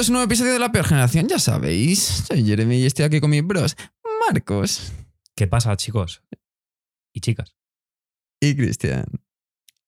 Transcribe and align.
esto 0.00 0.06
es 0.06 0.08
un 0.08 0.12
nuevo 0.14 0.24
episodio 0.24 0.54
de 0.54 0.58
La 0.58 0.72
Peor 0.72 0.86
Generación, 0.86 1.28
ya 1.28 1.38
sabéis. 1.38 2.24
Soy 2.26 2.42
Jeremy 2.42 2.76
y 2.76 2.86
estoy 2.86 3.04
aquí 3.04 3.20
con 3.20 3.28
mis 3.28 3.46
bros, 3.46 3.76
Marcos 4.26 4.92
¿Qué 5.36 5.46
pasa, 5.46 5.76
chicos? 5.76 6.22
Y 7.14 7.20
chicas. 7.20 7.54
y 8.40 8.54
Cristian. 8.56 9.04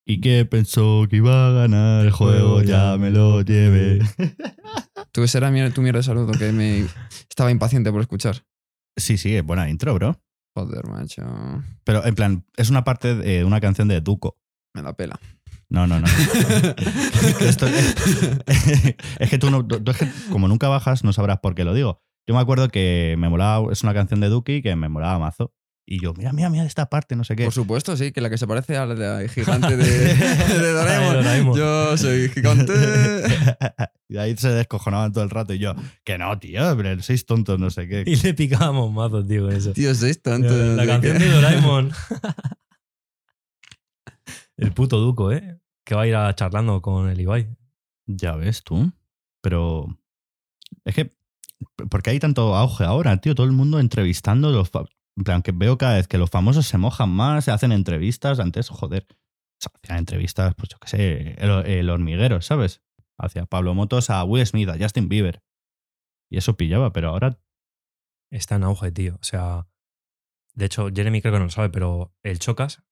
¿Y 0.05 0.21
qué 0.21 0.45
pensó 0.45 1.07
que 1.09 1.15
iba 1.17 1.47
a 1.47 1.51
ganar 1.51 2.05
el 2.05 2.11
juego? 2.11 2.61
Ya 2.61 2.95
me 2.97 3.09
lo 3.09 3.41
llevé. 3.41 4.01
Tú, 5.11 5.23
ese 5.23 5.37
era 5.39 5.49
mi- 5.49 5.67
tu 5.71 5.81
mierda 5.81 5.97
de 5.99 6.03
saludo 6.03 6.31
que 6.33 6.51
me 6.51 6.85
estaba 7.29 7.49
impaciente 7.49 7.91
por 7.91 8.01
escuchar. 8.01 8.45
Sí, 8.97 9.17
sí, 9.17 9.35
es 9.35 9.43
buena 9.43 9.67
intro, 9.69 9.93
bro. 9.95 10.21
Joder, 10.55 10.85
macho. 10.87 11.23
Pero 11.85 12.05
en 12.05 12.13
plan, 12.13 12.45
es 12.57 12.69
una 12.69 12.83
parte 12.83 13.15
de 13.15 13.43
una 13.45 13.59
canción 13.61 13.87
de 13.87 14.01
Duco. 14.01 14.37
Me 14.75 14.81
la 14.83 14.93
pela. 14.93 15.19
No, 15.73 15.87
no, 15.87 15.99
no. 15.99 16.05
Esto- 17.41 17.65
es 17.67 19.29
que 19.29 19.39
tú, 19.39 19.49
no, 19.49 19.65
tú 19.65 19.89
es 19.89 19.97
que 19.97 20.07
como 20.31 20.47
nunca 20.47 20.67
bajas, 20.67 21.03
no 21.03 21.11
sabrás 21.13 21.39
por 21.39 21.55
qué 21.55 21.63
lo 21.63 21.73
digo. 21.73 21.99
Yo 22.27 22.35
me 22.35 22.39
acuerdo 22.41 22.69
que 22.69 23.15
me 23.17 23.27
molaba, 23.27 23.73
es 23.73 23.81
una 23.81 23.95
canción 23.95 24.19
de 24.19 24.29
Duki 24.29 24.61
que 24.61 24.75
me 24.75 24.87
molaba 24.87 25.17
mazo. 25.17 25.51
Y 25.85 25.99
yo, 25.99 26.13
mira, 26.13 26.31
mira, 26.31 26.49
mira 26.51 26.63
esta 26.63 26.85
parte, 26.85 27.15
no 27.15 27.23
sé 27.23 27.35
qué. 27.35 27.43
Por 27.45 27.53
supuesto, 27.53 27.97
sí, 27.97 28.11
que 28.11 28.21
la 28.21 28.29
que 28.29 28.37
se 28.37 28.45
parece 28.47 28.77
a 28.77 28.85
la 28.85 29.17
de 29.17 29.27
gigante 29.27 29.75
de, 29.75 29.83
de 30.15 30.71
Doraemon. 30.73 31.57
Yo 31.57 31.97
soy 31.97 32.29
gigante. 32.29 32.71
y 34.07 34.17
ahí 34.17 34.37
se 34.37 34.49
descojonaban 34.49 35.11
todo 35.11 35.23
el 35.23 35.31
rato. 35.31 35.55
Y 35.55 35.57
yo, 35.59 35.73
que 36.05 36.19
no, 36.19 36.37
tío, 36.37 36.61
pero 36.77 37.01
sois 37.01 37.25
tontos, 37.25 37.59
no 37.59 37.71
sé 37.71 37.87
qué. 37.87 38.03
Y 38.05 38.15
le 38.17 38.35
picábamos 38.35 38.93
mazos, 38.93 39.27
tío, 39.27 39.49
eso. 39.49 39.73
Tío, 39.73 39.93
sois 39.95 40.21
tontos. 40.21 40.51
la 40.51 40.85
canción 40.85 41.17
qué. 41.17 41.23
de 41.25 41.31
Doraemon. 41.31 41.91
el 44.57 44.71
puto 44.71 44.99
Duco, 44.99 45.31
¿eh? 45.31 45.59
Que 45.85 45.95
va 45.95 46.03
a 46.03 46.07
ir 46.07 46.15
a 46.15 46.33
charlando 46.35 46.81
con 46.81 47.09
el 47.09 47.19
Ibai. 47.19 47.55
Ya 48.05 48.35
ves 48.35 48.63
tú. 48.63 48.91
Pero 49.41 49.87
es 50.85 50.95
que, 50.95 51.15
porque 51.89 52.11
hay 52.11 52.19
tanto 52.19 52.55
auge 52.55 52.83
ahora, 52.83 53.17
tío? 53.17 53.35
Todo 53.35 53.45
el 53.45 53.51
mundo 53.51 53.79
entrevistando. 53.79 54.51
Los 54.51 54.71
en 55.15 55.23
plan, 55.23 55.41
que 55.41 55.51
veo 55.51 55.77
cada 55.77 55.95
vez 55.95 56.07
que 56.07 56.17
los 56.17 56.29
famosos 56.29 56.65
se 56.65 56.77
mojan 56.77 57.09
más, 57.09 57.45
se 57.45 57.51
hacen 57.51 57.71
entrevistas. 57.71 58.39
Antes, 58.39 58.69
joder, 58.69 59.05
se 59.59 59.69
hacían 59.73 59.99
entrevistas, 59.99 60.55
pues 60.55 60.69
yo 60.69 60.77
qué 60.79 60.87
sé, 60.87 61.35
el, 61.37 61.51
el 61.65 61.89
hormiguero, 61.89 62.41
¿sabes? 62.41 62.81
Hacia 63.17 63.45
Pablo 63.45 63.75
Motos 63.75 64.09
a 64.09 64.23
Will 64.23 64.45
Smith, 64.45 64.69
a 64.69 64.77
Justin 64.77 65.09
Bieber. 65.09 65.43
Y 66.29 66.37
eso 66.37 66.57
pillaba, 66.57 66.91
pero 66.93 67.09
ahora 67.09 67.37
Está 68.33 68.55
en 68.55 68.63
auge, 68.63 68.91
tío. 68.91 69.15
O 69.21 69.23
sea. 69.23 69.67
De 70.55 70.65
hecho, 70.65 70.89
Jeremy 70.93 71.21
creo 71.21 71.33
que 71.33 71.39
no 71.39 71.45
lo 71.45 71.51
sabe, 71.51 71.69
pero 71.69 72.15
el 72.23 72.39
Chocas. 72.39 72.83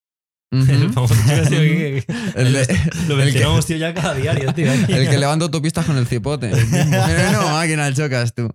El 0.51 0.91
famoso 0.91 1.15
Chocas, 1.15 1.49
tío, 1.49 1.59
que- 1.59 2.05
El, 2.35 2.51
de- 2.53 2.67
lo 3.07 3.17
el 3.19 3.25
mencionamos, 3.25 3.65
tío, 3.65 3.77
ya 3.77 3.93
cada 3.93 4.13
diario, 4.15 4.53
tío. 4.53 4.69
aquí. 4.71 4.91
el 4.93 5.09
que 5.09 5.17
levanta 5.17 5.45
autopistas 5.45 5.85
con 5.85 5.97
el 5.97 6.05
cipote. 6.07 6.49
Pero 6.51 7.31
no, 7.31 7.49
máquina, 7.49 7.87
el 7.87 7.95
chocas 7.95 8.35
tú. 8.35 8.49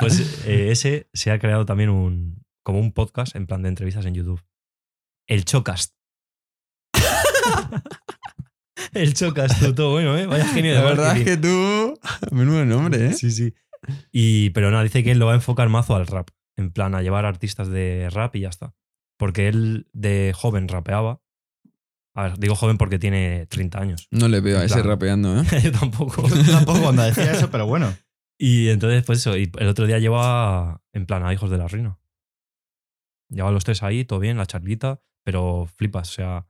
Pues 0.00 0.42
eh, 0.46 0.70
ese 0.72 1.08
se 1.14 1.30
ha 1.30 1.38
creado 1.38 1.64
también 1.64 1.90
un 1.90 2.42
como 2.64 2.80
un 2.80 2.92
podcast 2.92 3.36
en 3.36 3.46
plan 3.46 3.62
de 3.62 3.68
entrevistas 3.68 4.04
en 4.06 4.14
YouTube. 4.14 4.42
El 5.28 5.44
Chocast. 5.44 5.94
El 8.92 9.14
Chocast, 9.14 9.60
tú, 9.60 9.74
todo 9.74 9.92
bueno, 9.92 10.16
¿eh? 10.18 10.26
Vaya 10.26 10.44
genio 10.46 10.72
de 10.74 10.78
La 10.78 10.84
verdad 10.84 11.16
es 11.16 11.24
que 11.24 11.36
tú. 11.36 11.98
Menudo 12.30 12.64
nombre, 12.64 13.06
¿eh? 13.06 13.12
Sí, 13.14 13.30
sí. 13.30 13.54
Y, 14.12 14.50
pero 14.50 14.70
nada, 14.70 14.82
dice 14.82 15.02
que 15.02 15.12
él 15.12 15.18
lo 15.18 15.26
va 15.26 15.32
a 15.32 15.36
enfocar 15.36 15.68
mazo 15.68 15.94
al 15.96 16.06
rap. 16.06 16.28
En 16.56 16.70
plan, 16.72 16.94
a 16.94 17.02
llevar 17.02 17.24
artistas 17.24 17.68
de 17.68 18.08
rap 18.10 18.36
y 18.36 18.40
ya 18.40 18.48
está. 18.48 18.74
Porque 19.18 19.48
él 19.48 19.86
de 19.92 20.32
joven 20.34 20.68
rapeaba. 20.68 21.20
A 22.14 22.24
ver, 22.24 22.38
digo 22.38 22.54
joven 22.54 22.76
porque 22.76 22.98
tiene 22.98 23.46
30 23.46 23.78
años. 23.80 24.08
No 24.10 24.28
le 24.28 24.40
veo 24.40 24.58
a 24.58 24.64
ese 24.64 24.82
rapeando, 24.82 25.40
¿eh? 25.40 25.44
Yo 25.62 25.72
tampoco. 25.72 26.22
tampoco 26.50 26.82
cuando 26.82 27.02
decía 27.02 27.32
eso, 27.32 27.50
pero 27.50 27.66
bueno. 27.66 27.94
Y 28.38 28.70
entonces, 28.70 29.04
pues 29.04 29.20
eso, 29.20 29.36
y 29.36 29.52
el 29.56 29.68
otro 29.68 29.86
día 29.86 30.00
lleva 30.00 30.82
en 30.92 31.06
plan 31.06 31.24
a 31.24 31.32
Hijos 31.32 31.48
de 31.48 31.58
la 31.58 31.68
Reina. 31.68 32.00
Lleva 33.30 33.50
a 33.50 33.52
los 33.52 33.62
tres 33.62 33.84
ahí, 33.84 34.04
todo 34.04 34.18
bien, 34.18 34.36
la 34.36 34.46
charlita, 34.46 35.00
pero 35.22 35.68
flipas, 35.76 36.10
o 36.10 36.12
sea, 36.12 36.46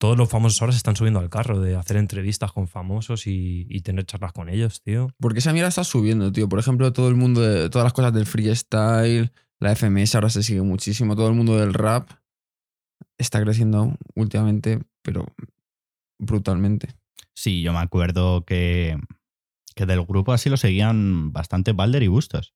todos 0.00 0.16
los 0.16 0.28
famosos 0.28 0.60
ahora 0.60 0.72
se 0.72 0.78
están 0.78 0.96
subiendo 0.96 1.20
al 1.20 1.30
carro 1.30 1.60
de 1.60 1.76
hacer 1.76 1.96
entrevistas 1.96 2.52
con 2.52 2.68
famosos 2.68 3.26
y, 3.26 3.66
y 3.68 3.80
tener 3.82 4.04
charlas 4.04 4.32
con 4.32 4.48
ellos, 4.48 4.82
tío. 4.82 5.08
Porque 5.20 5.38
esa 5.38 5.52
mierda 5.52 5.68
está 5.68 5.84
subiendo, 5.84 6.32
tío. 6.32 6.48
Por 6.48 6.58
ejemplo, 6.58 6.92
todo 6.92 7.08
el 7.08 7.14
mundo 7.14 7.40
de. 7.40 7.70
Todas 7.70 7.84
las 7.84 7.92
cosas 7.92 8.12
del 8.12 8.26
freestyle, 8.26 9.32
la 9.64 9.74
FMS 9.74 10.14
ahora 10.14 10.30
se 10.30 10.42
sigue 10.42 10.62
muchísimo. 10.62 11.16
Todo 11.16 11.28
el 11.28 11.34
mundo 11.34 11.56
del 11.56 11.74
rap 11.74 12.10
está 13.18 13.40
creciendo 13.42 13.96
últimamente, 14.14 14.82
pero 15.02 15.26
brutalmente. 16.20 16.94
Sí, 17.34 17.62
yo 17.62 17.72
me 17.72 17.78
acuerdo 17.78 18.44
que, 18.44 18.98
que 19.74 19.86
del 19.86 20.04
grupo 20.04 20.32
así 20.32 20.50
lo 20.50 20.56
seguían 20.56 21.32
bastante 21.32 21.72
Balder 21.72 22.02
y 22.02 22.08
Bustos. 22.08 22.54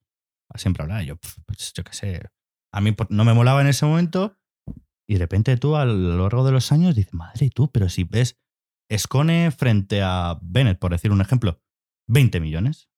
Siempre 0.54 0.82
hablaba 0.82 1.02
yo, 1.02 1.16
"Pf, 1.16 1.42
pues 1.46 1.72
yo 1.74 1.84
qué 1.84 1.92
sé. 1.92 2.22
A 2.72 2.80
mí 2.80 2.94
no 3.10 3.24
me 3.24 3.34
molaba 3.34 3.60
en 3.60 3.66
ese 3.66 3.86
momento 3.86 4.38
y 5.08 5.14
de 5.14 5.20
repente 5.20 5.56
tú 5.56 5.76
a 5.76 5.84
lo 5.84 6.22
largo 6.22 6.44
de 6.44 6.52
los 6.52 6.70
años 6.72 6.94
dices, 6.94 7.14
madre 7.14 7.46
y 7.46 7.50
tú, 7.50 7.70
pero 7.70 7.88
si 7.88 8.04
ves 8.04 8.38
Escone 8.90 9.50
frente 9.50 10.00
a 10.02 10.38
Bennett, 10.42 10.78
por 10.78 10.92
decir 10.92 11.10
un 11.10 11.20
ejemplo, 11.20 11.60
20 12.08 12.40
millones. 12.40 12.90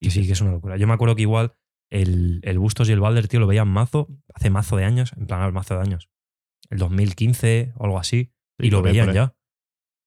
Y 0.00 0.10
sí, 0.10 0.26
que 0.26 0.32
es 0.32 0.40
una 0.40 0.50
locura. 0.52 0.76
Yo 0.76 0.86
me 0.86 0.92
acuerdo 0.94 1.16
que 1.16 1.22
igual 1.22 1.54
el, 1.92 2.40
el 2.42 2.58
Bustos 2.58 2.88
y 2.88 2.92
el 2.92 3.00
Balder, 3.00 3.28
tío, 3.28 3.38
lo 3.38 3.46
veían 3.46 3.68
mazo, 3.68 4.08
hace 4.32 4.48
mazo 4.48 4.76
de 4.76 4.84
años, 4.84 5.12
en 5.14 5.26
plan, 5.26 5.52
mazo 5.52 5.74
de 5.74 5.82
años. 5.82 6.08
El 6.70 6.78
2015 6.78 7.74
o 7.76 7.84
algo 7.84 7.98
así. 7.98 8.32
Sí, 8.58 8.68
y 8.68 8.70
lo 8.70 8.80
veían 8.80 9.12
ya. 9.12 9.34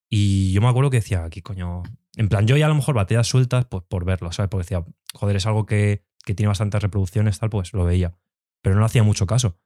Y 0.09 0.51
yo 0.51 0.61
me 0.61 0.67
acuerdo 0.67 0.89
que 0.89 0.97
decía, 0.97 1.23
aquí 1.23 1.43
coño. 1.43 1.83
En 2.15 2.27
plan, 2.27 2.47
yo 2.47 2.57
ya 2.57 2.65
a 2.65 2.69
lo 2.69 2.75
mejor 2.75 2.95
bateas 2.95 3.27
sueltas 3.27 3.65
pues, 3.65 3.83
por 3.87 4.03
verlo, 4.03 4.31
¿sabes? 4.31 4.49
Porque 4.49 4.63
decía, 4.63 4.83
joder, 5.13 5.35
es 5.35 5.45
algo 5.45 5.67
que, 5.67 6.03
que 6.25 6.33
tiene 6.33 6.47
bastantes 6.47 6.81
reproducciones, 6.81 7.37
tal, 7.37 7.51
pues 7.51 7.71
lo 7.73 7.85
veía. 7.85 8.17
Pero 8.63 8.73
no 8.73 8.81
le 8.81 8.87
hacía 8.87 9.03
mucho 9.03 9.27
caso. 9.27 9.59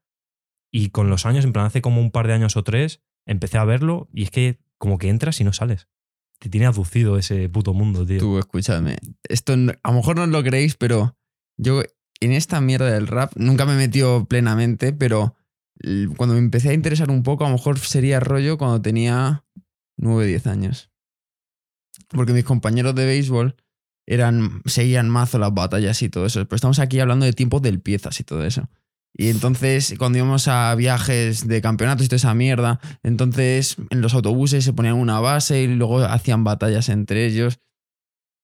Y 0.72 0.90
con 0.90 1.10
los 1.10 1.26
años, 1.26 1.46
en 1.46 1.54
plan, 1.54 1.68
hace 1.68 1.82
como 1.82 2.02
un 2.02 2.12
par 2.12 2.28
de 2.28 2.34
años 2.34 2.58
o 2.58 2.64
tres, 2.66 3.02
empecé 3.26 3.58
a 3.58 3.64
verlo 3.64 4.10
y 4.14 4.24
es 4.24 4.32
que 4.32 4.60
como 4.78 4.98
que 4.98 5.08
entras 5.08 5.40
y 5.40 5.46
no 5.46 5.54
sales. 5.54 5.88
Te 6.40 6.50
tiene 6.50 6.68
aducido 6.68 7.18
ese 7.18 7.48
puto 7.48 7.74
mundo, 7.74 8.06
tío. 8.06 8.20
Tú, 8.20 8.40
escúchame. 8.40 8.98
Esto 9.24 9.54
a 9.54 9.58
lo 9.90 9.94
mejor 9.94 10.18
no 10.18 10.28
lo 10.28 10.44
creéis, 10.44 10.76
pero 10.76 11.18
yo 11.58 11.84
en 12.20 12.32
esta 12.32 12.62
mierda 12.62 12.92
del 12.92 13.08
rap 13.08 13.34
nunca 13.36 13.66
me 13.66 13.74
he 13.74 13.78
metido 13.78 14.26
plenamente, 14.26 14.94
pero 14.94 15.36
cuando 16.18 16.36
me 16.36 16.40
empecé 16.40 16.70
a 16.70 16.74
interesar 16.74 17.10
un 17.10 17.24
poco, 17.24 17.46
a 17.46 17.50
lo 17.50 17.56
mejor 17.56 17.80
sería 17.80 18.20
rollo 18.20 18.58
cuando 18.58 18.82
tenía 18.82 19.46
9, 19.98 20.26
10 20.26 20.48
años. 20.48 20.92
Porque 22.10 22.34
mis 22.34 22.44
compañeros 22.44 22.96
de 22.96 23.06
béisbol 23.06 23.56
eran, 24.06 24.62
seguían 24.66 25.10
mazo 25.10 25.40
las 25.40 25.54
batallas 25.54 26.02
y 26.02 26.10
todo 26.10 26.26
eso. 26.26 26.44
Pero 26.46 26.56
estamos 26.56 26.80
aquí 26.80 27.00
hablando 27.00 27.26
de 27.26 27.34
tiempos 27.34 27.62
del 27.62 27.80
piezas 27.80 28.20
y 28.20 28.24
todo 28.24 28.44
eso. 28.46 28.70
Y 29.14 29.30
entonces, 29.30 29.96
cuando 29.98 30.18
íbamos 30.18 30.48
a 30.48 30.74
viajes 30.76 31.48
de 31.48 31.62
campeonatos 31.62 32.06
y 32.06 32.10
toda 32.10 32.18
esa 32.18 32.34
mierda, 32.34 32.80
entonces 33.04 33.78
en 33.90 34.02
los 34.02 34.14
autobuses 34.14 34.64
se 34.64 34.74
ponían 34.74 34.96
una 34.96 35.20
base 35.20 35.64
y 35.64 35.68
luego 35.68 36.00
hacían 36.00 36.44
batallas 36.44 36.90
entre 36.90 37.26
ellos. 37.26 37.60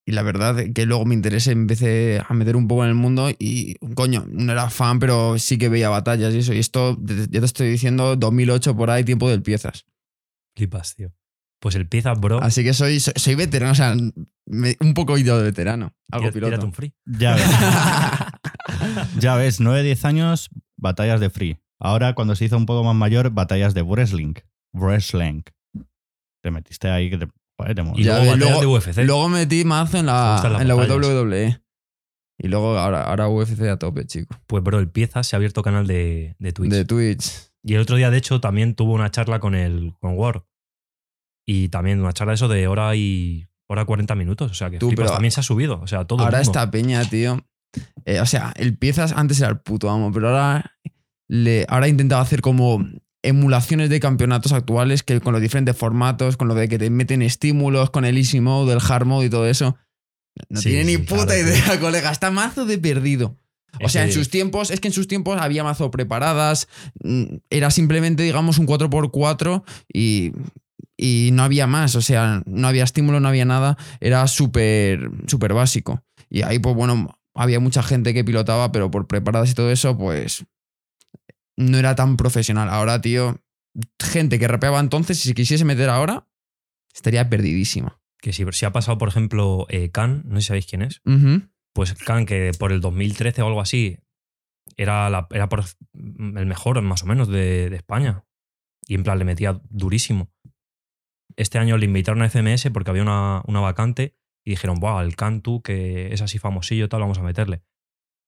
Y 0.07 0.11
la 0.11 0.21
verdad 0.21 0.57
que 0.73 0.85
luego 0.85 1.03
me 1.05 1.15
interesé, 1.15 1.51
empecé 1.51 2.21
a 2.27 2.33
meter 2.35 2.55
un 2.55 2.67
poco 2.67 2.83
en 2.83 2.89
el 2.89 2.95
mundo 2.95 3.29
y, 3.39 3.75
coño, 3.95 4.25
no 4.29 4.51
era 4.51 4.69
fan, 4.69 4.99
pero 4.99 5.39
sí 5.39 5.57
que 5.57 5.67
veía 5.67 5.89
batallas 5.89 6.33
y 6.35 6.39
eso. 6.39 6.53
Y 6.53 6.59
esto, 6.59 6.97
ya 7.03 7.39
te 7.39 7.45
estoy 7.45 7.69
diciendo, 7.69 8.15
2008 8.15 8.75
por 8.75 8.91
ahí, 8.91 9.03
tiempo 9.03 9.29
del 9.29 9.41
piezas. 9.41 9.85
Flipas, 10.55 10.93
tío. 10.95 11.11
Pues 11.59 11.73
el 11.73 11.87
pieza, 11.87 12.13
bro. 12.13 12.39
Así 12.43 12.63
que 12.63 12.73
soy, 12.75 12.99
soy, 12.99 13.13
soy 13.15 13.33
veterano, 13.33 13.71
o 13.71 13.75
sea, 13.75 13.95
me- 14.45 14.77
un 14.79 14.93
poco 14.93 15.17
ido 15.17 15.37
de 15.39 15.43
veterano. 15.45 15.93
Algo 16.11 16.29
tírate 16.31 16.51
piloto. 16.51 16.65
un 16.67 16.73
free. 16.73 16.93
Ya 17.05 17.33
ves. 17.35 17.49
ya 19.19 19.35
ves, 19.35 19.59
9-10 19.59 20.05
años, 20.05 20.49
batallas 20.77 21.19
de 21.19 21.29
free. 21.31 21.57
Ahora, 21.79 22.13
cuando 22.13 22.35
se 22.35 22.45
hizo 22.45 22.57
un 22.57 22.65
poco 22.67 22.83
más 22.83 22.95
mayor, 22.95 23.31
batallas 23.31 23.73
de 23.73 23.81
wrestling. 23.81 24.33
Wrestling. 24.73 25.41
Te 26.43 26.51
metiste 26.51 26.89
ahí 26.89 27.09
que 27.09 27.17
te. 27.17 27.27
Y 27.95 28.03
Ya 28.03 28.17
luego 28.17 28.21
ves, 28.21 28.31
batallas 28.31 28.37
luego- 28.39 28.59
de 28.61 28.67
UFC. 28.67 28.97
Luego 29.05 29.29
metí 29.29 29.63
mazo 29.63 29.97
en 29.97 30.05
la, 30.07 30.57
en 30.59 30.67
la. 30.67 30.75
WWE. 30.75 31.61
Y 32.37 32.47
luego 32.49 32.77
ahora, 32.77 33.03
ahora 33.03 33.29
UFC 33.29 33.61
a 33.69 33.77
tope, 33.79 34.05
chico. 34.05 34.35
Pues, 34.47 34.61
bro, 34.61 34.79
el 34.79 34.89
pieza 34.89 35.23
se 35.23 35.35
ha 35.35 35.37
abierto 35.37 35.61
canal 35.63 35.87
de, 35.87 36.35
de 36.37 36.51
Twitch. 36.51 36.71
De 36.71 36.83
Twitch. 36.85 37.31
Y 37.63 37.75
el 37.75 37.81
otro 37.81 37.95
día, 37.95 38.11
de 38.11 38.17
hecho, 38.17 38.41
también 38.41 38.75
tuvo 38.75 38.93
una 38.93 39.09
charla 39.09 39.39
con 39.39 39.55
el 39.55 39.93
con 40.01 40.17
Ward. 40.17 40.41
Y 41.47 41.69
también 41.69 42.01
una 42.01 42.11
charla 42.11 42.31
de 42.31 42.35
eso 42.35 42.47
de 42.47 42.67
hora 42.67 42.95
y 42.95 43.47
hora 43.69 43.85
40 43.85 44.15
minutos. 44.15 44.51
O 44.51 44.53
sea, 44.53 44.69
que 44.69 44.77
Tú, 44.79 44.87
flipas, 44.87 45.03
pero 45.05 45.13
también 45.13 45.31
se 45.31 45.39
ha 45.39 45.43
subido. 45.43 45.79
O 45.79 45.87
sea, 45.87 46.05
todo 46.05 46.19
el 46.19 46.25
ahora 46.25 46.39
mundo. 46.39 46.51
esta 46.51 46.69
peña, 46.71 47.03
tío. 47.05 47.45
eh, 48.05 48.19
o 48.19 48.25
sea, 48.25 48.51
el 48.57 48.77
piezas 48.77 49.13
antes 49.13 49.39
era 49.39 49.49
el 49.49 49.59
puto 49.59 49.89
amo, 49.89 50.11
pero 50.11 50.27
ahora, 50.29 50.73
le, 51.29 51.65
ahora 51.69 51.85
he 51.87 51.89
intentado 51.89 52.21
hacer 52.21 52.41
como 52.41 52.85
emulaciones 53.27 53.89
de 53.89 53.99
campeonatos 53.99 54.51
actuales 54.53 55.03
que 55.03 55.19
con 55.21 55.33
los 55.33 55.41
diferentes 55.41 55.75
formatos, 55.75 56.37
con 56.37 56.47
lo 56.47 56.55
de 56.55 56.67
que 56.67 56.77
te 56.77 56.89
meten 56.89 57.21
estímulos, 57.21 57.89
con 57.89 58.05
el 58.05 58.17
easy 58.17 58.39
mode, 58.39 58.73
el 58.73 58.79
hard 58.87 59.05
mode 59.05 59.27
y 59.27 59.29
todo 59.29 59.47
eso. 59.47 59.77
No 60.49 60.59
Sí, 60.59 60.69
tiene 60.69 60.85
ni 60.85 60.97
puta 60.97 61.25
claro, 61.25 61.39
idea, 61.41 61.79
colega. 61.81 62.11
Está 62.11 62.31
mazo 62.31 62.65
de 62.65 62.77
perdido. 62.77 63.37
O 63.83 63.89
sea, 63.89 64.05
en 64.05 64.11
sus 64.13 64.29
tiempos, 64.29 64.71
es 64.71 64.79
que 64.79 64.87
en 64.87 64.93
sus 64.93 65.07
tiempos 65.07 65.37
había 65.39 65.63
mazo 65.63 65.91
preparadas, 65.91 66.69
mm, 67.03 67.23
era 67.49 67.71
simplemente, 67.71 68.23
digamos, 68.23 68.57
un 68.57 68.67
4x4 68.67 69.63
y, 69.93 70.31
y 70.95 71.31
no 71.33 71.43
había 71.43 71.67
más. 71.67 71.95
O 71.95 72.01
sea, 72.01 72.41
no 72.45 72.67
había 72.69 72.85
estímulo, 72.85 73.19
no 73.19 73.27
había 73.27 73.43
nada, 73.43 73.77
era 73.99 74.27
súper 74.27 75.09
súper 75.27 75.53
básico. 75.53 76.01
Y 76.29 76.43
ahí, 76.43 76.59
pues 76.59 76.73
bueno, 76.73 77.19
había 77.33 77.59
mucha 77.59 77.83
gente 77.83 78.13
que 78.13 78.23
pilotaba, 78.23 78.71
pero 78.71 78.89
por 78.89 79.07
preparadas 79.07 79.51
y 79.51 79.55
todo 79.55 79.69
eso, 79.71 79.97
pues 79.97 80.45
no 81.57 81.77
era 81.77 81.95
tan 81.95 82.17
profesional. 82.17 82.69
Ahora, 82.69 83.01
tío, 83.01 83.41
gente 83.99 84.39
que 84.39 84.47
rapeaba 84.47 84.79
entonces, 84.79 85.19
si 85.19 85.29
se 85.29 85.35
quisiese 85.35 85.65
meter 85.65 85.89
ahora, 85.89 86.27
estaría 86.93 87.29
perdidísima. 87.29 87.99
Que 88.19 88.33
si, 88.33 88.45
si 88.51 88.65
ha 88.65 88.71
pasado, 88.71 88.97
por 88.97 89.09
ejemplo, 89.09 89.65
eh, 89.69 89.91
Khan, 89.91 90.23
no 90.25 90.35
sé 90.35 90.41
si 90.41 90.47
sabéis 90.47 90.65
quién 90.67 90.81
es. 90.81 91.01
Pues 91.73 91.93
Khan, 91.93 92.25
que 92.25 92.51
por 92.57 92.71
el 92.71 92.81
2013 92.81 93.41
o 93.41 93.47
algo 93.47 93.61
así, 93.61 93.99
era, 94.77 95.09
la, 95.09 95.27
era 95.31 95.49
por 95.49 95.63
el 95.93 96.45
mejor, 96.45 96.81
más 96.81 97.03
o 97.03 97.05
menos, 97.05 97.27
de, 97.27 97.69
de 97.69 97.75
España. 97.75 98.25
Y 98.87 98.95
en 98.95 99.03
plan, 99.03 99.19
le 99.19 99.25
metía 99.25 99.61
durísimo. 99.69 100.31
Este 101.35 101.59
año 101.59 101.77
le 101.77 101.85
invitaron 101.85 102.21
a 102.21 102.29
FMS 102.29 102.69
porque 102.71 102.91
había 102.91 103.03
una, 103.03 103.43
una 103.45 103.59
vacante 103.59 104.15
y 104.43 104.51
dijeron, 104.51 104.79
wow, 104.79 105.01
el 105.01 105.15
Khan 105.15 105.41
tú, 105.41 105.61
que 105.61 106.13
es 106.13 106.21
así 106.21 106.39
famosillo, 106.39 106.87
tal, 106.87 107.01
vamos 107.01 107.17
a 107.17 107.23
meterle. 107.23 107.63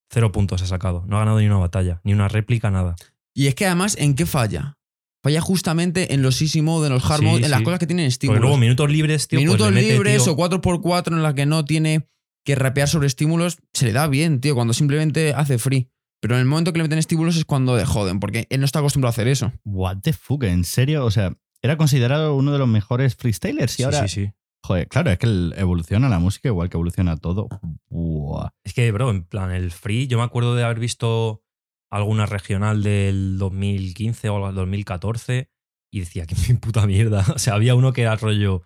Cero 0.09 0.31
puntos 0.31 0.61
ha 0.61 0.67
sacado. 0.67 1.05
No 1.07 1.17
ha 1.17 1.19
ganado 1.19 1.39
ni 1.39 1.47
una 1.47 1.57
batalla, 1.57 2.01
ni 2.03 2.13
una 2.13 2.27
réplica, 2.27 2.71
nada. 2.71 2.95
Y 3.37 3.47
es 3.47 3.55
que 3.55 3.65
además, 3.67 3.95
¿en 3.99 4.15
qué 4.15 4.25
falla? 4.25 4.77
Falla 5.23 5.41
justamente 5.41 6.13
en 6.13 6.21
los 6.21 6.41
easy 6.41 6.61
mode, 6.61 6.87
en 6.87 6.93
los 6.93 7.05
hard 7.09 7.19
Sí, 7.19 7.25
mode, 7.25 7.45
en 7.45 7.51
las 7.51 7.61
cosas 7.61 7.79
que 7.79 7.85
tienen 7.85 8.05
Porque 8.05 8.09
estímulos. 8.13 8.41
luego 8.41 8.57
minutos 8.57 8.89
libres, 8.89 9.27
tío. 9.27 9.37
pues 9.37 9.45
Minutos 9.45 9.71
mete, 9.71 9.91
libres 9.93 10.23
tío, 10.23 10.33
o 10.33 10.37
4x4 10.37 11.07
en 11.13 11.21
las 11.23 11.33
que 11.35 11.45
no 11.45 11.63
tiene 11.65 12.07
que 12.45 12.55
rapear 12.55 12.87
sobre 12.87 13.07
estímulos, 13.07 13.57
se 13.73 13.85
le 13.85 13.91
da 13.91 14.07
bien, 14.07 14.39
tío, 14.41 14.55
cuando 14.55 14.73
simplemente 14.73 15.33
hace 15.33 15.57
free. 15.59 15.89
Pero 16.21 16.35
en 16.35 16.39
el 16.41 16.45
momento 16.47 16.71
que 16.73 16.79
le 16.79 16.83
meten 16.83 16.97
estímulos 16.97 17.35
es 17.37 17.45
cuando 17.45 17.75
le 17.77 17.85
joden, 17.85 18.19
porque 18.19 18.47
él 18.49 18.59
no 18.59 18.65
está 18.65 18.79
acostumbrado 18.79 19.09
a 19.09 19.13
hacer 19.15 19.27
eso. 19.27 19.51
What 19.65 19.97
the 20.01 20.13
fuck, 20.13 20.43
¿en 20.45 20.63
serio? 20.63 21.05
O 21.05 21.11
sea, 21.11 21.35
era 21.61 21.77
considerado 21.77 22.35
uno 22.35 22.51
de 22.53 22.57
los 22.59 22.67
mejores 22.67 23.15
freestylers 23.15 23.73
y 23.73 23.77
Sí, 23.77 23.83
ahora... 23.83 24.07
sí, 24.07 24.25
sí. 24.25 24.31
Joder, 24.63 24.87
claro, 24.87 25.11
es 25.11 25.19
que 25.19 25.27
evoluciona 25.55 26.09
la 26.09 26.19
música 26.19 26.49
igual 26.49 26.69
que 26.69 26.77
evoluciona 26.77 27.15
todo. 27.17 27.47
Buah. 27.89 28.49
Es 28.63 28.73
que, 28.73 28.91
bro, 28.91 29.11
en 29.11 29.23
plan, 29.23 29.51
el 29.51 29.71
free, 29.71 30.07
yo 30.07 30.17
me 30.17 30.23
acuerdo 30.23 30.55
de 30.55 30.63
haber 30.63 30.79
visto 30.79 31.43
alguna 31.89 32.25
regional 32.25 32.83
del 32.83 33.37
2015 33.37 34.29
o 34.29 34.35
algo 34.35 34.47
del 34.47 34.55
2014 34.55 35.49
y 35.91 35.99
decía, 36.01 36.25
que 36.25 36.35
mi 36.47 36.55
puta 36.59 36.85
mierda. 36.87 37.25
O 37.33 37.39
sea, 37.39 37.53
había 37.55 37.75
uno 37.75 37.93
que 37.93 38.01
era 38.01 38.15
rollo, 38.15 38.63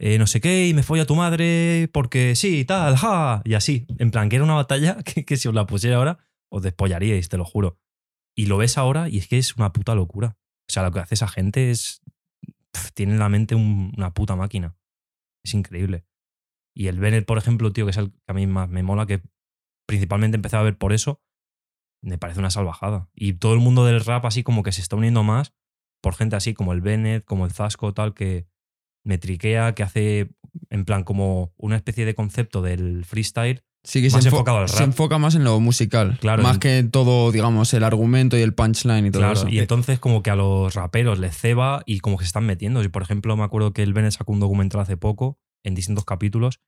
eh, 0.00 0.18
no 0.18 0.26
sé 0.26 0.40
qué, 0.40 0.68
y 0.68 0.74
me 0.74 0.82
a 1.00 1.06
tu 1.06 1.14
madre 1.16 1.88
porque 1.92 2.34
sí, 2.36 2.64
tal, 2.64 2.96
ja, 2.96 3.42
y 3.44 3.54
así. 3.54 3.86
En 3.98 4.10
plan, 4.10 4.28
que 4.28 4.36
era 4.36 4.44
una 4.44 4.54
batalla 4.54 4.96
que, 5.02 5.36
si 5.36 5.48
os 5.48 5.54
la 5.54 5.66
pusiera 5.66 5.96
ahora, 5.96 6.18
os 6.50 6.62
despollaríais, 6.62 7.28
te 7.28 7.36
lo 7.36 7.44
juro. 7.44 7.78
Y 8.36 8.46
lo 8.46 8.58
ves 8.58 8.76
ahora 8.78 9.08
y 9.08 9.18
es 9.18 9.28
que 9.28 9.38
es 9.38 9.56
una 9.56 9.72
puta 9.72 9.94
locura. 9.94 10.36
O 10.68 10.72
sea, 10.72 10.82
lo 10.82 10.92
que 10.92 11.00
hace 11.00 11.14
esa 11.14 11.28
gente 11.28 11.70
es. 11.70 12.02
tiene 12.94 13.12
en 13.12 13.18
la 13.18 13.28
mente 13.30 13.54
un- 13.54 13.92
una 13.96 14.12
puta 14.12 14.36
máquina. 14.36 14.76
Es 15.44 15.54
increíble. 15.54 16.04
Y 16.74 16.88
el 16.88 16.98
Bennett, 16.98 17.24
por 17.24 17.38
ejemplo, 17.38 17.72
tío, 17.72 17.86
que 17.86 17.92
es 17.92 17.96
el 17.96 18.10
que 18.12 18.18
a 18.28 18.34
mí 18.34 18.46
más 18.46 18.68
me 18.68 18.82
mola, 18.82 19.06
que 19.06 19.22
principalmente 19.86 20.36
empecé 20.36 20.56
a 20.56 20.62
ver 20.62 20.76
por 20.76 20.92
eso, 20.92 21.22
me 22.06 22.18
parece 22.18 22.38
una 22.40 22.50
salvajada. 22.50 23.08
Y 23.14 23.34
todo 23.34 23.52
el 23.54 23.60
mundo 23.60 23.84
del 23.84 24.04
rap 24.04 24.24
así 24.24 24.42
como 24.42 24.62
que 24.62 24.72
se 24.72 24.80
está 24.80 24.96
uniendo 24.96 25.22
más 25.22 25.52
por 26.00 26.14
gente 26.14 26.36
así 26.36 26.54
como 26.54 26.72
el 26.72 26.80
Bennett, 26.80 27.24
como 27.24 27.44
el 27.46 27.52
Zasco, 27.52 27.92
tal, 27.92 28.14
que 28.14 28.46
me 29.04 29.18
triquea, 29.18 29.74
que 29.74 29.82
hace 29.82 30.30
en 30.70 30.84
plan 30.84 31.02
como 31.04 31.52
una 31.56 31.76
especie 31.76 32.04
de 32.04 32.14
concepto 32.14 32.62
del 32.62 33.04
freestyle. 33.04 33.62
Sí 33.82 34.02
que 34.02 34.10
Más 34.10 34.22
se, 34.22 34.30
enfo- 34.30 34.34
enfocado 34.34 34.58
al 34.58 34.68
se 34.68 34.78
rap. 34.78 34.84
enfoca 34.86 35.18
más 35.18 35.34
en 35.36 35.44
lo 35.44 35.58
musical. 35.60 36.18
Claro, 36.20 36.42
Más 36.42 36.54
en- 36.56 36.60
que 36.60 36.82
todo, 36.84 37.30
digamos, 37.32 37.72
el 37.74 37.84
argumento 37.84 38.36
y 38.36 38.42
el 38.42 38.52
punchline 38.54 39.06
y 39.06 39.10
todo 39.10 39.20
Claro, 39.22 39.32
eso. 39.40 39.48
y 39.48 39.58
entonces 39.60 39.98
como 40.00 40.22
que 40.22 40.30
a 40.30 40.36
los 40.36 40.74
raperos 40.74 41.18
les 41.18 41.36
ceba 41.36 41.82
y 41.86 42.00
como 42.00 42.16
que 42.18 42.24
se 42.24 42.28
están 42.28 42.46
metiendo. 42.46 42.82
Y 42.82 42.88
por 42.88 43.02
ejemplo, 43.02 43.36
me 43.36 43.44
acuerdo 43.44 43.72
que 43.72 43.82
el 43.82 43.92
Bennett 43.92 44.12
sacó 44.12 44.32
un 44.32 44.40
documental 44.40 44.80
hace 44.80 44.96
poco, 44.96 45.38
en 45.64 45.74
distintos 45.74 46.04
capítulos, 46.04 46.60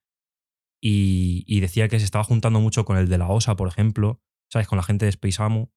y, 0.80 1.44
y 1.46 1.60
decía 1.60 1.88
que 1.88 1.98
se 1.98 2.04
estaba 2.04 2.24
juntando 2.24 2.60
mucho 2.60 2.84
con 2.84 2.96
el 2.98 3.08
de 3.08 3.18
la 3.18 3.28
OSA, 3.28 3.56
por 3.56 3.68
ejemplo, 3.68 4.20
¿sabes? 4.50 4.68
Con 4.68 4.76
la 4.76 4.82
gente 4.82 5.04
de 5.04 5.10
Space 5.10 5.42
Amu. 5.42 5.68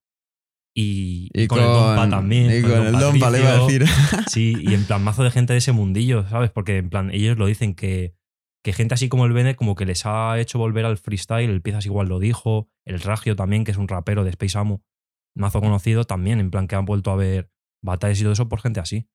Y, 0.73 1.29
y 1.33 1.47
con, 1.47 1.59
el 1.59 1.65
Dompa 1.65 2.09
también. 2.09 2.59
Y 2.59 2.61
con 2.61 2.71
el 2.71 2.93
Dompa, 2.93 3.29
le 3.29 3.39
iba 3.39 3.49
a 3.49 3.65
decir. 3.65 3.85
Sí, 4.27 4.55
y 4.59 4.73
en 4.73 4.85
plan 4.85 5.03
mazo 5.03 5.23
de 5.23 5.31
gente 5.31 5.53
de 5.53 5.59
ese 5.59 5.73
mundillo, 5.73 6.27
¿sabes? 6.29 6.49
Porque 6.49 6.77
en 6.77 6.89
plan 6.89 7.11
ellos 7.11 7.37
lo 7.37 7.45
dicen 7.45 7.75
que, 7.75 8.15
que 8.63 8.73
gente 8.73 8.93
así 8.93 9.09
como 9.09 9.25
el 9.25 9.33
Bennett 9.33 9.57
como 9.57 9.75
que 9.75 9.85
les 9.85 10.05
ha 10.05 10.39
hecho 10.39 10.59
volver 10.59 10.85
al 10.85 10.97
freestyle, 10.97 11.49
el 11.49 11.61
Piezas 11.61 11.85
igual 11.85 12.07
lo 12.07 12.19
dijo, 12.19 12.69
el 12.85 13.01
Ragio 13.01 13.35
también, 13.35 13.65
que 13.65 13.71
es 13.71 13.77
un 13.77 13.87
rapero 13.87 14.23
de 14.23 14.29
Space 14.29 14.57
Amu, 14.57 14.79
mazo 15.35 15.59
conocido 15.59 16.05
también, 16.05 16.39
en 16.39 16.51
plan 16.51 16.67
que 16.67 16.75
han 16.75 16.85
vuelto 16.85 17.11
a 17.11 17.15
ver 17.15 17.51
batallas 17.83 18.19
y 18.19 18.23
todo 18.23 18.33
eso 18.33 18.47
por 18.47 18.61
gente 18.61 18.79
así. 18.79 19.09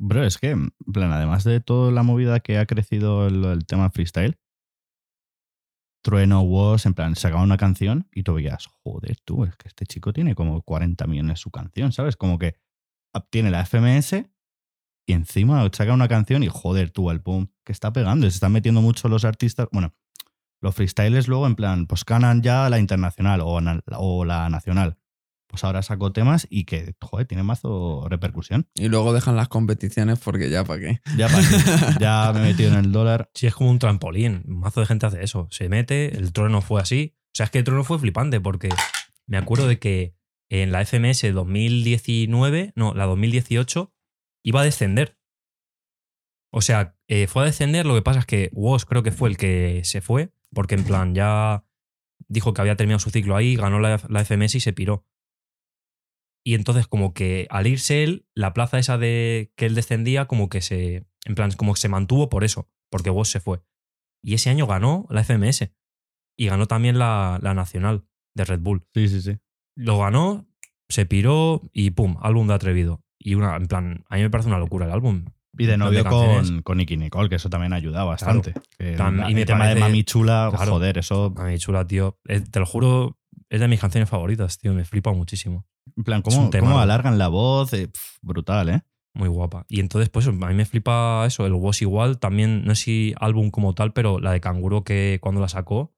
Bro, 0.00 0.24
es 0.24 0.38
que, 0.38 0.50
en 0.50 0.72
plan, 0.92 1.12
además 1.12 1.44
de 1.44 1.60
toda 1.60 1.92
la 1.92 2.02
movida 2.02 2.40
que 2.40 2.58
ha 2.58 2.66
crecido 2.66 3.28
el, 3.28 3.44
el 3.44 3.66
tema 3.66 3.90
freestyle, 3.90 4.36
Trueno 6.02 6.40
was, 6.40 6.84
en 6.86 6.94
plan, 6.94 7.14
sacaba 7.14 7.42
una 7.42 7.56
canción 7.56 8.08
y 8.12 8.24
tú 8.24 8.34
veías, 8.34 8.66
joder, 8.82 9.16
tú, 9.24 9.44
es 9.44 9.56
que 9.56 9.68
este 9.68 9.86
chico 9.86 10.12
tiene 10.12 10.34
como 10.34 10.60
40 10.62 11.06
millones 11.06 11.38
su 11.40 11.50
canción, 11.50 11.92
¿sabes? 11.92 12.16
Como 12.16 12.38
que 12.38 12.56
tiene 13.30 13.50
la 13.50 13.60
FMS 13.64 14.24
y 15.06 15.12
encima 15.12 15.68
saca 15.72 15.92
una 15.94 16.08
canción 16.08 16.42
y 16.42 16.48
joder, 16.48 16.90
tú, 16.90 17.10
el 17.10 17.20
pum, 17.20 17.48
que 17.64 17.72
está 17.72 17.92
pegando. 17.92 18.28
Se 18.28 18.34
están 18.34 18.52
metiendo 18.52 18.82
mucho 18.82 19.08
los 19.08 19.24
artistas, 19.24 19.68
bueno, 19.72 19.94
los 20.60 20.74
freestylers 20.74 21.28
luego, 21.28 21.46
en 21.46 21.54
plan, 21.56 21.86
pues 21.86 22.04
ganan 22.04 22.42
ya 22.42 22.68
la 22.68 22.78
internacional 22.78 23.40
o, 23.42 23.60
na- 23.60 23.82
o 23.96 24.24
la 24.24 24.48
nacional. 24.48 24.96
Pues 25.52 25.64
ahora 25.64 25.82
sacó 25.82 26.12
temas 26.12 26.46
y 26.48 26.64
que, 26.64 26.94
joder, 26.98 27.26
tiene 27.26 27.42
mazo 27.42 28.06
repercusión. 28.08 28.66
Y 28.74 28.88
luego 28.88 29.12
dejan 29.12 29.36
las 29.36 29.48
competiciones 29.48 30.18
porque 30.18 30.48
ya, 30.48 30.64
¿para 30.64 30.80
qué? 30.80 31.00
Ya, 31.18 31.28
pa' 31.28 31.40
qué. 31.40 32.00
ya 32.00 32.32
me 32.32 32.40
he 32.40 32.44
metido 32.44 32.72
en 32.72 32.78
el 32.78 32.90
dólar. 32.90 33.30
Sí, 33.34 33.46
es 33.46 33.54
como 33.54 33.70
un 33.70 33.78
trampolín, 33.78 34.44
un 34.46 34.60
mazo 34.60 34.80
de 34.80 34.86
gente 34.86 35.04
hace 35.04 35.22
eso, 35.22 35.46
se 35.50 35.68
mete, 35.68 36.16
el 36.16 36.32
trono 36.32 36.62
fue 36.62 36.80
así. 36.80 37.16
O 37.26 37.34
sea, 37.34 37.44
es 37.44 37.50
que 37.50 37.58
el 37.58 37.64
trono 37.64 37.84
fue 37.84 37.98
flipante 37.98 38.40
porque 38.40 38.70
me 39.26 39.36
acuerdo 39.36 39.68
de 39.68 39.78
que 39.78 40.14
en 40.48 40.72
la 40.72 40.84
FMS 40.86 41.34
2019, 41.34 42.72
no, 42.76 42.94
la 42.94 43.04
2018, 43.04 43.92
iba 44.42 44.62
a 44.62 44.64
descender. 44.64 45.18
O 46.50 46.62
sea, 46.62 46.96
eh, 47.08 47.26
fue 47.26 47.42
a 47.42 47.46
descender, 47.46 47.84
lo 47.84 47.94
que 47.94 48.02
pasa 48.02 48.20
es 48.20 48.26
que 48.26 48.48
Woz 48.54 48.86
creo 48.86 49.02
que 49.02 49.12
fue 49.12 49.28
el 49.28 49.36
que 49.36 49.82
se 49.84 50.00
fue, 50.00 50.32
porque 50.50 50.76
en 50.76 50.84
plan 50.84 51.14
ya 51.14 51.66
dijo 52.28 52.54
que 52.54 52.60
había 52.62 52.76
terminado 52.76 53.00
su 53.00 53.10
ciclo 53.10 53.36
ahí, 53.36 53.56
ganó 53.56 53.80
la, 53.80 54.00
la 54.08 54.24
FMS 54.24 54.54
y 54.54 54.60
se 54.60 54.72
piró. 54.72 55.06
Y 56.44 56.54
entonces 56.54 56.86
como 56.86 57.14
que 57.14 57.46
al 57.50 57.66
irse 57.66 58.02
él, 58.02 58.26
la 58.34 58.52
plaza 58.52 58.78
esa 58.78 58.98
de 58.98 59.52
que 59.56 59.66
él 59.66 59.74
descendía 59.74 60.26
como 60.26 60.48
que 60.48 60.60
se, 60.60 61.06
en 61.24 61.34
plan, 61.34 61.52
como 61.52 61.74
que 61.74 61.80
se 61.80 61.88
mantuvo 61.88 62.28
por 62.28 62.42
eso, 62.44 62.68
porque 62.90 63.10
Woz 63.10 63.28
se 63.28 63.40
fue. 63.40 63.60
Y 64.24 64.34
ese 64.34 64.50
año 64.50 64.66
ganó 64.66 65.06
la 65.10 65.22
FMS 65.24 65.70
y 66.36 66.46
ganó 66.46 66.66
también 66.66 66.98
la, 66.98 67.38
la 67.42 67.54
nacional 67.54 68.04
de 68.34 68.44
Red 68.44 68.60
Bull. 68.60 68.84
Sí, 68.94 69.08
sí, 69.08 69.20
sí. 69.20 69.38
Lo 69.76 69.98
ganó, 69.98 70.46
se 70.88 71.06
piró 71.06 71.62
y 71.72 71.90
pum, 71.90 72.16
álbum 72.20 72.48
de 72.48 72.54
atrevido. 72.54 73.02
Y 73.18 73.34
una, 73.34 73.56
en 73.56 73.66
plan, 73.66 74.04
a 74.08 74.16
mí 74.16 74.22
me 74.22 74.30
parece 74.30 74.48
una 74.48 74.58
locura 74.58 74.86
el 74.86 74.92
álbum. 74.92 75.24
Y 75.56 75.66
de 75.66 75.76
novio 75.76 76.04
con, 76.04 76.62
con 76.62 76.78
Nicky 76.78 76.96
Nicole, 76.96 77.28
que 77.28 77.34
eso 77.36 77.50
también 77.50 77.72
ha 77.72 77.76
ayudado 77.76 78.06
bastante. 78.08 78.54
El, 78.78 78.98
y 79.28 79.34
me 79.34 79.40
el 79.42 79.46
tema 79.46 79.68
de 79.68 79.76
Mami 79.78 80.02
Chula, 80.02 80.50
Claro. 80.52 80.72
joder, 80.72 80.98
eso. 80.98 81.32
A 81.36 81.44
mí 81.44 81.58
chula, 81.58 81.86
tío. 81.86 82.18
Eh, 82.26 82.40
Te 82.40 82.58
lo 82.58 82.64
juro, 82.66 83.18
es 83.52 83.60
de 83.60 83.68
mis 83.68 83.80
canciones 83.80 84.08
favoritas, 84.08 84.58
tío. 84.58 84.72
Me 84.74 84.84
flipa 84.84 85.12
muchísimo. 85.12 85.66
En 85.96 86.04
plan, 86.04 86.22
¿cómo, 86.22 86.50
tema, 86.50 86.66
cómo 86.68 86.78
alargan 86.80 87.18
la 87.18 87.28
voz? 87.28 87.72
Eh, 87.74 87.88
pf, 87.88 88.18
brutal, 88.22 88.68
¿eh? 88.70 88.82
Muy 89.14 89.28
guapa. 89.28 89.66
Y 89.68 89.80
entonces, 89.80 90.08
pues 90.08 90.26
a 90.26 90.32
mí 90.32 90.54
me 90.54 90.64
flipa 90.64 91.24
eso, 91.26 91.44
el 91.44 91.52
Was 91.52 91.82
igual. 91.82 92.18
También, 92.18 92.64
no 92.64 92.74
sé 92.74 92.82
si 92.84 93.14
álbum 93.20 93.50
como 93.50 93.74
tal, 93.74 93.92
pero 93.92 94.20
la 94.20 94.32
de 94.32 94.40
Canguro 94.40 94.84
que 94.84 95.18
cuando 95.20 95.40
la 95.40 95.48
sacó, 95.48 95.92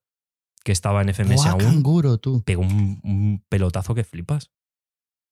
que 0.65 0.73
estaba 0.73 1.01
en 1.03 1.11
FMS 1.11 1.47
aún, 1.47 1.61
canguro, 1.61 2.19
tú. 2.19 2.43
pegó 2.45 2.63
un, 2.63 2.99
un 3.05 3.45
pelotazo 3.49 3.95
que 3.95 4.03
flipas. 4.03 4.51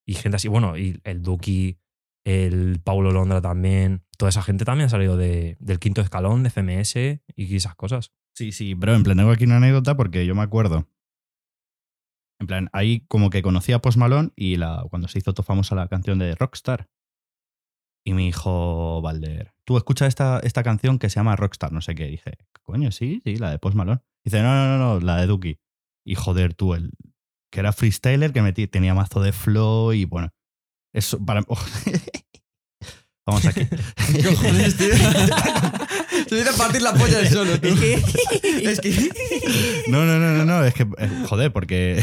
Y 0.07 0.13
gente 0.13 0.37
así, 0.37 0.47
bueno, 0.47 0.77
y 0.77 1.01
el 1.03 1.21
Duki, 1.23 1.77
el 2.25 2.79
Paulo 2.81 3.11
Londra 3.11 3.41
también, 3.41 4.03
toda 4.17 4.29
esa 4.29 4.43
gente 4.43 4.63
también 4.63 4.85
ha 4.87 4.89
salido 4.89 5.17
de- 5.17 5.57
del 5.59 5.79
quinto 5.79 5.99
escalón 6.01 6.43
de 6.43 6.49
FMS 6.51 6.95
y 7.35 7.55
esas 7.55 7.75
cosas. 7.75 8.13
Sí, 8.35 8.51
sí, 8.53 8.75
bro, 8.75 8.95
en 8.95 9.03
plan, 9.03 9.17
tengo 9.17 9.31
aquí 9.31 9.43
una 9.43 9.57
anécdota 9.57 9.97
porque 9.97 10.25
yo 10.25 10.35
me 10.35 10.41
acuerdo. 10.43 10.87
En 12.43 12.47
plan, 12.47 12.69
ahí 12.73 13.05
como 13.07 13.29
que 13.29 13.41
conocí 13.41 13.71
a 13.71 13.79
Post 13.79 13.97
Malone 13.97 14.31
y 14.35 14.57
la, 14.57 14.83
cuando 14.89 15.07
se 15.07 15.17
hizo 15.17 15.33
todo 15.33 15.45
famosa 15.45 15.75
la 15.75 15.87
canción 15.87 16.19
de 16.19 16.35
Rockstar. 16.35 16.89
Y 18.05 18.13
me 18.13 18.23
dijo 18.23 19.01
Valder, 19.01 19.53
tú 19.63 19.77
escucha 19.77 20.07
esta, 20.07 20.39
esta 20.39 20.61
canción 20.61 20.99
que 20.99 21.09
se 21.09 21.21
llama 21.21 21.37
Rockstar, 21.37 21.71
no 21.71 21.79
sé 21.79 21.95
qué. 21.95 22.09
Y 22.09 22.11
dije, 22.11 22.37
coño, 22.61 22.91
sí, 22.91 23.21
sí, 23.23 23.37
la 23.37 23.49
de 23.49 23.59
Post 23.59 23.77
Malone. 23.77 24.01
Dice, 24.25 24.41
no, 24.41 24.53
no, 24.53 24.77
no, 24.77 24.77
no, 24.77 24.99
la 24.99 25.21
de 25.21 25.27
Duki. 25.27 25.57
Y 26.05 26.15
joder, 26.15 26.53
tú, 26.53 26.73
el 26.73 26.91
que 27.49 27.61
era 27.61 27.71
freestyler, 27.71 28.33
que 28.33 28.41
metí, 28.41 28.67
tenía 28.67 28.93
mazo 28.93 29.21
de 29.21 29.31
flow 29.31 29.93
y 29.93 30.03
bueno. 30.03 30.33
Eso, 30.91 31.23
para. 31.23 31.45
Vamos 33.25 33.45
aquí. 33.45 33.61
¿Qué 34.11 34.21
cojones, 34.21 34.75
tío? 34.75 34.89
Se 36.27 36.35
viene 36.35 36.49
a 36.49 36.53
partir 36.53 36.81
la 36.81 36.93
polla 36.93 37.17
del 37.19 37.27
solo, 37.29 37.59
tú. 37.59 37.67
Es 37.67 38.79
que. 38.79 39.09
No, 39.89 40.05
no, 40.05 40.17
no, 40.19 40.31
no, 40.33 40.45
no, 40.45 40.63
es 40.65 40.73
que, 40.73 40.83
eh, 40.83 41.09
joder, 41.27 41.51
porque. 41.51 42.01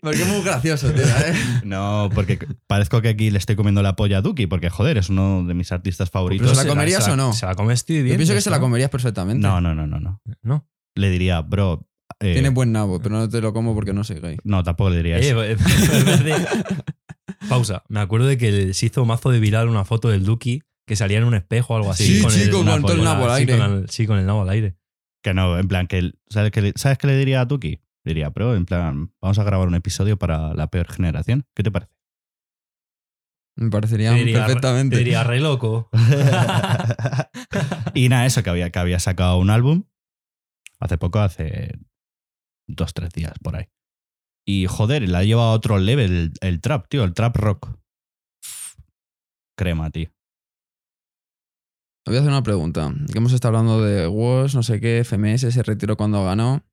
Porque 0.00 0.22
es 0.22 0.28
muy 0.28 0.42
gracioso, 0.42 0.90
tío, 0.90 1.04
¿eh? 1.04 1.34
No, 1.64 2.10
porque 2.14 2.38
parezco 2.66 3.00
que 3.02 3.08
aquí 3.08 3.30
le 3.30 3.38
estoy 3.38 3.56
comiendo 3.56 3.82
la 3.82 3.96
polla 3.96 4.18
a 4.18 4.20
Duki, 4.22 4.46
porque 4.46 4.70
joder, 4.70 4.98
es 4.98 5.08
uno 5.08 5.44
de 5.44 5.54
mis 5.54 5.72
artistas 5.72 6.10
favoritos. 6.10 6.46
Pero 6.48 6.60
se 6.60 6.64
la 6.66 6.70
comerías 6.70 7.04
se 7.04 7.10
la- 7.10 7.14
o 7.14 7.16
no? 7.16 7.32
Se 7.32 7.46
la 7.46 7.54
comes 7.54 7.84
tú 7.84 7.92
Yo 7.94 8.02
pienso 8.16 8.34
que 8.34 8.40
se 8.40 8.50
la 8.50 8.60
comerías 8.60 8.90
perfectamente. 8.90 9.46
No, 9.46 9.60
no, 9.60 9.74
no, 9.74 9.86
no, 9.86 10.00
no. 10.00 10.20
No. 10.42 10.66
Le 10.94 11.10
diría, 11.10 11.40
bro, 11.40 11.88
eh, 12.20 12.34
Tiene 12.34 12.50
buen 12.50 12.72
nabo, 12.72 13.00
pero 13.00 13.16
no 13.16 13.28
te 13.28 13.40
lo 13.40 13.52
como 13.52 13.74
porque 13.74 13.92
no 13.92 14.04
soy 14.04 14.20
gay. 14.20 14.36
No, 14.44 14.62
tampoco 14.62 14.90
le 14.90 14.96
diría 14.98 15.18
Eh, 15.18 15.52
eso. 15.52 15.62
Pausa. 17.48 17.82
Me 17.88 18.00
acuerdo 18.00 18.26
de 18.26 18.38
que 18.38 18.74
se 18.74 18.86
hizo 18.86 19.04
mazo 19.04 19.30
de 19.30 19.40
viral 19.40 19.68
una 19.68 19.84
foto 19.84 20.08
del 20.08 20.24
Duki 20.24 20.62
que 20.86 20.96
salía 20.96 21.18
en 21.18 21.24
un 21.24 21.34
espejo 21.34 21.74
o 21.74 21.76
algo 21.76 21.90
así. 21.90 22.16
Sí, 22.16 22.22
con 22.22 22.30
chico, 22.32 22.60
el, 22.60 22.66
con 22.66 22.82
todo 22.82 22.92
el 22.92 23.04
la- 23.04 23.14
nabo 23.14 23.24
al 23.30 23.36
sí, 23.36 23.40
aire. 23.42 23.58
con 23.58 23.72
el- 23.72 23.88
sí, 23.90 24.06
con 24.06 24.18
el 24.18 24.26
nabo 24.26 24.42
al 24.42 24.48
aire. 24.50 24.76
Que 25.22 25.34
no, 25.34 25.58
en 25.58 25.68
plan, 25.68 25.86
que 25.86 25.98
el- 25.98 26.18
¿sabes 26.28 26.50
qué, 26.50 26.62
le- 26.62 26.72
¿sabes 26.76 26.98
qué 26.98 27.06
le 27.06 27.16
diría 27.16 27.42
a 27.42 27.48
Tuki? 27.48 27.80
Diría, 28.04 28.30
pero 28.32 28.56
en 28.56 28.64
plan, 28.66 29.12
vamos 29.20 29.38
a 29.38 29.44
grabar 29.44 29.68
un 29.68 29.76
episodio 29.76 30.18
para 30.18 30.54
la 30.54 30.66
peor 30.68 30.90
generación. 30.92 31.46
¿Qué 31.54 31.62
te 31.62 31.70
parece? 31.70 31.92
Me 33.56 33.70
parecería 33.70 34.10
Te 34.10 34.16
diría, 34.16 34.44
perfectamente. 34.46 34.96
Te 34.96 35.04
diría, 35.04 35.22
re 35.22 35.38
loco. 35.38 35.88
y 37.94 38.08
nada, 38.08 38.26
eso, 38.26 38.42
que 38.42 38.50
había, 38.50 38.70
que 38.70 38.78
había 38.78 38.98
sacado 38.98 39.38
un 39.38 39.50
álbum 39.50 39.84
hace 40.80 40.98
poco, 40.98 41.20
hace 41.20 41.78
dos, 42.66 42.92
tres 42.94 43.10
días 43.12 43.32
por 43.42 43.56
ahí. 43.56 43.66
Y 44.44 44.66
joder, 44.66 45.08
le 45.08 45.16
ha 45.16 45.22
llevado 45.22 45.50
a 45.50 45.54
otro 45.54 45.78
level 45.78 46.10
el, 46.12 46.32
el 46.40 46.60
trap, 46.60 46.88
tío, 46.88 47.04
el 47.04 47.14
trap 47.14 47.36
rock. 47.36 47.78
Crema, 49.56 49.90
tío. 49.90 50.10
Voy 52.06 52.16
a 52.16 52.18
hacer 52.20 52.30
una 52.32 52.42
pregunta. 52.42 52.92
Que 53.12 53.18
hemos 53.18 53.32
estado 53.32 53.56
hablando 53.56 53.82
de 53.82 54.06
WOS, 54.06 54.54
no 54.54 54.62
sé 54.62 54.80
qué, 54.80 55.04
FMS, 55.04 55.52
se 55.52 55.62
retiró 55.62 55.96
cuando 55.96 56.24
ganó. 56.24 56.64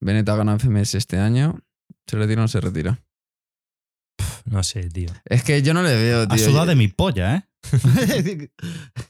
Bennett 0.00 0.28
ha 0.28 0.36
ganado 0.36 0.58
FMS 0.58 0.94
este 0.94 1.18
año. 1.18 1.60
¿Se 2.06 2.16
retira 2.16 2.40
o 2.40 2.44
no 2.44 2.48
se 2.48 2.60
retira? 2.60 3.02
No 4.44 4.62
sé, 4.62 4.88
tío. 4.90 5.10
Es 5.24 5.42
que 5.42 5.62
yo 5.62 5.74
no 5.74 5.82
le 5.82 5.94
veo, 5.96 6.26
tío. 6.28 6.34
Ha 6.34 6.38
sudado 6.38 6.66
de 6.66 6.76
mi 6.76 6.88
polla, 6.88 7.36
¿eh? 7.36 7.48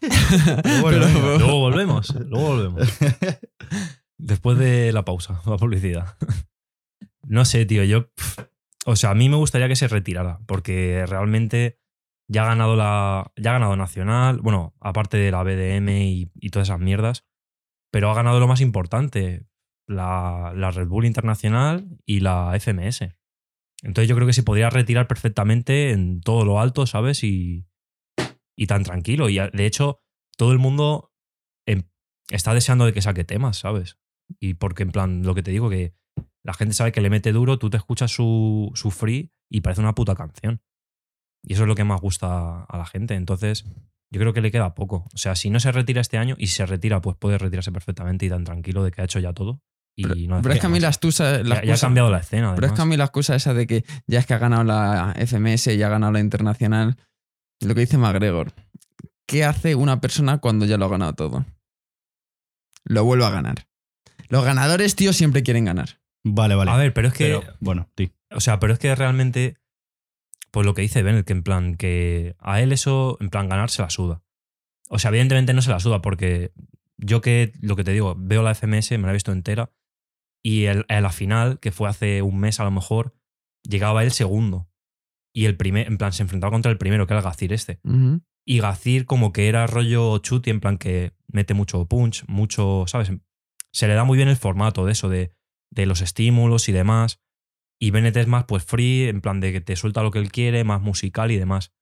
Pero- 0.00 1.38
Luego 1.38 1.58
volvemos. 1.60 2.14
Luego 2.14 2.46
volvemos. 2.48 2.88
Después 4.18 4.58
de 4.58 4.92
la 4.92 5.04
pausa, 5.04 5.40
la 5.46 5.56
publicidad. 5.56 6.16
No 7.26 7.44
sé, 7.44 7.66
tío, 7.66 7.84
yo. 7.84 8.10
O 8.86 8.96
sea, 8.96 9.10
a 9.10 9.14
mí 9.14 9.28
me 9.28 9.36
gustaría 9.36 9.68
que 9.68 9.76
se 9.76 9.88
retirara, 9.88 10.38
porque 10.46 11.04
realmente 11.06 11.78
ya 12.28 12.44
ha 12.44 12.46
ganado 12.46 12.76
la. 12.76 13.32
Ya 13.36 13.50
ha 13.50 13.54
ganado 13.54 13.76
Nacional, 13.76 14.40
bueno, 14.40 14.74
aparte 14.80 15.16
de 15.16 15.30
la 15.30 15.42
BDM 15.42 15.88
y, 15.90 16.50
todas 16.50 16.68
esas 16.68 16.80
mierdas, 16.80 17.24
pero 17.90 18.10
ha 18.10 18.14
ganado 18.14 18.40
lo 18.40 18.48
más 18.48 18.60
importante: 18.60 19.46
la, 19.86 20.52
la 20.54 20.70
Red 20.70 20.88
Bull 20.88 21.06
Internacional 21.06 21.98
y 22.06 22.20
la 22.20 22.58
FMS. 22.58 23.08
Entonces 23.82 24.08
yo 24.08 24.14
creo 24.14 24.26
que 24.26 24.32
se 24.32 24.42
podría 24.42 24.70
retirar 24.70 25.06
perfectamente 25.06 25.90
en 25.90 26.20
todo 26.20 26.44
lo 26.44 26.58
alto, 26.58 26.86
¿sabes? 26.86 27.22
Y, 27.22 27.66
y 28.56 28.66
tan 28.66 28.82
tranquilo. 28.82 29.28
Y 29.28 29.38
de 29.38 29.66
hecho, 29.66 30.00
todo 30.36 30.52
el 30.52 30.58
mundo 30.58 31.12
em, 31.66 31.82
está 32.30 32.54
deseando 32.54 32.86
de 32.86 32.92
que 32.92 33.02
saque 33.02 33.24
temas, 33.24 33.58
¿sabes? 33.58 33.98
Y 34.40 34.54
porque 34.54 34.84
en 34.84 34.92
plan, 34.92 35.22
lo 35.22 35.34
que 35.34 35.42
te 35.42 35.50
digo, 35.50 35.68
que 35.68 35.94
la 36.42 36.54
gente 36.54 36.74
sabe 36.74 36.92
que 36.92 37.00
le 37.00 37.10
mete 37.10 37.32
duro, 37.32 37.58
tú 37.58 37.70
te 37.70 37.76
escuchas 37.76 38.10
su, 38.10 38.70
su 38.74 38.90
free 38.90 39.32
y 39.50 39.60
parece 39.60 39.80
una 39.80 39.94
puta 39.94 40.14
canción. 40.14 40.62
Y 41.46 41.54
eso 41.54 41.62
es 41.62 41.68
lo 41.68 41.74
que 41.74 41.84
más 41.84 42.00
gusta 42.00 42.64
a 42.64 42.78
la 42.78 42.86
gente. 42.86 43.14
Entonces, 43.14 43.64
yo 44.10 44.20
creo 44.20 44.32
que 44.32 44.40
le 44.40 44.50
queda 44.50 44.74
poco. 44.74 45.06
O 45.12 45.18
sea, 45.18 45.34
si 45.34 45.50
no 45.50 45.60
se 45.60 45.72
retira 45.72 46.00
este 46.00 46.18
año 46.18 46.36
y 46.38 46.46
si 46.46 46.56
se 46.56 46.66
retira, 46.66 47.00
pues 47.00 47.16
puede 47.16 47.38
retirarse 47.38 47.72
perfectamente 47.72 48.26
y 48.26 48.28
tan 48.28 48.44
tranquilo 48.44 48.82
de 48.82 48.90
que 48.90 49.02
ha 49.02 49.04
hecho 49.04 49.18
ya 49.18 49.32
todo. 49.32 49.60
Y 49.96 50.02
Pero, 50.04 50.14
no 50.16 50.42
pero 50.42 50.54
es 50.54 50.60
que 50.60 50.66
a 50.66 50.70
mí 50.70 50.80
la 50.80 50.88
excusa. 50.88 51.42
la 51.42 51.56
Ya, 51.56 51.64
ya 51.64 51.74
ha 51.74 51.78
cambiado 51.78 52.10
la 52.10 52.18
escena. 52.18 52.54
Pero 52.54 52.66
es 52.66 52.72
que 52.72 52.82
a 52.82 52.84
mí 52.84 52.96
la 52.96 53.04
excusa 53.04 53.36
esa 53.36 53.54
de 53.54 53.66
que 53.66 53.84
ya 54.06 54.18
es 54.18 54.26
que 54.26 54.34
ha 54.34 54.38
ganado 54.38 54.64
la 54.64 55.14
FMS 55.16 55.68
y 55.68 55.82
ha 55.82 55.88
ganado 55.88 56.12
la 56.12 56.20
internacional, 56.20 56.96
lo 57.60 57.74
que 57.74 57.80
dice 57.80 57.98
McGregor. 57.98 58.52
¿Qué 59.26 59.44
hace 59.44 59.74
una 59.74 60.00
persona 60.00 60.38
cuando 60.38 60.66
ya 60.66 60.76
lo 60.78 60.86
ha 60.86 60.88
ganado 60.88 61.14
todo? 61.14 61.44
Lo 62.84 63.04
vuelve 63.04 63.24
a 63.24 63.30
ganar. 63.30 63.66
Los 64.28 64.44
ganadores, 64.44 64.96
tío, 64.96 65.12
siempre 65.12 65.42
quieren 65.42 65.64
ganar. 65.64 66.00
Vale, 66.24 66.54
vale. 66.54 66.70
A 66.70 66.76
ver, 66.76 66.92
pero 66.92 67.08
es 67.08 67.14
que. 67.14 67.24
Pero, 67.24 67.42
bueno, 67.60 67.88
tío. 67.94 68.10
O 68.30 68.40
sea, 68.40 68.58
pero 68.58 68.72
es 68.72 68.78
que 68.78 68.94
realmente, 68.94 69.56
pues 70.54 70.64
lo 70.64 70.74
que 70.74 70.82
dice 70.82 71.02
Bennett, 71.02 71.26
que 71.26 71.32
en 71.32 71.42
plan, 71.42 71.74
que 71.74 72.36
a 72.38 72.60
él 72.60 72.70
eso, 72.70 73.18
en 73.20 73.28
plan, 73.28 73.48
ganar 73.48 73.70
se 73.70 73.82
la 73.82 73.90
suda. 73.90 74.22
O 74.88 75.00
sea, 75.00 75.08
evidentemente 75.08 75.52
no 75.52 75.62
se 75.62 75.70
la 75.70 75.80
suda 75.80 76.00
porque 76.00 76.52
yo 76.96 77.20
que, 77.20 77.52
lo 77.60 77.74
que 77.74 77.82
te 77.82 77.90
digo, 77.90 78.14
veo 78.16 78.44
la 78.44 78.54
FMS, 78.54 78.92
me 78.92 78.98
la 78.98 79.10
he 79.10 79.14
visto 79.14 79.32
entera, 79.32 79.72
y 80.44 80.66
el, 80.66 80.86
a 80.88 81.00
la 81.00 81.10
final, 81.10 81.58
que 81.58 81.72
fue 81.72 81.88
hace 81.88 82.22
un 82.22 82.38
mes 82.38 82.60
a 82.60 82.64
lo 82.64 82.70
mejor, 82.70 83.16
llegaba 83.64 84.04
el 84.04 84.12
segundo. 84.12 84.70
Y 85.34 85.46
el 85.46 85.56
primer, 85.56 85.88
en 85.88 85.98
plan, 85.98 86.12
se 86.12 86.22
enfrentaba 86.22 86.52
contra 86.52 86.70
el 86.70 86.78
primero, 86.78 87.08
que 87.08 87.14
era 87.14 87.18
el 87.18 87.24
Gazir 87.24 87.52
este. 87.52 87.80
Y 88.46 88.60
Gazir 88.60 89.06
como 89.06 89.32
que 89.32 89.48
era 89.48 89.66
rollo 89.66 90.18
chuti, 90.18 90.50
en 90.50 90.60
plan 90.60 90.78
que 90.78 91.14
mete 91.26 91.54
mucho 91.54 91.84
punch, 91.86 92.24
mucho, 92.28 92.84
¿sabes? 92.86 93.10
Se 93.72 93.88
le 93.88 93.94
da 93.94 94.04
muy 94.04 94.16
bien 94.16 94.28
el 94.28 94.36
formato 94.36 94.86
de 94.86 94.92
eso, 94.92 95.08
de, 95.08 95.32
de 95.72 95.86
los 95.86 96.00
estímulos 96.00 96.68
y 96.68 96.72
demás. 96.72 97.23
Y 97.80 97.90
Bennett 97.90 98.16
es 98.16 98.26
más 98.26 98.44
pues 98.44 98.64
free, 98.64 99.08
en 99.08 99.20
plan 99.20 99.40
de 99.40 99.52
que 99.52 99.60
te 99.60 99.76
suelta 99.76 100.02
lo 100.02 100.10
que 100.10 100.18
él 100.18 100.32
quiere, 100.32 100.64
más 100.64 100.80
musical 100.80 101.30
y 101.30 101.36
demás. 101.36 101.72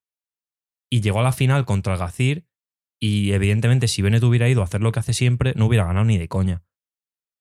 Y 0.91 1.01
llegó 1.01 1.19
a 1.19 1.23
la 1.23 1.31
final 1.31 1.65
contra 1.65 1.93
el 1.93 1.99
Gazir 1.99 2.47
y 3.01 3.31
evidentemente 3.33 3.87
si 3.87 4.01
Bennett 4.01 4.23
hubiera 4.23 4.49
ido 4.49 4.61
a 4.61 4.65
hacer 4.65 4.81
lo 4.81 4.91
que 4.91 4.99
hace 4.99 5.13
siempre, 5.13 5.53
no 5.55 5.65
hubiera 5.65 5.85
ganado 5.85 6.05
ni 6.05 6.17
de 6.17 6.27
coña. 6.27 6.63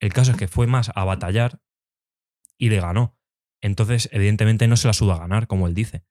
El 0.00 0.12
caso 0.12 0.32
es 0.32 0.36
que 0.36 0.48
fue 0.48 0.66
más 0.66 0.90
a 0.94 1.04
batallar 1.04 1.60
y 2.58 2.68
le 2.68 2.80
ganó. 2.80 3.16
Entonces, 3.62 4.08
evidentemente 4.12 4.66
no 4.66 4.76
se 4.76 4.88
la 4.88 4.92
suda 4.92 5.18
ganar, 5.18 5.46
como 5.46 5.68
él 5.68 5.74
dice. 5.74 6.04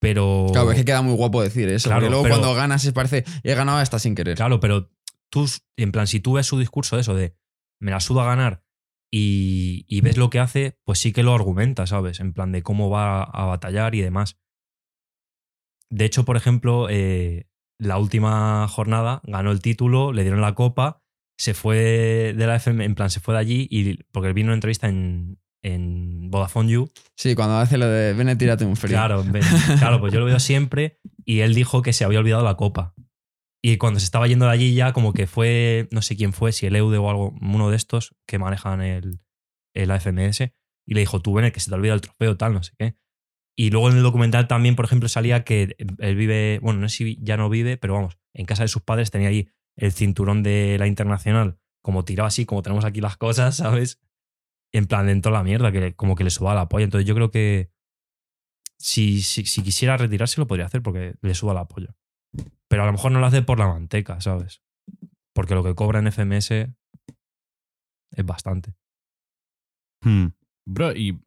Pero... 0.00 0.46
Claro, 0.52 0.70
es 0.70 0.78
que 0.78 0.84
queda 0.84 1.02
muy 1.02 1.14
guapo 1.14 1.42
decir 1.42 1.68
eso. 1.68 1.88
Claro, 1.88 2.00
porque 2.00 2.10
luego 2.10 2.22
pero- 2.22 2.36
cuando 2.36 2.54
ganas 2.54 2.82
se 2.82 2.92
parece, 2.92 3.24
he 3.42 3.54
ganado 3.54 3.78
hasta 3.78 3.98
sin 3.98 4.14
querer. 4.14 4.36
Claro, 4.36 4.60
pero 4.60 4.90
tú, 5.28 5.46
en 5.76 5.92
plan, 5.92 6.06
si 6.06 6.20
tú 6.20 6.34
ves 6.34 6.46
su 6.46 6.58
discurso 6.58 6.96
de 6.96 7.02
eso 7.02 7.14
de 7.14 7.36
me 7.80 7.90
la 7.90 8.00
suda 8.00 8.24
ganar 8.24 8.64
y, 9.10 9.84
y 9.88 10.00
ves 10.00 10.16
lo 10.16 10.30
que 10.30 10.38
hace, 10.38 10.78
pues 10.84 10.98
sí 10.98 11.12
que 11.12 11.22
lo 11.22 11.34
argumenta, 11.34 11.86
¿sabes? 11.86 12.20
En 12.20 12.32
plan 12.32 12.52
de 12.52 12.62
cómo 12.62 12.90
va 12.90 13.22
a 13.22 13.46
batallar 13.46 13.94
y 13.94 14.00
demás. 14.00 14.38
De 15.90 16.04
hecho, 16.04 16.24
por 16.24 16.36
ejemplo, 16.36 16.88
eh, 16.90 17.48
la 17.78 17.98
última 17.98 18.66
jornada 18.68 19.20
ganó 19.24 19.50
el 19.52 19.62
título, 19.62 20.12
le 20.12 20.22
dieron 20.22 20.40
la 20.40 20.54
copa, 20.54 21.02
se 21.38 21.54
fue 21.54 22.34
de 22.36 22.46
la 22.46 22.56
FM, 22.56 22.84
en 22.84 22.94
plan, 22.94 23.10
se 23.10 23.20
fue 23.20 23.34
de 23.34 23.40
allí 23.40 23.68
y 23.70 24.02
porque 24.04 24.32
vino 24.32 24.48
una 24.48 24.54
entrevista 24.54 24.88
en, 24.88 25.38
en 25.62 26.30
Vodafone 26.30 26.70
You 26.70 26.90
Sí, 27.16 27.34
cuando 27.34 27.56
hace 27.56 27.78
lo 27.78 27.86
de 27.86 28.12
ven, 28.12 28.36
tírate 28.36 28.64
un 28.64 28.76
frío. 28.76 28.96
Claro, 28.96 29.24
claro, 29.78 30.00
pues 30.00 30.12
yo 30.12 30.20
lo 30.20 30.26
veo 30.26 30.40
siempre 30.40 30.98
y 31.24 31.40
él 31.40 31.54
dijo 31.54 31.82
que 31.82 31.92
se 31.92 32.04
había 32.04 32.18
olvidado 32.18 32.44
la 32.44 32.56
copa. 32.56 32.94
Y 33.62 33.76
cuando 33.76 33.98
se 34.00 34.04
estaba 34.04 34.28
yendo 34.28 34.46
de 34.46 34.52
allí 34.52 34.74
ya 34.74 34.92
como 34.92 35.12
que 35.12 35.26
fue, 35.26 35.88
no 35.90 36.02
sé 36.02 36.16
quién 36.16 36.32
fue, 36.32 36.52
si 36.52 36.66
el 36.66 36.76
Eude 36.76 36.98
o 36.98 37.10
algo, 37.10 37.34
uno 37.40 37.70
de 37.70 37.76
estos 37.76 38.14
que 38.26 38.38
manejan 38.38 38.82
el, 38.82 39.20
el 39.74 39.90
AFMS, 39.90 40.40
y 40.40 40.94
le 40.94 41.00
dijo, 41.00 41.20
tú 41.20 41.34
ven, 41.34 41.50
que 41.50 41.60
se 41.60 41.70
te 41.70 41.74
olvida 41.74 41.94
el 41.94 42.00
trofeo, 42.00 42.36
tal, 42.36 42.54
no 42.54 42.62
sé 42.62 42.72
qué. 42.78 42.96
Y 43.56 43.70
luego 43.70 43.90
en 43.90 43.96
el 43.96 44.02
documental 44.02 44.46
también, 44.46 44.76
por 44.76 44.84
ejemplo, 44.84 45.08
salía 45.08 45.42
que 45.42 45.74
él 45.98 46.16
vive, 46.16 46.60
bueno, 46.62 46.80
no 46.80 46.88
sé 46.88 46.96
si 46.96 47.18
ya 47.20 47.36
no 47.36 47.50
vive, 47.50 47.76
pero 47.76 47.94
vamos, 47.94 48.16
en 48.32 48.46
casa 48.46 48.62
de 48.62 48.68
sus 48.68 48.82
padres 48.82 49.10
tenía 49.10 49.28
allí 49.28 49.48
el 49.76 49.92
cinturón 49.92 50.42
de 50.42 50.76
la 50.78 50.86
internacional, 50.86 51.58
como 51.82 52.04
tirado 52.04 52.28
así, 52.28 52.46
como 52.46 52.62
tenemos 52.62 52.84
aquí 52.84 53.00
las 53.00 53.16
cosas, 53.16 53.56
¿sabes? 53.58 54.00
En 54.72 54.86
plan, 54.86 55.06
dentro 55.06 55.32
de 55.32 55.38
la 55.38 55.44
mierda, 55.44 55.72
que 55.72 55.94
como 55.94 56.14
que 56.14 56.24
le 56.24 56.30
suba 56.30 56.54
la 56.54 56.68
polla. 56.68 56.84
Entonces 56.84 57.08
yo 57.08 57.14
creo 57.14 57.30
que 57.30 57.70
si, 58.78 59.22
si, 59.22 59.44
si 59.44 59.62
quisiera 59.62 59.96
retirarse 59.96 60.40
lo 60.40 60.46
podría 60.46 60.66
hacer 60.66 60.82
porque 60.82 61.14
le 61.20 61.34
suba 61.34 61.52
la 61.52 61.66
polla. 61.66 61.96
Pero 62.68 62.82
a 62.82 62.86
lo 62.86 62.92
mejor 62.92 63.12
no 63.12 63.20
lo 63.20 63.26
hace 63.26 63.42
por 63.42 63.58
la 63.58 63.66
manteca, 63.68 64.20
¿sabes? 64.20 64.62
Porque 65.34 65.54
lo 65.54 65.62
que 65.64 65.74
cobra 65.74 65.98
en 66.00 66.06
FMS 66.08 66.74
es 68.12 68.26
bastante. 68.26 68.74
Hmm. 70.02 70.28
Bro, 70.66 70.92
y 70.94 71.20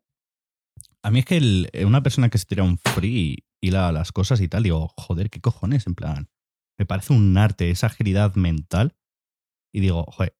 a 1.03 1.11
mí 1.11 1.19
es 1.19 1.25
que 1.25 1.37
el- 1.37 1.69
una 1.85 2.03
persona 2.03 2.29
que 2.29 2.37
se 2.37 2.45
tira 2.45 2.63
un 2.63 2.77
free 2.77 3.43
y 3.61 3.71
la, 3.71 3.91
las 3.91 4.11
cosas 4.11 4.39
y 4.41 4.47
tal, 4.47 4.63
digo, 4.63 4.87
joder, 4.97 5.29
¿qué 5.29 5.41
cojones? 5.41 5.87
En 5.87 5.95
plan, 5.95 6.29
me 6.79 6.85
parece 6.85 7.13
un 7.13 7.37
arte, 7.37 7.69
esa 7.69 7.87
agilidad 7.87 8.35
mental. 8.35 8.95
Y 9.73 9.79
digo, 9.81 10.03
joder, 10.11 10.35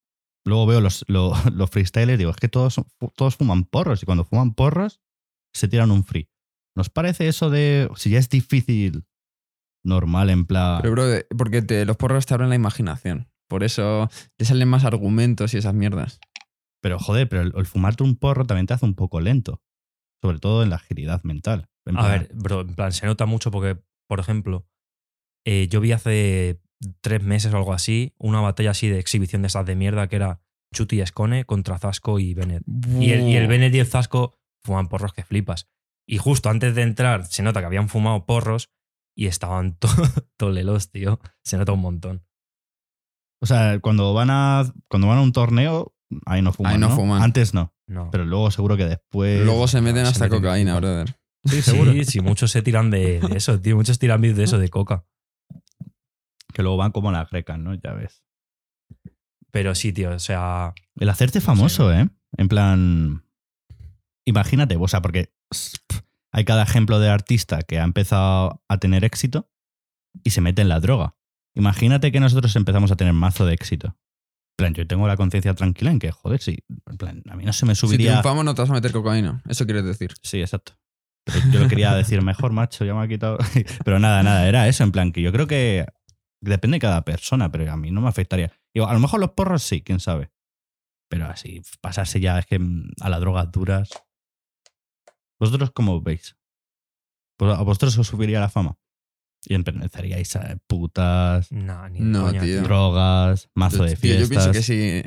luego 0.46 0.66
veo 0.66 0.82
los, 0.82 1.04
lo- 1.08 1.34
los 1.54 1.70
freestylers, 1.70 2.18
digo, 2.20 2.32
es 2.32 2.38
que 2.38 2.50
todos, 2.50 2.76
todos 3.16 3.36
fuman 3.38 3.64
porros 3.66 4.04
y 4.04 4.06
cuando 4.06 4.24
fuman 4.26 4.54
porros 4.54 5.02
se 5.54 5.68
tiran 5.68 5.92
un 5.92 6.04
free. 6.04 6.30
¿Nos 6.76 6.90
parece 6.90 7.28
eso 7.28 7.50
de, 7.50 7.90
si 7.96 8.12
ya 8.12 8.20
es 8.20 8.30
difícil, 8.30 9.04
normal, 9.84 10.30
en 10.30 10.46
plan... 10.46 10.80
Pero, 10.82 10.92
bro, 10.94 11.06
porque 11.38 11.62
te- 11.62 11.86
los 11.86 11.98
porros 11.98 12.26
te 12.26 12.34
abren 12.34 12.50
la 12.50 12.56
imaginación. 12.56 13.30
Por 13.48 13.64
eso 13.64 14.10
te 14.38 14.46
salen 14.46 14.68
más 14.70 14.86
argumentos 14.86 15.54
y 15.54 15.58
esas 15.58 15.74
mierdas. 15.74 16.20
Pero 16.82 16.98
joder, 17.00 17.28
pero 17.30 17.42
el, 17.44 17.54
el 17.56 17.66
fumarte 17.66 18.04
un 18.04 18.16
porro 18.16 18.46
también 18.46 18.66
te 18.68 18.74
hace 18.74 18.86
un 18.86 18.96
poco 18.96 19.20
lento. 19.22 19.62
Sobre 20.24 20.40
todo 20.40 20.64
en 20.64 20.70
la 20.70 20.76
agilidad 20.78 21.24
mental. 21.24 21.68
En 21.86 21.98
A 21.98 22.02
plan, 22.02 22.12
ver, 22.12 22.32
bro, 22.36 22.62
en 22.62 22.76
plan, 22.76 22.92
se 22.92 23.06
nota 23.08 23.26
mucho 23.26 23.50
porque, 23.52 23.82
por 24.08 24.20
ejemplo, 24.20 24.68
eh, 25.46 25.68
yo 25.70 25.82
vi 25.82 25.92
hace 25.92 26.62
tres 27.02 27.24
meses 27.24 27.54
o 27.54 27.58
algo 27.58 27.74
así 27.74 28.14
una 28.18 28.40
batalla 28.42 28.72
así 28.72 28.88
de 28.88 29.00
exhibición 29.00 29.42
de 29.44 29.48
esas 29.48 29.66
de 29.66 29.76
mierda 29.76 30.08
que 30.08 30.16
era 30.16 30.42
Chuti 30.74 30.98
y 30.98 31.02
Escone 31.02 31.46
contra 31.46 31.78
Zasco 31.80 32.20
y 32.20 32.34
Bennett. 32.34 32.64
Y 33.00 33.12
el, 33.12 33.28
y 33.28 33.36
el 33.36 33.48
Bennett 33.48 33.74
y 33.76 33.80
el 33.80 33.88
Zasco 33.88 34.38
fuman 34.64 34.88
porros 34.90 35.14
que 35.14 35.24
flipas. 35.24 35.68
Y 36.08 36.18
justo 36.18 36.50
antes 36.50 36.74
de 36.76 36.84
entrar 36.84 37.26
se 37.26 37.44
nota 37.44 37.60
que 37.60 37.66
habían 37.66 37.90
fumado 37.90 38.26
porros 38.26 38.70
y 39.16 39.28
estaban 39.28 39.76
to- 39.80 39.88
tolelos, 40.38 40.92
tío. 40.92 41.20
Se 41.44 41.58
nota 41.58 41.72
un 41.72 41.82
montón. 41.82 42.26
O 43.42 43.46
sea, 43.46 43.80
cuando 43.80 44.14
van 44.14 44.30
a, 44.30 44.72
cuando 44.88 45.08
van 45.08 45.18
a 45.18 45.22
un 45.22 45.32
torneo, 45.32 45.94
ahí 46.26 46.42
no 46.42 46.54
fuman. 46.54 46.74
Ahí 46.74 46.80
no 46.80 46.90
¿no? 46.90 46.96
fuman. 46.96 47.22
Antes 47.24 47.54
no. 47.54 47.74
No. 47.88 48.10
Pero 48.12 48.26
luego 48.26 48.52
seguro 48.52 48.78
que 48.78 48.86
después. 48.86 49.44
Luego 49.44 49.68
se 49.68 49.82
meten 49.82 50.04
se 50.06 50.12
hasta 50.12 50.26
meten 50.26 50.40
cocaína, 50.42 50.78
brother. 50.78 51.16
Sí, 51.46 51.62
seguro. 51.62 51.92
Sí, 51.92 52.06
sí, 52.06 52.20
muchos 52.22 52.52
se 52.52 52.62
tiran 52.62 52.92
de, 52.92 53.20
de 53.20 53.38
eso, 53.38 53.60
tío. 53.60 53.76
Muchos 53.76 53.98
tiran 54.00 54.22
de 54.22 54.44
eso, 54.44 54.60
de 54.60 54.70
coca. 54.70 55.06
Que 56.54 56.62
luego 56.62 56.78
van 56.78 56.92
como 56.92 57.12
las 57.12 57.30
grecas, 57.30 57.58
¿no? 57.58 57.74
Ya 57.74 57.94
ves. 57.94 58.24
Pero 59.52 59.74
sí, 59.76 59.92
tío, 59.92 60.12
o 60.12 60.20
sea. 60.20 60.74
El 60.96 61.10
hacerte 61.10 61.42
famoso, 61.42 61.92
¿eh? 61.92 62.08
En 62.38 62.48
plan. 62.48 63.26
Imagínate, 64.26 64.78
o 64.80 64.88
sea, 64.88 65.02
porque 65.02 65.34
pff, 65.50 65.74
hay 66.32 66.46
cada 66.46 66.64
ejemplo 66.64 67.00
de 67.00 67.10
artista 67.10 67.62
que 67.62 67.80
ha 67.80 67.84
empezado 67.84 68.64
a 68.68 68.78
tener 68.78 69.04
éxito 69.04 69.50
y 70.24 70.32
se 70.32 70.42
mete 70.42 70.62
en 70.62 70.70
la 70.70 70.80
droga. 70.80 71.16
Imagínate 71.56 72.12
que 72.12 72.20
nosotros 72.20 72.56
empezamos 72.56 72.92
a 72.92 72.96
tener 72.96 73.14
mazo 73.14 73.46
de 73.46 73.54
éxito. 73.54 73.98
Plan, 74.58 74.74
yo 74.74 74.86
tengo 74.88 75.08
la 75.08 75.18
conciencia 75.18 75.54
tranquila 75.54 75.92
en 75.92 76.00
que, 76.00 76.12
joder, 76.12 76.42
sí. 76.42 76.60
En 76.90 76.98
plan, 76.98 77.24
a 77.30 77.36
mí 77.36 77.44
no 77.46 77.54
se 77.54 77.66
me 77.66 77.76
Si 77.76 77.82
subiría. 77.82 78.12
triunfamos 78.12 78.46
no 78.46 78.54
te 78.56 78.62
vas 78.62 78.70
a 78.70 78.74
meter 78.74 78.92
cocaína. 78.92 79.42
Eso 79.48 79.66
quieres 79.66 79.84
decir. 79.86 80.14
Sí, 80.22 80.40
exacto. 80.40 80.74
Pero 81.26 81.40
yo 81.52 81.60
lo 81.60 81.68
quería 81.68 81.94
decir 81.94 82.22
mejor, 82.22 82.52
macho, 82.52 82.84
ya 82.86 82.94
me 82.94 83.04
ha 83.04 83.08
quitado. 83.08 83.38
Pero 83.86 84.00
nada, 84.00 84.24
nada, 84.24 84.48
era 84.48 84.68
eso, 84.68 84.84
en 84.84 84.92
plan 84.92 85.12
que 85.12 85.22
yo 85.22 85.32
creo 85.32 85.48
que 85.48 85.86
depende 86.42 86.76
de 86.76 86.80
cada 86.80 87.04
persona, 87.06 87.52
pero 87.52 87.72
a 87.72 87.78
mí 87.78 87.92
no 87.92 88.02
me 88.02 88.10
afectaría. 88.10 88.52
Digo, 88.74 88.88
a 88.88 88.94
lo 88.94 89.00
mejor 89.00 89.20
los 89.20 89.32
porros 89.32 89.62
sí, 89.62 89.82
quién 89.82 90.00
sabe. 90.00 90.32
Pero 91.10 91.28
así, 91.28 91.62
pasarse 91.82 92.20
ya 92.20 92.40
es 92.40 92.46
que 92.48 92.58
mm, 92.58 92.94
a 93.02 93.10
las 93.10 93.20
drogas 93.20 93.52
duras. 93.52 93.90
¿Vosotros 95.42 95.72
cómo 95.72 96.00
veis? 96.02 96.38
¿A 97.40 97.64
vosotros 97.64 97.98
os 97.98 98.08
subiría 98.08 98.40
la 98.40 98.50
fama? 98.50 98.78
Y 99.46 99.56
empezaríais 99.56 100.36
a 100.36 100.56
putas, 100.68 101.52
ni 101.52 101.64
No, 102.00 102.26
coña, 102.28 102.42
tío. 102.42 102.62
drogas, 102.62 103.50
mazo 103.56 103.84
de 103.84 103.96
Tío, 103.96 104.14
yo 104.20 104.28
fiestas. 104.28 104.30
pienso 104.30 104.52
que 104.52 104.62
si, 104.62 105.04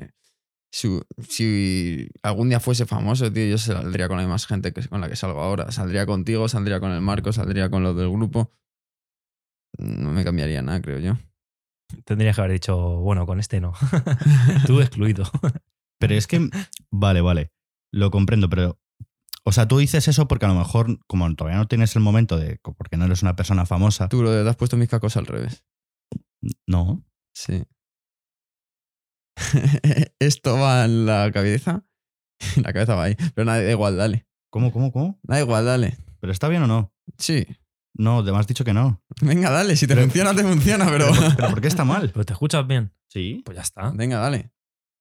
si, 0.72 1.00
si 1.28 2.08
algún 2.22 2.48
día 2.48 2.58
fuese 2.58 2.84
famoso, 2.84 3.32
tío, 3.32 3.46
yo 3.46 3.58
saldría 3.58 4.08
con 4.08 4.16
la 4.18 4.26
más 4.26 4.46
gente 4.46 4.72
que, 4.72 4.86
con 4.88 5.00
la 5.00 5.08
que 5.08 5.14
salgo 5.14 5.40
ahora. 5.40 5.70
Saldría 5.70 6.04
contigo, 6.04 6.48
saldría 6.48 6.80
con 6.80 6.90
el 6.90 7.00
Marco, 7.00 7.32
saldría 7.32 7.70
con 7.70 7.84
los 7.84 7.96
del 7.96 8.10
grupo. 8.10 8.50
No 9.78 10.10
me 10.10 10.24
cambiaría 10.24 10.62
nada, 10.62 10.82
creo 10.82 10.98
yo. 10.98 11.16
Tendrías 12.04 12.34
que 12.34 12.40
haber 12.42 12.52
dicho, 12.54 12.76
bueno, 12.98 13.26
con 13.26 13.38
este 13.38 13.60
no. 13.60 13.72
Tú 14.66 14.80
excluido. 14.80 15.24
Pero 16.00 16.14
es 16.14 16.26
que, 16.26 16.48
vale, 16.90 17.20
vale, 17.20 17.52
lo 17.92 18.10
comprendo, 18.10 18.48
pero, 18.48 18.80
o 19.46 19.52
sea, 19.52 19.68
tú 19.68 19.78
dices 19.78 20.08
eso 20.08 20.26
porque 20.28 20.46
a 20.46 20.48
lo 20.48 20.54
mejor, 20.54 20.98
como 21.06 21.32
todavía 21.34 21.58
no 21.58 21.68
tienes 21.68 21.94
el 21.96 22.02
momento 22.02 22.36
de, 22.38 22.58
porque 22.76 22.96
no 22.96 23.04
eres 23.04 23.22
una 23.22 23.36
persona 23.36 23.66
famosa, 23.66 24.08
Tú, 24.08 24.18
bro, 24.20 24.30
te 24.42 24.48
has 24.48 24.56
puesto 24.56 24.76
mis 24.76 24.88
cacos 24.88 25.16
al 25.16 25.26
revés. 25.26 25.64
no. 26.66 27.04
Sí. 27.34 27.64
Esto 30.18 30.58
va 30.58 30.84
en 30.84 31.06
la 31.06 31.30
cabeza. 31.32 31.84
La 32.62 32.72
cabeza 32.72 32.94
va 32.94 33.04
ahí. 33.04 33.16
Pero 33.34 33.44
nada, 33.44 33.62
da 33.62 33.70
igual, 33.70 33.96
dale. 33.96 34.26
¿Cómo, 34.50 34.72
cómo, 34.72 34.92
cómo? 34.92 35.18
Da 35.22 35.40
igual, 35.40 35.64
dale. 35.64 35.96
¿Pero 36.20 36.32
está 36.32 36.48
bien 36.48 36.62
o 36.62 36.66
no? 36.66 36.92
Sí. 37.18 37.46
No, 37.96 38.24
te 38.24 38.32
me 38.32 38.38
has 38.38 38.46
dicho 38.46 38.64
que 38.64 38.72
no. 38.72 39.02
Venga, 39.20 39.50
dale. 39.50 39.76
Si 39.76 39.86
te 39.86 39.94
Pero- 39.94 40.06
funciona, 40.06 40.34
te 40.34 40.42
funciona, 40.42 40.86
pero. 40.86 41.06
¿Pero 41.36 41.50
por 41.50 41.60
qué 41.60 41.68
está 41.68 41.84
mal? 41.84 42.10
Pero 42.12 42.24
te 42.24 42.32
escuchas 42.32 42.66
bien. 42.66 42.92
Sí. 43.08 43.42
Pues 43.44 43.56
ya 43.56 43.62
está. 43.62 43.90
Venga, 43.90 44.18
dale. 44.18 44.50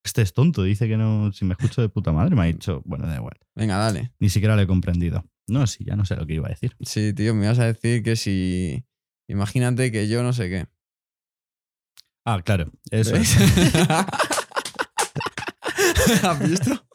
Este 0.04 0.22
es 0.22 0.34
tonto, 0.34 0.64
dice 0.64 0.88
que 0.88 0.98
no, 0.98 1.32
si 1.32 1.46
me 1.46 1.54
escucho 1.54 1.82
de 1.82 1.90
puta 1.90 2.12
madre, 2.12 2.36
me 2.36 2.42
ha 2.42 2.46
dicho, 2.46 2.82
bueno, 2.86 3.08
da 3.08 3.16
igual. 3.16 3.38
Venga, 3.56 3.78
dale. 3.78 4.12
Ni 4.20 4.30
siquiera 4.30 4.56
lo 4.56 4.62
he 4.62 4.68
comprendido. 4.68 5.24
No, 5.48 5.66
sí, 5.68 5.84
ya 5.86 5.96
no 5.96 6.06
sé 6.06 6.16
lo 6.16 6.26
que 6.28 6.34
iba 6.36 6.48
a 6.48 6.50
decir. 6.50 6.76
Sí, 6.82 7.14
tío, 7.14 7.34
me 7.34 7.48
vas 7.48 7.60
a 7.60 7.66
decir 7.66 8.04
que 8.04 8.16
si. 8.16 8.86
Imagínate 9.30 9.92
que 9.92 10.08
yo 10.10 10.22
no 10.24 10.34
sé 10.34 10.50
qué. 10.50 10.66
Ah, 12.26 12.42
claro, 12.44 12.72
eso 12.92 13.14
¿Ves? 13.14 13.38
es. 13.38 13.90
¿Has 16.24 16.40
visto? 16.50 16.86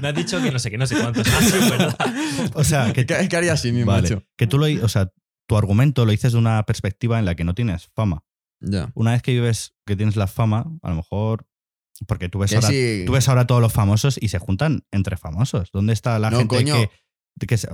Me 0.00 0.08
has 0.08 0.14
dicho 0.14 0.42
que 0.42 0.50
no 0.50 0.58
sé 0.58 0.70
qué, 0.70 0.78
no 0.78 0.86
sé 0.86 0.96
cuántos. 1.00 1.26
Ah, 1.28 1.40
sí, 1.40 1.56
es 1.56 1.70
verdad. 1.70 1.96
O 2.54 2.64
sea, 2.64 2.92
que, 2.92 3.06
¿Qué, 3.06 3.28
qué 3.28 3.36
haría 3.36 3.52
así 3.52 3.72
mi 3.72 3.84
vale, 3.84 4.02
macho? 4.02 4.22
que 4.36 4.46
tú 4.46 4.58
lo, 4.58 4.66
o 4.84 4.88
sea, 4.88 5.12
tu 5.46 5.56
argumento 5.56 6.04
lo 6.04 6.12
dices 6.12 6.32
de 6.32 6.38
una 6.38 6.62
perspectiva 6.64 7.18
en 7.18 7.24
la 7.24 7.34
que 7.34 7.44
no 7.44 7.54
tienes 7.54 7.88
fama. 7.94 8.24
Una 8.94 9.12
vez 9.12 9.22
que 9.22 9.32
vives 9.32 9.74
que 9.86 9.96
tienes 9.96 10.16
la 10.16 10.26
fama, 10.26 10.66
a 10.82 10.90
lo 10.90 10.96
mejor, 10.96 11.46
porque 12.06 12.28
tú 12.28 12.38
ves, 12.38 12.50
Que 12.50 12.56
ahora, 12.56 12.68
sí. 12.68 13.02
tú 13.06 13.12
ves 13.12 13.28
ahora 13.28 13.46
todos 13.46 13.60
los 13.60 13.72
famosos 13.72 14.18
y 14.20 14.28
se 14.28 14.38
juntan 14.38 14.84
entre 14.90 15.16
famosos. 15.16 15.70
¿Dónde 15.72 15.92
está 15.92 16.18
la 16.18 16.30
No, 16.30 16.38
gente 16.38 16.56
coño. 16.56 16.74
que, 17.38 17.46
que 17.46 17.56
se- 17.58 17.68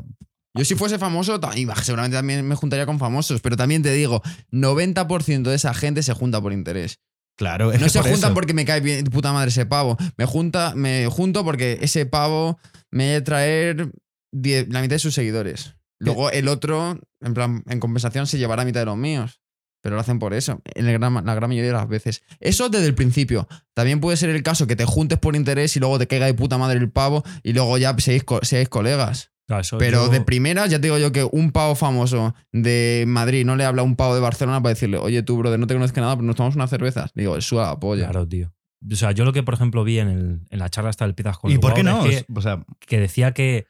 Yo 0.55 0.65
si 0.65 0.75
fuese 0.75 0.99
famoso, 0.99 1.39
seguramente 1.83 2.17
también 2.17 2.47
me 2.47 2.55
juntaría 2.55 2.87
con 2.87 2.99
famosos, 2.99 3.41
pero 3.41 3.57
también 3.57 3.83
te 3.83 3.93
digo, 3.93 4.23
90% 4.51 5.43
de 5.51 5.55
esa 5.57 5.75
gente 5.75 6.03
se 6.03 6.13
junta 6.15 6.41
por 6.41 6.53
interés. 6.53 7.01
Claro, 7.39 7.71
es 7.73 7.81
No 7.81 7.85
que 7.87 7.91
se 7.91 7.99
por 8.01 8.11
juntan 8.11 8.31
eso. 8.31 8.35
porque 8.35 8.55
me 8.55 8.65
cae 8.65 8.81
bien 8.81 9.05
puta 9.05 9.33
madre 9.33 9.51
ese 9.51 9.67
pavo. 9.67 9.97
Me, 10.17 10.25
junta, 10.25 10.73
me 10.75 11.07
junto 11.09 11.45
porque 11.45 11.79
ese 11.83 12.07
pavo 12.07 12.59
me 12.91 13.13
va 13.13 13.19
a 13.19 13.25
traer 13.25 13.91
la 14.33 14.81
mitad 14.81 14.95
de 14.95 14.99
sus 14.99 15.15
seguidores. 15.15 15.75
Luego 15.99 16.31
el 16.31 16.49
otro, 16.49 16.99
en 17.21 17.35
plan, 17.35 17.63
en 17.67 17.79
compensación, 17.81 18.27
se 18.27 18.39
llevará 18.39 18.65
mitad 18.65 18.81
de 18.81 18.87
los 18.87 18.97
míos. 18.97 19.41
Pero 19.87 19.95
lo 19.95 20.01
hacen 20.01 20.19
por 20.19 20.35
eso, 20.35 20.61
en 20.75 20.89
el 20.89 20.99
gran- 20.99 21.15
la 21.25 21.35
gran 21.37 21.49
mayoría 21.49 21.71
de 21.71 21.77
las 21.77 21.87
veces. 21.87 22.25
Eso 22.41 22.69
desde 22.69 22.87
el 22.87 22.97
principio. 22.97 23.47
También 23.73 24.01
puede 24.01 24.17
ser 24.17 24.31
el 24.31 24.43
caso 24.43 24.67
que 24.67 24.75
te 24.75 24.85
juntes 24.85 25.17
por 25.17 25.37
interés 25.37 25.77
y 25.77 25.79
luego 25.79 25.97
te 25.97 26.09
caiga 26.09 26.27
de 26.27 26.35
puta 26.35 26.59
madre 26.59 26.81
el 26.81 26.91
pavo 26.91 27.23
y 27.45 27.53
luego 27.53 27.79
ya 27.79 27.95
seáis, 27.99 28.25
co- 28.25 28.41
seáis 28.43 28.69
colegas. 28.69 29.31
Claro, 29.47 29.61
eso 29.61 29.79
Pero 29.79 30.07
yo- 30.07 30.09
de 30.11 30.23
primeras, 30.23 30.71
ya 30.71 30.81
te 30.81 30.89
digo 30.89 30.99
yo 30.99 31.13
que 31.13 31.23
un 31.31 31.53
pavo 31.53 31.77
famoso 31.77 32.35
de 32.51 33.05
Madrid 33.07 33.45
no 33.47 33.55
le 33.55 33.65
habla 33.65 33.83
a 33.83 33.85
un 33.85 33.95
pavo 33.95 34.17
de 34.17 34.21
Barcelona 34.21 34.61
para 34.61 34.75
decirle, 34.75 34.99
oye 34.99 35.23
tú, 35.23 35.37
brother, 35.39 35.61
no 35.61 35.69
te 35.69 35.75
conozco 35.75 36.01
nada, 36.01 36.17
pero 36.17 36.27
nos 36.27 36.35
tomamos 36.35 36.57
unas 36.57 36.69
cervezas. 36.69 37.13
Digo, 37.15 37.41
suda 37.41 37.67
la 37.69 37.79
polla. 37.79 38.07
Claro, 38.11 38.27
tío. 38.27 38.53
O 38.91 38.97
sea, 38.97 39.13
yo 39.13 39.25
lo 39.25 39.33
que, 39.33 39.45
por 39.45 39.55
ejemplo, 39.55 39.85
vi 39.85 40.01
en, 40.01 40.09
el- 40.09 40.41
en 40.51 40.59
la 40.59 40.69
charla 40.69 40.91
esta 40.91 41.05
del 41.05 41.15
Pizzas 41.15 41.39
con 41.39 41.49
¿Y 41.53 41.55
el 41.55 41.61
por 41.61 41.75
qué 41.75 41.85
no? 41.85 42.05
es 42.07 42.25
que, 42.25 42.33
O 42.35 42.41
sea, 42.43 42.65
que 42.81 42.99
decía 42.99 43.31
que, 43.33 43.67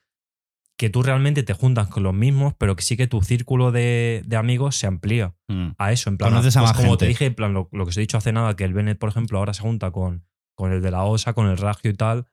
que 0.78 0.90
tú 0.90 1.02
realmente 1.02 1.42
te 1.42 1.54
juntas 1.54 1.88
con 1.88 2.02
los 2.02 2.14
mismos, 2.14 2.54
pero 2.58 2.76
que 2.76 2.82
sí 2.82 2.96
que 2.96 3.06
tu 3.06 3.22
círculo 3.22 3.72
de, 3.72 4.22
de 4.26 4.36
amigos 4.36 4.76
se 4.76 4.86
amplía 4.86 5.34
mm. 5.48 5.70
a 5.78 5.92
eso. 5.92 6.10
En 6.10 6.18
plan, 6.18 6.30
Conoces 6.30 6.56
a 6.56 6.60
pues 6.60 6.70
más 6.70 6.76
como 6.76 6.90
gente. 6.90 7.04
te 7.04 7.08
dije, 7.08 7.26
en 7.26 7.34
plan, 7.34 7.54
lo, 7.54 7.68
lo 7.72 7.84
que 7.84 7.90
os 7.90 7.96
he 7.96 8.00
dicho 8.00 8.18
hace 8.18 8.32
nada, 8.32 8.54
que 8.56 8.64
el 8.64 8.74
Bennett, 8.74 8.98
por 8.98 9.08
ejemplo, 9.08 9.38
ahora 9.38 9.54
se 9.54 9.62
junta 9.62 9.90
con, 9.90 10.26
con 10.54 10.72
el 10.72 10.82
de 10.82 10.90
la 10.90 11.04
OSA, 11.04 11.32
con 11.32 11.48
el 11.48 11.56
Ragio 11.56 11.90
y 11.90 11.94
tal, 11.94 12.26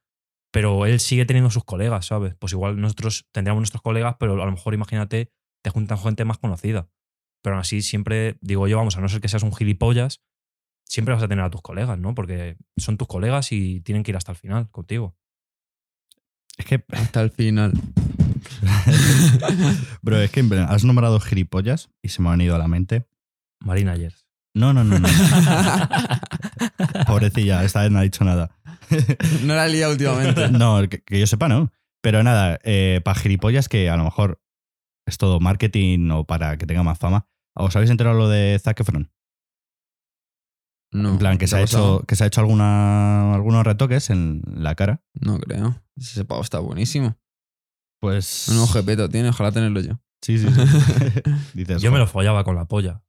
pero 0.51 0.85
él 0.85 0.99
sigue 0.99 1.25
teniendo 1.25 1.49
sus 1.49 1.63
colegas, 1.63 2.05
¿sabes? 2.07 2.35
Pues 2.35 2.53
igual 2.53 2.79
nosotros 2.79 3.27
tendríamos 3.31 3.61
nuestros 3.61 3.81
colegas, 3.81 4.17
pero 4.19 4.41
a 4.41 4.45
lo 4.45 4.51
mejor 4.51 4.73
imagínate, 4.73 5.31
te 5.63 5.69
juntan 5.69 5.97
gente 5.97 6.25
más 6.25 6.37
conocida. 6.37 6.89
Pero 7.41 7.55
aún 7.55 7.61
así, 7.61 7.81
siempre, 7.81 8.37
digo 8.41 8.67
yo, 8.67 8.77
vamos, 8.77 8.97
a 8.97 9.01
no 9.01 9.09
ser 9.09 9.21
que 9.21 9.29
seas 9.29 9.43
un 9.43 9.53
gilipollas, 9.53 10.21
siempre 10.85 11.13
vas 11.13 11.23
a 11.23 11.27
tener 11.27 11.43
a 11.43 11.49
tus 11.49 11.61
colegas, 11.61 11.97
¿no? 11.97 12.13
Porque 12.13 12.57
son 12.77 12.97
tus 12.97 13.07
colegas 13.07 13.51
y 13.51 13.81
tienen 13.81 14.03
que 14.03 14.11
ir 14.11 14.17
hasta 14.17 14.31
el 14.31 14.37
final 14.37 14.69
contigo. 14.69 15.15
es 16.57 16.65
que, 16.65 16.83
Hasta 16.91 17.21
el 17.21 17.31
final. 17.31 17.73
bro, 20.01 20.19
es 20.19 20.31
que 20.31 20.39
en 20.39 20.49
plan, 20.49 20.67
has 20.69 20.83
nombrado 20.83 21.19
gilipollas 21.19 21.89
y 22.01 22.09
se 22.09 22.21
me 22.21 22.29
han 22.29 22.41
ido 22.41 22.55
a 22.55 22.57
la 22.57 22.67
mente. 22.67 23.07
Marina 23.59 23.95
Yers. 23.95 24.27
No, 24.55 24.71
no, 24.71 24.83
no, 24.83 24.99
no. 24.99 25.07
Pobrecilla, 27.07 27.63
esta 27.63 27.81
vez 27.81 27.91
no 27.91 27.99
ha 27.99 28.03
dicho 28.03 28.23
nada. 28.23 28.55
no 29.43 29.55
la 29.55 29.65
he 29.65 29.69
liado 29.69 29.93
últimamente. 29.93 30.49
No, 30.49 30.87
que, 30.87 31.01
que 31.01 31.19
yo 31.19 31.27
sepa, 31.27 31.47
no. 31.47 31.71
Pero 32.01 32.21
nada, 32.21 32.59
eh, 32.63 33.01
para 33.03 33.19
gilipollas 33.19 33.69
que 33.69 33.89
a 33.89 33.97
lo 33.97 34.03
mejor 34.03 34.41
es 35.07 35.17
todo 35.17 35.39
marketing 35.39 36.11
o 36.11 36.25
para 36.25 36.57
que 36.57 36.65
tenga 36.65 36.83
más 36.83 36.99
fama. 36.99 37.27
¿Os 37.55 37.75
habéis 37.75 37.91
enterado 37.91 38.17
lo 38.17 38.29
de 38.29 38.59
Zac 38.59 38.79
Efron? 38.79 39.11
No, 40.91 41.13
en 41.13 41.17
plan, 41.17 41.37
que 41.37 41.45
¿qué 41.45 41.47
se 41.47 41.55
ha 41.55 41.61
hecho, 41.61 42.03
que 42.07 42.15
se 42.15 42.23
ha 42.23 42.27
hecho 42.27 42.41
alguna, 42.41 43.33
algunos 43.33 43.65
retoques 43.65 44.11
en 44.11 44.43
la 44.45 44.75
cara. 44.75 45.01
No 45.19 45.39
creo. 45.39 45.81
Ese 45.95 46.23
pavo 46.23 46.41
está 46.41 46.59
buenísimo. 46.59 47.17
Pues. 48.03 48.49
Un 48.49 48.57
ojepeto 48.59 49.07
tiene, 49.07 49.29
ojalá 49.29 49.53
tenerlo 49.53 49.79
yo. 49.79 49.93
Sí, 50.21 50.37
sí, 50.37 50.45
sí. 50.49 50.61
Dices, 51.53 51.81
Yo 51.81 51.89
me 51.89 51.99
lo 51.99 52.05
follaba 52.05 52.43
con 52.43 52.53
la 52.57 52.65
polla. 52.65 53.01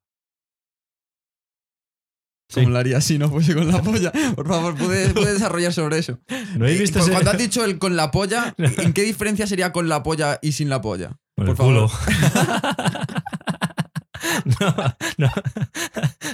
Sí. 2.48 2.60
¿Cómo 2.60 2.70
lo 2.70 2.78
haría 2.78 3.00
si 3.00 3.18
no 3.18 3.28
fuese 3.28 3.54
con 3.56 3.66
la 3.72 3.82
polla? 3.82 4.12
Por 4.36 4.46
favor, 4.46 4.76
¿puedes, 4.76 5.12
puedes 5.12 5.32
desarrollar 5.34 5.72
sobre 5.72 5.98
eso. 5.98 6.20
¿No 6.56 6.64
habéis 6.66 6.78
Eh, 6.78 6.82
visto 6.82 7.00
ese- 7.00 7.10
Cuando 7.10 7.32
has 7.32 7.38
dicho 7.38 7.64
el 7.64 7.78
con 7.80 7.96
la 7.96 8.12
polla, 8.12 8.54
¿en 8.58 8.92
qué 8.92 9.02
diferencia 9.02 9.48
sería 9.48 9.72
con 9.72 9.88
la 9.88 10.04
polla 10.04 10.38
y 10.40 10.52
sin 10.52 10.68
la 10.68 10.80
polla? 10.80 11.18
Con 11.36 11.46
Por 11.46 11.48
el 11.48 11.56
culo. 11.56 11.88
favor. 11.88 13.06
no, 14.60 14.74
no. 15.18 15.30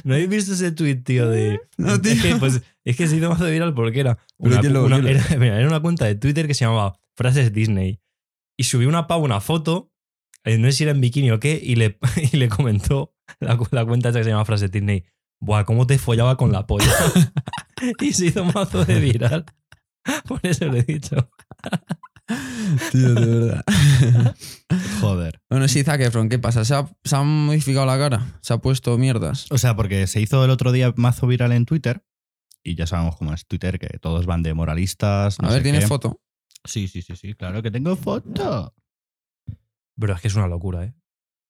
¿No 0.05 0.15
habéis 0.15 0.29
visto 0.29 0.53
ese 0.53 0.73
tweet, 0.73 0.97
tío? 0.97 1.31
De. 1.31 1.61
No, 1.79 1.99
tío. 1.99 2.13
Es 2.13 2.23
que, 2.23 2.37
pues, 2.37 2.61
es 2.85 2.97
que 2.97 3.07
se 3.09 3.17
hizo 3.17 3.31
más 3.31 3.41
viral 3.41 3.73
porque 3.73 4.01
era. 4.01 4.17
Pero 4.39 4.51
Una, 4.53 4.61
¿quién 4.61 4.73
lo- 4.75 4.85
una- 4.85 5.01
quién 5.01 5.15
lo- 5.15 5.21
era, 5.21 5.37
mira, 5.39 5.59
era 5.59 5.67
una 5.69 5.81
cuenta 5.81 6.05
de 6.05 6.15
Twitter 6.17 6.47
que 6.47 6.53
se 6.55 6.67
llamaba 6.67 6.99
Frases 7.17 7.53
Disney. 7.55 8.01
Y 8.61 8.65
subió 8.65 8.89
una 8.89 9.07
pava 9.07 9.23
una 9.23 9.41
foto, 9.41 9.91
eh, 10.45 10.59
no 10.59 10.67
sé 10.69 10.73
si 10.73 10.83
era 10.85 10.93
en 10.93 11.01
bikini 11.01 11.31
o 11.31 11.41
qué, 11.41 11.59
y 11.63 11.77
le, 11.77 11.99
y 12.33 12.37
le 12.37 12.49
comentó 12.49 13.15
la, 13.39 13.57
cu- 13.57 13.69
la 13.71 13.85
cuenta 13.87 14.11
esa 14.11 14.19
que 14.19 14.25
se 14.25 14.31
llama 14.31 14.45
Frases 14.45 14.71
Disney. 14.71 15.05
Buah, 15.41 15.65
cómo 15.65 15.87
te 15.87 15.99
follaba 15.99 16.37
con 16.37 16.53
la 16.53 16.67
polla. 16.67 16.93
y 18.01 18.13
se 18.13 18.27
hizo 18.27 18.45
mazo 18.45 18.85
de 18.85 19.01
viral. 19.01 19.47
Por 20.29 20.41
eso 20.43 20.67
lo 20.67 20.77
he 20.77 20.83
dicho. 20.83 21.31
Tío, 22.93 23.15
de 23.15 23.27
verdad. 23.27 23.65
Joder. 25.01 25.41
bueno, 25.51 25.67
sí, 25.67 25.83
Zac 25.83 26.01
Efron, 26.01 26.29
¿qué 26.29 26.39
pasa? 26.39 26.65
¿Se 26.65 26.75
ha, 26.75 26.87
se 27.05 27.17
ha 27.17 27.23
modificado 27.23 27.87
la 27.87 27.99
cara? 27.99 28.39
¿Se 28.43 28.53
ha 28.53 28.59
puesto 28.59 28.97
mierdas? 28.99 29.47
O 29.51 29.59
sea, 29.59 29.75
porque 29.75 30.07
se 30.07 30.21
hizo 30.21 30.45
el 30.45 30.51
otro 30.51 30.71
día 30.73 30.93
mazo 30.97 31.27
viral 31.27 31.53
en 31.53 31.65
Twitter 31.67 32.05
Y 32.63 32.75
ya 32.77 32.87
sabemos 32.87 33.17
cómo 33.17 33.33
es 33.35 33.47
Twitter, 33.47 33.79
que 33.79 33.99
todos 33.99 34.27
van 34.27 34.43
de 34.43 34.55
moralistas. 34.55 35.41
no 35.41 35.49
a 35.49 35.53
ver, 35.53 35.61
sé 35.61 35.63
¿tienes 35.65 35.81
qué. 35.85 35.89
foto? 35.89 36.21
Sí, 36.65 36.89
sí, 36.89 37.03
sí, 37.03 37.17
sí, 37.17 37.35
claro 37.35 37.63
que 37.63 37.71
tengo 37.71 37.97
foto. 37.97 38.75
Pero 39.99 40.15
es 40.15 40.21
que 40.21 40.29
es 40.29 40.35
una 40.35 40.47
locura, 40.49 40.85
¿eh? 40.85 40.95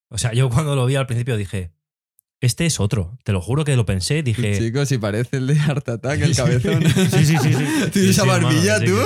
O 0.09 0.17
sea, 0.17 0.33
yo 0.33 0.49
cuando 0.49 0.75
lo 0.75 0.85
vi 0.85 0.95
al 0.95 1.07
principio 1.07 1.37
dije, 1.37 1.71
este 2.41 2.65
es 2.65 2.79
otro. 2.79 3.17
Te 3.23 3.31
lo 3.31 3.39
juro 3.41 3.63
que 3.63 3.75
lo 3.75 3.85
pensé, 3.85 4.23
dije. 4.23 4.57
Chicos, 4.57 4.89
si 4.89 4.97
parece 4.97 5.37
el 5.37 5.47
de 5.47 5.59
Art 5.59 5.87
Attack, 5.87 6.21
el 6.21 6.35
cabezón. 6.35 6.83
Sí, 6.83 7.25
sí, 7.25 7.37
sí, 7.37 7.53
sí. 7.53 7.53
¿Tienes 7.53 7.93
Sí, 7.93 8.09
esa 8.09 8.23
sí, 8.23 8.27
barbilla, 8.27 8.79
tú? 8.83 8.97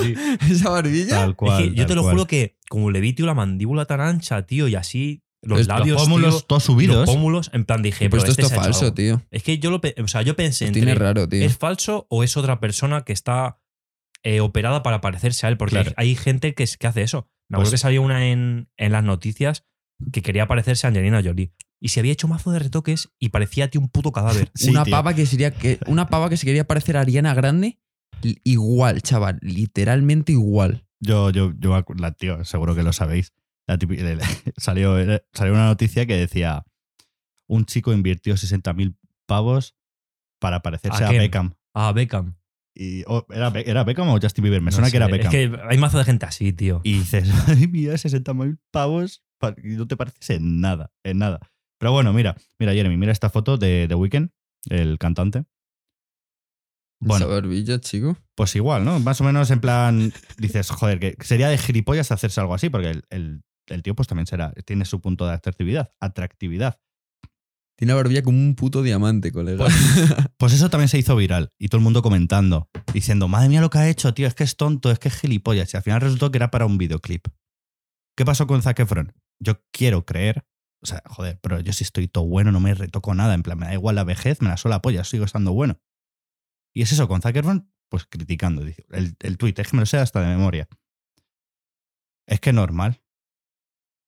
¿Esa 0.49 0.69
barbilla? 0.69 1.09
Tal 1.09 1.29
Es 1.31 1.35
cual. 1.35 1.63
que 1.63 1.75
yo 1.75 1.85
te 1.85 1.95
lo 1.95 2.01
cual. 2.01 2.13
juro 2.15 2.27
que, 2.27 2.57
como 2.69 2.89
le 2.91 3.01
vi, 3.01 3.13
tío, 3.13 3.25
la 3.25 3.33
mandíbula 3.35 3.85
tan 3.85 4.01
ancha, 4.01 4.45
tío, 4.47 4.67
y 4.67 4.75
así, 4.75 5.23
los 5.43 5.59
Los 5.59 5.67
labios. 5.67 5.95
Los 5.97 6.03
pómulos 6.05 6.35
tío, 6.37 6.45
todos 6.47 6.59
los 6.67 6.75
subidos. 6.75 7.05
pómulos, 7.05 7.51
en 7.53 7.65
plan 7.65 7.83
dije, 7.83 8.09
Pues 8.09 8.23
pero 8.23 8.31
esto 8.31 8.41
este 8.41 8.41
es 8.43 8.51
ha 8.51 8.55
hecho 8.55 8.63
falso, 8.63 8.93
tío. 8.95 9.21
Es 9.29 9.43
que 9.43 9.59
yo 9.59 9.69
lo, 9.69 9.79
o 10.03 10.07
sea, 10.07 10.23
yo 10.23 10.35
pensé 10.35 10.65
entre, 10.65 10.81
Tiene 10.81 10.95
raro, 10.95 11.27
tío. 11.29 11.43
¿es 11.45 11.55
falso 11.57 12.07
o 12.09 12.23
es 12.23 12.35
otra 12.37 12.59
persona 12.59 13.03
que 13.03 13.13
está 13.13 13.59
eh, 14.25 14.41
operada 14.41 14.83
para 14.83 14.99
parecerse 15.01 15.45
a 15.45 15.49
él? 15.49 15.57
Porque 15.57 15.75
Claro. 15.75 15.91
hay, 15.97 16.09
hay 16.09 16.15
gente 16.15 16.53
que, 16.53 16.63
es- 16.63 16.77
que 16.77 16.87
hace 16.87 17.01
eso. 17.03 17.29
Me 17.49 17.55
acuerdo 17.57 17.69
Pues- 17.69 17.79
que 17.79 17.83
salió 17.83 18.01
una 18.01 18.25
en, 18.27 18.69
en 18.75 18.91
las 18.91 19.03
noticias 19.03 19.63
que 20.11 20.21
quería 20.21 20.47
parecerse 20.47 20.85
a 20.85 20.89
Angelina 20.89 21.21
Jolie. 21.23 21.53
Y 21.79 21.89
se 21.89 21.99
había 21.99 22.11
hecho 22.13 22.27
mazo 22.27 22.51
de 22.51 22.59
retoques 22.59 23.09
y 23.19 23.29
parecía, 23.29 23.69
tío, 23.69 23.79
un 23.81 23.89
puto 23.89 24.11
cadáver. 24.11 24.51
Sí, 24.55 24.71
una 24.71 24.83
tío. 24.83 24.91
pava 24.91 25.13
que 25.13 25.25
sería 25.25 25.51
que 25.51 25.79
una 25.87 26.07
pava 26.09 26.29
que 26.29 26.37
se 26.37 26.45
quería 26.45 26.65
parecer 26.65 26.97
a 26.97 27.01
Ariana 27.01 27.33
Grande 27.33 27.79
igual, 28.43 29.01
chaval, 29.01 29.37
literalmente 29.41 30.31
igual. 30.31 30.85
Yo, 30.99 31.29
yo, 31.29 31.53
yo, 31.59 31.83
la, 31.97 32.11
tío, 32.13 32.43
seguro 32.45 32.73
que 32.75 32.81
lo 32.83 32.93
sabéis. 32.93 33.33
La 33.67 33.77
típi- 33.77 33.97
le- 33.97 34.15
le- 34.15 34.23
salió, 34.57 34.95
salió 35.33 35.53
una 35.53 35.65
noticia 35.67 36.05
que 36.07 36.15
decía: 36.15 36.63
un 37.47 37.65
chico 37.65 37.93
invirtió 37.93 38.33
60.000 38.35 38.95
pavos 39.27 39.75
para 40.39 40.61
parecerse 40.61 41.03
¿A 41.03 41.09
a? 41.09 41.11
Beckham. 41.11 41.53
Ah, 41.75 41.91
Beckham. 41.91 42.35
Y, 42.77 43.03
o- 43.07 43.25
¿era, 43.29 43.47
¿Era 43.65 43.83
Beckham 43.85 44.09
o 44.09 44.19
Justin 44.21 44.43
Bieber? 44.43 44.61
Me 44.61 44.65
No 44.65 44.71
suena 44.73 44.87
sé, 44.87 44.91
que 44.91 44.97
era 44.97 45.07
Beckham. 45.07 45.33
Es 45.33 45.49
que 45.49 45.59
hay 45.69 45.77
mazo 45.77 45.97
de 45.97 46.03
gente 46.03 46.25
así, 46.25 46.51
tío. 46.51 46.81
Y 46.83 46.99
dices, 46.99 47.29
ay, 47.47 47.67
mira, 47.67 47.93
60.000 47.93 48.59
pavos 48.71 49.23
pa- 49.39 49.55
y 49.63 49.69
no 49.77 49.87
te 49.87 49.95
pareces 49.95 50.29
en 50.31 50.59
nada, 50.59 50.91
en 51.03 51.19
nada. 51.19 51.39
Pero 51.79 51.91
bueno, 51.93 52.11
mira, 52.13 52.35
mira, 52.59 52.73
Jeremy, 52.73 52.97
mira 52.97 53.11
esta 53.11 53.29
foto 53.29 53.57
de 53.57 53.85
The 53.87 53.95
Weeknd, 53.95 54.29
el 54.69 54.97
cantante. 54.97 55.45
Bueno, 57.01 57.27
barbilla, 57.27 57.79
chico. 57.79 58.17
pues 58.35 58.55
igual, 58.55 58.83
¿no? 58.85 58.99
Más 58.99 59.19
o 59.21 59.23
menos 59.23 59.51
en 59.51 59.59
plan, 59.59 60.11
dices, 60.37 60.69
joder, 60.71 60.99
que 60.99 61.15
sería 61.23 61.49
de 61.49 61.57
gilipollas 61.57 62.11
hacerse 62.11 62.39
algo 62.41 62.55
así, 62.55 62.69
porque 62.69 62.89
el, 62.91 63.03
el- 63.09 63.41
el 63.67 63.81
tío 63.83 63.95
pues 63.95 64.07
también 64.07 64.27
será, 64.27 64.53
tiene 64.65 64.85
su 64.85 65.01
punto 65.01 65.25
de 65.25 65.33
atractividad, 65.33 65.89
atractividad. 65.99 66.79
Tiene 67.77 67.93
la 67.93 67.97
barbilla 67.97 68.21
como 68.21 68.37
un 68.37 68.55
puto 68.55 68.83
diamante, 68.83 69.31
colega. 69.31 69.65
Pues 69.65 69.73
eso 70.53 70.69
también 70.69 70.89
se 70.89 70.97
hizo 70.97 71.15
viral 71.15 71.53
y 71.57 71.69
todo 71.69 71.79
el 71.79 71.83
mundo 71.83 72.01
comentando, 72.01 72.69
diciendo, 72.93 73.27
madre 73.27 73.49
mía 73.49 73.61
lo 73.61 73.69
que 73.69 73.77
ha 73.77 73.89
hecho, 73.89 74.13
tío, 74.13 74.27
es 74.27 74.35
que 74.35 74.43
es 74.43 74.57
tonto, 74.57 74.91
es 74.91 74.99
que 74.99 75.07
es 75.07 75.15
gilipollas. 75.15 75.73
Y 75.73 75.77
al 75.77 75.83
final 75.83 76.01
resultó 76.01 76.31
que 76.31 76.37
era 76.37 76.51
para 76.51 76.65
un 76.65 76.77
videoclip. 76.77 77.27
¿Qué 78.17 78.25
pasó 78.25 78.47
con 78.47 78.61
Zac? 78.61 78.79
Yo 79.39 79.61
quiero 79.71 80.05
creer, 80.05 80.45
o 80.81 80.85
sea, 80.85 81.01
joder, 81.05 81.39
pero 81.41 81.59
yo 81.59 81.73
sí 81.73 81.83
estoy 81.83 82.07
todo 82.07 82.25
bueno, 82.25 82.51
no 82.51 82.59
me 82.59 82.73
retoco 82.73 83.13
nada, 83.13 83.33
en 83.33 83.43
plan, 83.43 83.57
me 83.57 83.67
da 83.67 83.73
igual 83.73 83.95
la 83.95 84.03
vejez, 84.03 84.41
me 84.41 84.49
la 84.49 84.57
sola 84.57 84.81
polla, 84.81 85.03
sigo 85.03 85.25
estando 85.25 85.53
bueno. 85.53 85.79
Y 86.73 86.81
es 86.81 86.91
eso, 86.91 87.07
con 87.07 87.21
Zac 87.21 87.35
pues 87.89 88.05
criticando. 88.05 88.61
El, 88.63 89.15
el 89.19 89.37
tweet, 89.37 89.53
es 89.57 89.69
que 89.69 89.77
me 89.77 89.81
lo 89.81 89.85
sé 89.85 89.97
hasta 89.97 90.21
de 90.21 90.27
memoria. 90.27 90.67
Es 92.27 92.39
que 92.39 92.51
normal. 92.51 93.01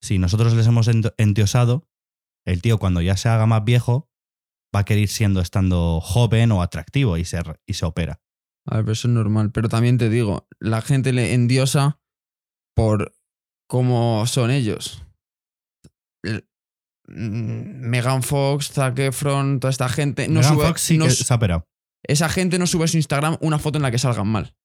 Si 0.01 0.19
nosotros 0.19 0.53
les 0.53 0.67
hemos 0.67 0.89
endiosado, 1.17 1.87
el 2.45 2.61
tío 2.61 2.77
cuando 2.77 3.01
ya 3.01 3.17
se 3.17 3.29
haga 3.29 3.45
más 3.45 3.63
viejo 3.63 4.09
va 4.75 4.79
a 4.81 4.85
querer 4.85 5.07
siendo 5.07 5.41
estando 5.41 5.99
joven 6.01 6.51
o 6.51 6.61
atractivo 6.61 7.17
y 7.17 7.25
se, 7.25 7.41
y 7.65 7.73
se 7.73 7.85
opera. 7.85 8.21
A 8.65 8.75
ver, 8.75 8.83
pero 8.85 8.93
eso 8.93 9.07
es 9.07 9.13
normal. 9.13 9.51
Pero 9.51 9.69
también 9.69 9.97
te 9.97 10.09
digo, 10.09 10.47
la 10.59 10.81
gente 10.81 11.13
le 11.13 11.33
endiosa 11.33 11.99
por 12.75 13.13
cómo 13.69 14.25
son 14.27 14.51
ellos. 14.51 15.03
El- 16.23 16.47
mm, 17.07 17.87
Megan 17.89 18.23
Fox, 18.23 18.71
Zac 18.71 18.99
Efron, 18.99 19.59
toda 19.59 19.71
esta 19.71 19.87
gente. 19.89 20.27
No 20.27 20.41
Megan 20.41 20.53
sube, 20.55 20.67
Fox 20.67 20.81
sí 20.81 20.97
no 20.97 21.05
que 21.05 21.11
s- 21.11 21.23
se 21.23 21.33
ha 21.33 21.37
operado. 21.37 21.67
esa 22.03 22.29
gente 22.29 22.59
no 22.59 22.67
sube 22.67 22.85
a 22.85 22.87
su 22.87 22.97
Instagram 22.97 23.37
una 23.41 23.59
foto 23.59 23.77
en 23.77 23.83
la 23.83 23.91
que 23.91 23.97
salgan 23.99 24.27
mal. 24.27 24.55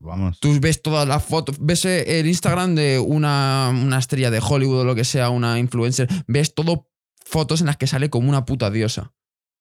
Vamos. 0.00 0.38
Tú 0.38 0.60
ves 0.60 0.80
todas 0.80 1.08
las 1.08 1.24
fotos, 1.24 1.56
ves 1.60 1.84
eh, 1.86 2.20
el 2.20 2.26
Instagram 2.28 2.74
de 2.76 3.00
una, 3.00 3.70
una 3.74 3.98
estrella 3.98 4.30
de 4.30 4.40
Hollywood 4.40 4.80
o 4.80 4.84
lo 4.84 4.94
que 4.94 5.04
sea, 5.04 5.30
una 5.30 5.58
influencer, 5.58 6.08
ves 6.28 6.54
todo 6.54 6.88
fotos 7.24 7.60
en 7.62 7.66
las 7.66 7.76
que 7.76 7.88
sale 7.88 8.08
como 8.08 8.28
una 8.28 8.44
puta 8.44 8.70
diosa. 8.70 9.12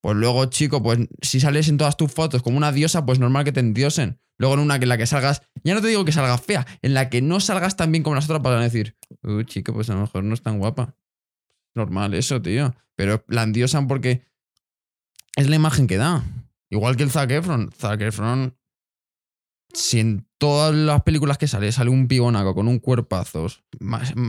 Pues 0.02 0.16
luego, 0.16 0.46
chico, 0.46 0.84
pues 0.84 1.00
si 1.22 1.40
sales 1.40 1.68
en 1.68 1.78
todas 1.78 1.98
tus 1.98 2.12
fotos 2.12 2.44
como 2.44 2.58
una 2.58 2.72
diosa, 2.72 3.06
pues 3.06 3.20
normal 3.20 3.44
que 3.44 3.52
te 3.52 3.60
endiosen. 3.60 4.20
Luego 4.38 4.56
en 4.56 4.60
una 4.62 4.76
en 4.76 4.90
la 4.90 4.98
que 4.98 5.08
salgas, 5.08 5.42
ya 5.64 5.74
no 5.74 5.82
te 5.82 5.88
digo 5.88 6.06
que 6.06 6.12
salgas 6.12 6.42
fea, 6.42 6.66
en 6.82 6.94
la 6.94 7.10
que 7.10 7.22
no 7.22 7.40
salgas 7.40 7.78
tan 7.78 7.92
bien 7.92 8.04
como 8.04 8.16
las 8.16 8.26
otras 8.26 8.42
para 8.42 8.60
decir, 8.60 8.98
uh, 9.24 9.44
chico, 9.44 9.74
pues 9.74 9.90
a 9.90 9.94
lo 9.94 10.02
mejor 10.02 10.24
no 10.24 10.34
es 10.34 10.42
tan 10.42 10.60
guapa. 10.60 10.96
Normal 11.74 12.14
eso, 12.14 12.42
tío. 12.42 12.76
Pero 12.96 13.24
la 13.28 13.44
endiosan 13.44 13.88
porque 13.88 14.26
es 15.36 15.50
la 15.50 15.56
imagen 15.56 15.88
que 15.88 15.98
da. 15.98 16.24
Igual 16.70 16.96
que 16.96 17.04
el 17.04 17.12
Zac 17.12 17.32
Efron. 17.32 17.72
Zac 17.78 18.02
Efron 18.02 18.58
si 19.76 20.00
en 20.00 20.26
todas 20.38 20.74
las 20.74 21.04
películas 21.04 21.38
que 21.38 21.48
sale 21.48 21.72
sale 21.72 21.90
un 21.90 22.08
pibonaco 22.08 22.56
con 22.56 22.68
un 22.68 22.80
cuerpazo 22.80 23.48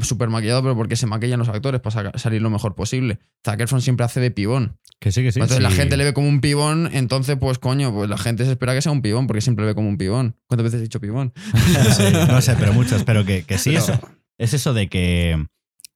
súper 0.02 0.28
maquillado, 0.28 0.62
pero 0.62 0.76
porque 0.76 0.96
se 0.96 1.06
maquillan 1.06 1.38
los 1.38 1.48
actores 1.48 1.80
para 1.80 2.18
salir 2.18 2.42
lo 2.42 2.50
mejor 2.50 2.74
posible. 2.74 3.20
Zac 3.44 3.60
Efron 3.60 3.80
siempre 3.80 4.04
hace 4.04 4.20
de 4.20 4.30
pibón. 4.30 4.78
Que 4.98 5.12
sí, 5.12 5.22
que 5.22 5.30
sí. 5.30 5.38
entonces 5.38 5.62
la 5.62 5.70
sí. 5.70 5.76
gente 5.76 5.96
le 5.96 6.04
ve 6.04 6.14
como 6.14 6.28
un 6.28 6.40
pibón, 6.40 6.90
entonces 6.92 7.36
pues 7.38 7.58
coño, 7.58 7.92
pues 7.92 8.08
la 8.10 8.18
gente 8.18 8.44
se 8.44 8.52
espera 8.52 8.74
que 8.74 8.82
sea 8.82 8.92
un 8.92 9.02
pibón 9.02 9.26
porque 9.26 9.40
siempre 9.40 9.64
le 9.64 9.70
ve 9.70 9.74
como 9.74 9.88
un 9.88 9.98
pibón. 9.98 10.36
¿Cuántas 10.48 10.64
veces 10.64 10.80
he 10.80 10.82
dicho 10.84 11.00
pibón? 11.00 11.32
no, 11.84 11.92
sé, 11.94 12.10
no 12.10 12.40
sé, 12.40 12.56
pero 12.58 12.72
muchas. 12.72 13.04
Pero 13.04 13.24
que, 13.24 13.44
que 13.44 13.58
sí, 13.58 13.70
Pero- 13.70 13.82
eso, 13.82 14.00
es 14.38 14.54
eso 14.54 14.74
de 14.74 14.88
que. 14.88 15.46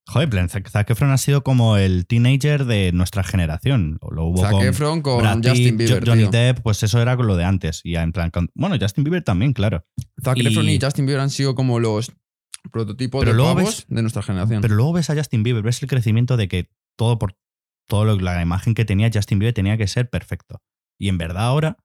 Joder, 0.06 0.48
Zac 0.48 0.90
Efron 0.90 1.10
ha 1.12 1.18
sido 1.18 1.42
como 1.44 1.76
el 1.76 2.06
teenager 2.06 2.64
de 2.64 2.90
nuestra 2.92 3.22
generación. 3.22 3.98
Lo 4.10 4.24
hubo 4.26 4.40
Zac 4.42 4.50
con 4.52 4.62
Efron 4.66 5.02
con 5.02 5.18
Brad 5.20 5.36
Pitt, 5.36 5.48
Justin 5.48 5.76
Bieber. 5.76 6.00
Jo- 6.04 6.10
Johnny 6.10 6.22
tío. 6.22 6.30
Depp, 6.32 6.60
pues 6.62 6.82
eso 6.82 7.00
era 7.00 7.16
con 7.16 7.26
lo 7.28 7.36
de 7.36 7.44
antes. 7.44 7.80
Y 7.84 7.94
en 7.96 8.10
plan, 8.12 8.32
bueno, 8.54 8.76
Justin 8.80 9.04
Bieber 9.04 9.22
también, 9.22 9.52
claro. 9.52 9.84
Zac 10.24 10.36
y- 10.38 10.46
Efron 10.48 10.68
y 10.68 10.80
Justin 10.80 11.06
Bieber 11.06 11.20
han 11.20 11.30
sido 11.30 11.54
como 11.54 11.78
los 11.78 12.10
prototipos 12.72 13.20
Pero 13.20 13.30
de 13.32 13.36
luego 13.36 13.54
ves- 13.54 13.86
de 13.88 14.02
nuestra 14.02 14.22
generación. 14.22 14.62
Pero 14.62 14.74
luego 14.74 14.92
ves 14.94 15.10
a 15.10 15.14
Justin 15.14 15.42
Bieber, 15.44 15.62
ves 15.62 15.80
el 15.82 15.88
crecimiento 15.88 16.36
de 16.36 16.48
que 16.48 16.70
todo 16.98 17.18
por 17.18 17.36
todo 17.88 18.04
lo, 18.04 18.16
la 18.18 18.40
imagen 18.42 18.74
que 18.74 18.84
tenía 18.84 19.10
Justin 19.12 19.38
Bieber 19.38 19.54
tenía 19.54 19.76
que 19.76 19.86
ser 19.86 20.10
perfecto. 20.10 20.60
Y 20.98 21.08
en 21.08 21.18
verdad 21.18 21.44
ahora 21.44 21.76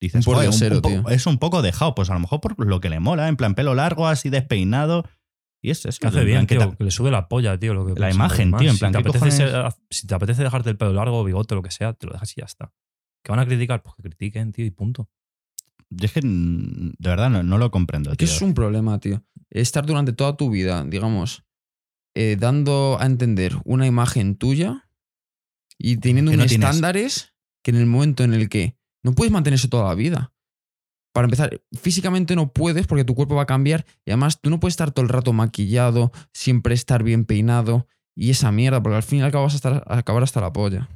dices, 0.00 0.26
Un 0.26 0.32
"Joder, 0.34 0.48
un- 0.48 0.52
pordiosero, 0.54 0.76
un 0.76 0.82
poco- 0.82 0.94
tío. 0.94 1.08
es 1.16 1.26
un 1.26 1.38
poco 1.38 1.62
dejado, 1.62 1.94
pues 1.94 2.10
a 2.10 2.14
lo 2.14 2.20
mejor 2.20 2.40
por 2.40 2.66
lo 2.66 2.80
que 2.80 2.88
le 2.90 3.00
mola, 3.00 3.28
en 3.28 3.36
plan 3.36 3.54
pelo 3.54 3.74
largo, 3.74 4.06
así 4.06 4.28
despeinado. 4.30 5.04
Y 5.62 5.70
es, 5.70 5.84
es 5.84 5.98
Que 5.98 6.06
hace 6.08 6.20
en 6.20 6.26
bien, 6.26 6.46
que 6.46 6.56
tío, 6.56 6.70
ta- 6.70 6.76
que 6.76 6.84
le 6.84 6.90
sube 6.90 7.10
la 7.10 7.28
polla, 7.28 7.58
tío. 7.58 7.74
Lo 7.74 7.84
que 7.86 8.00
La 8.00 8.10
imagen, 8.10 8.50
tío, 8.56 8.70
en 8.70 8.78
plan, 8.78 8.92
si 8.92 8.96
te, 8.98 9.02
¿qué 9.02 9.08
apetece 9.10 9.18
cojones? 9.18 9.34
ser- 9.74 9.74
si 9.90 10.06
te 10.06 10.14
apetece 10.14 10.42
dejarte 10.42 10.70
el 10.70 10.76
pelo 10.78 10.92
largo, 10.94 11.22
bigote, 11.24 11.54
lo 11.54 11.62
que 11.62 11.70
sea, 11.70 11.92
te 11.92 12.06
lo 12.06 12.12
dejas 12.14 12.32
y 12.36 12.40
ya 12.40 12.46
está. 12.46 12.72
¿Que 13.22 13.30
van 13.32 13.38
a 13.40 13.46
criticar? 13.46 13.82
Pues 13.82 13.94
que 13.96 14.02
critiquen, 14.04 14.52
tío, 14.52 14.64
y 14.64 14.70
punto. 14.70 15.10
Yo 15.90 16.06
es 16.06 16.12
que 16.12 16.20
de 16.22 17.08
verdad 17.10 17.28
no, 17.30 17.42
no 17.42 17.58
lo 17.58 17.70
comprendo. 17.70 18.10
Es 18.12 18.16
que 18.16 18.24
tío. 18.26 18.34
es 18.34 18.40
un 18.42 18.54
problema, 18.54 18.98
tío. 19.00 19.22
Estar 19.50 19.84
durante 19.84 20.12
toda 20.12 20.36
tu 20.36 20.48
vida, 20.50 20.84
digamos, 20.84 21.44
eh, 22.14 22.36
dando 22.38 22.96
a 23.00 23.04
entender 23.06 23.56
una 23.64 23.86
imagen 23.86 24.36
tuya 24.36 24.88
y 25.76 25.96
teniendo 25.98 26.30
Que 26.30 26.36
unos 26.36 26.46
tienes. 26.48 26.68
estándares 26.68 27.34
que 27.62 27.72
en 27.72 27.76
el 27.76 27.86
momento 27.86 28.24
en 28.24 28.32
el 28.34 28.48
que 28.48 28.78
no 29.02 29.12
puedes 29.14 29.32
mantener 29.32 29.56
eso 29.58 29.68
toda 29.68 29.88
la 29.88 29.94
vida. 29.94 30.32
Para 31.12 31.24
empezar, 31.26 31.60
físicamente 31.80 32.36
no 32.36 32.52
puedes 32.52 32.86
porque 32.86 33.04
tu 33.04 33.14
cuerpo 33.14 33.34
va 33.34 33.42
a 33.42 33.46
cambiar 33.46 33.84
y 34.04 34.10
además 34.12 34.40
tú 34.40 34.48
no 34.50 34.60
puedes 34.60 34.74
estar 34.74 34.92
todo 34.92 35.02
el 35.02 35.08
rato 35.08 35.32
maquillado, 35.32 36.12
siempre 36.32 36.74
estar 36.74 37.02
bien 37.02 37.24
peinado 37.24 37.88
y 38.16 38.30
esa 38.30 38.52
mierda, 38.52 38.82
porque 38.82 38.96
al 38.96 39.02
fin 39.02 39.18
y 39.18 39.22
al 39.22 39.32
cabo 39.32 39.44
vas 39.44 39.54
a, 39.54 39.56
estar, 39.56 39.84
a 39.86 39.98
acabar 39.98 40.22
hasta 40.22 40.40
la 40.40 40.52
polla. 40.52 40.88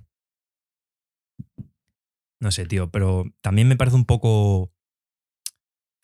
No 2.40 2.50
sé, 2.50 2.66
tío, 2.66 2.90
pero 2.90 3.24
también 3.40 3.68
me 3.68 3.76
parece 3.76 3.96
un 3.96 4.04
poco 4.04 4.72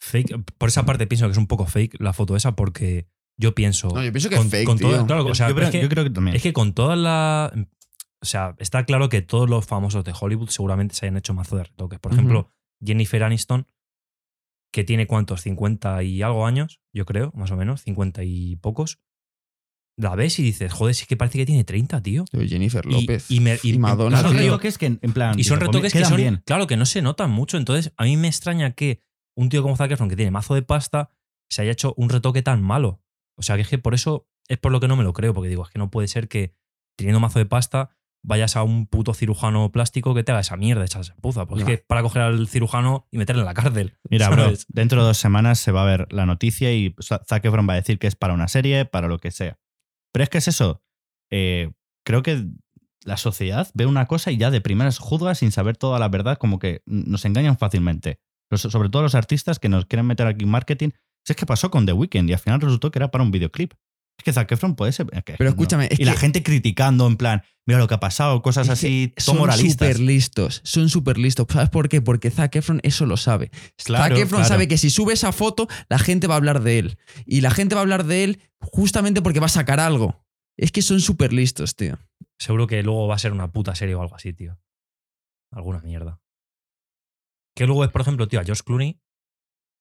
fake. 0.00 0.54
Por 0.58 0.68
esa 0.70 0.84
parte 0.86 1.06
pienso 1.06 1.26
que 1.26 1.32
es 1.32 1.38
un 1.38 1.46
poco 1.46 1.66
fake 1.66 2.00
la 2.00 2.12
foto 2.12 2.34
esa 2.36 2.56
porque 2.56 3.08
yo 3.38 3.54
pienso... 3.54 3.88
No, 3.88 4.02
yo 4.02 4.12
pienso 4.12 4.28
que 4.30 4.36
con- 4.36 4.46
es 4.46 4.50
fake, 4.50 4.66
con 4.66 4.78
tío. 4.78 4.90
todo- 4.90 5.06
claro, 5.06 5.26
o 5.26 5.34
sea, 5.34 5.48
yo, 5.48 5.54
creo, 5.54 5.66
es 5.68 5.72
que- 5.72 5.82
yo 5.82 5.88
creo 5.88 6.04
que 6.04 6.10
también. 6.10 6.36
Es 6.36 6.42
que 6.42 6.52
con 6.52 6.72
todas 6.74 6.98
las. 6.98 7.52
O 8.22 8.26
sea, 8.26 8.54
está 8.58 8.84
claro 8.84 9.08
que 9.08 9.22
todos 9.22 9.48
los 9.48 9.64
famosos 9.66 10.04
de 10.04 10.12
Hollywood 10.18 10.50
seguramente 10.50 10.94
se 10.94 11.06
hayan 11.06 11.16
hecho 11.16 11.32
mazo 11.34 11.56
de 11.56 11.64
retoques. 11.64 11.98
Por 11.98 12.12
ejemplo, 12.12 12.52
Jennifer 12.84 13.22
Aniston, 13.22 13.66
que 14.72 14.84
tiene 14.84 15.06
cuántos, 15.06 15.42
50 15.42 16.02
y 16.02 16.22
algo 16.22 16.46
años, 16.46 16.80
yo 16.94 17.04
creo, 17.04 17.32
más 17.34 17.50
o 17.50 17.56
menos, 17.56 17.82
50 17.82 18.22
y 18.24 18.56
pocos. 18.56 18.98
La 19.96 20.14
ves 20.14 20.38
y 20.38 20.42
dices, 20.42 20.72
joder, 20.72 20.94
sí 20.94 21.04
que 21.06 21.16
parece 21.16 21.38
que 21.38 21.44
tiene 21.46 21.64
30, 21.64 22.02
tío. 22.02 22.24
Jennifer 22.32 22.86
López. 22.86 23.30
y 23.30 23.40
me- 23.40 23.58
y- 23.62 23.78
Madonna, 23.78 24.18
claro, 24.20 24.28
son 24.30 24.38
retoques 24.38 24.78
que, 24.78 24.86
en 24.86 24.98
plan. 25.12 25.38
Y 25.38 25.44
son 25.44 25.60
retoques 25.60 25.92
que 25.92 25.98
quedan 25.98 26.08
son, 26.10 26.16
bien. 26.16 26.42
claro, 26.46 26.66
que 26.66 26.76
no 26.76 26.86
se 26.86 27.02
notan 27.02 27.30
mucho. 27.30 27.58
Entonces, 27.58 27.92
a 27.96 28.04
mí 28.04 28.16
me 28.16 28.28
extraña 28.28 28.70
que 28.72 29.00
un 29.36 29.48
tío 29.50 29.62
como 29.62 29.76
Zac 29.76 29.90
Efron, 29.90 30.08
que 30.08 30.16
tiene 30.16 30.30
mazo 30.30 30.54
de 30.54 30.62
pasta, 30.62 31.10
se 31.50 31.62
haya 31.62 31.72
hecho 31.72 31.92
un 31.98 32.08
retoque 32.08 32.40
tan 32.42 32.62
malo. 32.62 33.02
O 33.36 33.42
sea, 33.42 33.56
que 33.56 33.62
es 33.62 33.68
que 33.68 33.78
por 33.78 33.92
eso 33.94 34.26
es 34.48 34.58
por 34.58 34.72
lo 34.72 34.80
que 34.80 34.88
no 34.88 34.96
me 34.96 35.04
lo 35.04 35.12
creo, 35.12 35.34
porque 35.34 35.48
digo, 35.50 35.64
es 35.64 35.70
que 35.70 35.78
no 35.78 35.90
puede 35.90 36.08
ser 36.08 36.28
que 36.28 36.54
teniendo 36.96 37.20
mazo 37.20 37.38
de 37.38 37.46
pasta 37.46 37.90
vayas 38.22 38.56
a 38.56 38.62
un 38.62 38.86
puto 38.86 39.14
cirujano 39.14 39.72
plástico 39.72 40.14
que 40.14 40.22
te 40.22 40.32
haga 40.32 40.40
esa 40.40 40.56
mierda, 40.56 40.84
esa 40.84 41.00
puza. 41.20 41.46
Pues 41.46 41.62
es 41.62 41.66
que 41.66 41.78
para 41.78 42.02
coger 42.02 42.22
al 42.22 42.48
cirujano 42.48 43.06
y 43.10 43.18
meterle 43.18 43.42
en 43.42 43.46
la 43.46 43.54
cárcel. 43.54 43.98
Mira, 44.08 44.28
bro, 44.30 44.52
dentro 44.68 45.00
de 45.00 45.08
dos 45.08 45.18
semanas 45.18 45.58
se 45.58 45.72
va 45.72 45.82
a 45.82 45.86
ver 45.86 46.06
la 46.10 46.26
noticia 46.26 46.72
y 46.72 46.94
Zac 47.00 47.44
Efron 47.44 47.68
va 47.68 47.74
a 47.74 47.76
decir 47.76 47.98
que 47.98 48.06
es 48.06 48.16
para 48.16 48.34
una 48.34 48.48
serie, 48.48 48.84
para 48.84 49.08
lo 49.08 49.18
que 49.18 49.30
sea. 49.30 49.58
Pero 50.12 50.22
es 50.22 50.28
que 50.28 50.38
es 50.38 50.48
eso. 50.48 50.82
Eh, 51.30 51.72
creo 52.04 52.22
que 52.22 52.46
la 53.04 53.16
sociedad 53.16 53.68
ve 53.74 53.86
una 53.86 54.06
cosa 54.06 54.30
y 54.30 54.36
ya 54.36 54.50
de 54.50 54.60
primeras 54.60 54.98
juzga 54.98 55.34
sin 55.34 55.52
saber 55.52 55.76
toda 55.76 55.98
la 55.98 56.08
verdad, 56.08 56.38
como 56.38 56.58
que 56.58 56.82
nos 56.86 57.24
engañan 57.24 57.56
fácilmente. 57.56 58.20
Sobre 58.52 58.88
todo 58.88 59.02
los 59.02 59.14
artistas 59.14 59.58
que 59.58 59.68
nos 59.68 59.86
quieren 59.86 60.06
meter 60.06 60.26
aquí 60.26 60.44
en 60.44 60.50
marketing. 60.50 60.90
Si 61.24 61.32
es 61.32 61.36
que 61.36 61.46
pasó 61.46 61.70
con 61.70 61.86
The 61.86 61.92
Weeknd 61.92 62.28
y 62.28 62.32
al 62.32 62.38
final 62.38 62.60
resultó 62.60 62.90
que 62.90 62.98
era 62.98 63.10
para 63.10 63.22
un 63.22 63.30
videoclip. 63.30 63.74
Es 64.20 64.24
que 64.24 64.34
Zac 64.34 64.52
Efron 64.52 64.76
puede 64.76 64.92
ser. 64.92 65.06
es 65.12 65.24
que 65.24 65.32
Pero 65.38 65.48
no. 65.48 65.54
escúchame, 65.54 65.88
es 65.90 65.98
y 65.98 66.04
la 66.04 66.14
gente 66.14 66.42
criticando 66.42 67.06
en 67.06 67.16
plan, 67.16 67.42
mira 67.64 67.78
lo 67.78 67.88
que 67.88 67.94
ha 67.94 68.00
pasado, 68.00 68.42
cosas 68.42 68.68
así, 68.68 69.14
son 69.16 69.38
moralistas. 69.38 69.88
súper 69.88 69.98
listos. 69.98 70.60
Son 70.62 70.90
súper 70.90 71.16
listos. 71.16 71.46
¿Sabes 71.48 71.70
por 71.70 71.88
qué? 71.88 72.02
Porque 72.02 72.30
Zac 72.30 72.54
Efron 72.54 72.80
eso 72.82 73.06
lo 73.06 73.16
sabe. 73.16 73.50
Claro, 73.82 74.04
Zac 74.14 74.22
Efron 74.22 74.40
claro. 74.40 74.44
sabe 74.44 74.68
que 74.68 74.76
si 74.76 74.90
sube 74.90 75.14
esa 75.14 75.32
foto, 75.32 75.68
la 75.88 75.98
gente 75.98 76.26
va 76.26 76.34
a 76.34 76.36
hablar 76.36 76.62
de 76.62 76.78
él. 76.78 76.98
Y 77.24 77.40
la 77.40 77.50
gente 77.50 77.74
va 77.74 77.80
a 77.80 77.82
hablar 77.82 78.04
de 78.04 78.24
él 78.24 78.40
justamente 78.60 79.22
porque 79.22 79.40
va 79.40 79.46
a 79.46 79.48
sacar 79.48 79.80
algo. 79.80 80.22
Es 80.58 80.70
que 80.70 80.82
son 80.82 81.00
súper 81.00 81.32
listos, 81.32 81.76
tío. 81.76 81.98
Seguro 82.38 82.66
que 82.66 82.82
luego 82.82 83.08
va 83.08 83.14
a 83.14 83.18
ser 83.18 83.32
una 83.32 83.50
puta 83.50 83.74
serie 83.74 83.94
o 83.94 84.02
algo 84.02 84.16
así, 84.16 84.34
tío. 84.34 84.60
Alguna 85.50 85.80
mierda. 85.80 86.20
Que 87.56 87.66
luego 87.66 87.84
es, 87.84 87.90
por 87.90 88.02
ejemplo, 88.02 88.28
tío, 88.28 88.38
a 88.40 88.44
George 88.44 88.62
Clooney, 88.64 89.00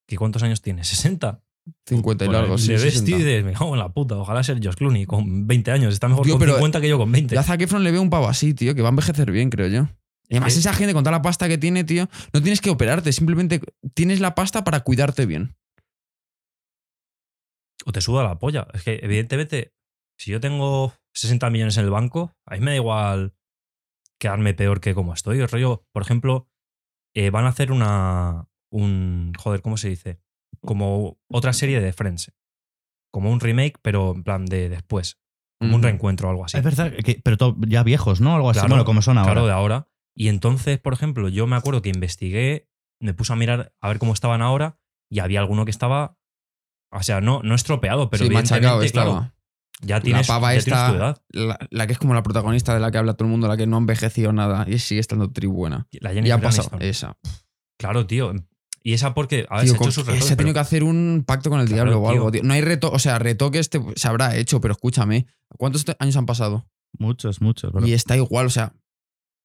que 0.07 0.15
¿cuántos 0.17 0.43
años 0.43 0.61
tiene? 0.61 0.83
¿60? 0.83 1.41
50 1.87 2.25
y 2.25 2.27
ahí. 2.27 2.33
largos. 2.33 2.61
sí, 2.61 2.67
Le 2.67 2.73
ves, 2.73 2.81
60. 2.83 3.05
tío, 3.05 3.15
y 3.17 3.23
dices, 3.23 3.45
me 3.45 3.53
cago 3.53 3.73
en 3.73 3.79
la 3.79 3.89
puta. 3.93 4.15
Ojalá 4.17 4.43
ser 4.43 4.59
George 4.61 4.77
Clooney 4.77 5.05
con 5.05 5.47
20 5.47 5.71
años. 5.71 5.93
Está 5.93 6.07
mejor 6.07 6.25
Tío, 6.25 6.33
con 6.35 6.39
pero- 6.41 6.53
50 6.55 6.81
que 6.81 6.89
yo 6.89 6.97
con 6.97 7.11
20. 7.11 7.35
Yo 7.35 7.39
a 7.41 7.43
Zac 7.43 7.61
Efron 7.61 7.83
le 7.83 7.91
veo 7.91 8.01
un 8.01 8.09
pavo 8.09 8.27
así, 8.27 8.53
tío, 8.53 8.75
que 8.75 8.81
va 8.81 8.89
a 8.89 8.91
envejecer 8.91 9.31
bien, 9.31 9.49
creo 9.49 9.67
yo. 9.67 9.87
Y 10.31 10.35
además, 10.35 10.55
esa 10.55 10.73
gente 10.73 10.93
con 10.93 11.03
toda 11.03 11.17
la 11.17 11.21
pasta 11.23 11.47
que 11.47 11.57
tiene, 11.57 11.83
tío, 11.83 12.07
no 12.33 12.41
tienes 12.41 12.61
que 12.61 12.69
operarte, 12.69 13.11
simplemente 13.13 13.61
tienes 13.95 14.19
la 14.19 14.35
pasta 14.35 14.63
para 14.63 14.81
cuidarte 14.81 15.25
bien. 15.25 15.55
O 17.85 17.91
te 17.91 18.01
suda 18.01 18.23
la 18.23 18.37
polla. 18.39 18.67
Es 18.73 18.83
que, 18.83 18.99
evidentemente, 19.01 19.73
si 20.19 20.31
yo 20.31 20.39
tengo 20.39 20.93
60 21.13 21.49
millones 21.49 21.77
en 21.77 21.85
el 21.85 21.89
banco, 21.91 22.33
a 22.45 22.55
mí 22.55 22.59
me 22.61 22.71
da 22.71 22.75
igual 22.75 23.33
quedarme 24.19 24.53
peor 24.53 24.81
que 24.81 24.93
como 24.93 25.13
estoy. 25.13 25.39
El 25.39 25.47
rollo, 25.47 25.85
por 25.91 26.03
ejemplo, 26.03 26.47
eh, 27.15 27.29
van 27.29 27.45
a 27.45 27.49
hacer 27.49 27.71
una. 27.71 28.47
Un. 28.71 29.33
Joder, 29.37 29.61
¿cómo 29.63 29.77
se 29.77 29.89
dice? 29.89 30.19
Como 30.61 31.17
otra 31.29 31.53
serie 31.53 31.79
de 31.81 31.93
Friends. 31.93 32.31
Como 33.11 33.31
un 33.31 33.39
remake, 33.39 33.77
pero 33.81 34.13
en 34.15 34.23
plan 34.23 34.45
de 34.45 34.69
después. 34.69 35.17
Como 35.59 35.75
un 35.75 35.81
Mm. 35.81 35.83
reencuentro 35.83 36.27
o 36.27 36.31
algo 36.31 36.45
así. 36.45 36.57
Es 36.57 36.63
verdad, 36.63 36.93
que- 37.03 37.19
pero 37.23 37.37
todo- 37.37 37.57
ya 37.67 37.83
viejos, 37.83 38.21
¿no? 38.21 38.35
Algo 38.35 38.49
así. 38.49 38.59
Claro, 38.59 38.69
bueno, 38.69 38.85
como 38.85 39.01
son 39.01 39.17
ahora. 39.17 39.31
Claro, 39.33 39.47
de 39.47 39.53
ahora. 39.53 39.87
Y 40.15 40.27
entonces, 40.29 40.79
por 40.79 40.93
ejemplo, 40.93 41.27
yo 41.29 41.47
me 41.47 41.55
acuerdo 41.55 41.81
que 41.81 41.89
investigué, 41.89 42.69
me 43.01 43.13
puse 43.13 43.33
a 43.33 43.35
mirar 43.35 43.73
a 43.81 43.87
ver 43.87 43.99
cómo 43.99 44.13
estaban 44.13 44.41
ahora 44.41 44.77
y 45.09 45.19
había 45.19 45.39
alguno 45.39 45.65
que 45.65 45.71
estaba. 45.71 46.17
O 46.91 47.03
sea, 47.03 47.21
no, 47.21 47.41
no 47.43 47.55
estropeado, 47.55 48.09
pero 48.09 48.25
sí, 48.25 48.31
machacado 48.31 48.79
claro, 48.79 48.83
estaba. 48.83 49.33
ya 49.81 50.01
tienes, 50.01 50.27
la 50.27 50.33
pava 50.33 50.55
ya 50.55 50.61
tienes 50.61 50.85
tu 50.87 50.95
edad. 50.95 51.21
la, 51.29 51.59
la 51.69 51.87
que 51.87 51.93
es 51.93 51.99
como 51.99 52.13
la 52.13 52.23
protagonista 52.23 52.73
de 52.73 52.79
la 52.79 52.89
que 52.91 52.97
habla 52.97 53.13
todo 53.13 53.25
el 53.27 53.31
mundo, 53.31 53.47
la 53.47 53.57
que 53.57 53.67
no 53.67 53.75
ha 53.77 53.79
envejecido 53.79 54.33
nada 54.33 54.65
y 54.67 54.79
sigue 54.79 54.99
estando 55.01 55.31
tri 55.31 55.47
buena. 55.47 55.87
La 56.01 56.11
Jennifer 56.13 56.33
ha 56.37 56.41
pasado 56.41 56.77
esa. 56.79 57.17
Claro, 57.77 58.05
tío. 58.07 58.33
Y 58.83 58.93
esa 58.93 59.13
porque. 59.13 59.45
A 59.49 59.57
ver, 59.57 59.65
Tío, 59.65 59.71
se 59.71 59.75
ha 59.75 59.77
con- 59.79 59.87
hecho 59.87 59.91
sus 59.91 60.05
retoques, 60.07 60.31
ha 60.31 60.35
tenido 60.37 60.53
que 60.53 60.59
hacer 60.59 60.83
un 60.83 61.23
pacto 61.27 61.49
con 61.49 61.59
el 61.59 61.67
Claro, 61.67 61.83
diablo 61.91 62.01
o 62.01 62.09
algo. 62.09 62.31
tío. 62.31 62.43
No 62.43 62.53
hay 62.53 62.61
reto, 62.61 62.89
o 62.91 62.99
sea, 62.99 63.19
retoques 63.19 63.69
te- 63.69 63.81
se 63.95 64.07
habrá 64.07 64.35
hecho, 64.37 64.61
pero 64.61 64.71
escúchame. 64.73 65.25
¿Cuántos 65.57 65.85
años 65.99 66.15
han 66.15 66.25
pasado? 66.25 66.67
Muchos, 66.97 67.41
muchos. 67.41 67.71
bro. 67.71 67.85
Y 67.85 67.93
está 67.93 68.15
igual, 68.15 68.45
o 68.45 68.49
sea, 68.49 68.73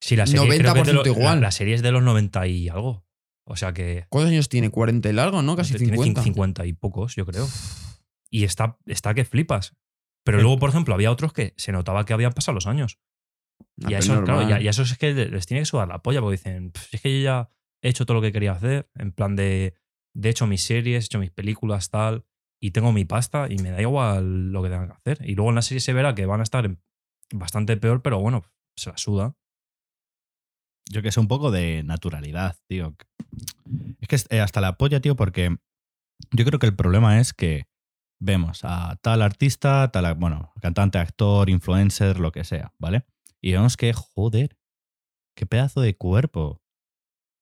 Sí, 0.00 0.16
la 0.16 0.26
serie 0.26 0.40
creo 0.58 0.74
que 0.74 0.80
es 0.80 0.86
de 0.86 0.92
90% 0.92 1.04
lo- 1.04 1.06
igual. 1.06 1.36
La, 1.36 1.46
la 1.46 1.50
serie 1.50 1.74
es 1.74 1.82
de 1.82 1.90
los 1.90 2.02
90 2.02 2.46
y 2.46 2.68
algo. 2.68 3.04
O 3.46 3.56
sea 3.56 3.72
que. 3.72 4.06
¿cuántos 4.10 4.30
años 4.32 4.48
tiene? 4.48 4.70
40 4.70 5.08
y 5.08 5.12
largo, 5.12 5.42
¿no? 5.42 5.56
Casi 5.56 5.74
tiene 5.74 5.92
50. 5.94 6.22
50 6.22 6.66
y 6.66 6.72
pocos, 6.74 7.14
yo 7.16 7.24
creo. 7.26 7.46
Y 8.30 8.42
está, 8.44 8.78
está 8.86 9.14
que 9.14 9.24
flipas. 9.24 9.74
Pero 10.24 10.38
Eh. 10.38 10.42
luego, 10.42 10.58
por 10.58 10.68
ejemplo, 10.70 10.92
había 10.94 11.10
otros 11.12 11.32
que 11.32 11.54
se 11.56 11.70
notaba 11.70 12.04
que 12.04 12.12
habían 12.14 12.32
pasado 12.32 12.54
los 12.54 12.66
años. 12.66 12.98
Ah, 13.84 13.90
Y 13.90 13.94
a 13.94 13.98
eso, 13.98 14.08
claro, 14.12 14.26
normal. 14.26 14.50
y 14.50 14.52
a- 14.54 14.60
y 14.62 14.66
a 14.66 14.70
esos 14.70 14.90
es 14.90 14.98
que 14.98 15.12
les 15.14 15.46
tiene 15.46 15.60
que 15.60 15.66
sudar 15.66 15.86
la 15.88 16.02
polla 16.02 16.20
porque 16.20 16.36
dicen, 16.38 16.70
"Pff, 16.72 16.94
es 16.94 17.00
que 17.00 17.18
yo 17.18 17.24
ya 17.24 17.48
he 17.84 17.90
hecho 17.90 18.06
todo 18.06 18.16
lo 18.16 18.22
que 18.22 18.32
quería 18.32 18.52
hacer, 18.52 18.88
en 18.94 19.12
plan 19.12 19.36
de, 19.36 19.74
de 20.14 20.28
hecho 20.30 20.46
mis 20.46 20.62
series, 20.62 21.04
he 21.04 21.06
hecho 21.06 21.18
mis 21.18 21.30
películas, 21.30 21.90
tal, 21.90 22.24
y 22.60 22.70
tengo 22.70 22.92
mi 22.92 23.04
pasta 23.04 23.46
y 23.50 23.58
me 23.58 23.70
da 23.70 23.80
igual 23.82 24.50
lo 24.50 24.62
que 24.62 24.70
tengan 24.70 24.88
que 24.88 24.94
hacer. 24.94 25.28
Y 25.28 25.34
luego 25.34 25.50
en 25.50 25.56
la 25.56 25.62
serie 25.62 25.80
se 25.80 25.92
verá 25.92 26.14
que 26.14 26.24
van 26.24 26.40
a 26.40 26.44
estar 26.44 26.78
bastante 27.32 27.76
peor, 27.76 28.00
pero 28.00 28.20
bueno, 28.20 28.42
se 28.74 28.90
la 28.90 28.96
suda. 28.96 29.36
Yo 30.90 31.02
que 31.02 31.12
sé, 31.12 31.20
un 31.20 31.28
poco 31.28 31.50
de 31.50 31.82
naturalidad, 31.84 32.56
tío. 32.66 32.96
Es 34.00 34.08
que 34.08 34.36
eh, 34.36 34.40
hasta 34.40 34.62
la 34.62 34.78
polla, 34.78 35.00
tío, 35.00 35.14
porque 35.14 35.56
yo 36.30 36.44
creo 36.46 36.58
que 36.58 36.66
el 36.66 36.76
problema 36.76 37.20
es 37.20 37.34
que 37.34 37.66
vemos 38.18 38.60
a 38.64 38.96
tal 39.02 39.20
artista, 39.20 39.90
tal, 39.92 40.14
bueno, 40.14 40.52
cantante, 40.62 40.98
actor, 40.98 41.50
influencer, 41.50 42.18
lo 42.18 42.32
que 42.32 42.44
sea, 42.44 42.72
¿vale? 42.78 43.04
Y 43.42 43.52
vemos 43.52 43.76
que, 43.76 43.92
joder, 43.92 44.56
qué 45.36 45.44
pedazo 45.44 45.82
de 45.82 45.96
cuerpo. 45.96 46.63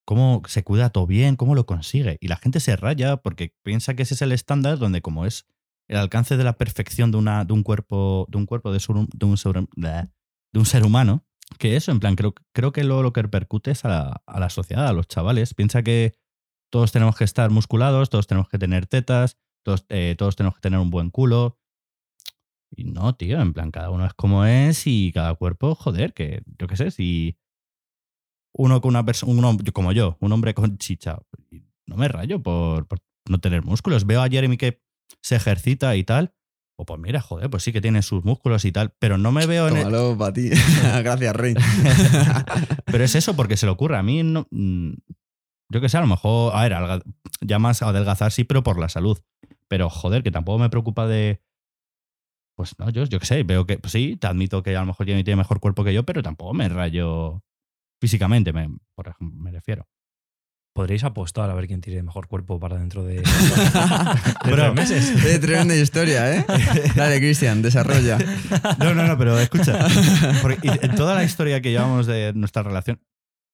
Cómo 0.04 0.42
se 0.46 0.64
cuida 0.64 0.90
todo 0.90 1.06
bien, 1.06 1.36
cómo 1.36 1.54
lo 1.54 1.66
consigue. 1.66 2.18
Y 2.20 2.28
la 2.28 2.36
gente 2.36 2.60
se 2.60 2.76
raya 2.76 3.18
porque 3.18 3.54
piensa 3.62 3.94
que 3.94 4.02
ese 4.02 4.14
es 4.14 4.22
el 4.22 4.32
estándar 4.32 4.78
donde 4.78 5.00
como 5.00 5.26
es 5.26 5.46
el 5.88 5.96
alcance 5.96 6.36
de 6.36 6.44
la 6.44 6.54
perfección 6.54 7.10
de, 7.10 7.18
una, 7.18 7.44
de 7.44 7.52
un 7.52 7.62
cuerpo, 7.62 8.26
de 8.30 8.38
un 8.38 8.46
cuerpo 8.46 8.72
de, 8.72 8.80
un, 8.88 9.08
de 9.12 9.26
un 10.58 10.66
ser 10.66 10.84
humano, 10.84 11.24
que 11.58 11.76
eso, 11.76 11.92
en 11.92 12.00
plan, 12.00 12.16
creo, 12.16 12.34
creo 12.52 12.72
que 12.72 12.84
luego 12.84 13.02
lo 13.02 13.12
que 13.12 13.22
repercute 13.22 13.72
es 13.72 13.84
a 13.84 13.88
la, 13.88 14.22
a 14.26 14.40
la 14.40 14.50
sociedad, 14.50 14.86
a 14.86 14.92
los 14.92 15.08
chavales. 15.08 15.54
Piensa 15.54 15.82
que 15.82 16.14
todos 16.70 16.92
tenemos 16.92 17.16
que 17.16 17.24
estar 17.24 17.50
musculados, 17.50 18.10
todos 18.10 18.26
tenemos 18.26 18.48
que 18.48 18.58
tener 18.58 18.86
tetas, 18.86 19.38
todos, 19.62 19.84
eh, 19.88 20.14
todos 20.18 20.36
tenemos 20.36 20.56
que 20.56 20.62
tener 20.62 20.80
un 20.80 20.90
buen 20.90 21.10
culo. 21.10 21.58
Y 22.74 22.84
no, 22.84 23.14
tío, 23.14 23.40
en 23.40 23.52
plan, 23.52 23.70
cada 23.70 23.90
uno 23.90 24.06
es 24.06 24.14
como 24.14 24.46
es 24.46 24.86
y 24.86 25.12
cada 25.12 25.34
cuerpo, 25.34 25.74
joder, 25.74 26.14
que 26.14 26.42
yo 26.58 26.66
qué 26.66 26.76
sé, 26.76 26.90
si 26.90 27.36
uno 28.54 28.80
con 28.80 28.90
una 28.90 29.04
persona, 29.04 29.32
un 29.32 29.44
hombre 29.44 29.72
como 29.72 29.92
yo, 29.92 30.16
un 30.20 30.32
hombre 30.32 30.54
con 30.54 30.78
chicha, 30.78 31.18
no 31.86 31.96
me 31.96 32.08
rayo 32.08 32.42
por, 32.42 32.86
por 32.86 32.98
no 33.28 33.38
tener 33.38 33.62
músculos. 33.64 34.06
Veo 34.06 34.22
a 34.22 34.28
Jeremy 34.28 34.56
que 34.56 34.82
se 35.22 35.36
ejercita 35.36 35.94
y 35.96 36.04
tal. 36.04 36.34
O 36.76 36.86
pues 36.86 36.98
mira, 36.98 37.20
joder, 37.20 37.50
pues 37.50 37.62
sí 37.62 37.72
que 37.72 37.80
tiene 37.80 38.02
sus 38.02 38.24
músculos 38.24 38.64
y 38.64 38.72
tal, 38.72 38.94
pero 38.98 39.18
no 39.18 39.30
me 39.30 39.46
veo 39.46 39.68
en 39.68 39.76
el- 39.76 40.16
para 40.16 40.32
ti. 40.32 40.50
Gracias, 41.02 41.36
Rey. 41.36 41.54
pero 42.86 43.04
es 43.04 43.14
eso, 43.14 43.36
porque 43.36 43.56
se 43.56 43.66
le 43.66 43.72
ocurre. 43.72 43.96
A 43.96 44.02
mí, 44.02 44.22
no, 44.22 44.46
mm, 44.50 44.92
yo 45.70 45.80
qué 45.80 45.88
sé, 45.88 45.98
a 45.98 46.00
lo 46.00 46.06
mejor, 46.06 46.54
a 46.56 46.62
ver, 46.62 46.72
alga- 46.72 47.02
ya 47.40 47.58
más 47.58 47.82
adelgazar 47.82 48.32
sí, 48.32 48.44
pero 48.44 48.62
por 48.62 48.78
la 48.78 48.88
salud. 48.88 49.18
Pero 49.68 49.88
joder, 49.90 50.22
que 50.22 50.30
tampoco 50.30 50.58
me 50.58 50.70
preocupa 50.70 51.06
de. 51.06 51.40
Pues 52.56 52.78
no, 52.78 52.90
yo, 52.90 53.04
yo 53.04 53.18
qué 53.18 53.26
sé, 53.26 53.42
veo 53.44 53.66
que 53.66 53.78
pues 53.78 53.92
sí, 53.92 54.16
te 54.16 54.26
admito 54.26 54.62
que 54.62 54.76
a 54.76 54.80
lo 54.80 54.86
mejor 54.86 55.06
Jenny 55.06 55.24
tiene 55.24 55.36
mejor 55.38 55.58
cuerpo 55.60 55.84
que 55.84 55.94
yo, 55.94 56.04
pero 56.04 56.22
tampoco 56.22 56.52
me 56.52 56.68
rayo 56.68 57.42
físicamente, 58.02 58.52
me, 58.52 58.68
por 58.96 59.06
ejemplo, 59.06 59.38
me 59.40 59.52
refiero. 59.52 59.86
Podréis 60.74 61.04
apostar 61.04 61.48
a 61.50 61.54
ver 61.54 61.68
quién 61.68 61.80
tiene 61.80 62.02
mejor 62.02 62.26
cuerpo 62.26 62.58
para 62.58 62.78
dentro 62.78 63.04
de, 63.04 63.16
de 64.44 64.50
tres 64.50 64.74
meses. 64.74 65.24
Eh, 65.24 65.38
tremenda 65.38 65.76
historia, 65.76 66.34
¿eh? 66.34 66.44
Dale, 66.96 67.18
Cristian, 67.20 67.62
desarrolla. 67.62 68.18
No, 68.80 68.92
no, 68.92 69.06
no, 69.06 69.16
pero 69.16 69.38
escucha. 69.38 69.86
en 70.82 70.94
toda 70.96 71.14
la 71.14 71.22
historia 71.22 71.60
que 71.60 71.70
llevamos 71.70 72.06
de 72.06 72.32
nuestra 72.34 72.64
relación, 72.64 73.00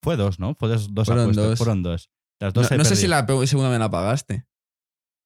fue 0.02 0.16
dos, 0.16 0.38
¿no? 0.40 0.54
Fue 0.54 0.70
dos, 0.70 0.94
dos 0.94 1.08
Fueron 1.08 1.24
apuestas, 1.24 1.46
dos. 1.48 1.58
Fueron 1.58 1.82
dos. 1.82 2.11
Las 2.40 2.54
No, 2.54 2.62
dos 2.62 2.70
he 2.70 2.78
no 2.78 2.84
sé 2.84 2.96
si 2.96 3.06
la 3.06 3.26
segunda 3.44 3.68
me 3.68 3.78
la 3.78 3.90
pagaste. 3.90 4.46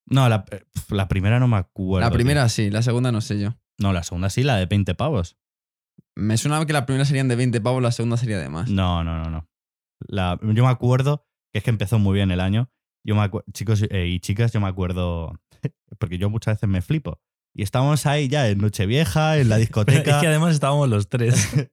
No, 0.06 0.28
la, 0.28 0.44
la 0.88 1.06
primera 1.06 1.38
no 1.38 1.46
me 1.46 1.58
acuerdo. 1.58 2.00
La 2.00 2.10
tío. 2.10 2.16
primera 2.16 2.48
sí, 2.48 2.70
la 2.70 2.82
segunda 2.82 3.12
no 3.12 3.20
sé 3.20 3.38
yo. 3.38 3.54
No, 3.78 3.92
la 3.92 4.02
segunda 4.02 4.30
sí, 4.30 4.42
la 4.42 4.56
de 4.56 4.66
20 4.66 4.96
pavos. 4.96 5.36
Me 6.16 6.36
suena 6.36 6.64
que 6.66 6.72
la 6.72 6.84
primera 6.86 7.04
serían 7.04 7.28
de 7.28 7.36
20 7.36 7.60
pavos, 7.60 7.82
la 7.82 7.92
segunda 7.92 8.16
sería 8.16 8.38
de 8.38 8.48
más. 8.48 8.68
No, 8.70 9.02
no, 9.04 9.18
no, 9.22 9.30
no. 9.30 9.48
La, 10.06 10.38
yo 10.42 10.64
me 10.64 10.70
acuerdo 10.70 11.26
que 11.52 11.58
es 11.58 11.64
que 11.64 11.70
empezó 11.70 11.98
muy 11.98 12.14
bien 12.14 12.30
el 12.30 12.40
año. 12.40 12.70
Yo 13.04 13.14
me 13.14 13.22
acu- 13.22 13.44
chicos 13.52 13.82
eh, 13.90 14.06
y 14.06 14.20
chicas, 14.20 14.52
yo 14.52 14.60
me 14.60 14.68
acuerdo, 14.68 15.32
porque 15.98 16.18
yo 16.18 16.28
muchas 16.30 16.56
veces 16.56 16.68
me 16.68 16.82
flipo. 16.82 17.20
Y 17.54 17.62
estábamos 17.62 18.06
ahí 18.06 18.28
ya 18.28 18.48
en 18.48 18.58
Nochevieja, 18.58 19.38
en 19.38 19.48
la 19.48 19.56
Pero 19.56 19.60
discoteca. 19.66 20.10
es 20.16 20.20
que 20.20 20.26
además 20.28 20.54
estábamos 20.54 20.88
los 20.88 21.08
tres. 21.08 21.48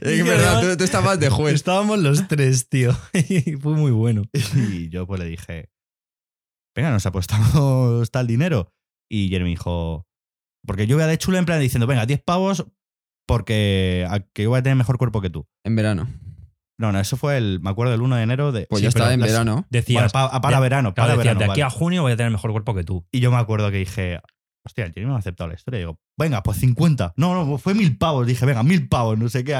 Es 0.00 0.24
verdad, 0.24 0.60
tú, 0.60 0.76
tú 0.76 0.84
estabas 0.84 1.18
de 1.18 1.30
juez. 1.30 1.52
Estábamos 1.54 1.98
los 1.98 2.28
tres, 2.28 2.68
tío. 2.68 2.96
Y 3.28 3.56
fue 3.56 3.72
muy 3.74 3.90
bueno. 3.90 4.22
Y 4.54 4.88
yo 4.88 5.04
pues 5.04 5.18
le 5.18 5.26
dije, 5.26 5.68
venga, 6.76 6.92
nos 6.92 7.06
apostamos 7.06 8.08
tal 8.12 8.28
dinero. 8.28 8.72
Y 9.10 9.28
Jeremy 9.30 9.50
dijo, 9.50 10.06
porque 10.64 10.86
yo 10.86 10.94
voy 10.94 11.02
a 11.02 11.08
de 11.08 11.18
chulo 11.18 11.38
en 11.38 11.44
plan 11.44 11.58
diciendo, 11.58 11.88
venga, 11.88 12.06
10 12.06 12.22
pavos 12.22 12.66
porque 13.34 14.06
que 14.34 14.42
yo 14.44 14.50
voy 14.50 14.58
a 14.58 14.62
tener 14.62 14.76
mejor 14.76 14.98
cuerpo 14.98 15.20
que 15.20 15.30
tú. 15.30 15.46
En 15.64 15.76
verano. 15.76 16.08
No, 16.78 16.92
no, 16.92 16.98
eso 17.00 17.16
fue 17.18 17.36
el, 17.36 17.60
me 17.60 17.68
acuerdo, 17.70 17.92
el 17.92 18.00
1 18.00 18.16
de 18.16 18.22
enero 18.22 18.52
de... 18.52 18.66
Pues 18.70 18.80
sí, 18.80 18.86
pero 18.86 18.88
estaba 18.88 19.12
en 19.14 19.20
las- 19.20 19.30
verano. 19.30 19.66
Decías, 19.68 20.12
para 20.12 20.30
de- 20.56 20.60
verano, 20.62 20.94
claro, 20.94 21.08
para 21.10 21.18
decías, 21.18 21.34
verano. 21.34 21.38
de 21.38 21.44
aquí 21.44 21.60
vale. 21.60 21.62
a 21.62 21.70
junio 21.70 22.02
voy 22.02 22.12
a 22.12 22.16
tener 22.16 22.32
mejor 22.32 22.52
cuerpo 22.52 22.74
que 22.74 22.84
tú. 22.84 23.06
Y 23.12 23.20
yo 23.20 23.30
me 23.30 23.36
acuerdo 23.36 23.70
que 23.70 23.76
dije, 23.76 24.18
hostia, 24.64 24.86
el 24.86 24.92
Jeremy 24.94 25.10
me 25.10 25.16
ha 25.16 25.18
aceptado 25.18 25.48
la 25.48 25.54
historia. 25.56 25.76
Y 25.78 25.80
digo, 25.82 25.98
venga, 26.18 26.42
pues 26.42 26.56
50. 26.58 27.12
No, 27.16 27.34
no, 27.44 27.58
fue 27.58 27.74
mil 27.74 27.98
pavos. 27.98 28.26
Dije, 28.26 28.46
venga, 28.46 28.62
mil 28.62 28.88
pavos, 28.88 29.18
no 29.18 29.28
sé 29.28 29.44
qué, 29.44 29.52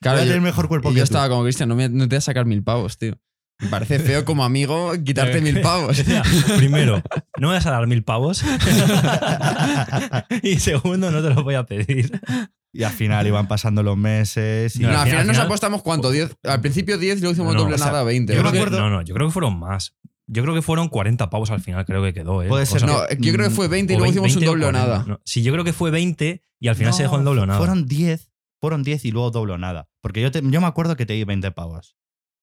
Claro, 0.00 0.18
voy 0.18 0.22
a 0.22 0.24
yo- 0.26 0.30
tener 0.30 0.40
mejor 0.40 0.68
cuerpo 0.68 0.90
Y 0.90 0.94
que 0.94 0.98
yo 0.98 1.02
tú. 1.04 1.06
estaba 1.06 1.28
como, 1.28 1.42
Cristian, 1.42 1.68
no, 1.68 1.74
me- 1.74 1.88
no 1.88 2.04
te 2.04 2.14
voy 2.14 2.18
a 2.18 2.20
sacar 2.20 2.46
mil 2.46 2.62
pavos, 2.62 2.96
tío. 2.96 3.18
Me 3.60 3.66
parece 3.70 3.98
feo 3.98 4.24
como 4.24 4.44
amigo 4.44 4.92
quitarte 5.04 5.40
mil 5.40 5.60
pavos. 5.62 5.96
Decía, 5.96 6.22
primero, 6.58 7.02
no 7.40 7.48
me 7.48 7.54
vas 7.54 7.66
a 7.66 7.72
dar 7.72 7.88
mil 7.88 8.04
pavos. 8.04 8.44
y 10.44 10.60
segundo, 10.60 11.10
no 11.10 11.20
te 11.22 11.30
lo 11.34 11.42
voy 11.42 11.56
a 11.56 11.64
pedir. 11.66 12.20
Y 12.72 12.82
al 12.82 12.92
final 12.92 13.26
iban 13.26 13.48
pasando 13.48 13.82
los 13.82 13.96
meses. 13.96 14.76
Y 14.76 14.80
No, 14.80 14.88
al 14.90 14.94
al 14.96 15.00
final- 15.00 15.10
final 15.10 15.26
nos 15.26 15.28
al 15.30 15.34
final- 15.36 15.46
apostamos 15.46 15.82
cuánto, 15.82 16.10
10. 16.10 16.36
Al 16.44 16.60
principio 16.60 16.98
10 16.98 17.18
y 17.18 17.20
luego 17.22 17.32
hicimos 17.32 17.54
No, 17.54 17.60
doble 17.62 17.74
o 17.76 17.78
sea, 17.78 17.86
nada 17.88 18.02
20. 18.04 18.34
Yo 18.34 18.40
creo 18.40 18.52
que, 18.52 18.70
no, 18.70 18.90
no, 18.90 19.02
yo 19.02 19.14
creo 19.14 19.26
que 19.28 19.32
fueron 19.32 19.58
más. 19.58 19.96
Yo 20.30 20.42
creo 20.42 20.54
que 20.54 20.60
fueron 20.60 20.88
40 20.90 21.30
pavos 21.30 21.50
al 21.50 21.60
final, 21.62 21.86
creo 21.86 22.02
que 22.02 22.12
quedó. 22.12 22.42
¿eh? 22.42 22.48
Puede 22.48 22.64
O 22.64 22.66
ser, 22.66 22.80
sea, 22.80 22.86
no, 22.88 23.08
yo 23.18 23.32
creo 23.32 23.48
que 23.48 23.54
fue 23.54 23.68
20 23.68 23.94
y 23.94 23.96
luego 23.96 24.10
hicimos 24.10 24.28
un 24.34 24.40
20 24.40 24.46
doble 24.46 24.64
o 24.66 24.68
40, 24.68 24.86
nada. 24.86 25.04
no. 25.08 25.20
Sí, 25.24 25.42
yo 25.42 25.52
creo 25.52 25.64
que 25.64 25.72
fue 25.72 25.90
20 25.90 26.44
y 26.60 26.68
al 26.68 26.76
final 26.76 26.92
se 26.92 27.02
dejó 27.04 27.16
en 27.18 27.24
doble 27.24 27.40
o 27.40 27.46
nada. 27.46 27.58
Fueron 27.58 27.86
10, 27.86 28.30
fueron 28.60 28.82
10 28.82 29.06
y 29.06 29.10
luego 29.12 29.30
doble 29.30 29.54
o 29.54 29.58
nada. 29.58 29.88
Porque 30.02 30.20
yo, 30.20 30.30
te- 30.30 30.42
yo 30.44 30.60
me 30.60 30.66
acuerdo 30.66 30.96
que 30.96 31.06
te 31.06 31.14
di 31.14 31.24
20 31.24 31.50
pavos. 31.52 31.96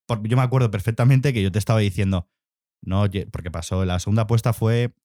Por- 0.08 0.28
yo 0.28 0.36
me 0.36 0.42
acuerdo 0.44 0.72
perfectamente 0.72 1.32
que 1.34 1.44
yo 1.44 1.52
te 1.52 1.60
estaba 1.60 1.80
diciendo, 1.80 2.28
no, 2.84 3.06
porque 3.32 3.52
pasó, 3.52 3.86
la 3.86 4.00
segunda 4.00 4.24
apuesta 4.24 4.52
fue 4.54 4.96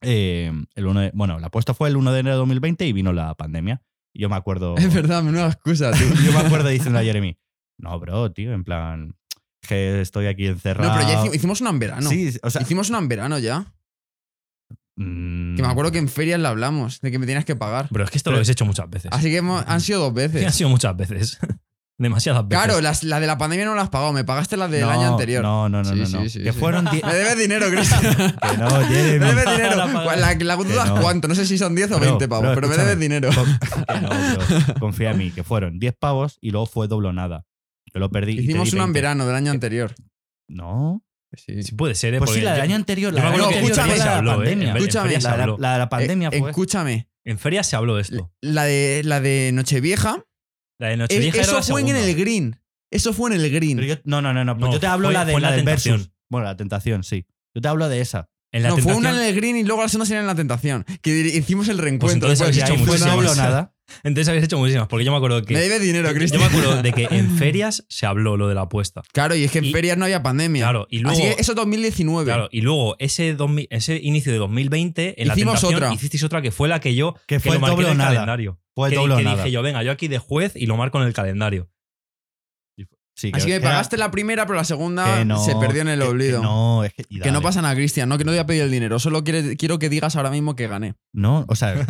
eh, 0.00 0.52
el 0.74 0.86
1 0.86 1.00
de- 1.00 1.10
bueno, 1.14 1.38
la 1.40 1.48
apuesta 1.48 1.74
fue 1.74 1.88
el 1.88 1.96
1 1.96 2.12
de 2.12 2.20
enero 2.20 2.36
de 2.36 2.38
2020 2.40 2.86
y 2.86 2.92
vino 2.92 3.12
la 3.12 3.34
pandemia. 3.34 3.82
Yo 4.14 4.28
me 4.28 4.36
acuerdo, 4.36 4.76
Es 4.78 4.92
verdad, 4.94 5.22
menuda 5.22 5.48
excusa, 5.48 5.90
tío. 5.98 6.08
yo 6.24 6.32
me 6.32 6.38
acuerdo 6.38 6.68
diciendo 6.68 6.98
a 6.98 7.02
Jeremy, 7.02 7.36
no, 7.78 7.98
bro, 7.98 8.30
tío, 8.32 8.52
en 8.52 8.62
plan, 8.64 9.16
que 9.66 10.00
estoy 10.00 10.26
aquí 10.26 10.46
encerrado. 10.46 10.90
No, 10.92 10.96
pero 10.98 11.08
ya 11.08 11.24
hici- 11.24 11.34
hicimos 11.36 11.60
una 11.60 11.70
en 11.70 11.78
verano. 11.78 12.08
Sí, 12.08 12.36
o 12.42 12.50
sea, 12.50 12.62
Hicimos 12.62 12.88
una 12.90 12.98
en 12.98 13.08
verano 13.08 13.38
ya. 13.38 13.72
mm, 14.96 15.56
Que 15.56 15.62
me 15.62 15.68
acuerdo 15.68 15.90
que 15.92 15.98
en 15.98 16.08
ferias 16.08 16.38
la 16.40 16.50
hablamos, 16.50 17.00
de 17.00 17.10
que 17.10 17.18
me 17.18 17.26
tenías 17.26 17.44
que 17.44 17.56
pagar. 17.56 17.88
Pero 17.90 18.04
es 18.04 18.10
que 18.10 18.18
esto 18.18 18.30
lo 18.30 18.36
habéis 18.36 18.48
hecho 18.50 18.64
muchas 18.64 18.88
veces. 18.90 19.10
Así 19.12 19.30
que 19.30 19.38
hemos- 19.38 19.64
han 19.66 19.80
sido 19.80 20.00
dos 20.10 20.10
Es 20.10 20.14
que 20.14 20.22
han 20.38 20.42
veces. 20.44 20.54
sido 20.54 20.68
muchas 20.68 20.96
veces. 20.96 21.38
Demasiadas 21.96 22.48
veces. 22.48 22.64
Claro, 22.64 22.80
las- 22.80 23.04
la 23.04 23.20
de 23.20 23.26
la 23.28 23.38
pandemia 23.38 23.66
no 23.66 23.74
la 23.76 23.82
has 23.82 23.88
pagado, 23.88 24.12
me 24.12 24.24
pagaste 24.24 24.56
la 24.56 24.66
del 24.66 24.80
no, 24.82 24.90
año 24.90 25.12
anterior. 25.12 25.42
No, 25.44 25.68
no, 25.68 25.82
no, 25.82 25.84
Sí, 25.84 26.12
no. 26.12 26.20
no. 26.22 26.28
sí, 26.28 26.42
que 26.42 26.52
sí. 26.52 26.58
fueron 26.58 26.86
10. 26.90 27.04
Me 27.06 27.14
debes 27.14 27.38
dinero, 27.38 27.66
Cristian. 27.70 28.00
que 28.42 28.56
no, 28.58 28.68
Jeremy. 28.88 29.18
Me 29.20 29.26
debes 29.26 29.44
dinero. 29.56 29.76
La 29.76 29.92
pagas. 29.92 30.42
La, 30.42 30.56
duda 30.56 30.84
es 30.84 30.90
no. 30.90 31.00
cuánto, 31.00 31.28
no 31.28 31.34
sé 31.36 31.46
si 31.46 31.56
son 31.56 31.74
10 31.76 31.92
o 31.92 31.96
Bro, 32.00 32.06
20 32.06 32.26
pavos, 32.28 32.50
pero 32.54 32.66
me 32.68 32.76
debes 32.76 32.98
dinero. 32.98 33.30
Con- 33.32 33.58
que 33.86 34.00
no, 34.00 34.08
bro. 34.08 34.74
Confía 34.80 35.12
en 35.12 35.18
mí, 35.18 35.30
que 35.30 35.44
fueron 35.44 35.78
10 35.78 35.94
pavos 35.98 36.38
y 36.40 36.50
luego 36.50 36.66
fue 36.66 36.88
doble 36.88 37.08
o 37.08 37.12
nada. 37.12 37.44
Yo 37.92 38.00
lo 38.00 38.10
perdí. 38.10 38.40
Hicimos 38.40 38.72
una 38.72 38.82
en 38.84 38.92
20. 38.92 39.00
verano 39.00 39.26
del 39.26 39.36
año 39.36 39.52
anterior. 39.52 39.94
No. 40.48 41.00
Sí. 41.36 41.62
Sí 41.62 41.72
puede 41.76 41.94
ser, 41.94 42.14
¿eh? 42.14 42.18
Pues 42.18 42.30
sí, 42.32 42.40
la 42.40 42.52
del 42.54 42.62
año 42.62 42.74
anterior. 42.76 43.12
La 43.12 43.20
en 43.20 43.26
anterior 43.26 43.52
escúchame, 43.54 43.96
la 43.98 44.18
¿eh? 44.18 44.22
pandemia. 44.24 44.74
Escúchame, 44.74 45.20
La, 45.20 45.36
de 45.36 45.54
la- 45.58 45.78
de 45.78 45.86
pandemia 45.86 46.28
Eh, 46.32 46.38
fue. 46.40 46.50
Escúchame, 46.50 47.08
En 47.24 47.38
feria 47.38 47.62
se 47.62 47.76
habló 47.76 47.94
de 47.96 48.02
esto. 48.02 48.32
la 48.40 48.64
de, 48.64 49.02
la 49.04 49.20
de 49.20 49.50
Nochevieja, 49.52 50.24
La 50.78 50.88
de 50.88 50.96
Nochevieja 50.96 51.36
era 51.38 51.42
eso 51.46 51.56
la 51.56 51.62
fue 51.62 51.80
en 51.82 51.88
el 51.96 52.14
green. 52.16 52.60
Eso 52.90 53.12
fue 53.12 53.30
en 53.34 53.40
el 53.40 53.50
green. 53.50 53.76
Pero 53.78 53.88
yo- 53.94 54.00
no, 54.04 54.20
no, 54.22 54.32
no, 54.32 54.44
no. 54.44 54.54
pues 54.56 54.66
No, 54.68 54.72
yo 54.72 54.80
te 54.80 54.86
hablo 54.86 55.08
fue- 55.08 55.14
la 55.14 55.24
de 55.24 55.32
fue 55.32 55.40
la 55.40 55.50
la 55.50 55.56
del 55.56 55.64
tentación. 55.64 55.96
versus. 55.98 56.12
Bueno, 56.28 56.46
la 56.46 56.56
tentación, 56.56 57.04
sí. 57.04 57.26
Yo 57.54 57.60
te 57.60 57.68
hablo 57.68 57.88
de 57.88 58.00
esa. 58.00 58.28
En 58.54 58.62
la 58.62 58.68
no, 58.70 58.78
fue 58.78 58.94
una 58.94 59.10
en 59.10 59.16
el 59.16 59.34
green 59.34 59.56
y 59.56 59.64
luego 59.64 59.82
la 59.82 59.88
segunda 59.88 60.06
sería 60.06 60.20
en 60.20 60.26
la 60.26 60.34
tentación. 60.34 60.84
Que 61.02 61.10
hicimos 61.10 61.68
el 61.68 61.78
reencuentro. 61.78 62.30
entonces 62.30 62.38
después. 62.38 62.62
habéis 62.62 62.70
hecho 62.70 62.84
muchísimas. 62.86 63.14
doble 63.16 63.28
o 63.30 63.34
nada. 63.34 63.74
Entonces 64.02 64.28
habéis 64.28 64.44
hecho 64.44 64.58
muchísimas, 64.58 64.88
porque 64.88 65.04
yo 65.04 65.10
me 65.10 65.18
acuerdo 65.18 65.42
que. 65.42 65.52
Me 65.54 65.60
debes 65.60 65.82
dinero, 65.82 66.08
yo 66.08 66.14
Cristian. 66.14 66.40
me 66.40 66.46
acuerdo 66.46 66.80
de 66.82 66.92
que 66.92 67.08
en 67.10 67.30
ferias 67.38 67.84
se 67.88 68.06
habló 68.06 68.36
lo 68.36 68.48
de 68.48 68.54
la 68.54 68.62
apuesta. 68.62 69.02
Claro, 69.12 69.34
y 69.34 69.44
es 69.44 69.50
que 69.50 69.58
en 69.58 69.66
Y- 69.66 69.72
ferias 69.72 69.98
no 69.98 70.04
había 70.06 70.22
pandemia. 70.22 70.62
Claro, 70.64 70.86
y 70.88 71.00
luego. 71.00 71.18
Así 71.18 71.22
que 71.34 71.40
eso 71.40 71.52
es 71.52 71.56
2019. 71.56 72.24
Claro, 72.24 72.48
y 72.50 72.60
luego 72.62 72.96
ese, 72.98 73.34
2000 73.34 73.66
ese 73.70 73.96
inicio 74.02 74.32
de 74.32 74.38
2020, 74.38 75.20
en 75.20 75.26
Hicimos 75.32 75.54
la 75.54 75.60
tentación, 75.60 75.74
otra. 75.74 75.92
hicisteis 75.94 76.22
otra 76.24 76.40
que 76.40 76.50
fue 76.50 76.68
la 76.68 76.80
que 76.80 76.94
yo 76.94 77.14
Que 77.26 77.36
que 77.36 77.40
fue 77.40 77.54
lo 77.54 77.60
marqué 77.60 77.74
doble 77.76 77.86
en 77.86 77.90
o 77.90 77.92
el 77.92 77.98
nada. 77.98 78.10
calendario. 78.14 78.60
Fue 78.74 78.90
que 78.90 78.96
doble 78.96 79.14
o 79.14 79.16
que 79.18 79.22
nada. 79.24 79.36
dije 79.36 79.50
yo, 79.50 79.62
venga, 79.62 79.82
yo 79.82 79.92
aquí 79.92 80.08
de 80.08 80.18
juez 80.18 80.52
y 80.56 80.66
lo 80.66 80.76
marco 80.76 81.00
en 81.00 81.06
el 81.06 81.12
calendario. 81.12 81.68
Sí, 83.16 83.30
Así 83.32 83.46
que 83.46 83.52
me 83.52 83.56
era- 83.58 83.68
pagaste 83.70 83.96
la 83.96 84.10
primera, 84.10 84.44
pero 84.44 84.56
la 84.56 84.64
segunda 84.64 85.24
no, 85.24 85.38
se 85.44 85.54
perdió 85.54 85.82
en 85.82 85.88
el 85.88 86.00
que- 86.00 86.04
que 86.04 86.10
olvido. 86.10 86.42
no, 86.42 86.82
es 86.82 86.92
que. 86.94 87.04
y 87.08 87.20
Que 87.20 87.28
no 87.28 87.34
dale. 87.34 87.44
pasa 87.44 87.62
nada, 87.62 87.74
Cristian. 87.76 88.08
No, 88.08 88.18
que 88.18 88.24
no 88.24 88.32
te 88.32 88.36
voy 88.38 88.40
a 88.42 88.46
pedir 88.46 88.62
el 88.62 88.72
dinero. 88.72 88.98
Solo 88.98 89.22
quiere- 89.22 89.56
quiero 89.56 89.78
que 89.78 89.88
digas 89.88 90.16
ahora 90.16 90.30
mismo 90.30 90.56
que 90.56 90.66
gané. 90.66 90.94
No, 91.12 91.44
o 91.48 91.54
sea. 91.54 91.74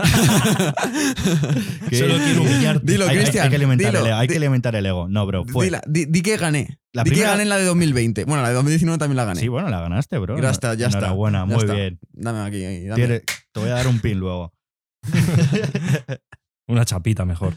Solo 1.93 2.15
quiero 2.19 2.43
humillarte. 2.43 2.81
Dilo, 2.85 3.05
hay, 3.05 3.11
hay- 3.11 3.17
Cristian. 3.23 3.45
hay 3.45 3.51
que 3.51 3.57
alimentar 3.57 3.87
dilo. 3.93 4.01
el 4.01 4.07
ego. 4.09 4.17
Hay 4.17 4.27
que 4.29 4.35
Di- 4.35 4.39
alimentar 4.39 4.77
el 4.77 4.87
ego. 4.87 5.09
No, 5.09 5.27
bro. 5.27 5.45
Dila- 5.45 5.83
di, 5.87 6.05
di 6.07 6.23
que 6.23 6.37
gané. 6.37 6.79
La 6.93 7.03
di 7.05 7.11
primera- 7.11 7.29
que 7.29 7.33
gané 7.33 7.43
en 7.45 7.49
la 7.49 7.57
de 7.57 7.65
2020. 7.65 8.25
Bueno, 8.25 8.43
la 8.43 8.49
de 8.49 8.55
2019 8.55 8.99
también 8.99 9.17
la 9.17 9.25
gané. 9.25 9.41
Sí, 9.41 9.49
bueno, 9.49 9.69
la 9.71 9.81
ganaste, 9.81 10.19
bro. 10.19 10.39
Ya 10.41 10.51
está, 10.51 10.75
ya 10.75 10.87
está. 10.87 10.99
Enhorabuena, 10.99 11.39
Ya 11.41 11.45
muy 11.47 11.57
está. 11.57 11.75
bien. 11.75 11.99
Dame 12.13 12.41
aquí. 12.41 12.65
ahí, 12.65 12.85
dame. 12.87 12.97
Tienes- 13.03 13.23
te 13.53 13.61
voy 13.61 13.71
a 13.71 13.75
dar 13.75 13.87
un 13.89 14.01
pin 14.01 14.19
luego. 14.19 14.53
Una 16.69 16.85
chapita 16.85 17.25
mejor. 17.25 17.55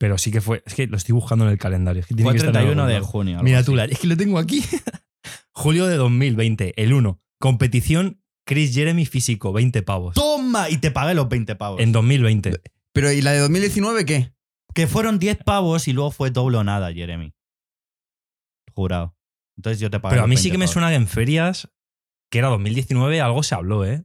Pero 0.00 0.16
sí 0.16 0.30
que 0.30 0.40
fue. 0.40 0.62
Es 0.64 0.74
que 0.74 0.86
lo 0.86 0.96
estoy 0.96 1.12
buscando 1.12 1.44
en 1.44 1.50
el 1.50 1.58
calendario. 1.58 2.00
Es 2.00 2.06
que 2.06 2.14
tiene 2.14 2.30
Fue 2.30 2.32
que 2.32 2.38
estar 2.38 2.48
en 2.62 2.68
31 2.74 2.86
de 2.86 3.00
junio. 3.00 3.42
Mira 3.42 3.58
así. 3.58 3.66
tú, 3.66 3.76
la- 3.76 3.84
es 3.84 3.98
que 3.98 4.06
lo 4.06 4.16
tengo 4.16 4.38
aquí. 4.38 4.64
Julio 5.52 5.86
de 5.86 5.96
2020, 5.96 6.72
el 6.82 6.94
1. 6.94 7.20
Competición 7.38 8.22
Chris 8.46 8.74
Jeremy 8.74 9.04
físico, 9.04 9.52
20 9.52 9.82
pavos. 9.82 10.14
¡Toma! 10.14 10.70
Y 10.70 10.78
te 10.78 10.90
pagué 10.90 11.12
los 11.14 11.28
20 11.28 11.54
pavos. 11.56 11.80
En 11.80 11.92
2020. 11.92 12.60
Pero 12.92 13.12
¿y 13.12 13.20
la 13.20 13.32
de 13.32 13.40
2019 13.40 14.06
qué? 14.06 14.32
Que 14.74 14.86
fueron 14.86 15.18
10 15.18 15.36
pavos 15.44 15.86
y 15.86 15.92
luego 15.92 16.10
fue 16.12 16.30
doble 16.30 16.56
o 16.56 16.64
nada, 16.64 16.92
Jeremy. 16.94 17.34
Jurado. 18.72 19.16
Entonces 19.58 19.80
yo 19.80 19.90
te 19.90 20.00
pagué 20.00 20.14
Pero 20.14 20.24
a 20.24 20.26
mí 20.26 20.36
sí 20.36 20.44
20 20.44 20.52
que 20.52 20.58
me 20.58 20.64
pavos. 20.64 20.72
suena 20.72 20.88
que 20.88 20.94
en 20.94 21.06
ferias, 21.08 21.68
que 22.30 22.38
era 22.38 22.48
2019, 22.48 23.20
algo 23.20 23.42
se 23.42 23.54
habló, 23.54 23.84
¿eh? 23.84 24.04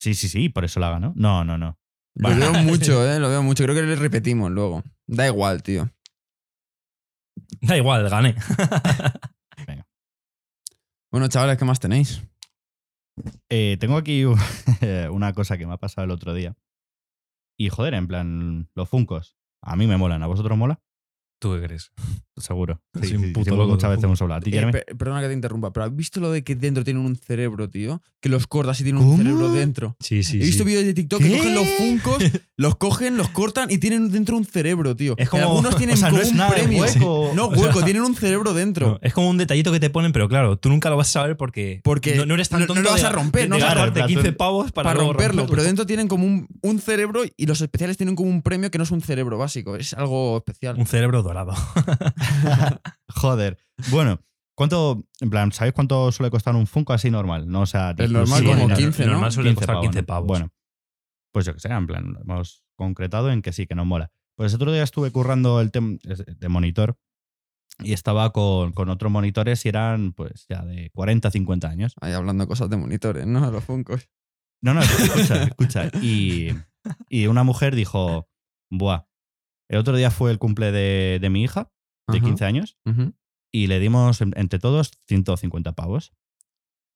Sí, 0.00 0.14
sí, 0.14 0.28
sí, 0.28 0.48
por 0.48 0.64
eso 0.64 0.80
la 0.80 0.90
ganó. 0.90 1.12
No, 1.16 1.44
no, 1.44 1.58
no. 1.58 1.78
Lo 2.16 2.34
veo 2.34 2.52
mucho, 2.62 3.06
¿eh? 3.10 3.20
Lo 3.20 3.28
veo 3.28 3.42
mucho. 3.42 3.64
Creo 3.64 3.74
que 3.74 3.82
le 3.82 3.96
repetimos 3.96 4.50
luego. 4.50 4.82
Da 5.06 5.26
igual, 5.26 5.62
tío. 5.62 5.90
Da 7.60 7.76
igual, 7.76 8.08
gané. 8.08 8.34
Bueno, 11.08 11.28
chavales, 11.28 11.56
¿qué 11.56 11.64
más 11.64 11.80
tenéis? 11.80 12.22
Eh, 13.48 13.78
tengo 13.80 13.96
aquí 13.96 14.24
una 15.10 15.32
cosa 15.32 15.56
que 15.56 15.66
me 15.66 15.72
ha 15.72 15.78
pasado 15.78 16.04
el 16.04 16.10
otro 16.10 16.34
día. 16.34 16.56
Y 17.56 17.70
joder, 17.70 17.94
en 17.94 18.06
plan, 18.06 18.68
los 18.74 18.88
funcos. 18.88 19.38
A 19.62 19.76
mí 19.76 19.86
me 19.86 19.96
molan. 19.96 20.22
¿A 20.22 20.26
vosotros 20.26 20.58
mola? 20.58 20.82
¿Tú 21.38 21.52
qué 21.54 21.62
crees? 21.66 21.90
Seguro. 22.38 22.82
Sí, 23.02 23.14
un 23.16 23.24
sí, 23.24 23.30
puto 23.30 23.50
sí, 23.50 23.56
loco 23.56 23.70
muchas 23.70 23.88
veces 23.90 24.04
hemos 24.04 24.20
hablado. 24.20 24.40
¿A 24.40 24.42
ti, 24.42 24.54
Eh, 24.54 24.66
per- 24.70 24.84
perdona 24.98 25.22
que 25.22 25.28
te 25.28 25.32
interrumpa, 25.32 25.72
pero 25.72 25.84
¿has 25.86 25.96
visto 25.96 26.20
lo 26.20 26.30
de 26.30 26.44
que 26.44 26.54
dentro 26.54 26.84
tienen 26.84 27.02
un 27.02 27.16
cerebro, 27.16 27.70
tío? 27.70 28.02
Que 28.20 28.28
los 28.28 28.46
cortas 28.46 28.78
y 28.80 28.84
tienen 28.84 29.00
¿Cómo? 29.00 29.12
un 29.14 29.18
cerebro 29.22 29.50
dentro. 29.52 29.96
Sí, 30.00 30.22
sí, 30.22 30.36
He 30.42 30.44
visto 30.44 30.62
vídeos 30.64 30.84
de 30.84 30.92
TikTok 30.92 31.18
¿Qué? 31.22 31.30
que 31.30 31.36
cogen 31.38 31.54
los 31.54 31.66
funcos, 31.66 32.18
los 32.58 32.76
cogen, 32.76 33.16
los 33.16 33.28
cortan 33.30 33.70
y 33.70 33.78
tienen 33.78 34.10
dentro 34.10 34.36
un 34.36 34.44
cerebro, 34.44 34.94
tío. 34.94 35.14
Es 35.16 35.30
como- 35.30 35.40
Que 35.42 35.48
algunos 35.48 35.76
tienen 35.78 35.94
o 35.94 35.96
sea, 35.98 36.10
como 36.10 36.18
no 36.20 36.26
es 36.26 36.30
un 36.32 36.36
nada 36.36 36.50
de 36.54 36.62
premio. 36.62 36.82
hueco. 36.82 37.30
No 37.34 37.46
hueco, 37.48 37.82
tienen 37.84 38.02
un 38.02 38.14
cerebro 38.14 38.52
dentro. 38.52 38.88
No, 38.90 38.98
es 39.00 39.14
como 39.14 39.30
un 39.30 39.38
detallito 39.38 39.72
que 39.72 39.80
te 39.80 39.88
ponen, 39.88 40.12
pero 40.12 40.28
claro, 40.28 40.58
tú 40.58 40.68
nunca 40.68 40.90
lo 40.90 40.98
vas 40.98 41.08
a 41.08 41.12
saber 41.12 41.38
porque, 41.38 41.80
Porque 41.84 42.16
no, 42.16 42.26
no 42.26 42.34
eres 42.34 42.50
tan 42.50 42.60
no- 42.60 42.66
no 42.66 42.74
tonto 42.74 42.82
lo 42.82 42.90
vas 42.90 43.04
a 43.04 43.12
romper, 43.12 43.42
de, 43.44 43.48
no 43.48 43.56
de 43.56 43.62
vas 43.62 43.72
a 43.76 43.84
romper. 43.86 44.04
15 44.06 44.32
pavos 44.34 44.72
para, 44.72 44.90
para 44.90 44.94
luego 44.96 45.12
romperlo, 45.14 45.40
romperlo. 45.42 45.50
pero 45.56 45.62
dentro 45.66 45.86
tienen 45.86 46.06
como 46.06 46.26
un, 46.26 46.46
un 46.60 46.78
cerebro 46.80 47.22
y 47.34 47.46
los 47.46 47.62
especiales 47.62 47.96
tienen 47.96 48.14
como 48.14 48.28
un 48.28 48.42
premio 48.42 48.70
que 48.70 48.76
no 48.76 48.84
es 48.84 48.90
un 48.90 49.00
cerebro 49.00 49.38
básico, 49.38 49.74
es 49.76 49.94
algo 49.94 50.36
especial. 50.36 50.76
Un 50.78 50.86
cerebro 50.86 51.22
dorado. 51.26 51.52
Joder. 53.08 53.58
Bueno, 53.90 54.20
¿cuánto, 54.54 55.04
en 55.20 55.30
plan, 55.30 55.52
¿sabéis 55.52 55.74
cuánto 55.74 56.10
suele 56.12 56.30
costar 56.30 56.54
un 56.56 56.66
Funko 56.66 56.92
así 56.92 57.10
normal? 57.10 57.48
No, 57.48 57.62
o 57.62 57.66
sea, 57.66 57.94
El 57.96 58.12
normal 58.12 58.44
como 58.44 58.56
ni 58.56 58.66
nada. 58.66 58.76
15, 58.76 59.02
el 59.02 59.08
¿no? 59.08 59.14
normal 59.14 59.32
suele 59.32 59.54
costar 59.54 59.80
15 59.80 60.02
pavos. 60.02 60.26
Bueno, 60.26 60.52
pues 61.32 61.46
yo 61.46 61.54
que 61.54 61.60
sé, 61.60 61.68
en 61.68 61.86
plan, 61.86 62.16
hemos 62.20 62.64
concretado 62.76 63.30
en 63.30 63.42
que 63.42 63.52
sí, 63.52 63.66
que 63.66 63.74
nos 63.74 63.86
mola. 63.86 64.10
Pues 64.36 64.52
el 64.52 64.56
otro 64.56 64.72
día 64.72 64.82
estuve 64.82 65.10
currando 65.10 65.60
el 65.60 65.70
tem 65.70 65.98
de 65.98 66.48
monitor 66.48 66.98
y 67.78 67.92
estaba 67.92 68.32
con, 68.32 68.72
con 68.72 68.88
otros 68.88 69.10
monitores 69.10 69.64
y 69.64 69.68
eran 69.68 70.12
pues 70.12 70.46
ya 70.48 70.64
de 70.64 70.90
40, 70.90 71.30
50 71.30 71.68
años. 71.68 71.94
Ahí 72.00 72.12
hablando 72.12 72.46
cosas 72.46 72.70
de 72.70 72.76
monitores, 72.76 73.26
¿no? 73.26 73.50
Los 73.50 73.64
funcos. 73.64 74.08
No, 74.62 74.74
no, 74.74 74.80
escucha, 74.80 75.42
escucha. 75.44 75.90
Y, 76.02 76.50
y 77.08 77.26
una 77.26 77.44
mujer 77.44 77.74
dijo, 77.74 78.28
buah, 78.70 79.05
el 79.68 79.78
otro 79.78 79.96
día 79.96 80.10
fue 80.10 80.30
el 80.30 80.38
cumple 80.38 80.72
de, 80.72 81.18
de 81.20 81.30
mi 81.30 81.42
hija, 81.42 81.70
de 82.08 82.18
Ajá. 82.18 82.26
15 82.26 82.44
años, 82.44 82.78
y 83.52 83.66
le 83.68 83.80
dimos 83.80 84.20
en- 84.20 84.32
entre 84.36 84.58
todos 84.58 84.90
150 85.08 85.72
pavos. 85.72 86.12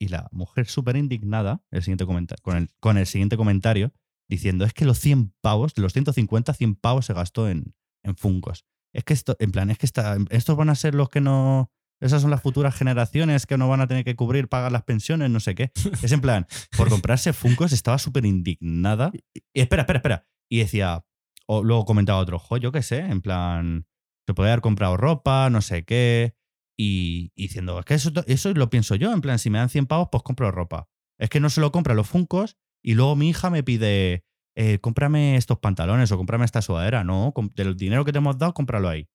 Y 0.01 0.09
la 0.09 0.29
mujer 0.33 0.67
súper 0.67 0.97
indignada 0.97 1.63
el 1.71 1.83
siguiente 1.83 2.07
con, 2.07 2.57
el, 2.57 2.69
con 2.81 2.97
el 2.97 3.07
siguiente 3.07 3.37
comentario 3.37 3.93
diciendo, 4.31 4.65
es 4.65 4.73
que 4.73 4.85
los 4.85 4.99
100 4.99 5.35
pavos, 5.43 5.77
los 5.77 5.93
150, 5.93 6.55
100 6.55 6.75
pavos 6.77 7.07
se 7.07 7.13
gastó 7.15 7.49
en, 7.49 7.75
en 8.05 8.17
Funcos. 8.17 8.65
Es 8.95 9.05
que 9.05 9.13
esto, 9.13 9.37
en 9.41 9.51
plan, 9.53 9.71
es 9.71 9.79
que 9.79 9.87
esta- 9.87 10.17
estos 10.31 10.57
van 10.57 10.71
a 10.71 10.75
ser 10.75 10.95
los 10.95 11.09
que 11.09 11.21
no... 11.21 11.71
Esas 12.01 12.23
son 12.23 12.31
las 12.31 12.41
futuras 12.41 12.75
generaciones 12.75 13.45
que 13.45 13.59
no 13.59 13.69
van 13.69 13.83
a 13.83 13.87
tener 13.87 14.05
que 14.05 14.17
cubrir, 14.17 14.49
pagar 14.49 14.73
las 14.73 14.85
pensiones, 14.85 15.29
no 15.31 15.39
sé 15.39 15.55
qué. 15.55 15.71
Es 16.03 16.13
en 16.13 16.23
plan, 16.23 16.47
por 16.77 16.89
comprarse 16.89 17.35
Funcos 17.35 17.73
estaba 17.73 17.99
súper 17.99 18.25
indignada. 18.25 19.11
Y 19.53 19.61
espera, 19.61 19.83
espera, 19.83 19.99
espera. 19.99 20.27
Y 20.49 20.59
decía, 20.61 21.05
o 21.53 21.65
luego 21.65 21.85
comentaba 21.85 22.21
otro, 22.21 22.39
jo, 22.39 22.59
yo 22.59 22.71
qué 22.71 22.81
sé, 22.81 23.01
en 23.01 23.23
plan, 23.23 23.85
se 24.25 24.35
podría 24.35 24.53
haber 24.53 24.63
comprado 24.63 24.97
ropa, 24.97 25.51
no 25.51 25.61
sé 25.63 25.85
qué. 25.85 26.37
Y, 26.79 27.33
diciendo, 27.35 27.81
es 27.81 27.85
que 27.85 27.95
eso, 27.95 28.13
eso 28.29 28.55
lo 28.55 28.71
pienso 28.71 28.95
yo, 28.95 29.13
en 29.13 29.21
plan, 29.21 29.41
si 29.41 29.51
me 29.51 29.59
dan 29.59 29.69
100 29.69 29.87
pavos, 29.87 30.11
pues 30.13 30.23
compro 30.23 30.53
ropa. 30.53 30.89
Es 31.19 31.29
que 31.29 31.41
no 31.41 31.51
se 31.51 31.61
lo 31.61 31.73
compra 31.73 31.95
los 31.95 32.07
Funcos 32.07 32.57
y 32.85 32.95
luego 32.95 33.17
mi 33.17 33.31
hija 33.31 33.51
me 33.51 33.65
pide, 33.65 34.25
eh, 34.57 34.79
cómprame 34.79 35.35
estos 35.35 35.59
pantalones 35.59 36.13
o 36.13 36.17
cómprame 36.17 36.45
esta 36.45 36.63
sudadera. 36.63 37.03
No, 37.03 37.35
del 37.57 37.77
dinero 37.77 38.05
que 38.05 38.13
te 38.13 38.19
hemos 38.19 38.39
dado, 38.39 38.55
cómpralo 38.55 38.89
ahí. 38.89 39.09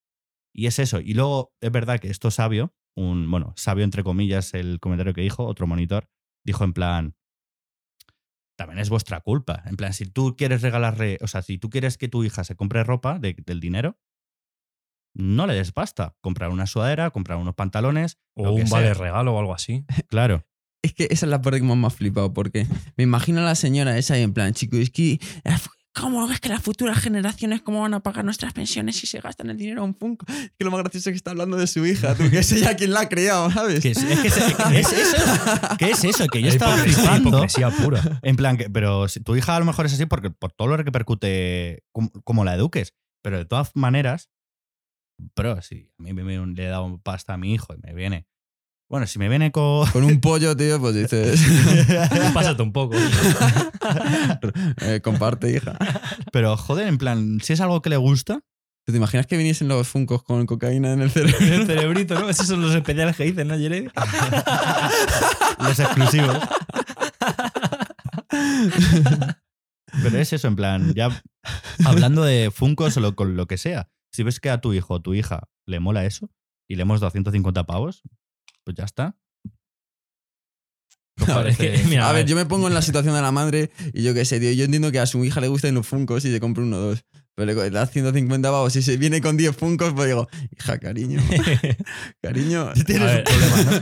Y 0.54 0.66
es 0.66 0.78
eso. 0.78 1.00
Y 1.00 1.14
luego 1.14 1.54
es 1.62 1.72
verdad 1.72 2.00
que 2.00 2.08
esto 2.08 2.30
sabio, 2.30 2.74
un, 2.94 3.30
bueno, 3.30 3.54
sabio 3.56 3.84
entre 3.84 4.04
comillas 4.04 4.52
el 4.52 4.78
comentario 4.78 5.14
que 5.14 5.22
dijo, 5.22 5.46
otro 5.46 5.66
monitor, 5.66 6.10
dijo 6.44 6.64
en 6.64 6.74
plan, 6.74 7.16
también 8.56 8.78
es 8.78 8.88
vuestra 8.90 9.20
culpa. 9.20 9.62
En 9.66 9.76
plan, 9.76 9.92
si 9.92 10.06
tú 10.06 10.34
quieres 10.36 10.62
regalarle, 10.62 11.18
o 11.20 11.26
sea, 11.28 11.42
si 11.42 11.58
tú 11.58 11.70
quieres 11.70 11.98
que 11.98 12.08
tu 12.08 12.24
hija 12.24 12.42
se 12.44 12.56
compre 12.56 12.82
ropa 12.84 13.18
de- 13.18 13.36
del 13.46 13.60
dinero, 13.60 13.98
no 15.14 15.46
le 15.46 15.54
des 15.54 15.72
pasta. 15.72 16.14
Comprar 16.20 16.50
una 16.50 16.66
sudadera, 16.66 17.10
comprar 17.10 17.38
unos 17.38 17.54
pantalones. 17.54 18.18
O 18.34 18.44
lo 18.44 18.54
que 18.56 18.62
un 18.62 18.68
vale 18.70 18.92
regalo 18.94 19.34
o 19.34 19.38
algo 19.38 19.54
así. 19.54 19.84
Claro. 20.08 20.46
Es 20.82 20.92
que 20.94 21.04
esa 21.10 21.26
es 21.26 21.30
la 21.30 21.42
parte 21.42 21.58
que 21.58 21.66
más 21.66 21.76
me 21.76 21.86
ha 21.88 21.90
flipado, 21.90 22.32
porque 22.32 22.66
me 22.96 23.02
imagino 23.04 23.40
a 23.40 23.44
la 23.44 23.54
señora 23.56 23.98
esa 23.98 24.18
y 24.18 24.22
en 24.22 24.32
plan, 24.32 24.52
chico, 24.54 24.76
es 24.76 24.90
que. 24.90 25.18
¿Cómo 25.98 26.30
es 26.30 26.40
que 26.40 26.48
las 26.50 26.62
futuras 26.62 26.98
generaciones 26.98 27.62
cómo 27.62 27.80
van 27.80 27.94
a 27.94 28.00
pagar 28.00 28.24
nuestras 28.24 28.52
pensiones 28.52 28.96
si 28.96 29.06
se 29.06 29.20
gastan 29.20 29.48
el 29.50 29.56
dinero 29.56 29.84
en 29.84 29.94
Funko? 29.94 30.26
Es 30.28 30.52
que 30.58 30.64
lo 30.64 30.70
más 30.70 30.80
gracioso 30.80 31.08
es 31.08 31.14
que 31.14 31.16
está 31.16 31.30
hablando 31.30 31.56
de 31.56 31.66
su 31.66 31.84
hija, 31.86 32.14
tú, 32.14 32.28
que 32.30 32.38
es 32.40 32.52
ella 32.52 32.76
quien 32.76 32.92
la 32.92 33.00
ha 33.00 33.08
criado, 33.08 33.50
¿sabes? 33.50 33.80
Que 33.80 33.92
es, 33.92 33.98
es 34.02 34.20
que 34.20 34.28
es, 34.28 34.36
es 34.36 34.92
eso. 34.92 35.16
¿Qué 35.78 35.90
es 35.90 36.04
eso? 36.04 36.26
Que 36.28 36.42
yo 36.42 36.48
Es 36.48 36.54
estaba 36.54 36.74
hipocresía, 36.74 37.02
flipando. 37.02 37.28
hipocresía 37.30 37.70
pura. 37.70 38.20
En 38.22 38.36
plan, 38.36 38.56
que, 38.58 38.68
pero 38.68 39.08
si 39.08 39.20
tu 39.20 39.36
hija 39.36 39.56
a 39.56 39.58
lo 39.58 39.64
mejor 39.64 39.86
es 39.86 39.94
así 39.94 40.04
porque 40.06 40.30
por 40.30 40.52
todo 40.52 40.68
lo 40.68 40.76
que 40.76 40.82
repercute 40.82 41.82
como, 41.92 42.10
como 42.24 42.44
la 42.44 42.54
eduques. 42.54 42.92
Pero 43.22 43.38
de 43.38 43.44
todas 43.46 43.70
maneras, 43.74 44.28
bro, 45.34 45.60
si 45.62 45.90
a 45.98 46.02
mí 46.02 46.12
me, 46.12 46.22
me- 46.24 46.46
le 46.46 46.64
he 46.64 46.68
dado 46.68 46.98
pasta 47.02 47.34
a 47.34 47.36
mi 47.38 47.54
hijo 47.54 47.74
y 47.74 47.78
me 47.78 47.94
viene. 47.94 48.26
Bueno, 48.88 49.06
si 49.06 49.18
me 49.18 49.28
viene 49.28 49.50
con. 49.50 49.88
Con 49.90 50.04
un 50.04 50.20
pollo, 50.20 50.56
tío, 50.56 50.80
pues 50.80 50.94
dices. 50.94 51.44
Pásate 52.34 52.62
un 52.62 52.72
poco. 52.72 52.94
eh, 54.82 55.00
comparte, 55.02 55.50
hija. 55.50 55.76
Pero 56.32 56.56
joder, 56.56 56.86
en 56.86 56.98
plan, 56.98 57.40
si 57.42 57.52
es 57.52 57.60
algo 57.60 57.82
que 57.82 57.90
le 57.90 57.96
gusta, 57.96 58.40
¿Te 58.86 58.96
imaginas 58.96 59.26
que 59.26 59.36
viniesen 59.36 59.66
los 59.66 59.88
Funkos 59.88 60.22
con 60.22 60.46
cocaína 60.46 60.92
en 60.92 61.02
el 61.02 61.10
cerebro? 61.10 61.38
El 61.40 61.66
cerebrito, 61.66 62.14
¿no? 62.20 62.28
Esos 62.28 62.46
son 62.46 62.62
los 62.62 62.72
especiales 62.72 63.16
que 63.16 63.24
dicen, 63.24 63.48
¿no, 63.48 63.58
Jeremy? 63.58 63.88
los 65.58 65.80
exclusivos. 65.80 66.38
Pero 70.02 70.18
es 70.18 70.32
eso, 70.32 70.46
en 70.46 70.54
plan, 70.54 70.94
ya 70.94 71.20
hablando 71.84 72.22
de 72.22 72.52
Funkos 72.54 72.96
o 72.96 73.00
lo, 73.00 73.16
con 73.16 73.36
lo 73.36 73.46
que 73.46 73.58
sea. 73.58 73.88
Si 74.12 74.22
ves 74.22 74.38
que 74.38 74.50
a 74.50 74.60
tu 74.60 74.72
hijo 74.72 74.94
o 74.94 75.02
tu 75.02 75.14
hija 75.14 75.48
le 75.66 75.80
mola 75.80 76.04
eso 76.04 76.30
y 76.68 76.76
le 76.76 76.82
hemos 76.82 77.00
dado 77.00 77.10
150 77.10 77.64
pavos, 77.66 78.04
pues 78.66 78.76
ya 78.76 78.84
está. 78.84 79.16
Pues 81.16 81.58
mira, 81.88 82.10
a 82.10 82.12
ver, 82.12 82.26
yo 82.26 82.36
me 82.36 82.44
pongo 82.44 82.68
en 82.68 82.74
la 82.74 82.82
situación 82.82 83.14
de 83.14 83.22
la 83.22 83.32
madre 83.32 83.70
y 83.94 84.02
yo 84.02 84.12
qué 84.12 84.26
sé, 84.26 84.38
tío. 84.38 84.52
Yo 84.52 84.64
entiendo 84.66 84.92
que 84.92 84.98
a 84.98 85.06
su 85.06 85.24
hija 85.24 85.40
le 85.40 85.48
gusten 85.48 85.74
los 85.74 85.86
Funkos 85.86 86.26
y 86.26 86.30
se 86.30 86.40
compra 86.40 86.62
uno 86.62 86.76
o 86.76 86.80
dos. 86.80 87.06
Pero 87.34 87.54
le 87.54 87.70
das 87.70 87.90
150 87.90 88.50
pavos 88.50 88.76
y 88.76 88.82
se 88.82 88.98
viene 88.98 89.22
con 89.22 89.38
10 89.38 89.56
Funkos, 89.56 89.94
pues 89.94 90.08
digo, 90.08 90.28
hija, 90.58 90.78
cariño, 90.78 91.20
cariño. 92.22 92.68
A 92.68 92.74
ver, 92.74 93.24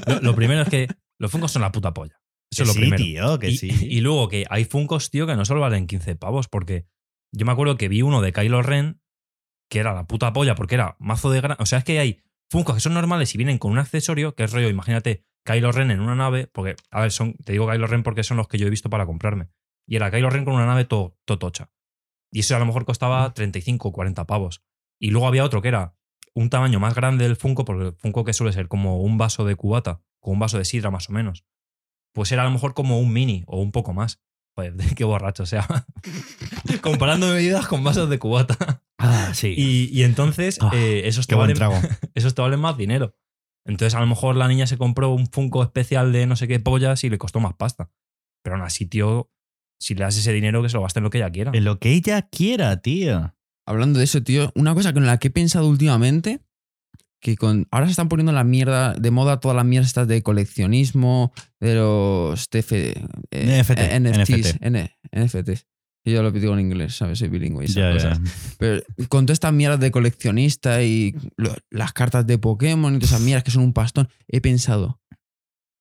lo, 0.07 0.21
lo 0.21 0.37
primero 0.37 0.63
es 0.63 0.69
que 0.69 0.89
los 1.19 1.31
Funkos 1.31 1.51
son 1.51 1.63
la 1.63 1.73
puta 1.73 1.93
polla. 1.93 2.21
Eso 2.53 2.63
es 2.63 2.69
lo 2.69 2.75
sí, 2.75 2.81
primero. 2.81 3.03
tío, 3.03 3.39
que 3.41 3.51
y, 3.51 3.57
sí. 3.57 3.69
y 3.81 4.01
luego 4.01 4.29
que 4.29 4.45
hay 4.49 4.65
Funkos, 4.65 5.11
tío, 5.11 5.27
que 5.27 5.35
no 5.35 5.45
solo 5.45 5.61
valen 5.61 5.89
15 5.89 6.15
pavos, 6.15 6.47
porque 6.47 6.87
yo 7.33 7.45
me 7.47 7.53
acuerdo 7.53 7.77
que 7.77 7.89
vi 7.89 8.03
uno 8.03 8.23
de 8.23 8.33
Kylo 8.33 8.63
Ren 8.63 9.01
que 9.69 9.81
era 9.81 9.93
la 9.93 10.07
puta 10.07 10.33
polla 10.33 10.55
porque 10.55 10.77
era 10.77 10.97
mazo 11.01 11.33
de 11.33 11.41
gran. 11.41 11.57
O 11.59 11.67
sea, 11.67 11.79
es 11.79 11.85
que 11.85 11.99
hay 11.99 12.23
Funkos 12.51 12.75
que 12.75 12.81
son 12.81 12.95
normales 12.95 13.35
y 13.35 13.39
vienen 13.39 13.59
con 13.59 13.73
un 13.73 13.79
accesorio 13.79 14.35
que 14.35 14.45
es 14.45 14.53
rollo, 14.53 14.69
imagínate, 14.69 15.25
Kylo 15.45 15.73
Ren 15.73 15.91
en 15.91 16.01
una 16.01 16.15
nave, 16.15 16.47
porque, 16.47 16.77
a 16.91 17.01
ver, 17.01 17.13
son, 17.13 17.35
te 17.35 17.53
digo 17.53 17.69
Kylo 17.69 17.87
Ren 17.87 18.03
porque 18.03 18.25
son 18.25 18.37
los 18.37 18.49
que 18.49 18.59
yo 18.59 18.67
he 18.67 18.71
visto 18.71 18.91
para 18.91 19.07
comprarme. 19.07 19.49
Y 19.87 19.97
era 19.97 20.11
Kylo 20.11 20.31
Ren 20.31 20.45
con 20.45 20.55
una 20.55 20.67
nave 20.67 20.85
to. 20.85 21.19
Y 22.33 22.41
eso 22.41 22.57
a 22.57 22.59
lo 22.59 22.67
mejor 22.67 22.85
costaba 22.85 23.33
35 23.33 23.89
o 23.89 23.93
40 23.93 24.27
pavos. 24.27 24.63
Y 24.99 25.11
luego 25.11 25.27
había 25.27 25.45
otro 25.45 25.63
que 25.63 25.69
era 25.69 25.97
un 26.35 26.51
tamaño 26.51 26.81
más 26.81 26.95
grande 26.95 27.25
del 27.25 27.37
Funko, 27.37 27.65
porque 27.65 27.87
el 27.89 27.93
Funko 27.93 28.25
que 28.25 28.33
suele 28.33 28.53
ser 28.53 28.69
como 28.69 29.01
un 29.01 29.19
vaso 29.19 29.45
de 29.45 29.55
cubata, 29.55 30.03
con 30.21 30.35
un 30.35 30.39
vaso 30.41 30.59
de 30.59 30.65
sidra 30.65 30.91
más 30.91 31.09
o 31.11 31.13
menos. 31.13 31.45
Pues 32.13 32.33
era 32.33 32.43
a 32.43 32.45
lo 32.47 32.51
mejor 32.51 32.75
como 32.75 32.99
un 32.99 33.13
mini 33.13 33.45
o 33.47 33.61
un 33.61 33.73
poco 33.73 33.93
más. 33.93 34.21
Joder, 34.57 34.75
qué 34.97 35.05
borracho, 35.05 35.43
o 35.43 35.47
sea. 35.47 35.67
comparando 36.83 37.31
bebidas 37.31 37.67
con 37.67 37.85
vasos 37.85 38.09
de 38.09 38.19
cubata. 38.19 38.84
Ah, 39.05 39.31
sí. 39.35 39.55
Y, 39.57 39.91
y 39.93 40.03
entonces 40.05 40.59
Ah, 40.61 40.71
eh, 40.75 41.03
esos, 41.05 41.27
te 41.27 41.35
valen, 41.35 41.57
trago. 41.57 41.75
esos 42.15 42.35
te 42.35 42.43
valen 42.43 42.61
más 42.61 42.77
dinero. 42.77 43.15
Entonces 43.67 43.95
a 43.95 44.01
lo 44.01 44.07
mejor 44.07 44.37
la 44.37 44.49
niña 44.49 44.67
se 44.67 44.77
compró 44.77 45.11
un 45.11 45.27
Funko 45.27 45.63
especial 45.63 46.13
de 46.13 46.27
no 46.27 46.37
sé 46.37 46.49
qué 46.49 46.61
pollas 46.61 47.03
y 47.05 47.11
le 47.11 47.19
costó 47.19 47.41
más 47.41 47.55
pasta. 47.55 47.91
Pero 48.43 48.57
aún 48.57 48.65
así, 48.65 48.85
tío, 48.87 49.31
si 49.81 49.95
le 49.95 50.03
das 50.05 50.17
ese 50.19 50.33
dinero 50.33 50.63
que 50.63 50.69
se 50.69 50.77
lo 50.77 50.83
gaste 50.83 50.99
en 50.99 51.05
lo 51.05 51.11
que 51.11 51.19
ella 51.19 51.31
quiera. 51.31 51.51
En 51.55 51.65
lo 51.65 51.79
que 51.79 51.93
ella 51.93 52.23
quiera, 52.29 52.81
tío. 52.83 53.35
Hablando 53.67 53.99
de 53.99 54.05
eso, 54.05 54.23
tío, 54.23 54.53
una 54.55 54.75
cosa 54.75 54.93
con 54.93 55.07
la 55.07 55.19
que 55.19 55.29
he 55.29 55.31
pensado 55.31 55.67
últimamente, 55.67 56.41
que 57.23 57.37
con 57.37 57.67
ahora 57.71 57.87
se 57.87 57.93
están 57.93 58.11
poniendo 58.11 58.33
la 58.33 58.45
mierda 58.45 58.93
de 58.93 59.11
moda 59.11 59.41
todas 59.41 59.57
las 59.57 59.65
mierdas 59.65 59.89
estas 59.89 60.09
de 60.09 60.23
coleccionismo, 60.23 61.33
de 61.59 61.75
los 61.77 62.51
TF, 62.51 62.73
eh, 62.73 62.95
NFT, 63.31 63.79
NFTs, 64.01 64.55
NFT. 64.57 64.63
N- 64.63 64.91
NFTs. 65.13 65.67
Y 66.05 66.13
yo 66.13 66.23
lo 66.23 66.31
digo 66.31 66.53
en 66.53 66.61
inglés, 66.61 66.97
¿sabes? 66.97 67.19
Soy 67.19 67.29
bilingüe 67.29 67.65
y 67.65 67.67
esas 67.67 67.95
cosas. 67.95 68.19
ya. 68.23 68.31
Pero 68.59 68.83
con 69.09 69.25
todas 69.27 69.37
estas 69.37 69.53
mierdas 69.55 69.81
de 69.81 69.91
coleccionista 69.91 70.83
y 70.83 71.15
lo- 71.37 71.55
las 71.71 71.93
cartas 71.95 72.27
de 72.27 72.37
Pokémon 72.39 72.95
y 72.95 72.99
todas 72.99 73.13
esas 73.13 73.23
mierdas 73.23 73.43
que 73.45 73.51
son 73.51 73.63
un 73.63 73.73
pastón, 73.73 74.09
he 74.29 74.41
pensado, 74.43 75.01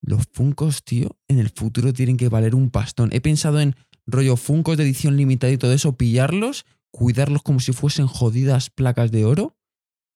los 0.01 0.25
Funcos, 0.31 0.83
tío, 0.83 1.17
en 1.27 1.39
el 1.39 1.49
futuro 1.49 1.93
tienen 1.93 2.17
que 2.17 2.29
valer 2.29 2.55
un 2.55 2.69
pastón. 2.69 3.09
He 3.13 3.21
pensado 3.21 3.59
en 3.59 3.75
rollo 4.05 4.35
Funcos 4.37 4.77
de 4.77 4.83
edición 4.83 5.17
limitada 5.17 5.51
y 5.51 5.57
todo 5.57 5.73
eso, 5.73 5.97
pillarlos, 5.97 6.65
cuidarlos 6.91 7.41
como 7.41 7.59
si 7.59 7.73
fuesen 7.73 8.07
jodidas 8.07 8.69
placas 8.69 9.11
de 9.11 9.25
oro, 9.25 9.57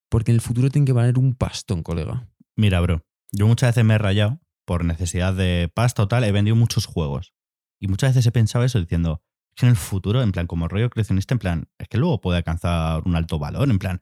porque 0.09 0.31
en 0.31 0.35
el 0.35 0.41
futuro 0.41 0.69
tienen 0.69 0.85
que 0.85 0.93
valer 0.93 1.17
un 1.17 1.35
pastón, 1.35 1.83
colega. 1.83 2.29
Mira, 2.55 2.79
bro, 2.81 3.05
yo 3.33 3.45
muchas 3.47 3.69
veces 3.69 3.83
me 3.85 3.95
he 3.95 3.97
rayado 3.97 4.39
por 4.65 4.83
necesidad 4.85 5.33
de 5.33 5.69
pasta 5.73 6.03
o 6.03 6.07
tal, 6.07 6.23
he 6.23 6.31
vendido 6.31 6.55
muchos 6.55 6.85
juegos. 6.85 7.33
Y 7.79 7.87
muchas 7.87 8.11
veces 8.11 8.25
he 8.25 8.31
pensado 8.31 8.63
eso 8.65 8.79
diciendo, 8.79 9.21
que 9.57 9.65
en 9.65 9.71
el 9.71 9.75
futuro, 9.75 10.21
en 10.21 10.31
plan, 10.31 10.47
como 10.47 10.67
rollo 10.67 10.89
coleccionista, 10.89 11.33
en 11.35 11.39
plan, 11.39 11.69
es 11.77 11.87
que 11.89 11.97
luego 11.97 12.21
puede 12.21 12.37
alcanzar 12.37 13.01
un 13.05 13.15
alto 13.15 13.39
valor. 13.39 13.69
En 13.69 13.79
plan, 13.79 14.01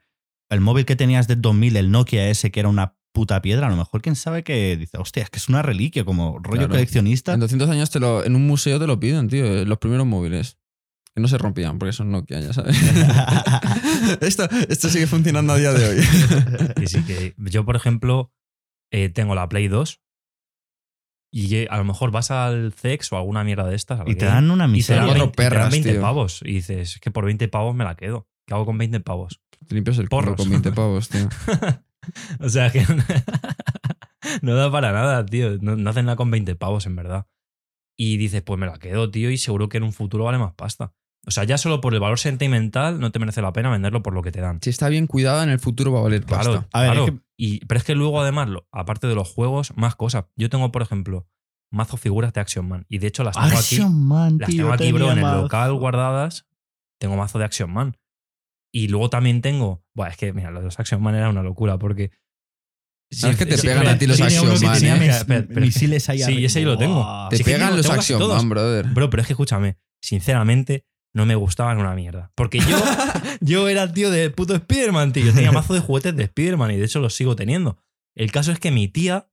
el 0.50 0.62
móvil 0.62 0.86
que 0.86 0.96
tenías 0.96 1.28
de 1.28 1.36
2000, 1.36 1.76
el 1.78 1.90
Nokia 1.92 2.30
ese, 2.30 2.52
que 2.52 2.60
era 2.60 2.70
una 2.70 2.96
puta 3.14 3.42
piedra, 3.42 3.68
a 3.68 3.70
lo 3.70 3.78
mejor 3.78 4.02
quién 4.02 4.16
sabe 4.16 4.44
que 4.44 4.76
dice, 4.78 4.98
hostia, 4.98 5.24
es 5.24 5.30
que 5.30 5.38
es 5.40 5.48
una 5.50 5.62
reliquia, 5.62 6.04
como 6.04 6.34
rollo 6.40 6.60
Claro. 6.60 6.70
coleccionista. 6.74 7.34
En 7.34 7.40
200 7.40 7.70
años 7.70 7.90
te 7.90 8.00
lo, 8.02 8.24
en 8.26 8.36
un 8.36 8.46
museo 8.46 8.78
te 8.78 8.88
lo 8.88 9.00
piden, 9.00 9.30
tío, 9.30 9.46
eh, 9.46 9.66
los 9.66 9.78
primeros 9.80 10.06
móviles. 10.06 10.58
Que 11.14 11.22
no 11.22 11.30
se 11.30 11.38
rompían, 11.38 11.80
porque 11.80 11.94
son 11.94 12.12
Nokia, 12.12 12.42
ya 12.42 12.52
sabes. 12.52 12.76
esto, 14.22 14.48
esto 14.68 14.90
sigue 14.90 15.08
funcionando 15.08 15.54
a 15.54 15.58
día 15.58 15.72
de 15.72 15.88
hoy. 15.88 16.06
Que 16.76 16.88
sí, 16.88 17.04
que 17.04 17.34
yo, 17.38 17.64
por 17.64 17.78
ejemplo, 17.78 18.34
eh, 18.92 19.08
tengo 19.10 19.34
la 19.34 19.48
Play 19.48 19.70
2 19.70 20.02
y 21.38 21.68
a 21.68 21.76
lo 21.78 21.84
mejor 21.84 22.12
vas 22.12 22.32
al 22.32 22.72
CEX 22.72 23.12
o 23.12 23.18
alguna 23.18 23.44
mierda 23.44 23.68
de 23.68 23.76
estas. 23.76 24.02
y 24.06 24.16
te 24.16 24.24
dan 24.24 24.50
una 24.52 24.64
y 24.64 24.68
te 24.68 24.72
miseria. 24.72 25.02
dan 25.06 25.10
20, 25.20 25.20
te 25.36 25.44
dan 25.44 25.50
perras, 25.52 25.72
20 25.72 25.92
tío. 25.92 26.02
pavos. 26.02 26.40
Y 26.46 26.54
dices, 26.54 26.96
es 26.96 27.00
que 27.02 27.12
por 27.12 27.26
20 27.26 27.50
pavos 27.50 27.76
me 27.76 27.84
la 27.84 27.96
quedo. 27.96 28.30
¿Qué 28.48 28.54
hago 28.54 28.66
con 28.66 28.78
20 28.78 29.02
pavos? 29.02 29.42
Te 29.68 29.76
limpias 29.76 29.98
el 29.98 30.08
Porros. 30.08 30.38
con 30.38 30.50
20 30.50 30.72
pavos, 30.72 31.10
tío. 31.10 31.28
o 32.40 32.48
sea 32.48 32.72
que 32.72 32.86
no 34.42 34.56
da 34.56 34.72
para 34.72 34.94
nada, 34.94 35.26
tío. 35.26 35.58
No, 35.60 35.76
no 35.76 35.90
hacen 35.90 36.06
nada 36.06 36.16
con 36.16 36.32
20 36.32 36.56
pavos, 36.56 36.86
en 36.86 36.96
verdad. 36.96 37.28
Y 37.98 38.16
dices, 38.16 38.42
pues 38.42 38.58
me 38.58 38.66
la 38.68 38.78
quedo, 38.78 39.12
tío, 39.12 39.30
y 39.30 39.38
seguro 39.38 39.68
que 39.68 39.78
en 39.78 39.84
un 39.84 39.92
futuro 39.94 40.24
vale 40.24 40.38
más 40.38 40.54
pasta. 40.54 40.94
O 41.28 41.32
sea, 41.32 41.44
ya 41.44 41.58
solo 41.58 41.82
por 41.82 41.94
el 41.94 42.00
valor 42.00 42.20
sentimental 42.20 43.00
no 43.00 43.12
te 43.12 43.20
merece 43.20 43.42
la 43.42 43.52
pena 43.52 43.70
venderlo 43.72 44.04
por 44.04 44.14
lo 44.14 44.22
que 44.22 44.32
te 44.32 44.42
dan. 44.42 44.60
Si 44.62 44.70
está 44.70 44.90
bien 44.90 45.08
cuidada, 45.08 45.44
en 45.44 45.50
el 45.50 45.60
futuro 45.60 45.92
va 45.92 46.00
a 46.00 46.04
valer 46.04 46.24
pasta. 46.26 46.44
Claro, 46.44 46.68
A 46.72 46.82
ver, 46.82 46.92
claro. 46.92 47.06
es 47.06 47.12
que- 47.12 47.18
Y, 47.38 47.66
pero 47.66 47.80
es 47.80 47.84
que 47.84 47.96
luego, 47.96 48.22
además, 48.22 48.48
lo- 48.48 48.68
aparte 48.72 49.08
de 49.08 49.16
los 49.16 49.28
juegos, 49.30 49.74
más 49.76 49.96
cosas. 49.96 50.26
Yo 50.38 50.50
tengo, 50.50 50.72
por 50.72 50.82
ejemplo, 50.82 51.28
mazo 51.72 51.98
figuras 51.98 52.32
de 52.32 52.40
Action 52.42 52.68
Man. 52.68 52.86
Y 52.88 53.00
de 53.00 53.08
hecho 53.08 53.24
las 53.24 53.36
tengo 53.36 53.48
aquí. 53.48 53.58
Action 53.76 54.08
Man, 54.08 54.38
Las 54.40 54.50
tío, 54.50 54.60
tengo 54.64 54.74
aquí, 54.74 54.92
bro, 54.94 55.12
en 55.12 55.18
el 55.18 55.24
local 55.42 55.74
guardadas. 55.74 56.46
Tengo 57.00 57.18
mazo 57.18 57.38
de 57.40 57.46
Action 57.46 57.72
Man. 57.74 57.98
Y 58.72 58.88
luego 58.88 59.10
también 59.10 59.42
tengo. 59.42 59.84
Buah, 59.96 60.10
es 60.10 60.18
que, 60.18 60.32
mira, 60.32 60.52
lo 60.52 60.60
de 60.60 60.66
los 60.66 60.80
Action 60.80 61.02
Man 61.02 61.16
era 61.16 61.30
una 61.30 61.44
locura 61.44 61.78
porque. 61.78 62.12
¿Sabes 63.12 63.38
que 63.38 63.46
te 63.46 63.58
pegan 63.58 63.80
mira, 63.80 63.92
a 63.94 63.98
ti 63.98 64.08
los 64.08 64.20
Action 64.22 64.48
Man, 64.48 64.60
tenía- 64.60 64.96
eh? 64.96 65.00
mira, 65.00 65.18
espera, 65.18 65.40
espera. 65.42 65.62
Misiles 65.62 66.10
ahí 66.10 66.18
Sí, 66.20 66.24
arriba. 66.24 66.46
ese 66.48 66.60
ahí 66.60 66.66
lo 66.66 66.78
tengo. 66.78 67.28
Te 67.30 67.38
Sí, 67.38 67.44
es 67.44 67.46
pegan 67.46 67.76
los 67.76 67.90
Action 67.90 68.20
todos. 68.20 68.38
Man, 68.38 68.50
brother. 68.50 68.86
Bro, 68.88 69.10
pero 69.10 69.22
es 69.22 69.28
que 69.28 69.34
escúchame, 69.34 69.78
sinceramente, 70.02 70.86
no 71.16 71.26
me 71.26 71.36
gustaban 71.36 71.78
una 71.78 71.96
mierda. 71.96 72.32
Porque 72.36 72.60
yo, 72.60 72.78
yo 73.40 73.70
era 73.70 73.92
tío 73.92 74.12
de 74.12 74.30
puto 74.30 74.54
Spider-Man, 74.54 75.14
tío. 75.14 75.26
Yo 75.26 75.34
tenía 75.34 75.52
mazo 75.54 75.74
de 75.74 75.80
juguetes 75.80 76.16
de 76.16 76.24
Spider-Man 76.24 76.72
y 76.72 76.78
de 76.78 76.86
hecho 76.86 77.00
los 77.00 77.16
sigo 77.16 77.38
teniendo. 77.38 77.78
El 78.16 78.32
caso 78.34 78.52
es 78.52 78.60
que 78.60 78.70
mi 78.70 78.90
tía 78.90 79.30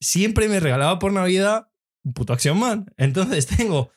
siempre 0.00 0.48
me 0.48 0.58
regalaba 0.58 0.98
por 0.98 1.12
Navidad 1.12 1.68
un 2.04 2.12
puto 2.12 2.32
Action 2.32 2.58
Man. 2.58 2.92
Entonces 2.96 3.46
tengo 3.56 3.92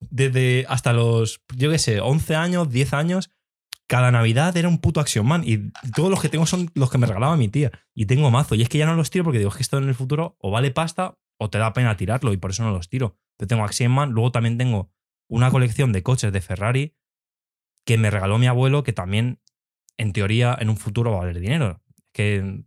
desde 0.00 0.64
hasta 0.68 0.94
los, 0.94 1.42
yo 1.54 1.70
qué 1.70 1.78
sé, 1.78 2.00
11 2.00 2.34
años, 2.34 2.70
10 2.70 2.94
años, 2.94 3.30
cada 3.86 4.10
Navidad 4.10 4.56
era 4.56 4.68
un 4.68 4.78
puto 4.78 5.00
Action 5.00 5.26
Man. 5.26 5.42
Y 5.44 5.70
todos 5.94 6.10
los 6.10 6.22
que 6.22 6.30
tengo 6.30 6.46
son 6.46 6.70
los 6.74 6.90
que 6.90 6.96
me 6.96 7.06
regalaba 7.06 7.36
mi 7.36 7.48
tía. 7.48 7.72
Y 7.94 8.06
tengo 8.06 8.30
mazo. 8.30 8.54
Y 8.54 8.62
es 8.62 8.70
que 8.70 8.78
ya 8.78 8.86
no 8.86 8.96
los 8.96 9.10
tiro 9.10 9.24
porque 9.24 9.38
digo, 9.38 9.50
es 9.50 9.56
que 9.56 9.62
esto 9.62 9.76
en 9.76 9.88
el 9.88 9.94
futuro 9.94 10.38
o 10.38 10.50
vale 10.50 10.70
pasta 10.70 11.18
o 11.36 11.50
te 11.50 11.58
da 11.58 11.74
pena 11.74 11.98
tirarlo 11.98 12.32
y 12.32 12.38
por 12.38 12.52
eso 12.52 12.62
no 12.62 12.70
los 12.70 12.88
tiro. 12.88 13.18
Yo 13.38 13.46
tengo 13.46 13.64
Action 13.64 13.92
Man, 13.92 14.12
luego 14.12 14.32
también 14.32 14.56
tengo 14.56 14.94
una 15.28 15.50
colección 15.50 15.92
de 15.92 16.02
coches 16.02 16.32
de 16.32 16.40
Ferrari 16.40 16.96
que 17.84 17.98
me 17.98 18.10
regaló 18.10 18.38
mi 18.38 18.46
abuelo, 18.46 18.82
que 18.82 18.92
también, 18.92 19.40
en 19.98 20.12
teoría, 20.12 20.56
en 20.58 20.70
un 20.70 20.76
futuro 20.76 21.10
va 21.10 21.18
a 21.18 21.20
valer 21.20 21.40
dinero. 21.40 21.82
Que 22.12 22.36
estoy 22.36 22.64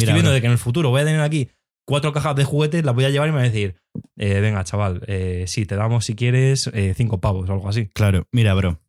Mira, 0.00 0.14
viendo 0.14 0.32
de 0.32 0.40
que 0.40 0.46
en 0.46 0.52
el 0.52 0.58
futuro 0.58 0.90
voy 0.90 1.02
a 1.02 1.04
tener 1.04 1.20
aquí 1.20 1.50
cuatro 1.84 2.12
cajas 2.12 2.36
de 2.36 2.44
juguetes, 2.44 2.84
las 2.84 2.94
voy 2.94 3.04
a 3.04 3.10
llevar 3.10 3.28
y 3.28 3.32
me 3.32 3.38
va 3.38 3.42
a 3.42 3.48
decir, 3.48 3.76
eh, 4.16 4.40
venga, 4.40 4.64
chaval, 4.64 5.02
eh, 5.06 5.44
sí, 5.46 5.66
te 5.66 5.76
damos 5.76 6.04
si 6.04 6.14
quieres 6.14 6.68
eh, 6.74 6.94
cinco 6.96 7.20
pavos 7.20 7.48
o 7.48 7.52
algo 7.52 7.68
así. 7.68 7.88
Claro, 7.88 8.26
mira, 8.32 8.54
bro. 8.54 8.80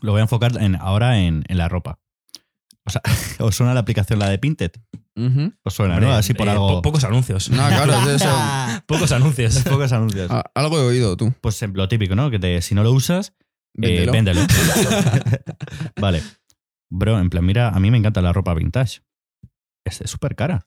Lo 0.00 0.12
voy 0.12 0.20
a 0.20 0.22
enfocar 0.22 0.60
en, 0.60 0.74
ahora 0.76 1.20
en, 1.20 1.44
en 1.48 1.58
la 1.58 1.68
ropa. 1.68 2.00
O 2.86 2.90
sea, 2.90 3.00
¿os 3.40 3.54
suena 3.56 3.74
la 3.74 3.80
aplicación 3.80 4.18
la 4.18 4.28
de 4.28 4.38
Pinted? 4.38 4.72
¿Os 5.64 5.74
suena, 5.74 5.94
Hombre, 5.94 6.08
no? 6.08 6.14
Así 6.14 6.32
por 6.34 6.48
eh, 6.48 6.50
algo. 6.52 6.68
po- 6.68 6.82
pocos 6.82 7.04
anuncios. 7.04 7.50
No, 7.50 7.66
claro, 7.68 7.92
es 8.10 8.22
eso. 8.22 8.34
pocos 8.86 9.12
anuncios. 9.12 9.58
Pocos 9.64 9.92
anuncios. 9.92 10.30
Algo 10.54 10.78
he 10.78 10.84
oído 10.86 11.16
tú. 11.16 11.32
Pues 11.40 11.60
lo 11.62 11.86
típico, 11.88 12.14
¿no? 12.16 12.30
Que 12.30 12.38
te- 12.38 12.62
si 12.62 12.74
no 12.74 12.82
lo 12.82 12.92
usas, 12.92 13.34
eh, 13.80 14.10
Véndelo. 14.10 14.12
véndelo. 14.12 14.40
vale. 16.00 16.22
Bro, 16.90 17.18
en 17.20 17.30
plan, 17.30 17.44
mira, 17.44 17.68
a 17.68 17.80
mí 17.80 17.90
me 17.90 17.98
encanta 17.98 18.20
la 18.22 18.32
ropa 18.32 18.54
vintage. 18.54 19.00
Es 19.84 20.02
súper 20.04 20.34
cara. 20.34 20.66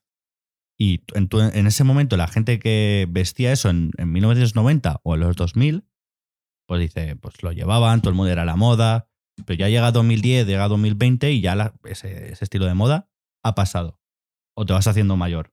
Y 0.79 0.99
tú- 0.99 1.15
en, 1.17 1.27
tu- 1.27 1.39
en 1.41 1.67
ese 1.67 1.83
momento, 1.83 2.17
la 2.17 2.27
gente 2.27 2.59
que 2.59 3.07
vestía 3.09 3.51
eso 3.51 3.69
en, 3.69 3.91
en 3.97 4.11
1990 4.11 4.99
o 5.03 5.15
en 5.15 5.21
los 5.21 5.35
2000, 5.35 5.85
pues 6.67 6.81
dice, 6.81 7.15
pues 7.15 7.41
lo 7.43 7.51
llevaban, 7.51 8.01
todo 8.01 8.09
el 8.09 8.15
mundo 8.15 8.31
era 8.31 8.45
la 8.45 8.55
moda. 8.55 9.07
Pero 9.45 9.57
ya 9.59 9.69
llega 9.69 9.91
2010, 9.91 10.47
llega 10.47 10.67
2020 10.67 11.31
y 11.31 11.41
ya 11.41 11.55
la- 11.55 11.73
ese, 11.83 12.31
ese 12.31 12.43
estilo 12.45 12.65
de 12.65 12.73
moda 12.73 13.09
ha 13.43 13.55
pasado. 13.55 13.99
O 14.55 14.65
te 14.65 14.73
vas 14.73 14.87
haciendo 14.87 15.17
mayor. 15.17 15.51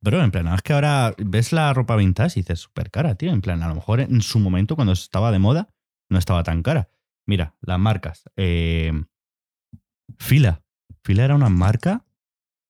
Bro, 0.00 0.22
en 0.22 0.30
plan, 0.30 0.48
es 0.48 0.62
que 0.62 0.72
ahora 0.72 1.14
ves 1.18 1.52
la 1.52 1.72
ropa 1.72 1.96
vintage 1.96 2.38
y 2.38 2.42
dices, 2.42 2.60
súper 2.60 2.90
cara, 2.90 3.14
tío. 3.14 3.32
En 3.32 3.40
plan, 3.40 3.62
a 3.62 3.68
lo 3.68 3.74
mejor 3.74 4.00
en 4.00 4.20
su 4.20 4.38
momento, 4.38 4.74
cuando 4.76 4.92
estaba 4.92 5.30
de 5.30 5.38
moda, 5.38 5.72
no 6.10 6.18
estaba 6.18 6.42
tan 6.42 6.62
cara. 6.62 6.90
Mira, 7.26 7.54
las 7.62 7.78
marcas. 7.78 8.24
Eh, 8.36 8.92
Fila. 10.18 10.62
Fila 11.04 11.24
era 11.24 11.34
una 11.34 11.48
marca. 11.48 12.04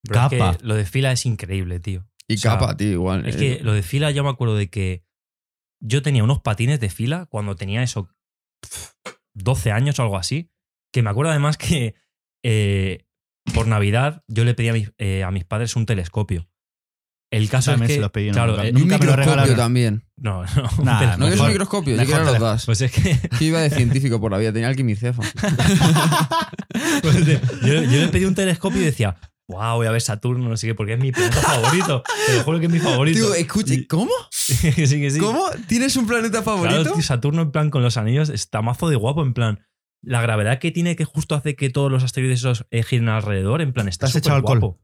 Pero 0.02 0.20
es 0.24 0.28
que 0.30 0.38
Capa. 0.38 0.58
lo 0.62 0.74
de 0.74 0.84
fila 0.84 1.12
es 1.12 1.24
increíble, 1.26 1.80
tío. 1.80 2.04
Y 2.28 2.34
O 2.34 2.38
sea, 2.38 2.52
capa, 2.52 2.76
tío, 2.76 2.92
igual. 2.92 3.26
Es 3.26 3.36
eh. 3.36 3.38
que 3.38 3.64
lo 3.64 3.72
de 3.72 3.82
fila 3.82 4.10
yo 4.10 4.22
me 4.22 4.30
acuerdo 4.30 4.54
de 4.56 4.68
que 4.68 5.04
yo 5.82 6.02
tenía 6.02 6.22
unos 6.24 6.40
patines 6.40 6.78
de 6.80 6.90
fila 6.90 7.26
cuando 7.26 7.56
tenía 7.56 7.82
eso, 7.82 8.08
12 9.35 9.72
años 9.72 9.99
o 9.99 10.03
algo 10.03 10.16
así, 10.16 10.51
que 10.93 11.03
me 11.03 11.11
acuerdo 11.11 11.30
además 11.30 11.57
que 11.57 11.95
eh, 12.45 13.05
por 13.53 13.66
Navidad 13.66 14.22
yo 14.28 14.45
le 14.45 14.55
pedí 14.55 14.68
a 14.68 14.72
mis, 14.72 14.93
eh, 14.99 15.22
a 15.24 15.30
mis 15.30 15.45
padres 15.45 15.76
un 15.76 15.87
telescopio. 15.87 16.49
El 17.32 17.49
caso 17.49 17.72
También 17.72 17.85
es 17.87 17.89
que, 17.89 17.95
se 17.97 18.01
los 18.01 18.11
pedí, 18.12 18.28
no, 18.28 18.32
claro, 18.35 18.53
nunca- 18.53 18.66
eh, 18.66 18.72
Y 18.76 18.82
un 18.82 18.87
me 18.89 18.99
microscopio 18.99 19.57
también. 19.57 20.05
no, 20.16 20.45
no, 20.45 20.85
Nah, 20.85 21.16
¿No 21.16 21.24
quieres 21.26 21.41
un 21.41 21.49
microscopio? 21.49 21.97
Yo 21.97 22.05
quiero 22.05 22.24
los 22.24 22.39
das. 22.39 22.64
Pues 22.66 22.80
es 22.82 22.93
que 22.93 23.18
Que 23.39 23.45
iba 23.47 23.61
de 23.61 23.70
científico 23.70 24.20
por 24.20 24.30
la 24.30 24.39
vida, 24.39 24.53
tenía 24.53 24.68
alquimicefa. 24.68 25.22
Pues, 27.03 27.24
tío, 27.24 27.41
yo, 27.62 27.82
yo 27.85 28.01
le 28.01 28.09
pedí 28.09 28.24
un 28.24 28.35
telescopio 28.35 28.80
y 28.80 28.85
decía, 28.85 29.16
wow, 29.49 29.76
voy 29.76 29.86
a 29.86 29.90
ver 29.90 30.01
Saturno, 30.01 30.49
no 30.49 30.57
sé 30.57 30.66
qué, 30.68 30.74
porque 30.74 30.95
es 30.95 30.99
mi 31.01 31.12
planeta 31.12 31.36
favorito. 31.42 32.03
Te 32.26 32.36
lo 32.36 32.42
juro 32.45 32.61
que 32.61 32.66
es 32.66 32.72
mi 32.72 32.78
favorito. 32.78 33.18
Tío, 33.18 33.34
escucha, 33.34 33.74
¿cómo? 33.88 34.12
sí, 34.30 34.72
que 34.72 35.11
sí. 35.11 35.18
¿Cómo? 35.18 35.45
¿Tienes 35.68 35.97
un 35.97 36.07
planeta 36.07 36.42
favorito? 36.42 36.80
Claro, 36.82 36.95
tío, 36.95 37.03
Saturno 37.03 37.42
en 37.42 37.51
plan 37.53 37.70
con 37.70 37.82
los 37.82 37.97
anillos 37.97 38.28
está 38.28 38.62
mazo 38.62 38.88
de 38.88 38.97
guapo, 38.97 39.22
en 39.22 39.34
plan. 39.34 39.66
La 40.03 40.20
gravedad 40.20 40.59
que 40.59 40.70
tiene 40.70 40.97
que 40.97 41.05
justo 41.05 41.34
hace 41.34 41.57
que 41.57 41.70
todos 41.70 41.90
los 41.90 42.05
asteroides 42.05 42.40
esos 42.40 42.66
eh, 42.70 42.82
giren 42.82 43.09
alrededor, 43.09 43.62
en 43.62 43.72
plan, 43.72 43.88
está 43.88 44.07
¿Te 44.07 44.11
has 44.11 44.16
echado 44.16 44.38
súper 44.38 44.53
alcohol? 44.57 44.61
guapo. 44.61 44.80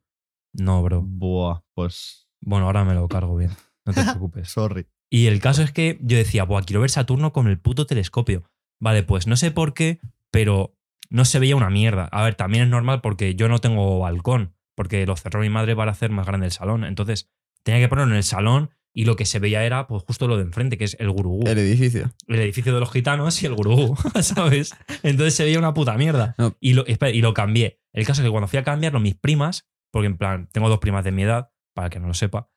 No, 0.54 0.82
bro. 0.82 1.02
Buah, 1.04 1.60
pues. 1.74 2.28
Bueno, 2.40 2.66
ahora 2.66 2.84
me 2.84 2.94
lo 2.94 3.06
cargo 3.08 3.36
bien. 3.36 3.50
No 3.84 3.92
te 3.92 4.02
preocupes. 4.04 4.48
Sorry. 4.48 4.86
Y 5.10 5.26
el 5.26 5.40
caso 5.40 5.62
es 5.62 5.72
que 5.72 5.98
yo 6.02 6.16
decía, 6.16 6.44
Buah, 6.44 6.62
quiero 6.62 6.80
ver 6.80 6.90
Saturno 6.90 7.32
con 7.32 7.48
el 7.48 7.58
puto 7.58 7.86
telescopio. 7.86 8.44
Vale, 8.80 9.02
pues 9.02 9.26
no 9.26 9.36
sé 9.36 9.50
por 9.50 9.74
qué, 9.74 10.00
pero 10.30 10.74
no 11.10 11.24
se 11.24 11.38
veía 11.38 11.56
una 11.56 11.70
mierda. 11.70 12.04
A 12.12 12.22
ver, 12.24 12.34
también 12.34 12.64
es 12.64 12.70
normal 12.70 13.00
porque 13.00 13.34
yo 13.34 13.48
no 13.48 13.58
tengo 13.58 13.98
balcón, 13.98 14.54
porque 14.74 15.04
lo 15.06 15.16
cerró 15.16 15.40
mi 15.40 15.50
madre 15.50 15.76
para 15.76 15.92
hacer 15.92 16.10
más 16.10 16.26
grande 16.26 16.46
el 16.46 16.52
salón. 16.52 16.84
Entonces 16.84 17.30
tenía 17.62 17.80
que 17.80 17.88
ponerlo 17.88 18.12
en 18.12 18.16
el 18.16 18.24
salón 18.24 18.70
y 18.92 19.04
lo 19.04 19.16
que 19.16 19.26
se 19.26 19.38
veía 19.38 19.64
era 19.64 19.86
pues 19.86 20.02
justo 20.04 20.26
lo 20.26 20.36
de 20.36 20.42
enfrente, 20.42 20.78
que 20.78 20.84
es 20.84 20.96
el 20.98 21.10
gurugú. 21.10 21.46
El 21.46 21.58
edificio. 21.58 22.10
el 22.26 22.40
edificio 22.40 22.72
de 22.72 22.80
los 22.80 22.90
gitanos 22.90 23.42
y 23.42 23.46
el 23.46 23.54
gurú, 23.54 23.96
¿sabes? 24.22 24.74
Entonces 25.02 25.34
se 25.34 25.44
veía 25.44 25.58
una 25.58 25.74
puta 25.74 25.96
mierda. 25.96 26.34
No. 26.38 26.56
Y, 26.60 26.72
lo, 26.74 26.86
espera, 26.86 27.10
y 27.12 27.20
lo 27.20 27.34
cambié. 27.34 27.80
El 27.92 28.06
caso 28.06 28.22
es 28.22 28.26
que 28.26 28.30
cuando 28.30 28.48
fui 28.48 28.58
a 28.58 28.64
cambiarlo, 28.64 29.00
mis 29.00 29.16
primas, 29.16 29.68
porque 29.92 30.06
en 30.06 30.16
plan, 30.16 30.48
tengo 30.52 30.68
dos 30.68 30.78
primas 30.78 31.04
de 31.04 31.12
mi 31.12 31.22
edad, 31.22 31.50
para 31.74 31.86
el 31.86 31.92
que 31.92 32.00
no 32.00 32.08
lo 32.08 32.14
sepa, 32.14 32.50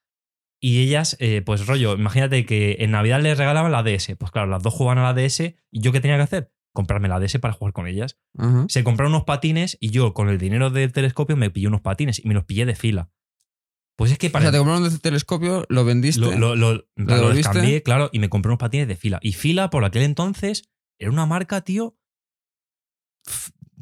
y 0.64 0.82
ellas, 0.82 1.18
eh, 1.20 1.42
pues 1.42 1.68
rollo, 1.68 1.94
imagínate 1.94 2.46
que 2.46 2.78
en 2.80 2.92
Navidad 2.92 3.22
les 3.22 3.38
regalaban 3.38 3.74
la 3.74 3.84
DS. 3.84 4.16
Pues 4.18 4.32
claro, 4.32 4.48
las 4.48 4.64
dos 4.64 4.74
jugaban 4.74 4.98
a 4.98 5.12
la 5.12 5.14
DS 5.14 5.42
y 5.42 5.82
yo 5.82 5.92
qué 5.92 6.00
tenía 6.00 6.16
que 6.16 6.24
hacer? 6.24 6.54
Comprarme 6.74 7.08
la 7.08 7.20
DS 7.20 7.40
para 7.40 7.54
jugar 7.54 7.72
con 7.74 7.88
ellas. 7.88 8.18
Se 8.68 8.84
compraron 8.84 9.14
unos 9.14 9.26
patines 9.26 9.78
y 9.80 9.92
yo 9.92 10.14
con 10.14 10.28
el 10.30 10.38
dinero 10.40 10.70
del 10.72 10.92
telescopio 10.92 11.38
me 11.38 11.50
pillé 11.52 11.68
unos 11.68 11.82
patines 11.82 12.20
y 12.24 12.28
me 12.28 12.34
los 12.34 12.46
pillé 12.46 12.66
de 12.66 12.76
fila. 12.76 13.12
Pues 13.96 14.12
es 14.12 14.18
que 14.18 14.28
O 14.28 14.32
para 14.32 14.46
sea, 14.46 14.52
te 14.52 14.58
compraron 14.58 14.84
un 14.84 14.98
telescopio, 15.00 15.66
lo 15.70 15.86
vendiste. 15.86 16.20
lo, 16.20 16.56
lo, 16.56 16.56
lo, 16.96 17.34
descambié, 17.34 17.84
claro, 17.84 18.10
y 18.12 18.18
me 18.18 18.28
compré 18.30 18.50
unos 18.50 18.58
patines 18.58 18.88
de 18.88 18.96
fila. 18.96 19.20
Y 19.22 19.34
fila, 19.34 19.70
por 19.70 19.86
aquel 19.86 20.02
entonces, 20.02 20.68
era 21.00 21.12
una 21.12 21.28
marca, 21.28 21.62
tío. 21.62 21.96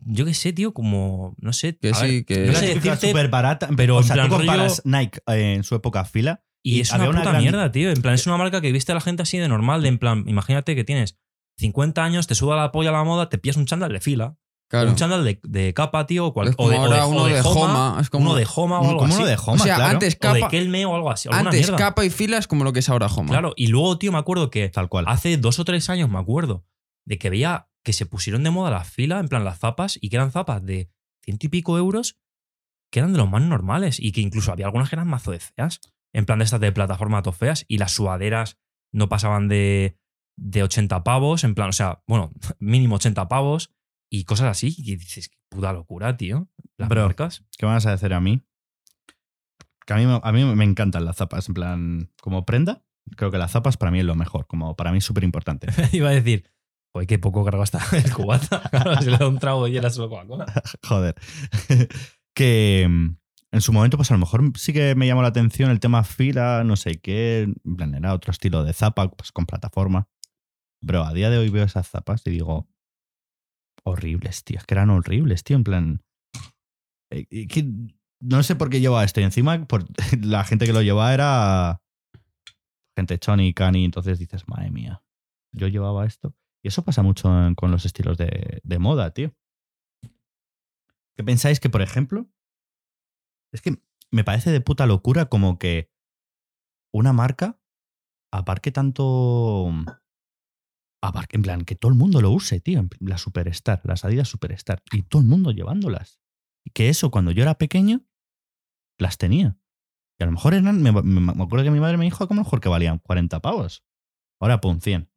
Yo 0.03 0.25
qué 0.25 0.33
sé, 0.33 0.51
tío, 0.51 0.73
como. 0.73 1.35
No 1.39 1.53
sé. 1.53 1.77
que 1.77 1.93
sí, 1.93 2.01
ver, 2.05 2.25
que. 2.25 2.45
no 2.47 2.53
sé 2.55 2.73
decirte, 2.75 3.07
súper 3.07 3.29
barata. 3.29 3.69
pero 3.77 3.97
o 3.97 4.01
en 4.01 4.05
sea, 4.07 4.15
plan 4.15 4.27
tú 4.29 4.35
rollo- 4.35 4.45
comparas 4.47 4.81
Nike 4.83 5.19
eh, 5.27 5.53
en 5.55 5.63
su 5.63 5.75
época 5.75 6.03
fila. 6.05 6.43
Y 6.63 6.77
y 6.77 6.81
es 6.81 6.91
una 6.91 7.09
una 7.09 7.19
puta 7.19 7.29
gran- 7.31 7.41
mierda, 7.41 7.71
tío. 7.71 7.89
En 7.89 8.01
plan, 8.01 8.13
es 8.15 8.25
una 8.27 8.37
marca 8.37 8.61
que 8.61 8.71
viste 8.71 8.91
a 8.91 8.95
la 8.95 9.01
gente 9.01 9.23
así 9.23 9.37
de 9.37 9.47
normal. 9.47 9.81
De 9.81 9.87
en 9.87 9.97
plan, 9.97 10.25
imagínate 10.27 10.75
que 10.75 10.83
tienes 10.83 11.17
50 11.58 12.04
años, 12.04 12.28
te 12.28 12.36
suda 12.36 12.56
la 12.56 12.72
polla 12.72 12.89
a 12.89 12.93
la 12.93 13.04
moda, 13.04 13.30
te 13.30 13.38
pillas 13.38 13.58
un 13.58 13.66
chándal 13.66 13.91
de 13.93 13.99
fila. 13.99 14.36
Claro. 14.70 14.89
Un 14.89 14.95
chándal 14.95 15.26
de, 15.26 15.39
de 15.43 15.74
capa, 15.74 16.06
tío. 16.08 16.28
O, 16.28 16.34
cual- 16.34 16.47
Es 16.47 16.54
o 16.54 16.58
como 16.58 16.70
de, 16.70 16.78
o 16.78 16.82
ahora 16.84 16.95
de- 16.95 17.02
o 17.02 17.08
uno 17.10 17.26
de 17.26 17.34
de 17.34 17.41
Homa. 17.41 17.89
Homa, 17.91 18.02
es 18.02 18.10
como- 18.10 18.26
uno 18.30 18.36
de 18.36 18.47
Homa 18.56 18.80
o 18.80 18.86
algo 18.88 18.99
Como 18.99 19.14
así. 19.14 19.18
uno 19.22 19.26
de 19.28 19.36
o 19.36 19.41
Homa, 19.41 19.64
sea, 19.66 19.76
claro. 19.76 19.91
antes 19.91 20.14
o 20.22 20.34
de 20.34 20.39
capa, 20.39 20.49
Kelme 20.49 20.86
o 20.86 20.95
algo 20.95 21.12
así. 21.12 21.28
antes 21.32 21.60
mierda. 21.60 21.76
capa 21.78 22.06
y 22.06 22.10
fila 22.10 22.38
es 22.38 22.47
como 22.47 22.64
lo 22.64 22.72
que 22.72 22.80
es 22.80 22.88
ahora 22.89 23.08
Homa. 23.08 23.30
Claro, 23.32 23.54
y 23.58 23.68
luego, 23.68 23.97
tío, 23.97 24.12
me 24.14 24.18
acuerdo 24.18 24.49
que 24.49 24.70
Tal 24.70 24.88
cual. 24.88 25.06
hace 25.10 25.36
dos 25.38 25.60
o 25.60 25.66
tres 25.66 25.89
años, 25.89 26.10
me 26.10 26.20
acuerdo, 26.20 26.64
de 27.06 27.18
que 27.20 27.30
veía 27.30 27.68
que 27.84 27.91
se 27.93 28.06
pusieron 28.06 28.43
de 28.43 28.49
moda 28.52 28.72
las 28.72 28.88
filas, 28.89 29.20
en 29.20 29.28
plan 29.28 29.43
las 29.43 29.60
zapas, 29.60 29.97
y 29.99 30.08
que 30.10 30.16
eran 30.16 30.32
zapas 30.32 30.66
de 30.66 30.89
ciento 31.22 31.47
y 31.47 31.49
pico 31.49 31.78
euros, 31.78 32.18
que 32.91 32.99
eran 32.99 33.12
de 33.12 33.18
los 33.18 33.30
más 33.30 33.41
normales, 33.41 33.99
y 33.99 34.12
que 34.14 34.22
incluso 34.22 34.52
había 34.54 34.68
algunas 34.68 34.89
que 34.89 34.95
eran 34.95 35.08
mazo 35.08 35.32
de 35.32 35.39
feas, 35.39 35.82
en 36.14 36.26
plan 36.26 36.39
de 36.39 36.45
estas 36.45 36.60
de 36.62 36.72
plataforma 36.72 37.22
to 37.24 37.32
feas, 37.34 37.66
y 37.68 37.78
las 37.78 37.91
sudaderas 37.91 38.58
no 38.93 39.10
pasaban 39.10 39.47
de, 39.49 39.97
de 40.38 40.63
80 40.63 41.03
pavos, 41.03 41.43
en 41.43 41.55
plan, 41.55 41.69
o 41.69 41.73
sea, 41.73 42.03
bueno, 42.07 42.32
mínimo 42.59 42.95
80 42.95 43.27
pavos, 43.27 43.73
y 44.09 44.25
cosas 44.25 44.47
así, 44.47 44.73
y 44.77 44.95
dices, 44.95 45.29
qué 45.29 45.38
puta 45.49 45.71
locura, 45.73 46.17
tío. 46.17 46.49
Las 46.77 46.89
Bro. 46.89 47.03
marcas. 47.03 47.45
¿Qué 47.57 47.65
me 47.65 47.71
vas 47.73 47.86
a 47.86 47.91
decir 47.91 48.13
a 48.13 48.19
mí? 48.19 48.43
Que 49.86 49.93
a 49.93 49.97
mí, 49.97 50.05
me- 50.05 50.19
a 50.21 50.32
mí 50.32 50.43
me 50.55 50.63
encantan 50.65 51.05
las 51.05 51.17
zapas. 51.17 51.47
En 51.47 51.53
plan, 51.53 52.11
como 52.21 52.45
prenda, 52.45 52.84
creo 53.15 53.32
que 53.32 53.38
las 53.38 53.51
zapas 53.51 53.77
para 53.77 53.91
mí 53.91 53.99
es 53.99 54.05
lo 54.05 54.15
mejor. 54.15 54.47
Como 54.47 54.75
para 54.75 54.91
mí 54.91 54.97
es 54.99 55.05
súper 55.05 55.23
importante. 55.23 55.67
Iba 55.91 56.09
a 56.09 56.13
decir, 56.13 56.49
joder, 56.93 57.07
qué 57.07 57.19
poco 57.19 57.43
cargo 57.45 57.61
hasta 57.63 57.79
el 57.97 58.13
cubata. 58.13 58.61
Claro, 58.69 59.01
si 59.01 59.09
le 59.09 59.17
da 59.17 59.27
un 59.27 59.39
trago 59.39 59.67
y 59.67 59.77
era 59.77 59.89
solo 59.89 60.09
Coca-Cola. 60.09 60.45
Joder. 60.88 61.15
que 62.34 62.88
mm, 62.89 63.15
en 63.53 63.61
su 63.61 63.73
momento, 63.73 63.97
pues 63.97 64.11
a 64.11 64.13
lo 64.15 64.19
mejor 64.19 64.43
sí 64.55 64.73
que 64.73 64.95
me 64.95 65.07
llamó 65.07 65.21
la 65.21 65.29
atención 65.29 65.71
el 65.71 65.79
tema 65.79 66.03
fila, 66.03 66.63
no 66.65 66.75
sé 66.75 66.99
qué. 66.99 67.43
En 67.63 67.75
plan, 67.75 67.95
era 67.95 68.13
otro 68.13 68.32
estilo 68.32 68.63
de 68.63 68.73
zapa, 68.73 69.09
pues 69.11 69.32
con 69.32 69.45
plataforma. 69.45 70.07
Pero 70.86 71.03
a 71.03 71.13
día 71.13 71.29
de 71.29 71.38
hoy 71.38 71.49
veo 71.49 71.63
esas 71.63 71.89
zapas 71.89 72.25
y 72.25 72.32
digo, 72.32 72.67
horribles, 73.84 74.43
tío. 74.43 74.57
Es 74.57 74.65
que 74.65 74.73
eran 74.73 74.89
horribles, 74.89 75.43
tío. 75.43 75.57
En 75.57 75.63
plan. 75.63 76.03
eh, 77.11 77.47
no 78.21 78.43
sé 78.43 78.55
por 78.55 78.69
qué 78.69 78.79
llevaba 78.79 79.03
esto. 79.03 79.21
Y 79.21 79.23
encima, 79.23 79.65
por, 79.67 79.86
la 80.21 80.43
gente 80.43 80.65
que 80.65 80.73
lo 80.73 80.82
llevaba 80.82 81.13
era 81.13 81.82
gente 82.97 83.19
choni, 83.19 83.53
cani. 83.53 83.86
Entonces 83.86 84.19
dices, 84.19 84.47
madre 84.47 84.71
mía, 84.71 85.03
yo 85.53 85.67
llevaba 85.67 86.05
esto. 86.05 86.36
Y 86.63 86.67
eso 86.67 86.84
pasa 86.84 87.01
mucho 87.01 87.29
con 87.55 87.71
los 87.71 87.86
estilos 87.86 88.17
de, 88.17 88.61
de 88.63 88.79
moda, 88.79 89.13
tío. 89.13 89.34
¿Qué 91.15 91.23
pensáis 91.23 91.59
que, 91.59 91.69
por 91.69 91.82
ejemplo? 91.82 92.29
Es 93.53 93.61
que 93.61 93.82
me 94.11 94.23
parece 94.23 94.51
de 94.51 94.61
puta 94.61 94.86
locura 94.86 95.25
como 95.25 95.57
que 95.57 95.91
una 96.93 97.13
marca 97.13 97.59
aparque 98.32 98.71
tanto. 98.71 99.69
En 101.32 101.41
plan, 101.41 101.66
que 101.66 101.76
todo 101.76 101.91
el 101.91 101.97
mundo 101.97 102.22
lo 102.22 102.30
use, 102.32 102.60
tío. 102.60 102.88
La 102.99 103.18
Superstar, 103.18 103.82
las 103.86 104.06
Adidas 104.06 104.28
Superstar. 104.30 104.84
Y 104.91 105.04
todo 105.04 105.22
el 105.22 105.28
mundo 105.28 105.52
llevándolas. 105.52 106.20
Y 106.64 106.72
que 106.72 106.89
eso, 106.89 107.10
cuando 107.10 107.32
yo 107.32 107.41
era 107.41 107.58
pequeño, 107.58 108.06
las 108.99 109.18
tenía. 109.18 109.58
Y 110.20 110.24
a 110.24 110.28
lo 110.28 110.34
mejor 110.34 110.54
eran. 110.54 110.82
Me, 110.84 110.91
me- 110.91 111.02
me 111.02 111.43
acuerdo 111.43 111.66
que 111.66 111.72
mi 111.72 111.80
madre 111.80 111.97
me 111.97 112.06
dijo 112.06 112.28
que 112.28 112.34
a 112.34 112.38
lo 112.38 112.43
mejor 112.43 112.62
que 112.62 112.70
valían 112.70 112.99
40 112.99 113.41
pavos. 113.41 113.84
Ahora, 114.39 114.62
pum, 114.62 114.80
100. 114.80 115.10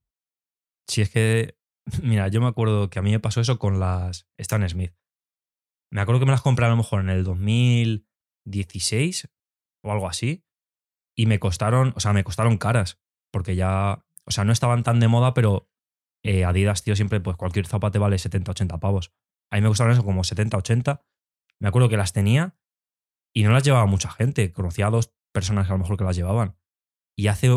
Si 0.89 1.03
es 1.03 1.11
que, 1.11 1.59
mira, 2.03 2.29
yo 2.29 2.41
me 2.41 2.47
acuerdo 2.47 2.89
que 2.89 2.99
a 2.99 3.03
mí 3.03 3.11
me 3.11 3.21
pasó 3.21 3.43
eso 3.43 3.59
con 3.59 3.79
las 3.79 4.27
Stan 4.39 4.67
Smith. 4.69 4.95
Me 5.93 6.01
acuerdo 6.01 6.21
que 6.21 6.27
me 6.27 6.33
las 6.33 6.43
compré 6.43 6.65
a 6.65 6.71
lo 6.71 6.77
mejor 6.77 7.03
en 7.03 7.11
el 7.11 7.25
2016 7.25 9.29
o 9.85 9.93
algo 9.93 10.09
así. 10.09 10.45
Y 11.17 11.27
me 11.27 11.39
costaron, 11.39 11.93
o 11.95 12.01
sea, 12.01 12.13
me 12.13 12.25
costaron 12.25 12.57
caras. 12.57 12.99
Porque 13.31 13.55
ya 13.55 14.05
o 14.27 14.31
sea, 14.31 14.45
no 14.45 14.53
estaban 14.53 14.83
tan 14.83 15.01
de 15.01 15.09
moda, 15.09 15.35
pero 15.35 15.71
eh, 16.25 16.45
Adidas, 16.45 16.83
tío, 16.83 16.97
siempre, 16.97 17.21
pues 17.21 17.37
cualquier 17.37 17.67
zapate 17.67 17.99
vale 17.99 18.19
70, 18.19 18.51
80 18.53 18.81
pavos. 18.81 19.13
A 19.53 19.57
mí 19.57 19.63
me 19.63 19.69
gustaban 19.69 19.93
eso 19.93 20.05
como 20.05 20.25
70, 20.25 20.57
80. 20.57 21.05
Me 21.61 21.69
acuerdo 21.69 21.89
que 21.91 21.99
las 21.99 22.13
tenía 22.13 22.59
y 23.35 23.45
no 23.45 23.53
las 23.53 23.63
llevaba 23.63 23.85
mucha 23.87 24.11
gente. 24.11 24.51
Conocía 24.53 24.87
a 24.87 24.91
dos 24.91 25.15
personas 25.33 25.67
que 25.67 25.73
a 25.73 25.77
lo 25.77 25.83
mejor 25.83 25.99
que 25.99 26.05
las 26.05 26.17
llevaban. 26.17 26.57
Y 27.17 27.29
hace 27.29 27.51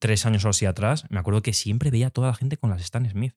tres 0.00 0.26
años 0.26 0.44
o 0.44 0.48
así 0.48 0.66
atrás, 0.66 1.06
me 1.08 1.20
acuerdo 1.20 1.40
que 1.40 1.52
siempre 1.52 1.90
veía 1.90 2.08
a 2.08 2.10
toda 2.10 2.28
la 2.28 2.34
gente 2.34 2.56
con 2.56 2.70
las 2.70 2.82
Stan 2.82 3.08
Smith. 3.08 3.36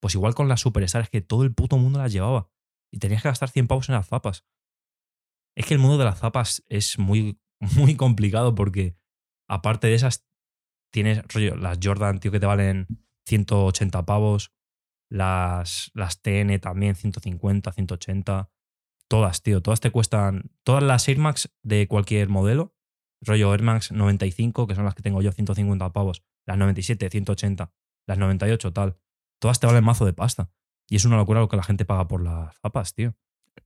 Pues 0.00 0.14
igual 0.14 0.34
con 0.34 0.48
las 0.48 0.60
Superstars, 0.62 1.10
que 1.10 1.20
todo 1.20 1.44
el 1.44 1.54
puto 1.54 1.76
mundo 1.76 1.98
las 1.98 2.12
llevaba. 2.12 2.50
Y 2.90 2.98
tenías 2.98 3.22
que 3.22 3.28
gastar 3.28 3.50
100 3.50 3.68
pavos 3.68 3.88
en 3.90 3.94
las 3.94 4.08
zapas. 4.08 4.46
Es 5.54 5.66
que 5.66 5.74
el 5.74 5.80
mundo 5.80 5.98
de 5.98 6.04
las 6.04 6.18
zapas 6.18 6.64
es 6.68 6.98
muy, 6.98 7.38
muy 7.76 7.94
complicado 7.94 8.54
porque, 8.54 8.96
aparte 9.48 9.88
de 9.88 9.94
esas, 9.94 10.26
tienes, 10.90 11.22
las 11.34 11.78
Jordan, 11.80 12.20
tío, 12.20 12.32
que 12.32 12.40
te 12.40 12.46
valen 12.46 12.86
180 13.26 14.04
pavos. 14.04 14.52
Las, 15.10 15.90
las 15.94 16.22
TN 16.22 16.58
también, 16.58 16.94
150, 16.94 17.72
180. 17.72 18.50
Todas, 19.08 19.42
tío. 19.42 19.60
Todas 19.60 19.80
te 19.80 19.90
cuestan. 19.90 20.50
Todas 20.64 20.82
las 20.82 21.06
Air 21.08 21.18
Max 21.18 21.52
de 21.62 21.86
cualquier 21.86 22.28
modelo. 22.28 22.74
Rollo 23.20 23.52
Air 23.52 23.62
Max 23.62 23.92
95, 23.92 24.66
que 24.66 24.74
son 24.74 24.84
las 24.84 24.94
que 24.94 25.02
tengo 25.02 25.20
yo, 25.22 25.30
150 25.32 25.92
pavos. 25.92 26.24
Las 26.46 26.56
97, 26.56 27.10
180. 27.10 27.72
Las 28.06 28.18
98, 28.18 28.72
tal. 28.72 28.96
Todas 29.38 29.60
te 29.60 29.66
valen 29.66 29.84
mazo 29.84 30.06
de 30.06 30.12
pasta. 30.12 30.50
Y 30.88 30.96
es 30.96 31.04
una 31.04 31.16
locura 31.16 31.40
lo 31.40 31.48
que 31.48 31.56
la 31.56 31.62
gente 31.62 31.84
paga 31.84 32.08
por 32.08 32.22
las 32.22 32.56
zapas, 32.60 32.94
tío. 32.94 33.14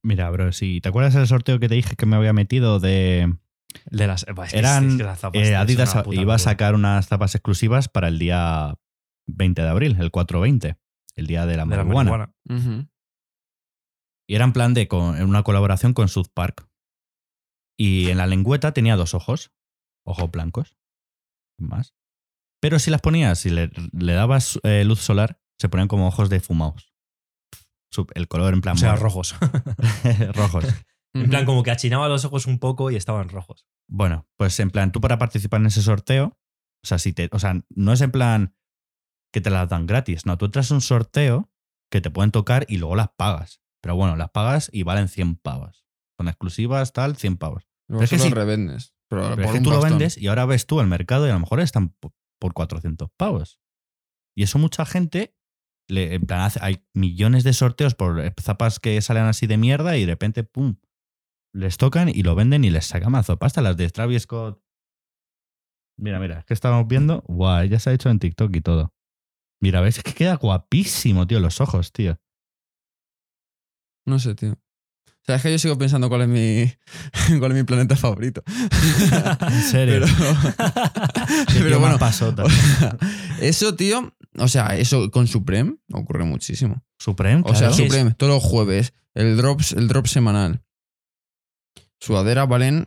Mira, 0.02 0.28
bro, 0.30 0.52
si 0.52 0.80
te 0.80 0.88
acuerdas 0.88 1.14
del 1.14 1.26
sorteo 1.26 1.58
que 1.60 1.68
te 1.68 1.74
dije 1.76 1.96
que 1.96 2.06
me 2.06 2.16
había 2.16 2.32
metido 2.32 2.80
de. 2.80 3.32
De 3.90 4.06
las, 4.06 4.26
es 4.28 4.52
que- 4.52 4.58
Eran. 4.58 4.90
es 4.90 4.96
que 4.96 5.02
las 5.04 5.20
zapas, 5.20 5.42
eh, 5.48 5.54
Adidas 5.54 5.96
iba 6.12 6.34
a 6.34 6.38
sacar 6.38 6.74
unas 6.74 7.06
zapas 7.06 7.34
exclusivas 7.34 7.88
para 7.88 8.08
el 8.08 8.18
día 8.18 8.74
20 9.26 9.62
de 9.62 9.68
abril, 9.68 9.96
el 9.98 10.10
420, 10.10 10.76
el 11.16 11.26
día 11.26 11.46
de 11.46 11.56
la 11.56 11.64
de 11.64 11.76
la 11.76 11.84
marihuana. 11.84 12.34
Y 14.28 14.34
era 14.34 14.44
en 14.44 14.52
plan 14.52 14.74
de 14.74 14.88
con, 14.88 15.16
en 15.16 15.28
una 15.28 15.42
colaboración 15.42 15.94
con 15.94 16.08
South 16.08 16.30
Park. 16.34 16.68
Y 17.78 18.08
en 18.08 18.18
la 18.18 18.26
lengüeta 18.26 18.72
tenía 18.72 18.96
dos 18.96 19.14
ojos, 19.14 19.52
ojos 20.04 20.30
blancos, 20.30 20.76
más. 21.58 21.94
Pero 22.60 22.78
si 22.78 22.90
las 22.90 23.00
ponías, 23.00 23.38
si 23.38 23.50
le, 23.50 23.70
le 23.92 24.14
dabas 24.14 24.58
eh, 24.62 24.84
luz 24.84 25.00
solar, 25.00 25.38
se 25.60 25.68
ponían 25.68 25.88
como 25.88 26.08
ojos 26.08 26.28
de 26.30 26.40
fumados. 26.40 26.92
El 28.14 28.28
color 28.28 28.52
en 28.52 28.60
plan 28.60 28.76
O 28.76 28.78
sea, 28.78 28.96
rojos. 28.96 29.36
rojos. 30.34 30.64
en 31.14 31.30
plan, 31.30 31.46
como 31.46 31.62
que 31.62 31.70
achinaba 31.70 32.08
los 32.08 32.24
ojos 32.24 32.46
un 32.46 32.58
poco 32.58 32.90
y 32.90 32.96
estaban 32.96 33.28
rojos. 33.28 33.66
Bueno, 33.88 34.26
pues 34.36 34.58
en 34.60 34.70
plan, 34.70 34.92
tú 34.92 35.00
para 35.00 35.18
participar 35.18 35.60
en 35.60 35.66
ese 35.66 35.82
sorteo, 35.82 36.38
o 36.82 36.86
sea, 36.86 36.98
si 36.98 37.12
te, 37.12 37.28
o 37.32 37.38
sea, 37.38 37.62
no 37.70 37.92
es 37.92 38.00
en 38.00 38.10
plan 38.10 38.54
que 39.36 39.42
te 39.42 39.50
las 39.50 39.68
dan 39.68 39.86
gratis, 39.86 40.24
no, 40.24 40.38
tú 40.38 40.46
entras 40.46 40.70
a 40.70 40.74
un 40.74 40.80
sorteo 40.80 41.50
que 41.92 42.00
te 42.00 42.10
pueden 42.10 42.30
tocar 42.30 42.64
y 42.70 42.78
luego 42.78 42.96
las 42.96 43.10
pagas. 43.18 43.60
Pero 43.82 43.94
bueno, 43.94 44.16
las 44.16 44.30
pagas 44.30 44.70
y 44.72 44.82
valen 44.82 45.08
100 45.08 45.36
pavos. 45.36 45.84
Son 46.18 46.28
exclusivas, 46.28 46.94
tal, 46.94 47.16
100 47.16 47.36
pavos. 47.36 47.68
Luego 47.86 48.02
es 48.02 48.08
que 48.08 48.18
sí. 48.18 48.30
revendes. 48.30 48.94
Pero, 49.10 49.22
Pero 49.24 49.34
por 49.36 49.44
es 49.44 49.50
que 49.52 49.58
un 49.58 49.64
tú 49.64 49.70
lo 49.72 49.82
vendes 49.82 50.16
y 50.16 50.28
ahora 50.28 50.46
ves 50.46 50.66
tú 50.66 50.80
el 50.80 50.86
mercado 50.86 51.26
y 51.26 51.30
a 51.30 51.34
lo 51.34 51.40
mejor 51.40 51.60
están 51.60 51.90
po- 51.90 52.14
por 52.40 52.54
400 52.54 53.10
pavos. 53.14 53.60
Y 54.34 54.42
eso 54.42 54.58
mucha 54.58 54.86
gente, 54.86 55.36
le, 55.86 56.14
en 56.14 56.22
plan, 56.24 56.40
hace- 56.40 56.60
hay 56.62 56.82
millones 56.94 57.44
de 57.44 57.52
sorteos 57.52 57.94
por 57.94 58.22
zapas 58.40 58.80
que 58.80 58.98
salen 59.02 59.24
así 59.24 59.46
de 59.46 59.58
mierda 59.58 59.98
y 59.98 60.06
de 60.06 60.12
repente, 60.12 60.44
¡pum! 60.44 60.76
Les 61.54 61.76
tocan 61.76 62.08
y 62.08 62.22
lo 62.22 62.34
venden 62.34 62.64
y 62.64 62.70
les 62.70 62.86
saca 62.86 63.10
mazo 63.10 63.38
pasta. 63.38 63.60
Las 63.60 63.76
de 63.76 63.90
Travis 63.90 64.22
Scott. 64.22 64.62
Mira, 65.98 66.18
mira, 66.20 66.38
es 66.38 66.44
que 66.46 66.54
estamos 66.54 66.88
viendo. 66.88 67.22
Guau, 67.26 67.64
ya 67.66 67.78
se 67.78 67.90
ha 67.90 67.92
hecho 67.92 68.08
en 68.08 68.18
TikTok 68.18 68.56
y 68.56 68.60
todo. 68.62 68.94
Mira, 69.60 69.80
ves, 69.80 69.98
es 69.98 70.04
que 70.04 70.12
queda 70.12 70.36
guapísimo, 70.36 71.26
tío, 71.26 71.40
los 71.40 71.60
ojos, 71.60 71.92
tío. 71.92 72.18
No 74.06 74.18
sé, 74.18 74.34
tío. 74.34 74.52
O 74.52 75.24
sea, 75.26 75.36
es 75.36 75.42
que 75.42 75.50
yo 75.50 75.58
sigo 75.58 75.76
pensando 75.76 76.08
cuál 76.08 76.22
es 76.22 76.28
mi, 76.28 76.72
cuál 77.40 77.50
es 77.52 77.58
mi 77.58 77.64
planeta 77.64 77.96
favorito. 77.96 78.42
En 79.40 79.62
serio. 79.62 80.04
Pero, 81.54 81.80
bueno, 81.80 81.98
eso, 83.40 83.74
tío, 83.74 84.14
o 84.38 84.48
sea, 84.48 84.76
eso 84.76 85.10
con 85.10 85.26
Supreme 85.26 85.76
ocurre 85.92 86.24
muchísimo. 86.24 86.84
Supreme, 86.98 87.42
O 87.44 87.48
sea, 87.54 87.68
claro. 87.68 87.74
Sí, 87.74 87.82
es- 87.82 87.88
Supreme, 87.88 88.14
todos 88.14 88.32
los 88.34 88.42
jueves, 88.42 88.94
el 89.14 89.36
drops, 89.36 89.72
el 89.72 89.88
drop 89.88 90.06
semanal. 90.06 90.62
Sudaderas 92.00 92.46
valen 92.48 92.86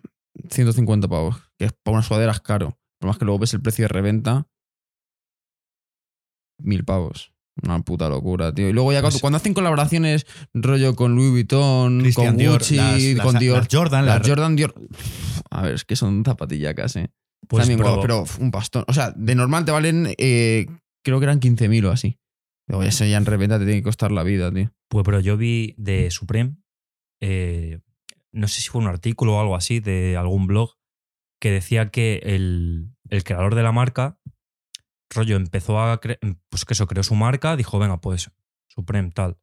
150 0.50 1.08
pavos, 1.10 1.36
que 1.58 1.66
es 1.66 1.74
para 1.84 1.98
una 1.98 2.04
sudadera 2.04 2.32
es 2.32 2.40
caro. 2.40 2.80
Por 3.00 3.08
más 3.10 3.18
que 3.18 3.26
luego 3.26 3.40
ves 3.40 3.54
el 3.54 3.62
precio 3.62 3.84
de 3.84 3.90
reventa, 3.90 4.48
mil 6.60 6.84
pavos. 6.86 7.32
Una 7.62 7.82
puta 7.82 8.08
locura, 8.08 8.54
tío. 8.54 8.70
Y 8.70 8.74
luego 8.74 8.94
ya 8.94 9.02
Pues- 9.02 9.20
cuando, 9.20 9.36
hacen 9.38 9.54
colaboraciones, 9.54 10.26
rollo 10.54 10.96
con 10.96 11.16
Louis 11.16 11.32
Vuitton, 11.32 12.00
Christian 12.00 12.38
con 12.38 12.46
Gucci, 12.46 12.76
las- 12.78 13.04
las- 13.04 13.26
con 13.26 13.38
Dior, 13.40 13.58
las 13.60 13.68
Jordan, 13.70 14.06
las 14.06 14.26
Jordan 14.28 14.56
Dior. 14.56 14.74
A 15.50 15.64
ver, 15.64 15.74
es 15.74 15.84
que 15.84 15.96
son 15.98 16.24
zapatillacas, 16.24 16.96
eh. 16.96 17.12
Pues, 17.50 17.64
También 17.68 17.80
pero- 17.80 18.00
pero 18.02 18.24
un 18.40 18.52
pastón. 18.52 18.86
O 18.88 18.94
sea, 18.94 19.12
de 19.12 19.36
normal 19.36 19.66
te 19.66 19.72
valen, 19.72 20.14
eh, 20.18 20.68
creo 21.04 21.20
que 21.20 21.26
eran 21.26 21.40
15.000 21.40 21.84
o 21.86 21.92
así. 21.92 22.18
Luego 22.68 22.84
eso 22.84 23.04
ya 23.04 23.18
en 23.18 23.26
reventa 23.26 23.58
te 23.60 23.66
tiene 23.66 23.80
que 23.80 23.84
costar 23.86 24.12
la 24.12 24.24
vida, 24.24 24.54
tío. 24.54 24.72
Pues, 24.90 25.04
pero 25.04 25.20
yo 25.20 25.36
vi 25.36 25.74
de 25.78 26.12
Supreme, 26.12 26.56
eh, 27.22 27.80
no 28.32 28.48
sé 28.48 28.62
si 28.62 28.70
fue 28.70 28.82
un 28.82 28.88
artículo 28.88 29.36
o 29.36 29.42
algo 29.42 29.56
así 29.56 29.80
de 29.80 30.16
algún 30.16 30.48
blog, 30.48 30.76
que 31.42 31.52
decía 31.52 31.90
que 31.90 32.22
el, 32.24 32.92
el 33.10 33.24
creador 33.24 33.56
de 33.56 33.64
la 33.64 33.72
marca, 33.72 34.18
rollo, 35.10 35.36
empezó 35.36 35.80
a. 35.80 36.00
pues 36.50 36.66
que 36.66 36.74
eso, 36.74 36.88
creó 36.88 37.04
su 37.04 37.16
marca, 37.16 37.56
dijo, 37.56 37.80
venga, 37.80 38.00
pues 38.02 38.32
Supreme, 38.68 39.12
tal, 39.12 39.38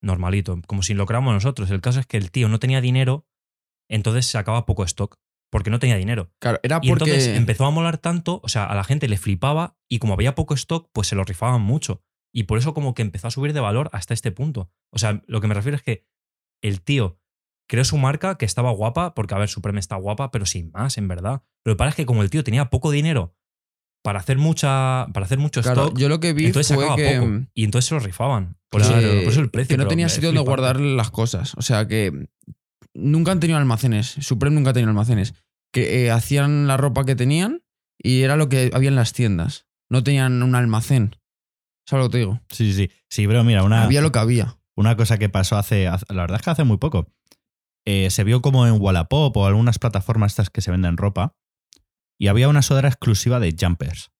normalito, 0.00 0.60
como 0.66 0.82
si 0.82 0.94
lo 0.94 1.06
creamos 1.06 1.34
nosotros. 1.34 1.70
El 1.70 1.80
caso 1.80 2.00
es 2.00 2.06
que 2.06 2.16
el 2.16 2.30
tío 2.30 2.48
no 2.48 2.58
tenía 2.58 2.80
dinero, 2.80 3.26
entonces 3.88 4.26
se 4.26 4.38
acaba 4.38 4.66
poco 4.66 4.84
stock, 4.84 5.18
porque 5.50 5.70
no 5.70 5.78
tenía 5.78 5.96
dinero. 5.96 6.32
Claro, 6.38 6.60
era 6.62 6.80
Y 6.82 6.88
porque. 6.88 7.04
entonces 7.04 7.36
empezó 7.36 7.66
a 7.66 7.70
molar 7.70 7.98
tanto, 7.98 8.40
o 8.42 8.48
sea, 8.48 8.64
a 8.66 8.74
la 8.74 8.84
gente 8.84 9.08
le 9.08 9.18
flipaba 9.18 9.76
y 9.88 9.98
como 9.98 10.14
había 10.14 10.34
poco 10.34 10.54
stock, 10.54 10.90
pues 10.92 11.08
se 11.08 11.16
lo 11.16 11.24
rifaban 11.24 11.62
mucho. 11.62 12.02
Y 12.32 12.44
por 12.44 12.58
eso 12.58 12.74
como 12.74 12.94
que 12.94 13.02
empezó 13.02 13.28
a 13.28 13.30
subir 13.30 13.52
de 13.52 13.60
valor 13.60 13.90
hasta 13.92 14.12
este 14.12 14.32
punto. 14.32 14.70
O 14.90 14.98
sea, 14.98 15.22
lo 15.26 15.40
que 15.40 15.46
me 15.46 15.54
refiero 15.54 15.76
es 15.76 15.82
que 15.82 16.04
el 16.62 16.82
tío 16.82 17.20
creó 17.68 17.84
su 17.84 17.96
marca 17.96 18.36
que 18.36 18.44
estaba 18.44 18.72
guapa, 18.72 19.14
porque 19.14 19.34
a 19.34 19.38
ver, 19.38 19.48
Supreme 19.48 19.78
está 19.78 19.96
guapa, 19.96 20.30
pero 20.30 20.44
sin 20.44 20.72
más, 20.72 20.98
en 20.98 21.06
verdad. 21.06 21.42
Lo 21.64 21.72
que 21.72 21.76
pasa 21.76 21.90
es 21.90 21.94
que 21.94 22.06
como 22.06 22.22
el 22.22 22.30
tío 22.30 22.42
tenía 22.42 22.70
poco 22.70 22.90
dinero 22.90 23.36
para 24.04 24.18
hacer 24.20 24.36
mucha 24.38 25.06
para 25.14 25.24
hacer 25.24 25.38
mucho 25.38 25.62
Claro, 25.62 25.84
stock, 25.86 25.98
yo 25.98 26.08
lo 26.10 26.20
que 26.20 26.34
vi 26.34 26.46
entonces 26.46 26.74
fue 26.76 26.84
sacaba 26.84 26.96
que. 26.96 27.16
poco. 27.18 27.46
Y 27.54 27.64
entonces 27.64 27.88
se 27.88 27.94
lo 27.94 28.00
rifaban. 28.00 28.56
Por, 28.70 28.82
que- 28.82 28.88
eso, 28.88 29.22
por 29.24 29.32
eso 29.32 29.40
el 29.40 29.50
precio. 29.50 29.76
Que 29.76 29.82
no 29.82 29.88
tenía 29.88 30.08
sitio 30.10 30.28
donde 30.28 30.42
guardar 30.42 30.78
las 30.78 31.10
cosas. 31.10 31.54
O 31.56 31.62
sea, 31.62 31.88
que 31.88 32.28
nunca 32.92 33.32
han 33.32 33.40
tenido 33.40 33.58
almacenes. 33.58 34.08
Supreme 34.20 34.54
nunca 34.56 34.70
ha 34.70 34.72
tenido 34.74 34.90
almacenes. 34.90 35.34
Que 35.72 36.04
eh, 36.04 36.10
hacían 36.10 36.66
la 36.66 36.76
ropa 36.76 37.04
que 37.04 37.16
tenían 37.16 37.62
y 37.98 38.22
era 38.22 38.36
lo 38.36 38.48
que 38.48 38.70
había 38.74 38.90
en 38.90 38.96
las 38.96 39.12
tiendas. 39.14 39.66
No 39.90 40.04
tenían 40.04 40.42
un 40.42 40.54
almacén. 40.54 41.16
¿Sabes 41.88 42.04
lo 42.04 42.08
que 42.10 42.12
te 42.12 42.18
digo? 42.18 42.40
Sí, 42.50 42.72
sí, 42.72 42.86
sí. 42.86 42.90
Sí, 43.08 43.26
pero 43.26 43.42
mira, 43.44 43.62
una, 43.64 43.84
Había 43.84 44.00
lo 44.02 44.12
que 44.12 44.18
había. 44.18 44.58
una 44.76 44.96
cosa 44.96 45.18
que 45.18 45.28
pasó 45.28 45.56
hace, 45.56 45.86
hace- 45.88 46.06
La 46.10 46.22
verdad 46.22 46.36
es 46.40 46.42
que 46.44 46.50
hace 46.50 46.64
muy 46.64 46.76
poco. 46.78 47.08
Eh, 47.86 48.10
se 48.10 48.24
vio 48.24 48.40
como 48.42 48.66
en 48.66 48.80
Wallapop 48.80 49.36
o 49.36 49.46
algunas 49.46 49.78
plataformas 49.78 50.32
estas 50.32 50.50
que 50.50 50.60
se 50.62 50.70
venden 50.70 50.96
ropa. 50.96 51.34
Y 52.18 52.28
había 52.28 52.48
una 52.48 52.62
sudadera 52.62 52.88
exclusiva 52.88 53.40
de 53.40 53.54
jumpers. 53.58 54.10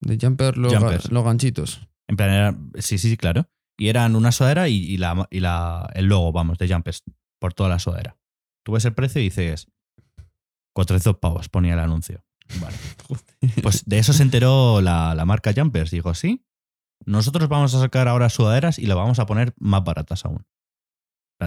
De 0.00 0.18
jumper, 0.20 0.56
los, 0.58 0.74
Jumpers. 0.74 1.10
los 1.10 1.24
ganchitos. 1.24 1.88
En 2.08 2.16
plan, 2.16 2.30
era- 2.30 2.56
sí, 2.80 2.98
sí, 2.98 3.08
sí, 3.10 3.16
claro. 3.16 3.48
Y 3.78 3.88
eran 3.88 4.14
una 4.16 4.32
sudadera 4.32 4.68
y, 4.68 4.76
y 4.76 4.96
la, 4.98 5.26
y 5.30 5.40
la, 5.40 5.88
el 5.94 6.06
logo, 6.06 6.32
vamos, 6.32 6.58
de 6.58 6.68
jumpers 6.68 7.02
por 7.40 7.54
toda 7.54 7.68
la 7.68 7.78
sudadera. 7.78 8.16
Tú 8.64 8.72
ves 8.72 8.84
el 8.84 8.94
precio 8.94 9.20
y 9.20 9.24
dices 9.24 9.68
400 10.74 11.16
pavos, 11.18 11.48
ponía 11.48 11.74
el 11.74 11.80
anuncio. 11.80 12.24
Vale. 12.60 12.76
Pues 13.62 13.84
de 13.86 13.98
eso 13.98 14.12
se 14.12 14.22
enteró 14.22 14.80
la, 14.80 15.14
la 15.14 15.24
marca 15.24 15.52
Jumpers. 15.56 15.90
Dijo, 15.90 16.14
sí, 16.14 16.44
nosotros 17.04 17.48
vamos 17.48 17.74
a 17.74 17.80
sacar 17.80 18.08
ahora 18.08 18.28
sudaderas 18.28 18.78
y 18.78 18.86
las 18.86 18.96
vamos 18.96 19.18
a 19.18 19.26
poner 19.26 19.54
más 19.58 19.82
baratas 19.84 20.24
aún. 20.24 20.44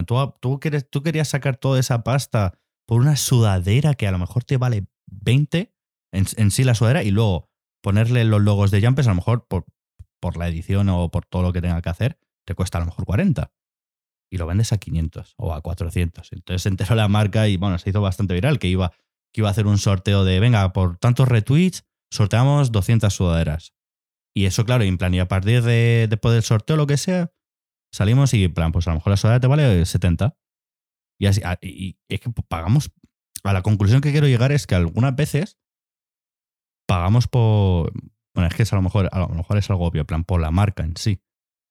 Tú, 0.05 0.33
tú, 0.39 0.59
tú 0.89 1.03
querías 1.03 1.27
sacar 1.27 1.57
toda 1.57 1.79
esa 1.79 2.03
pasta 2.03 2.57
por 2.87 3.01
una 3.01 3.15
sudadera 3.15 3.93
que 3.95 4.07
a 4.07 4.11
lo 4.11 4.17
mejor 4.19 4.43
te 4.43 4.57
vale 4.57 4.85
20 5.11 5.73
en, 6.11 6.51
sí 6.51 6.63
la 6.63 6.75
sudadera 6.75 7.03
y 7.03 7.11
luego 7.11 7.49
ponerle 7.83 8.23
los 8.25 8.41
logos 8.41 8.71
de 8.71 8.81
Jumpers, 8.81 9.07
a 9.07 9.11
lo 9.11 9.15
mejor 9.15 9.47
por, 9.47 9.65
por 10.19 10.37
la 10.37 10.47
edición 10.47 10.89
o 10.89 11.09
por 11.11 11.25
todo 11.25 11.43
lo 11.43 11.53
que 11.53 11.61
tenga 11.61 11.81
que 11.81 11.89
hacer, 11.89 12.19
te 12.45 12.55
cuesta 12.55 12.77
a 12.77 12.81
lo 12.81 12.87
mejor 12.87 13.05
40. 13.05 13.51
Y 14.31 14.37
lo 14.37 14.45
vendes 14.45 14.71
a 14.73 14.77
500 14.77 15.33
o 15.37 15.53
a 15.53 15.61
400. 15.61 16.31
Entonces 16.33 16.61
se 16.63 16.69
enteró 16.69 16.95
la 16.95 17.07
marca 17.07 17.47
y 17.47 17.57
bueno, 17.57 17.77
se 17.79 17.89
hizo 17.89 18.01
bastante 18.01 18.33
viral 18.33 18.59
que 18.59 18.67
iba, 18.67 18.91
que 19.33 19.41
iba 19.41 19.47
a 19.47 19.51
hacer 19.51 19.65
un 19.67 19.77
sorteo 19.77 20.23
de, 20.23 20.39
venga, 20.39 20.71
por 20.73 20.97
tantos 20.97 21.27
retweets, 21.27 21.85
sorteamos 22.11 22.71
200 22.71 23.13
sudaderas. 23.13 23.73
Y 24.35 24.45
eso, 24.45 24.65
claro, 24.65 24.83
en 24.83 24.97
plan, 24.97 25.13
y 25.13 25.19
a 25.19 25.27
partir 25.27 25.63
de 25.63 26.07
después 26.09 26.33
del 26.33 26.43
sorteo, 26.43 26.75
lo 26.75 26.85
que 26.85 26.97
sea, 26.97 27.31
salimos 27.91 28.33
y 28.35 28.43
en 28.43 28.53
plan, 28.53 28.71
pues 28.71 28.87
a 28.87 28.91
lo 28.91 28.97
mejor 28.97 29.11
la 29.11 29.17
sudadera 29.17 29.39
te 29.39 29.47
vale 29.47 29.85
70. 29.85 30.37
Y 31.19 31.25
así, 31.25 31.41
a- 31.43 31.57
y, 31.61 31.97
y 32.07 32.13
es 32.13 32.21
que 32.21 32.29
pagamos. 32.47 32.91
A 33.43 33.53
la 33.53 33.61
conclusión 33.61 34.01
que 34.01 34.11
quiero 34.11 34.27
llegar 34.27 34.51
es 34.51 34.67
que 34.67 34.75
algunas 34.75 35.15
veces 35.15 35.57
pagamos 36.87 37.27
por, 37.27 37.91
Bueno, 38.35 38.47
es 38.47 38.53
que 38.55 38.63
es 38.63 38.73
a 38.73 38.75
lo 38.75 38.81
mejor, 38.81 39.09
a 39.11 39.19
lo 39.19 39.29
mejor 39.29 39.57
es 39.57 39.69
algo 39.69 39.85
obvio, 39.85 40.01
en 40.01 40.07
plan, 40.07 40.23
por 40.23 40.39
la 40.39 40.51
marca 40.51 40.83
en 40.83 40.95
sí. 40.97 41.19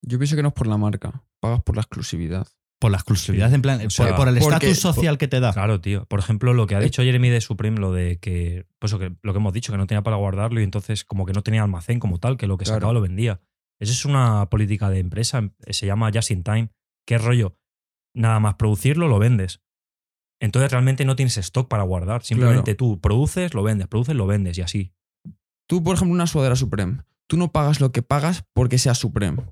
Yo 0.02 0.18
pienso 0.18 0.36
que 0.36 0.42
no 0.42 0.48
es 0.48 0.54
por 0.54 0.66
la 0.66 0.76
marca, 0.76 1.24
pagas 1.40 1.62
por 1.62 1.76
la 1.76 1.82
exclusividad. 1.82 2.46
Por 2.80 2.92
la 2.92 2.98
exclusividad, 2.98 3.48
Sí. 3.48 3.54
en 3.56 3.62
plan, 3.62 3.78
O 3.80 3.82
por- 3.84 3.90
sea, 3.90 4.14
por, 4.16 4.28
el 4.28 4.36
estatus 4.38 4.78
social 4.78 5.18
que 5.18 5.26
te 5.26 5.40
da. 5.40 5.52
Claro, 5.52 5.80
tío. 5.80 6.04
Por 6.06 6.20
ejemplo, 6.20 6.52
lo 6.54 6.66
que 6.68 6.76
ha 6.76 6.80
dicho 6.80 7.02
Jeremy 7.02 7.28
de 7.28 7.40
Supreme, 7.40 7.80
lo 7.80 7.92
de 7.92 8.18
que, 8.20 8.66
pues 8.78 8.94
que 8.94 9.16
lo 9.22 9.32
que 9.32 9.38
hemos 9.38 9.52
dicho, 9.52 9.72
que 9.72 9.78
no 9.78 9.86
tenía 9.88 10.02
para 10.02 10.16
guardarlo 10.16 10.60
y 10.60 10.64
entonces 10.64 11.04
como 11.04 11.26
que 11.26 11.32
no 11.32 11.42
tenía 11.42 11.62
almacén 11.62 11.98
como 11.98 12.18
tal, 12.20 12.36
que 12.36 12.46
lo 12.46 12.56
que 12.56 12.64
Claro. 12.64 12.76
sacaba 12.76 12.92
lo 12.92 13.00
vendía. 13.00 13.40
Eso 13.80 13.92
es 13.92 14.04
una 14.04 14.46
política 14.50 14.90
de 14.90 15.00
empresa, 15.00 15.50
se 15.68 15.86
llama 15.86 16.10
Just 16.14 16.30
in 16.30 16.44
Time. 16.44 16.70
¿Qué 17.04 17.18
rollo? 17.18 17.56
Nada 18.14 18.38
más 18.38 18.54
producirlo, 18.54 19.08
lo 19.08 19.18
vendes. 19.18 19.60
Entonces 20.40 20.70
realmente 20.70 21.04
no 21.04 21.16
tienes 21.16 21.36
stock 21.36 21.68
para 21.68 21.82
guardar. 21.82 22.22
Simplemente 22.22 22.74
tú 22.74 23.00
produces, 23.00 23.54
lo 23.54 23.62
vendes, 23.62 23.88
produces, 23.88 24.14
lo 24.14 24.26
vendes 24.26 24.56
y 24.58 24.62
así. 24.62 24.92
Tú, 25.68 25.82
por 25.82 25.96
ejemplo, 25.96 26.14
una 26.14 26.26
sudadera 26.26 26.56
Supreme. 26.56 27.02
Tú 27.26 27.36
no 27.36 27.52
pagas 27.52 27.80
lo 27.80 27.92
que 27.92 28.02
pagas 28.02 28.44
porque 28.54 28.78
sea 28.78 28.94
Supreme. 28.94 29.42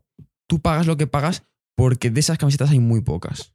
Tú 0.49 0.61
pagas 0.61 0.87
lo 0.87 0.97
que 0.97 1.07
pagas 1.07 1.45
porque 1.77 2.11
de 2.11 2.21
esas 2.21 2.39
camisetas 2.39 2.71
hay 2.71 2.79
muy 2.81 3.03
pocas. 3.03 3.55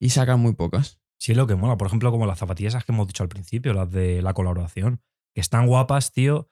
Y 0.00 0.10
sacan 0.10 0.40
muy 0.40 0.54
pocas. 0.54 1.00
Sí 1.18 1.32
es 1.32 1.38
lo 1.38 1.46
que 1.46 1.54
mola. 1.54 1.76
Por 1.76 1.86
ejemplo, 1.86 2.10
como 2.10 2.26
las 2.26 2.38
zapatillas 2.38 2.72
esas 2.74 2.84
que 2.84 2.92
hemos 2.92 3.06
dicho 3.06 3.22
al 3.22 3.28
principio, 3.28 3.72
las 3.72 3.90
de 3.90 4.22
la 4.22 4.34
colaboración, 4.34 5.00
que 5.34 5.40
están 5.40 5.66
guapas, 5.66 6.12
tío, 6.12 6.50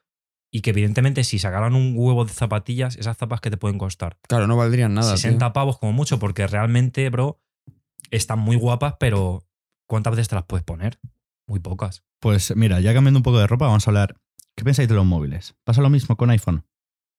y 0.51 0.61
que 0.61 0.71
evidentemente 0.71 1.25
si 1.25 1.39
sacaran 1.39 1.75
un 1.75 1.95
huevo 1.97 2.25
de 2.25 2.33
zapatillas, 2.33 2.97
esas 2.97 3.17
zapas 3.17 3.41
que 3.41 3.51
te 3.51 3.57
pueden 3.57 3.79
costar 3.79 4.19
Claro, 4.29 4.47
no 4.47 4.57
valdrían 4.57 4.95
nada. 4.95 5.17
60 5.17 5.47
tío. 5.47 5.53
pavos 5.53 5.79
como 5.79 5.93
mucho, 5.93 6.19
porque 6.19 6.47
realmente, 6.47 7.09
bro, 7.11 7.41
están 8.13 8.39
muy 8.39 8.57
guapas, 8.57 8.95
pero 9.01 9.45
¿cuántas 9.89 10.13
veces 10.13 10.29
te 10.29 10.37
las 10.37 10.45
puedes 10.45 10.65
poner? 10.65 11.01
Muy 11.47 11.59
pocas. 11.59 12.05
Pues 12.21 12.55
mira, 12.55 12.81
ya 12.81 12.95
cambiando 12.95 13.19
un 13.19 13.25
poco 13.25 13.39
de 13.39 13.47
ropa, 13.47 13.67
vamos 13.67 13.87
a 13.87 13.91
hablar. 13.91 14.21
¿Qué 14.55 14.65
pensáis 14.65 14.89
de 14.89 14.95
los 14.95 15.07
móviles? 15.07 15.57
¿Pasa 15.65 15.83
lo 15.83 15.91
mismo 15.91 16.17
con 16.17 16.31
iPhone? 16.31 16.65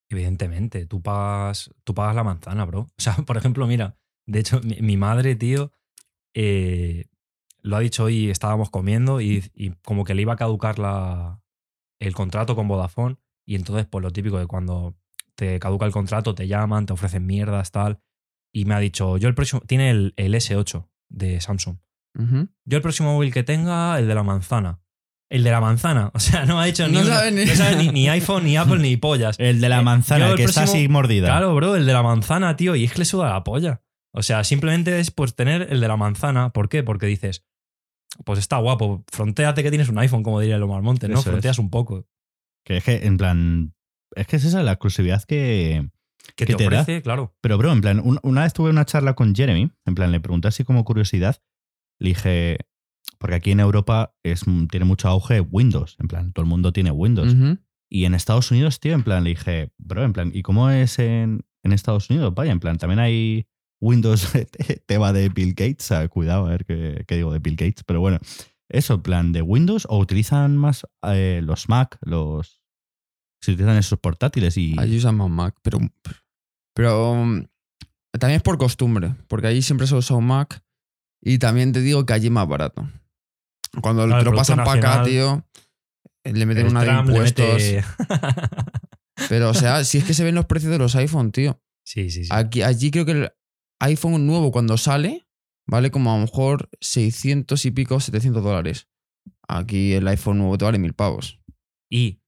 Evidentemente, 0.09 0.85
tú 0.85 1.01
pagas, 1.01 1.71
tú 1.83 1.93
pagas 1.93 2.15
la 2.15 2.23
manzana, 2.23 2.63
bro. 2.65 2.81
O 2.81 2.89
sea, 2.97 3.15
por 3.25 3.37
ejemplo, 3.37 3.67
mira, 3.67 3.97
de 4.25 4.39
hecho, 4.39 4.61
mi, 4.61 4.77
mi 4.81 4.95
madre, 4.95 5.35
tío, 5.35 5.73
eh, 6.33 7.05
lo 7.61 7.75
ha 7.75 7.79
dicho 7.79 8.05
hoy, 8.05 8.29
estábamos 8.29 8.69
comiendo 8.69 9.19
y, 9.19 9.49
y 9.53 9.71
como 9.83 10.03
que 10.03 10.13
le 10.13 10.21
iba 10.21 10.33
a 10.33 10.37
caducar 10.37 10.79
la, 10.79 11.41
el 11.99 12.13
contrato 12.13 12.55
con 12.55 12.67
Vodafone 12.67 13.17
y 13.45 13.55
entonces, 13.55 13.87
pues 13.87 14.03
lo 14.03 14.11
típico 14.11 14.37
de 14.37 14.47
cuando 14.47 14.95
te 15.35 15.59
caduca 15.59 15.85
el 15.85 15.91
contrato, 15.91 16.35
te 16.35 16.47
llaman, 16.47 16.85
te 16.85 16.93
ofrecen 16.93 17.25
mierdas, 17.25 17.71
tal. 17.71 17.99
Y 18.53 18.65
me 18.65 18.75
ha 18.75 18.79
dicho, 18.79 19.17
yo 19.17 19.27
el 19.27 19.35
próximo, 19.35 19.61
tiene 19.67 19.89
el, 19.89 20.13
el 20.15 20.33
S8 20.35 20.87
de 21.09 21.41
Samsung. 21.41 21.77
Yo 22.65 22.77
el 22.77 22.81
próximo 22.83 23.13
móvil 23.13 23.33
que 23.33 23.41
tenga, 23.43 23.97
el 23.97 24.07
de 24.07 24.13
la 24.15 24.21
manzana. 24.23 24.79
El 25.31 25.43
de 25.43 25.49
la 25.49 25.59
manzana. 25.61 26.11
O 26.13 26.19
sea, 26.19 26.45
no 26.45 26.59
ha 26.59 26.65
dicho 26.65 26.87
ni, 26.87 26.97
una- 26.97 27.31
ni- 27.31 27.45
no 27.45 27.55
sabe 27.55 27.75
ni, 27.77 27.87
ni 27.89 28.07
iPhone, 28.09 28.43
ni 28.43 28.55
Apple, 28.55 28.77
ni 28.77 28.95
pollas. 28.97 29.35
El 29.39 29.59
de 29.61 29.69
la 29.69 29.79
Eh, 29.79 29.83
manzana, 29.83 30.25
el 30.25 30.31
el 30.31 30.37
que 30.37 30.43
está 30.43 30.63
así 30.63 30.87
mordida. 30.87 31.25
Claro, 31.27 31.55
bro, 31.55 31.75
el 31.75 31.85
de 31.87 31.93
la 31.93 32.03
manzana, 32.03 32.55
tío. 32.55 32.75
Y 32.75 32.83
es 32.83 32.91
que 32.93 32.99
le 32.99 33.05
suda 33.05 33.29
la 33.31 33.43
polla. 33.43 33.81
O 34.15 34.21
sea, 34.21 34.43
simplemente 34.43 34.99
es 34.99 35.09
pues 35.09 35.33
tener 35.35 35.67
el 35.73 35.79
de 35.81 35.87
la 35.87 35.97
manzana. 35.97 36.51
¿Por 36.51 36.69
qué? 36.69 36.83
Porque 36.83 37.07
dices, 37.07 37.43
pues 38.25 38.37
está 38.37 38.57
guapo. 38.57 39.03
Frontéate 39.11 39.63
que 39.63 39.71
tienes 39.71 39.89
un 39.89 39.97
iPhone, 39.97 40.21
como 40.21 40.39
diría 40.39 40.57
el 40.57 40.61
Omar 40.63 40.83
Montes, 40.83 41.09
¿no? 41.09 41.15
Eso 41.15 41.21
es. 41.21 41.31
Fronteas 41.31 41.57
un 41.57 41.71
poco. 41.71 42.05
Que 42.63 42.77
es 42.77 42.83
que, 42.83 43.07
en 43.07 43.17
plan. 43.17 43.73
Es 44.15 44.27
que 44.27 44.35
es 44.35 44.45
esa 44.45 44.61
la 44.61 44.73
exclusividad 44.73 45.23
que. 45.23 45.89
Que 46.35 46.45
¿Qué 46.45 46.53
te, 46.53 46.55
te 46.55 46.69
da? 46.69 46.81
ofrece, 46.81 47.01
claro. 47.01 47.35
Pero, 47.41 47.57
bro, 47.57 47.71
en 47.71 47.81
plan, 47.81 47.99
un- 48.03 48.19
una 48.23 48.43
vez 48.43 48.53
tuve 48.53 48.69
una 48.69 48.85
charla 48.85 49.13
con 49.13 49.35
Jeremy. 49.35 49.71
En 49.85 49.95
plan, 49.95 50.11
le 50.11 50.19
pregunté 50.19 50.47
así 50.47 50.63
como 50.63 50.83
curiosidad. 50.85 51.37
Le 51.99 52.09
dije. 52.09 52.57
Porque 53.19 53.35
aquí 53.35 53.51
en 53.51 53.59
Europa 53.59 54.15
es, 54.23 54.43
tiene 54.69 54.85
mucho 54.85 55.07
auge 55.09 55.39
Windows. 55.41 55.95
En 55.99 56.07
plan, 56.07 56.33
todo 56.33 56.43
el 56.43 56.49
mundo 56.49 56.71
tiene 56.73 56.91
Windows. 56.91 57.33
Y 57.89 58.05
en 58.05 58.15
Estados 58.15 58.49
Unidos, 58.51 58.79
tío, 58.79 58.93
en 58.93 59.03
plan, 59.03 59.23
le 59.23 59.31
dije, 59.31 59.71
bro, 59.77 60.03
en 60.03 60.13
plan, 60.13 60.31
¿y 60.33 60.41
cómo 60.41 60.69
es 60.69 60.97
en, 60.99 61.45
en 61.63 61.71
Estados 61.73 62.09
Unidos? 62.09 62.33
Vaya, 62.33 62.51
en 62.51 62.59
plan, 62.59 62.77
también 62.77 62.99
hay 62.99 63.45
Windows 63.79 64.29
tema 64.87 65.13
de 65.13 65.29
Bill 65.29 65.53
Gates. 65.53 65.91
Cuidado, 66.09 66.47
a 66.47 66.49
ver 66.49 66.65
qué, 66.65 67.03
qué 67.07 67.15
digo 67.17 67.31
de 67.31 67.39
Bill 67.39 67.55
Gates. 67.55 67.83
Pero 67.85 67.99
bueno, 68.01 68.19
eso, 68.69 68.95
en 68.95 69.01
plan, 69.03 69.31
de 69.31 69.41
Windows 69.41 69.85
o 69.89 69.99
utilizan 69.99 70.57
más 70.57 70.85
eh, 71.03 71.41
los 71.43 71.69
Mac, 71.69 71.97
los. 72.01 72.61
Si 73.43 73.51
utilizan 73.51 73.77
esos 73.77 73.99
portátiles 73.99 74.55
y. 74.57 74.75
Allí 74.79 74.97
usan 74.97 75.15
más 75.17 75.29
Mac, 75.29 75.55
pero. 75.61 75.79
Pero. 76.73 77.11
um, 77.11 77.45
También 78.17 78.37
es 78.37 78.41
por 78.43 78.57
costumbre, 78.57 79.15
porque 79.27 79.47
allí 79.47 79.61
siempre 79.61 79.85
se 79.87 79.95
usa 79.95 80.15
un 80.15 80.25
Mac. 80.27 80.63
Y 81.21 81.39
también 81.39 81.71
te 81.73 81.81
digo 81.81 82.05
que 82.05 82.13
allí 82.13 82.27
es 82.27 82.31
más 82.31 82.47
barato. 82.47 82.87
Cuando 83.81 84.05
Claro, 84.05 84.23
te 84.23 84.29
lo 84.29 84.35
pasan 84.35 84.57
para 84.63 84.73
acá, 84.73 85.03
tío, 85.03 85.45
le 86.23 86.45
meten 86.45 86.67
una 86.67 86.81
de 86.81 86.87
Trump 86.87 87.09
impuestos. 87.09 87.45
mete- 87.61 87.83
Pero, 89.29 89.49
o 89.49 89.53
sea, 89.53 89.83
si 89.83 89.97
es 89.99 90.03
que 90.03 90.13
se 90.13 90.23
ven 90.23 90.35
los 90.35 90.45
precios 90.45 90.71
de 90.71 90.77
los 90.77 90.95
iPhone, 90.95 91.31
tío. 91.31 91.61
sí, 91.85 92.09
sí, 92.09 92.23
sí. 92.25 92.29
Aquí, 92.31 92.61
allí 92.61 92.91
creo 92.91 93.05
que 93.05 93.11
el 93.11 93.31
iPhone 93.81 94.25
nuevo 94.25 94.51
cuando 94.51 94.77
sale 94.77 95.27
vale 95.67 95.91
como 95.91 96.11
a 96.11 96.15
lo 96.17 96.21
mejor 96.25 96.69
600 96.81 97.65
y 97.65 97.71
pico, 97.71 97.99
700 97.99 98.43
dólares. 98.43 98.87
Aquí 99.47 99.93
el 99.93 100.07
iPhone 100.07 100.37
nuevo 100.39 100.57
te 100.57 100.65
vale 100.65 100.79
mil 100.79 100.93
pavos. 100.93 101.39
Y, 101.91 102.21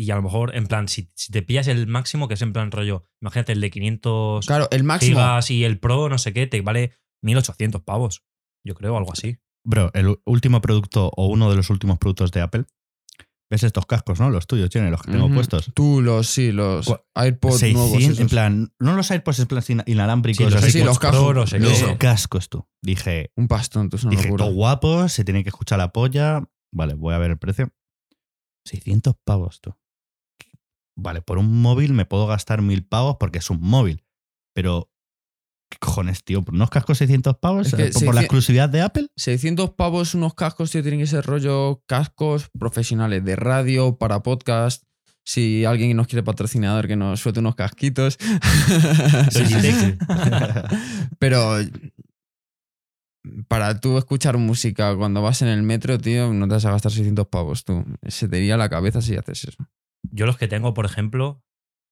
y 0.00 0.10
a 0.12 0.14
lo 0.16 0.22
mejor, 0.22 0.54
en 0.54 0.66
plan, 0.68 0.86
si, 0.86 1.10
si 1.16 1.32
te 1.32 1.42
pillas 1.42 1.66
el 1.66 1.88
máximo, 1.88 2.28
que 2.28 2.34
es 2.34 2.42
en 2.42 2.52
plan 2.52 2.70
rollo, 2.70 3.02
imagínate 3.20 3.52
el 3.52 3.60
de 3.60 3.70
500 3.70 4.46
Claro, 4.46 4.68
el 4.70 4.84
máximo. 4.84 5.16
gigas 5.18 5.50
y 5.50 5.64
el 5.64 5.80
Pro, 5.80 6.08
no 6.08 6.18
sé 6.18 6.32
qué, 6.32 6.46
te 6.46 6.60
vale 6.60 6.92
1800 7.24 7.82
pavos. 7.82 8.22
Yo 8.64 8.74
creo, 8.74 8.96
algo 8.96 9.12
así. 9.12 9.38
Bro, 9.66 9.90
el 9.94 10.16
último 10.24 10.60
producto 10.60 11.10
o 11.16 11.26
uno 11.26 11.50
de 11.50 11.56
los 11.56 11.68
últimos 11.70 11.98
productos 11.98 12.30
de 12.30 12.40
Apple. 12.42 12.64
¿Ves 13.50 13.62
estos 13.62 13.86
cascos, 13.86 14.20
no? 14.20 14.28
Los 14.30 14.46
tuyos, 14.46 14.68
tienen 14.68 14.90
los 14.90 15.02
que 15.02 15.10
tengo 15.10 15.28
puestos. 15.30 15.72
Tú, 15.74 16.02
los, 16.02 16.26
sí, 16.28 16.52
los 16.52 16.86
Cu- 16.86 16.98
AirPods 17.14 17.58
600, 17.58 17.90
nuevos. 18.00 18.20
en 18.20 18.28
plan, 18.28 18.72
no 18.78 18.94
los 18.94 19.10
AirPods 19.10 19.38
en 19.40 19.46
plan 19.46 19.62
sin- 19.62 19.82
inalámbricos. 19.86 20.46
Sí, 20.46 20.52
los 20.52 20.62
así 20.62 20.70
sí, 20.72 20.78
que- 20.80 20.84
los 20.84 20.98
Pro, 20.98 21.10
cascos. 21.10 21.34
no 21.34 21.46
sé 21.46 21.56
qué. 21.58 21.64
los 21.64 21.96
cascos, 21.96 22.48
tú. 22.50 22.68
Dije, 22.84 23.32
Un 23.36 23.48
pastón, 23.48 23.88
tú, 23.88 23.96
es 23.96 24.04
una 24.04 24.10
Dije, 24.16 24.28
todo 24.36 24.52
guapo, 24.52 25.08
se 25.08 25.24
tiene 25.24 25.42
que 25.42 25.48
escuchar 25.48 25.78
la 25.78 25.92
polla. 25.92 26.42
Vale, 26.72 26.92
voy 26.94 27.14
a 27.14 27.18
ver 27.18 27.30
el 27.32 27.38
precio. 27.38 27.72
600 28.66 29.14
pavos, 29.24 29.60
tú. 29.60 29.74
Vale, 31.00 31.22
por 31.22 31.38
un 31.38 31.62
móvil 31.62 31.92
me 31.92 32.06
puedo 32.06 32.26
gastar 32.26 32.60
mil 32.60 32.84
pavos 32.84 33.18
porque 33.20 33.38
es 33.38 33.50
un 33.50 33.60
móvil. 33.60 34.04
Pero, 34.52 34.90
¿qué 35.70 35.78
cojones, 35.78 36.24
tío? 36.24 36.42
¿Por 36.42 36.54
unos 36.54 36.70
cascos 36.70 36.98
600 36.98 37.38
pavos? 37.38 37.68
Es 37.68 37.74
que 37.74 37.76
¿Por, 37.76 37.84
la 37.84 37.92
600 37.92 38.20
exclusividad 38.22 38.68
de 38.68 38.80
Apple? 38.80 39.08
600 39.16 39.70
pavos 39.70 40.14
unos 40.16 40.34
cascos, 40.34 40.72
tío, 40.72 40.82
tienen 40.82 40.98
que 40.98 41.06
ser 41.06 41.24
rollo 41.24 41.84
cascos 41.86 42.50
profesionales 42.58 43.24
de 43.24 43.36
radio, 43.36 43.96
para 43.96 44.24
podcast. 44.24 44.82
Si 45.24 45.64
alguien 45.64 45.96
nos 45.96 46.08
quiere 46.08 46.24
patrocinador, 46.24 46.88
que 46.88 46.96
nos 46.96 47.20
suelte 47.20 47.38
unos 47.38 47.54
casquitos. 47.54 48.18
Sí, 49.30 49.46
sí, 49.46 49.60
sí, 49.60 49.72
sí. 49.72 49.98
Pero 51.20 51.58
para 53.46 53.78
tú 53.78 53.98
escuchar 53.98 54.36
música 54.36 54.96
cuando 54.96 55.22
vas 55.22 55.42
en 55.42 55.48
el 55.48 55.62
metro, 55.62 55.96
tío, 55.98 56.32
no 56.32 56.48
te 56.48 56.54
vas 56.54 56.64
a 56.64 56.72
gastar 56.72 56.90
600 56.90 57.28
pavos, 57.28 57.64
tú. 57.64 57.84
Se 58.08 58.26
te 58.26 58.38
iría 58.38 58.56
la 58.56 58.68
cabeza 58.68 59.00
si 59.00 59.16
haces 59.16 59.44
eso. 59.44 59.68
Yo 60.10 60.26
los 60.26 60.36
que 60.36 60.48
tengo, 60.48 60.74
por 60.74 60.84
ejemplo, 60.84 61.42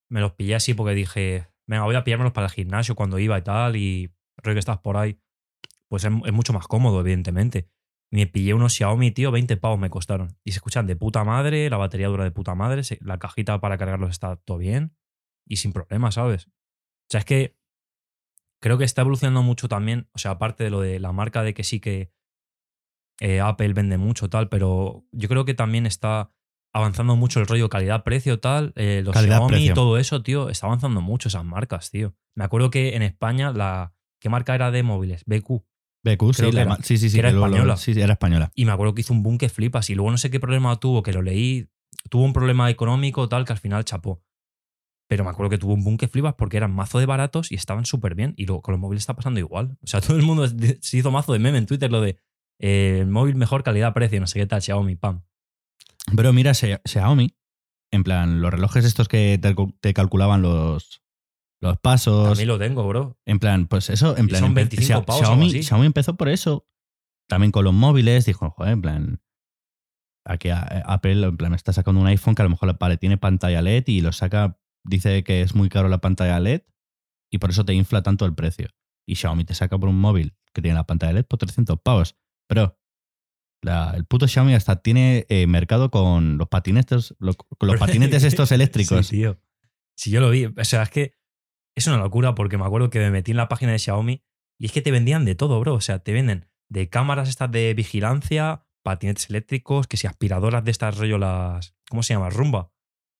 me 0.08 0.20
los 0.20 0.32
pillé 0.32 0.54
así 0.54 0.74
porque 0.74 0.94
dije, 0.94 1.48
venga, 1.66 1.84
voy 1.84 1.96
a 1.96 2.04
pillármelos 2.04 2.32
para 2.32 2.46
el 2.46 2.52
gimnasio 2.52 2.94
cuando 2.94 3.18
iba 3.18 3.38
y 3.38 3.42
tal, 3.42 3.76
y 3.76 4.12
rollo 4.36 4.54
que 4.54 4.60
estás 4.60 4.78
por 4.78 4.96
ahí. 4.96 5.20
Pues 5.88 6.04
es, 6.04 6.10
mucho 6.10 6.52
más 6.52 6.66
cómodo, 6.66 7.00
evidentemente. 7.00 7.68
Me 8.10 8.26
pillé 8.26 8.54
unos 8.54 8.74
Xiaomi, 8.74 9.10
tío, 9.10 9.30
20 9.30 9.56
pavos 9.56 9.78
me 9.78 9.90
costaron. 9.90 10.38
Y 10.44 10.52
se 10.52 10.58
escuchan 10.58 10.86
de 10.86 10.96
puta 10.96 11.24
madre, 11.24 11.68
la 11.70 11.76
batería 11.76 12.08
dura 12.08 12.24
de 12.24 12.30
puta 12.30 12.54
madre, 12.54 12.82
la 13.00 13.18
cajita 13.18 13.60
para 13.60 13.78
cargarlos 13.78 14.10
está 14.10 14.36
todo 14.36 14.58
bien 14.58 14.96
y 15.46 15.56
sin 15.56 15.72
problema, 15.72 16.10
¿sabes? 16.12 16.46
O 16.46 17.10
sea, 17.10 17.20
es 17.20 17.24
que 17.24 17.56
creo 18.60 18.78
que 18.78 18.84
está 18.84 19.02
evolucionando 19.02 19.42
mucho 19.42 19.68
también, 19.68 20.08
o 20.12 20.18
sea, 20.18 20.32
aparte 20.32 20.64
de 20.64 20.70
lo 20.70 20.80
de 20.80 20.98
la 20.98 21.12
marca 21.12 21.42
de 21.42 21.54
que 21.54 21.64
sí 21.64 21.80
que 21.80 22.12
eh, 23.20 23.40
Apple 23.40 23.72
vende 23.72 23.96
mucho 23.98 24.28
tal, 24.28 24.48
pero 24.48 25.04
yo 25.12 25.28
creo 25.28 25.44
que 25.44 25.54
también 25.54 25.86
está 25.86 26.35
avanzando 26.76 27.16
mucho 27.16 27.40
el 27.40 27.46
rollo 27.46 27.68
calidad-precio 27.68 28.38
tal, 28.40 28.72
eh, 28.76 29.02
los 29.04 29.12
Calidad-precio. 29.14 29.48
Xiaomi 29.56 29.70
y 29.70 29.74
todo 29.74 29.98
eso, 29.98 30.22
tío, 30.22 30.48
está 30.50 30.66
avanzando 30.66 31.00
mucho 31.00 31.28
esas 31.28 31.44
marcas, 31.44 31.90
tío. 31.90 32.14
Me 32.34 32.44
acuerdo 32.44 32.70
que 32.70 32.94
en 32.96 33.02
España 33.02 33.52
la 33.52 33.94
¿qué 34.20 34.28
marca 34.28 34.54
era 34.54 34.70
de 34.70 34.82
móviles? 34.82 35.24
BQ. 35.26 35.62
BQ, 36.04 36.32
sí, 36.34 36.52
la 36.52 36.62
era- 36.62 36.76
sí, 36.82 36.98
sí, 36.98 37.10
sí. 37.10 37.18
era 37.18 37.30
lo- 37.32 37.40
lo- 37.40 37.46
española. 37.46 37.76
sí, 37.76 37.94
sí, 37.94 38.00
era 38.00 38.12
española. 38.12 38.50
Y 38.54 38.64
me 38.64 38.72
acuerdo 38.72 38.94
que 38.94 39.00
hizo 39.00 39.12
un 39.12 39.22
boom 39.22 39.38
que 39.38 39.48
flipas. 39.48 39.90
Y 39.90 39.94
luego 39.94 40.10
no 40.10 40.18
sé 40.18 40.30
qué 40.30 40.38
problema 40.38 40.76
tuvo, 40.78 41.02
que 41.02 41.12
lo 41.12 41.22
leí. 41.22 41.68
Tuvo 42.10 42.24
un 42.24 42.32
problema 42.32 42.70
económico 42.70 43.28
tal 43.28 43.44
que 43.44 43.52
al 43.52 43.58
final 43.58 43.84
chapó. 43.84 44.22
Pero 45.08 45.24
me 45.24 45.30
acuerdo 45.30 45.50
que 45.50 45.58
tuvo 45.58 45.74
un 45.74 45.82
boom 45.84 45.96
que 45.96 46.08
flipas 46.08 46.34
porque 46.34 46.56
eran 46.56 46.74
mazo 46.74 46.98
de 46.98 47.06
baratos 47.06 47.50
y 47.52 47.54
estaban 47.54 47.86
súper 47.86 48.14
bien. 48.14 48.34
Y 48.36 48.46
luego 48.46 48.62
con 48.62 48.72
los 48.72 48.80
móviles 48.80 49.02
está 49.02 49.14
pasando 49.14 49.40
igual. 49.40 49.78
O 49.82 49.86
sea, 49.86 50.00
todo 50.02 50.16
el 50.16 50.22
mundo 50.24 50.46
se 50.48 50.96
hizo 50.96 51.10
mazo 51.10 51.32
de 51.32 51.38
meme 51.38 51.58
en 51.58 51.66
Twitter 51.66 51.90
lo 51.90 52.00
de 52.00 52.18
eh, 52.60 53.04
móvil 53.08 53.34
mejor 53.36 53.62
calidad-precio, 53.62 54.20
no 54.20 54.26
sé 54.26 54.38
qué 54.40 54.46
tal, 54.46 54.60
Xiaomi, 54.62 54.96
pam. 54.96 55.22
Pero 56.14 56.32
mira, 56.32 56.52
Xia- 56.52 56.80
Xiaomi, 56.84 57.36
en 57.92 58.04
plan, 58.04 58.40
los 58.40 58.50
relojes 58.50 58.84
estos 58.84 59.08
que 59.08 59.38
te, 59.40 59.54
te 59.80 59.94
calculaban 59.94 60.42
los, 60.42 61.02
los 61.60 61.78
pasos. 61.78 62.28
También 62.28 62.48
lo 62.48 62.58
tengo, 62.58 62.86
bro. 62.86 63.18
En 63.24 63.38
plan, 63.38 63.66
pues 63.66 63.90
eso, 63.90 64.16
en 64.16 64.28
plan. 64.28 64.40
son 64.40 64.52
empe- 64.52 64.68
25 64.70 65.00
Xia- 65.00 65.04
pavos 65.04 65.22
Xiaomi, 65.22 65.46
así. 65.48 65.62
Xiaomi 65.62 65.86
empezó 65.86 66.16
por 66.16 66.28
eso. 66.28 66.68
También 67.28 67.50
con 67.50 67.64
los 67.64 67.74
móviles, 67.74 68.24
dijo, 68.24 68.50
joder, 68.50 68.72
en 68.72 68.82
plan. 68.82 69.22
aquí 70.24 70.48
eh, 70.48 70.54
Apple 70.84 71.26
en 71.26 71.36
plan 71.36 71.54
está 71.54 71.72
sacando 71.72 72.00
un 72.00 72.06
iPhone 72.06 72.34
que 72.34 72.42
a 72.42 72.44
lo 72.44 72.50
mejor 72.50 72.76
vale, 72.78 72.96
tiene 72.98 73.16
pantalla 73.18 73.62
LED 73.62 73.84
y 73.88 74.00
lo 74.00 74.12
saca, 74.12 74.60
dice 74.84 75.24
que 75.24 75.40
es 75.42 75.54
muy 75.54 75.68
caro 75.68 75.88
la 75.88 75.98
pantalla 75.98 76.38
LED 76.38 76.62
y 77.32 77.38
por 77.38 77.50
eso 77.50 77.64
te 77.64 77.74
infla 77.74 78.02
tanto 78.02 78.26
el 78.26 78.34
precio. 78.34 78.68
Y 79.08 79.16
Xiaomi 79.16 79.44
te 79.44 79.54
saca 79.54 79.76
por 79.78 79.88
un 79.88 79.98
móvil 80.00 80.36
que 80.52 80.62
tiene 80.62 80.76
la 80.76 80.86
pantalla 80.86 81.12
LED 81.14 81.24
por 81.26 81.38
300 81.40 81.80
pavos. 81.80 82.16
Pero 82.48 82.78
la- 83.66 83.92
el 83.94 84.04
puto 84.06 84.26
Xiaomi 84.26 84.54
hasta 84.54 84.76
tiene 84.76 85.26
eh, 85.28 85.46
mercado 85.46 85.90
con 85.90 86.38
los 86.38 86.48
patinetes, 86.48 87.14
con 87.58 87.68
los 87.68 87.78
patinetes 87.78 88.22
estos 88.24 88.50
eléctricos. 88.52 89.06
Sí, 89.08 89.16
tío. 89.16 89.38
Si 89.96 90.10
yo 90.10 90.20
lo 90.20 90.30
vi. 90.30 90.46
O 90.46 90.64
sea, 90.64 90.82
es 90.82 90.90
que 90.90 91.12
es 91.74 91.86
una 91.86 91.98
locura 91.98 92.34
porque 92.34 92.56
me 92.58 92.64
acuerdo 92.64 92.88
que 92.90 92.98
me 92.98 93.10
metí 93.10 93.32
en 93.32 93.36
la 93.36 93.48
página 93.48 93.72
de 93.72 93.78
Xiaomi 93.78 94.22
y 94.58 94.66
es 94.66 94.72
que 94.72 94.80
te 94.82 94.90
vendían 94.90 95.24
de 95.26 95.34
todo, 95.34 95.60
bro. 95.60 95.74
O 95.74 95.80
sea, 95.80 95.98
te 95.98 96.12
venden 96.12 96.46
de 96.68 96.88
cámaras 96.88 97.28
estas 97.28 97.50
de 97.52 97.74
vigilancia, 97.74 98.64
patinetes 98.82 99.28
eléctricos, 99.30 99.86
que 99.86 99.96
si 99.96 100.06
aspiradoras 100.06 100.64
de 100.64 100.70
estas 100.70 100.96
rollo 100.96 101.18
las. 101.18 101.74
¿Cómo 101.90 102.02
se 102.02 102.14
llama? 102.14 102.30
Rumba. 102.30 102.72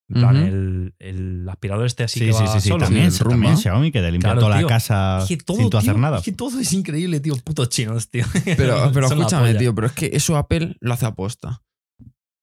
En 0.09 0.21
plan, 0.21 0.37
Ujú. 0.37 0.47
el, 0.47 0.95
el 1.01 1.49
aspirador 1.49 1.85
este 1.87 2.05
así 2.05 2.21
Sí, 2.21 2.27
que 2.27 2.33
sí, 2.33 2.43
va 2.45 2.53
sí, 2.53 2.61
sí, 2.61 2.69
solo. 2.69 2.85
También, 2.85 3.11
Sí, 3.11 3.19
el 3.19 3.29
también 3.29 3.43
Roomba. 3.43 3.61
Xiaomi 3.61 3.91
que 3.93 4.01
te 4.01 4.13
limpia 4.13 4.29
Claro, 4.33 4.41
toda 4.41 4.59
tío. 4.59 4.67
la 4.69 4.73
casa 4.73 5.19
Es 5.23 5.29
que 5.29 5.37
todo, 5.39 5.57
sin 5.57 5.71
tú 5.71 5.79
hacer 5.79 5.95
tío, 5.95 6.01
nada. 6.01 6.19
Es 6.19 6.25
que 6.25 6.33
todo 6.33 6.61
es 6.61 6.73
increíble, 6.73 7.19
tío. 7.19 7.35
Putos 7.39 7.69
chinos, 7.71 8.09
tío. 8.09 8.25
Pero, 8.57 8.91
pero 8.95 9.07
escúchame, 9.09 9.55
tío, 9.57 9.75
pero 9.75 9.89
es 9.89 9.93
que 9.95 10.11
eso 10.13 10.37
Apple 10.37 10.77
lo 10.81 10.93
hace 10.95 11.07
aposta. 11.07 11.61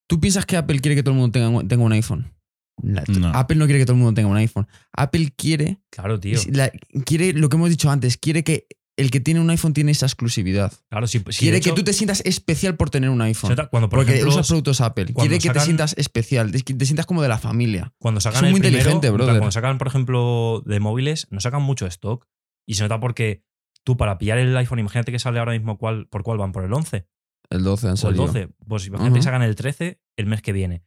¿Tú 0.10 0.20
piensas 0.20 0.46
que 0.46 0.58
Apple 0.58 0.80
quiere 0.80 0.96
que 0.96 1.04
todo 1.04 1.14
el 1.14 1.20
mundo 1.22 1.32
tenga, 1.32 1.48
un- 1.50 1.68
tenga 1.68 1.84
un 1.84 1.94
iPhone? 1.94 2.34
La- 2.82 3.04
No. 3.08 3.30
Apple 3.30 3.56
no 3.56 3.66
quiere 3.66 3.80
que 3.80 3.86
todo 3.86 3.96
el 3.96 4.02
mundo 4.02 4.14
tenga 4.14 4.28
un 4.28 4.38
iPhone. 4.38 4.68
Apple 4.92 5.32
quiere, 5.38 5.80
Claro, 5.90 6.20
tío. 6.20 6.40
la- 6.52 6.72
quiere 7.06 7.32
lo 7.34 7.48
que 7.48 7.56
hemos 7.56 7.70
dicho 7.70 7.90
antes, 7.90 8.18
quiere 8.18 8.44
que 8.44 8.68
el 8.96 9.12
que 9.12 9.20
tiene 9.20 9.40
un 9.40 9.50
iPhone 9.50 9.74
tiene 9.74 9.92
esa 9.92 10.06
exclusividad. 10.06 10.72
Claro, 10.90 11.08
sí. 11.08 11.24
sí, 11.30 11.40
quiere 11.40 11.62
que 11.62 11.72
tú 11.72 11.84
te 11.84 11.94
sientas 11.94 12.22
especial 12.26 12.76
por 12.76 12.90
tener 12.90 13.10
un 13.10 13.22
iPhone. 13.22 13.56
Cuando, 13.72 13.90
por 13.90 14.00
porque 14.00 14.14
ejemplo, 14.14 14.34
usas 14.34 14.48
productos 14.48 14.82
Apple. 14.82 15.06
Quiere 15.14 15.40
que 15.40 15.50
te 15.50 15.60
sientas 15.60 15.96
especial, 15.98 16.52
te, 16.52 16.62
te 16.62 16.86
sientas 16.86 17.06
como 17.06 17.22
de 17.22 17.28
la 17.28 17.40
familia. 17.40 17.94
cuando 17.98 18.22
sacan 18.22 18.40
Son 18.40 18.46
el 18.48 18.52
muy 18.52 18.62
primero, 18.62 19.00
plan, 19.00 19.14
brother. 19.14 19.38
Cuando 19.38 19.52
sacan, 19.52 19.78
por 19.78 19.88
ejemplo, 19.88 20.62
de 20.66 20.80
móviles, 20.80 21.28
no 21.32 21.40
sacan 21.40 21.64
mucho 21.64 21.88
stock. 21.88 22.28
Y 22.66 22.76
se 22.76 22.84
nota 22.84 23.00
porque 23.00 23.44
tú, 23.84 23.98
para 23.98 24.18
pillar 24.18 24.38
el 24.38 24.56
iPhone, 24.56 24.80
imagínate 24.80 25.12
que 25.12 25.20
sale 25.20 25.40
ahora 25.40 25.54
mismo 25.54 25.78
cuál, 25.78 26.08
por 26.08 26.24
cuál 26.24 26.38
van, 26.38 26.52
por 26.52 26.64
el 26.64 26.72
11 26.72 27.08
El 27.50 27.64
12 27.64 27.88
han 27.88 27.92
o 27.92 27.94
el 27.94 27.98
salido. 27.98 28.28
12. 28.28 28.50
Pues 28.68 28.88
imagínate 28.88 29.16
que 29.16 29.24
sacan 29.24 29.42
el 29.42 29.56
13 29.56 30.00
el 30.18 30.26
mes 30.28 30.42
que 30.42 30.54
viene. 30.54 30.84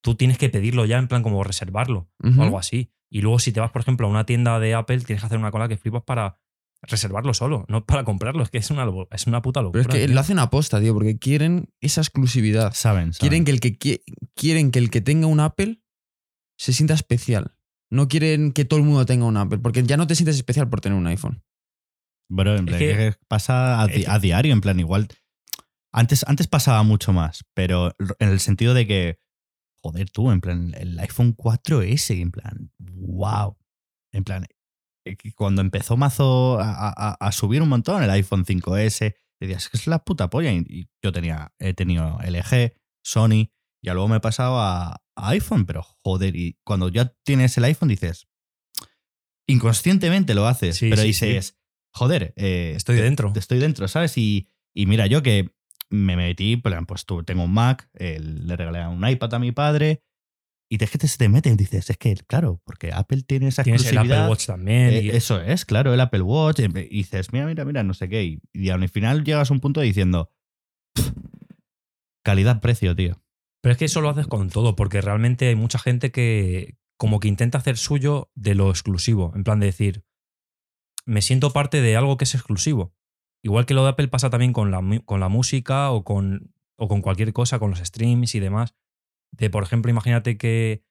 Tú 0.00 0.16
tienes 0.16 0.38
que 0.38 0.50
pedirlo 0.50 0.84
ya, 0.84 0.98
en 0.98 1.08
plan 1.08 1.22
como 1.22 1.42
reservarlo 1.44 2.10
o 2.22 2.42
algo 2.42 2.58
así. 2.58 2.90
Y 3.08 3.20
luego, 3.20 3.38
si 3.38 3.52
te 3.52 3.60
vas, 3.60 3.70
por 3.70 3.80
ejemplo, 3.80 4.06
a 4.06 4.10
una 4.10 4.26
tienda 4.26 4.58
de 4.58 4.74
Apple, 4.74 5.00
tienes 5.00 5.22
que 5.22 5.26
hacer 5.26 5.38
una 5.38 5.52
cola 5.52 5.68
que 5.68 5.76
flipas 5.76 6.02
para 6.02 6.40
reservarlo 6.88 7.34
solo, 7.34 7.64
no 7.68 7.84
para 7.84 8.04
comprarlo. 8.04 8.42
Es 8.42 8.50
que 8.50 8.58
es 8.58 8.70
una, 8.70 8.86
es 9.10 9.26
una 9.26 9.42
puta 9.42 9.60
Pero 9.60 9.64
locura. 9.68 9.82
es 9.82 9.88
que 9.88 10.06
tío. 10.06 10.14
lo 10.14 10.20
hacen 10.20 10.38
aposta, 10.38 10.80
tío, 10.80 10.94
porque 10.94 11.18
quieren 11.18 11.68
esa 11.80 12.00
exclusividad. 12.00 12.72
Saben, 12.74 13.12
saben. 13.12 13.18
Quieren 13.20 13.44
que 13.44 13.50
el 13.52 13.60
que 13.60 13.78
qui- 13.78 14.02
quieren 14.34 14.70
que 14.70 14.78
el 14.78 14.90
que 14.90 15.00
tenga 15.00 15.26
un 15.26 15.40
Apple 15.40 15.80
se 16.58 16.72
sienta 16.72 16.94
especial. 16.94 17.56
No 17.90 18.08
quieren 18.08 18.52
que 18.52 18.64
todo 18.64 18.78
el 18.80 18.86
mundo 18.86 19.04
tenga 19.06 19.24
un 19.26 19.36
Apple, 19.36 19.58
porque 19.58 19.82
ya 19.82 19.96
no 19.96 20.06
te 20.06 20.14
sientes 20.14 20.36
especial 20.36 20.68
por 20.68 20.80
tener 20.80 20.96
un 20.98 21.06
iPhone. 21.06 21.42
Bro, 22.30 22.52
en 22.56 22.60
Es 22.60 22.64
plan, 22.66 22.78
que- 22.78 22.86
que 22.96 23.14
pasa 23.28 23.80
a, 23.82 23.86
di- 23.86 24.04
diario, 24.20 24.52
en 24.52 24.60
plan, 24.60 24.78
igual. 24.80 25.08
Antes, 25.92 26.24
antes 26.26 26.48
pasaba 26.48 26.82
mucho 26.82 27.12
más, 27.12 27.44
pero 27.54 27.94
en 28.18 28.28
el 28.28 28.40
sentido 28.40 28.74
de 28.74 28.86
que, 28.86 29.20
joder, 29.80 30.10
tú, 30.10 30.30
en 30.32 30.40
plan, 30.40 30.74
el 30.76 30.98
iPhone 30.98 31.36
4S, 31.36 32.20
en 32.20 32.30
plan, 32.32 32.72
wow. 32.78 33.56
En 34.12 34.24
plan, 34.24 34.46
cuando 35.36 35.60
empezó 35.62 35.96
Mazo 35.96 36.58
a, 36.60 36.88
a- 36.88 37.14
a 37.20 37.32
subir 37.32 37.62
un 37.62 37.68
montón 37.68 38.02
el 38.02 38.10
iPhone 38.10 38.44
5S, 38.44 39.14
decías, 39.40 39.64
es 39.64 39.68
que 39.70 39.76
es 39.76 39.86
la 39.86 40.04
puta 40.04 40.30
polla. 40.30 40.52
Y, 40.52 40.88
yo 41.02 41.12
tenía, 41.12 41.52
he 41.58 41.74
tenido 41.74 42.18
LG, 42.22 42.72
Sony, 43.04 43.50
y 43.82 43.90
luego 43.90 44.08
me 44.08 44.16
he 44.16 44.20
pasado 44.20 44.58
a, 44.60 45.02
a 45.16 45.28
iPhone, 45.28 45.66
pero 45.66 45.82
joder, 46.02 46.34
y 46.36 46.58
cuando 46.64 46.88
ya 46.88 47.14
tienes 47.24 47.56
el 47.58 47.64
iPhone 47.64 47.88
dices, 47.88 48.26
inconscientemente 49.46 50.34
lo 50.34 50.46
haces, 50.46 50.76
Sí, 50.76 50.88
pero 50.90 51.02
sí, 51.02 51.08
dices, 51.08 51.58
joder, 51.92 52.32
eh, 52.36 52.72
Estoy 52.76 52.96
te- 52.96 53.02
dentro. 53.02 53.32
estoy 53.36 53.58
dentro, 53.58 53.88
¿sabes? 53.88 54.16
Y, 54.16 54.48
y 54.74 54.86
mira, 54.86 55.06
yo 55.06 55.22
que 55.22 55.50
me 55.90 56.16
metí, 56.16 56.56
pues 56.56 57.04
tú, 57.04 57.22
tengo 57.24 57.44
un 57.44 57.52
Mac, 57.52 57.88
eh, 57.94 58.18
le 58.20 58.56
regalé 58.56 58.86
un 58.86 59.06
iPad 59.06 59.34
a 59.34 59.38
mi 59.38 59.52
padre, 59.52 60.02
y 60.74 60.84
es 60.84 60.90
que 60.90 60.98
te, 60.98 61.08
se 61.08 61.18
te 61.18 61.28
meten, 61.28 61.56
dices, 61.56 61.88
es 61.90 61.96
que, 61.96 62.14
claro, 62.26 62.60
porque 62.64 62.92
Apple 62.92 63.22
tiene 63.22 63.48
esa 63.48 63.62
Tienes 63.64 63.82
el 63.82 63.88
exclusividad. 63.88 64.18
Apple 64.24 64.30
Watch 64.30 64.46
también. 64.46 64.88
Eh, 64.94 65.00
y- 65.02 65.10
eso 65.10 65.40
es, 65.40 65.64
claro, 65.64 65.92
el 65.94 66.00
Apple 66.00 66.22
Watch. 66.22 66.60
Y 66.60 66.68
dices, 66.68 67.32
mira, 67.32 67.46
mira, 67.46 67.64
mira, 67.64 67.82
no 67.82 67.94
sé 67.94 68.08
qué. 68.08 68.24
Y, 68.24 68.40
y 68.52 68.70
al 68.70 68.88
final 68.88 69.24
llegas 69.24 69.50
a 69.50 69.54
un 69.54 69.60
punto 69.60 69.80
diciendo, 69.80 70.30
"Pff, 70.94 71.10
calidad-precio, 72.24 72.94
tío. 72.96 73.20
Pero 73.62 73.72
es 73.72 73.78
que 73.78 73.84
eso 73.86 74.00
lo 74.00 74.10
haces 74.10 74.26
con 74.26 74.50
todo, 74.50 74.76
porque 74.76 75.00
realmente 75.00 75.48
hay 75.48 75.54
mucha 75.54 75.78
gente 75.78 76.10
que 76.10 76.76
como 76.98 77.18
que 77.20 77.28
intenta 77.28 77.58
hacer 77.58 77.76
suyo 77.76 78.30
de 78.34 78.54
lo 78.54 78.70
exclusivo. 78.70 79.32
En 79.34 79.44
plan 79.44 79.58
de 79.60 79.66
decir, 79.66 80.04
me 81.06 81.22
siento 81.22 81.50
parte 81.52 81.80
de 81.80 81.96
algo 81.96 82.16
que 82.16 82.24
es 82.24 82.34
exclusivo. 82.34 82.94
Igual 83.42 83.66
que 83.66 83.74
lo 83.74 83.82
de 83.84 83.90
Apple 83.90 84.08
pasa 84.08 84.30
también 84.30 84.52
con 84.52 84.70
la, 84.70 84.80
con 85.04 85.20
la 85.20 85.28
música 85.28 85.90
o 85.90 86.04
con, 86.04 86.54
o 86.78 86.88
con 86.88 87.02
cualquier 87.02 87.32
cosa, 87.32 87.58
con 87.58 87.70
los 87.70 87.80
streams 87.80 88.34
y 88.34 88.40
demás. 88.40 88.74
De, 89.36 89.50
por 89.50 89.62
ejemplo, 89.62 89.90
imagínate 89.90 90.36
que, 90.36 90.84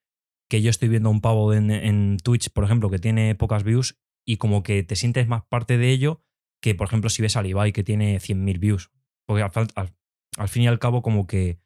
que 0.49 0.61
yo 0.61 0.69
estoy 0.69 0.89
viendo 0.89 1.09
a 1.09 1.11
un 1.11 1.21
pavo 1.21 1.53
en, 1.53 1.71
en 1.71 2.17
Twitch, 2.17 2.49
por 2.51 2.63
ejemplo, 2.63 2.89
que 2.89 2.99
tiene 2.99 3.35
pocas 3.35 3.63
views 3.63 3.99
y 4.25 4.37
como 4.37 4.63
que 4.63 4.83
te 4.83 4.95
sientes 4.95 5.27
más 5.27 5.43
parte 5.49 5.77
de 5.77 5.89
ello 5.89 6.23
que, 6.61 6.75
por 6.75 6.87
ejemplo, 6.87 7.09
si 7.09 7.21
ves 7.21 7.35
a 7.37 7.45
Ibai 7.45 7.71
que 7.73 7.83
tiene 7.83 8.19
100.000 8.19 8.59
views. 8.59 8.89
Porque 9.25 9.43
al, 9.43 9.51
fal- 9.51 9.71
al- 9.75 9.95
al 10.37 10.49
fin 10.49 10.63
y 10.63 10.67
al 10.67 10.79
cabo 10.79 11.01
como 11.01 11.27
que 11.27 11.59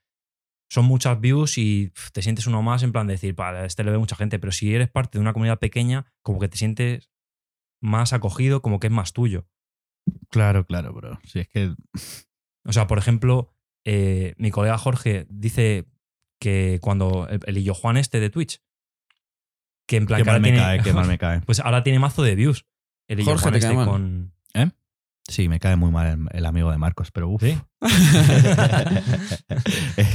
son 0.69 0.85
muchas 0.85 1.19
views 1.21 1.57
y 1.57 1.93
te 2.13 2.21
sientes 2.21 2.45
uno 2.47 2.61
más 2.61 2.83
en 2.83 2.91
plan 2.91 3.07
de 3.07 3.13
decir, 3.13 3.35
para 3.35 3.65
este 3.65 3.83
le 3.83 3.91
ve 3.91 3.97
mucha 3.97 4.15
gente, 4.15 4.37
pero 4.39 4.51
si 4.51 4.73
eres 4.75 4.89
parte 4.89 5.17
de 5.17 5.21
una 5.21 5.33
comunidad 5.33 5.59
pequeña, 5.59 6.11
como 6.21 6.39
que 6.39 6.49
te 6.49 6.57
sientes 6.57 7.09
más 7.81 8.11
acogido, 8.13 8.61
como 8.61 8.79
que 8.79 8.87
es 8.87 8.93
más 8.93 9.13
tuyo. 9.13 9.47
Claro, 10.29 10.65
claro, 10.65 10.93
bro. 10.93 11.19
Si 11.23 11.39
es 11.39 11.47
que. 11.47 11.73
O 12.65 12.73
sea, 12.73 12.87
por 12.87 12.97
ejemplo, 12.97 13.53
eh, 13.85 14.33
mi 14.37 14.51
colega 14.51 14.77
Jorge 14.77 15.25
dice 15.29 15.85
que 16.39 16.79
cuando 16.81 17.27
el, 17.29 17.39
el 17.45 17.57
Illo 17.57 17.73
Juan 17.73 17.97
este 17.97 18.19
de 18.19 18.29
Twitch, 18.29 18.61
que 19.87 19.97
en 19.97 20.05
plan 20.05 20.19
Qué 20.19 20.23
que 20.25 20.31
mal 20.31 20.41
me 20.41 20.49
tiene- 20.49 20.63
cae, 20.63 20.81
qué 20.83 20.93
mal 20.93 21.07
me 21.07 21.17
cae. 21.25 21.41
pues 21.41 21.59
ahora 21.59 21.83
tiene 21.83 21.99
mazo 21.99 22.23
de 22.23 22.35
views. 22.35 22.65
El 23.07 23.19
Illo 23.21 23.31
Jorge, 23.37 23.41
Juan 23.43 23.53
¿te 23.53 23.59
este 23.59 23.73
mal? 23.73 23.87
con... 23.87 24.33
Sí, 25.29 25.49
me 25.49 25.59
cae 25.59 25.75
muy 25.75 25.91
mal 25.91 26.07
el, 26.07 26.37
el 26.39 26.45
amigo 26.45 26.71
de 26.71 26.77
Marcos, 26.77 27.11
pero 27.11 27.27
uff. 27.27 27.43
¿Sí? 27.43 27.57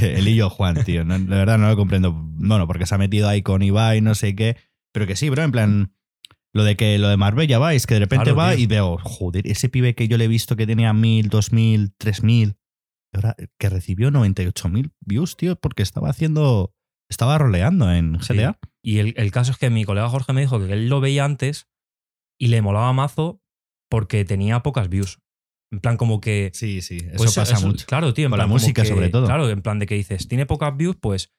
el 0.01 0.27
Illo 0.27 0.49
Juan, 0.49 0.83
tío. 0.83 1.03
No, 1.05 1.17
de 1.19 1.25
verdad 1.25 1.57
no 1.57 1.67
lo 1.67 1.75
comprendo. 1.75 2.13
Bueno, 2.13 2.67
porque 2.67 2.85
se 2.85 2.95
ha 2.95 2.97
metido 2.97 3.27
ahí 3.29 3.41
con 3.41 3.61
Ibai, 3.61 4.01
no 4.01 4.15
sé 4.15 4.35
qué. 4.35 4.57
Pero 4.91 5.07
que 5.07 5.15
sí, 5.15 5.29
bro, 5.29 5.43
en 5.43 5.51
plan. 5.51 5.93
Lo 6.55 6.63
de 6.63 6.75
que 6.77 6.99
lo 6.99 7.07
de 7.09 7.17
Marbella 7.17 7.57
va, 7.57 7.73
es 7.73 7.87
que 7.87 7.95
de 7.95 8.01
repente 8.01 8.25
Claro, 8.25 8.37
va 8.37 8.51
tío. 8.53 8.63
y 8.63 8.67
veo, 8.67 8.99
joder, 9.01 9.47
ese 9.47 9.69
pibe 9.69 9.95
que 9.95 10.07
yo 10.07 10.19
le 10.19 10.25
he 10.25 10.27
visto 10.27 10.55
que 10.55 10.67
tenía 10.67 10.93
mil, 10.93 11.29
dos 11.29 11.51
mil, 11.51 11.95
tres 11.97 12.21
mil, 12.21 12.57
que 13.59 13.69
recibió 13.69 14.11
98 14.11 14.69
mil 14.69 14.91
views, 15.01 15.37
tío, 15.37 15.55
porque 15.55 15.83
estaba 15.83 16.09
haciendo, 16.09 16.73
estaba 17.09 17.37
roleando 17.37 17.91
en 17.91 18.19
Sí. 18.21 18.33
GTA. 18.33 18.59
Y 18.83 18.99
el, 18.99 19.13
el 19.17 19.31
caso 19.31 19.51
es 19.51 19.57
que 19.57 19.69
mi 19.69 19.85
colega 19.85 20.09
Jorge 20.09 20.33
me 20.33 20.41
dijo 20.41 20.59
que 20.59 20.71
él 20.73 20.89
lo 20.89 20.99
veía 20.99 21.25
antes 21.25 21.67
y 22.39 22.47
le 22.47 22.61
molaba 22.61 22.91
mazo 22.93 23.41
porque 23.89 24.25
tenía 24.25 24.61
pocas 24.63 24.89
views. 24.89 25.19
En 25.71 25.79
plan, 25.79 25.97
como 25.97 26.19
que. 26.21 26.51
Sí, 26.53 26.81
sí, 26.81 26.97
eso 26.97 27.17
pues 27.17 27.35
pasa 27.35 27.59
mucho. 27.59 27.85
Claro, 27.87 28.13
tío. 28.13 28.25
En 28.25 28.31
Con 28.31 28.37
la 28.39 28.43
plan, 28.45 28.49
música, 28.53 28.81
que- 28.83 28.87
sobre 28.89 29.09
todo. 29.09 29.25
Claro, 29.25 29.49
en 29.49 29.61
plan 29.61 29.79
de 29.79 29.85
que 29.87 29.95
dices, 29.95 30.27
tiene 30.27 30.45
pocas 30.45 30.75
views, 30.77 30.95
pues 30.99 31.31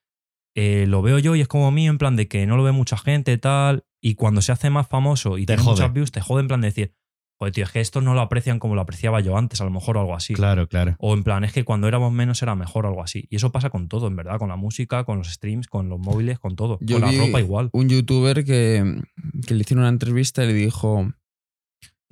eh, 0.56 0.86
lo 0.88 1.02
veo 1.02 1.18
yo 1.18 1.34
y 1.36 1.40
es 1.40 1.48
como 1.48 1.70
mío, 1.70 1.90
en 1.90 1.98
plan 1.98 2.16
de 2.16 2.28
que 2.28 2.46
no 2.46 2.56
lo 2.56 2.62
ve 2.62 2.72
mucha 2.72 2.96
gente, 2.96 3.36
tal. 3.38 3.84
Y 4.02 4.14
cuando 4.14 4.40
se 4.42 4.52
hace 4.52 4.70
más 4.70 4.86
famoso 4.88 5.38
y 5.38 5.42
Te 5.46 5.54
tiene 5.54 5.62
jode. 5.62 5.74
muchas 5.76 5.92
views, 5.92 6.12
te 6.12 6.20
jode 6.20 6.40
en 6.42 6.48
plan 6.48 6.60
de 6.60 6.68
decir, 6.68 6.94
joder, 7.38 7.52
tío, 7.52 7.64
es 7.64 7.70
que 7.70 7.80
estos 7.80 8.02
no 8.02 8.14
lo 8.14 8.20
aprecian 8.20 8.58
como 8.58 8.74
lo 8.74 8.80
apreciaba 8.80 9.20
yo 9.20 9.36
antes, 9.36 9.60
a 9.60 9.64
lo 9.64 9.70
mejor 9.70 9.96
o 9.96 10.00
algo 10.00 10.14
así. 10.14 10.34
Claro, 10.34 10.68
claro. 10.68 10.96
O 10.98 11.14
en 11.14 11.24
plan, 11.24 11.44
es 11.44 11.52
que 11.52 11.64
cuando 11.64 11.88
éramos 11.88 12.12
menos 12.12 12.42
era 12.42 12.54
mejor 12.54 12.86
o 12.86 12.88
algo 12.88 13.02
así. 13.02 13.26
Y 13.30 13.36
eso 13.36 13.52
pasa 13.52 13.70
con 13.70 13.88
todo, 13.88 14.06
en 14.06 14.16
verdad, 14.16 14.38
con 14.38 14.48
la 14.48 14.56
música, 14.56 15.04
con 15.04 15.18
los 15.18 15.30
streams, 15.30 15.66
con 15.68 15.88
los 15.88 15.98
móviles, 15.98 16.38
con 16.38 16.56
todo. 16.56 16.78
Yo 16.80 17.00
con 17.00 17.10
vi 17.10 17.16
la 17.16 17.26
ropa 17.26 17.40
igual. 17.40 17.70
Un 17.72 17.88
youtuber 17.88 18.44
que, 18.44 19.02
que 19.46 19.54
le 19.54 19.60
hicieron 19.60 19.82
una 19.82 19.90
entrevista 19.90 20.44
y 20.44 20.48
le 20.48 20.54
dijo. 20.54 21.12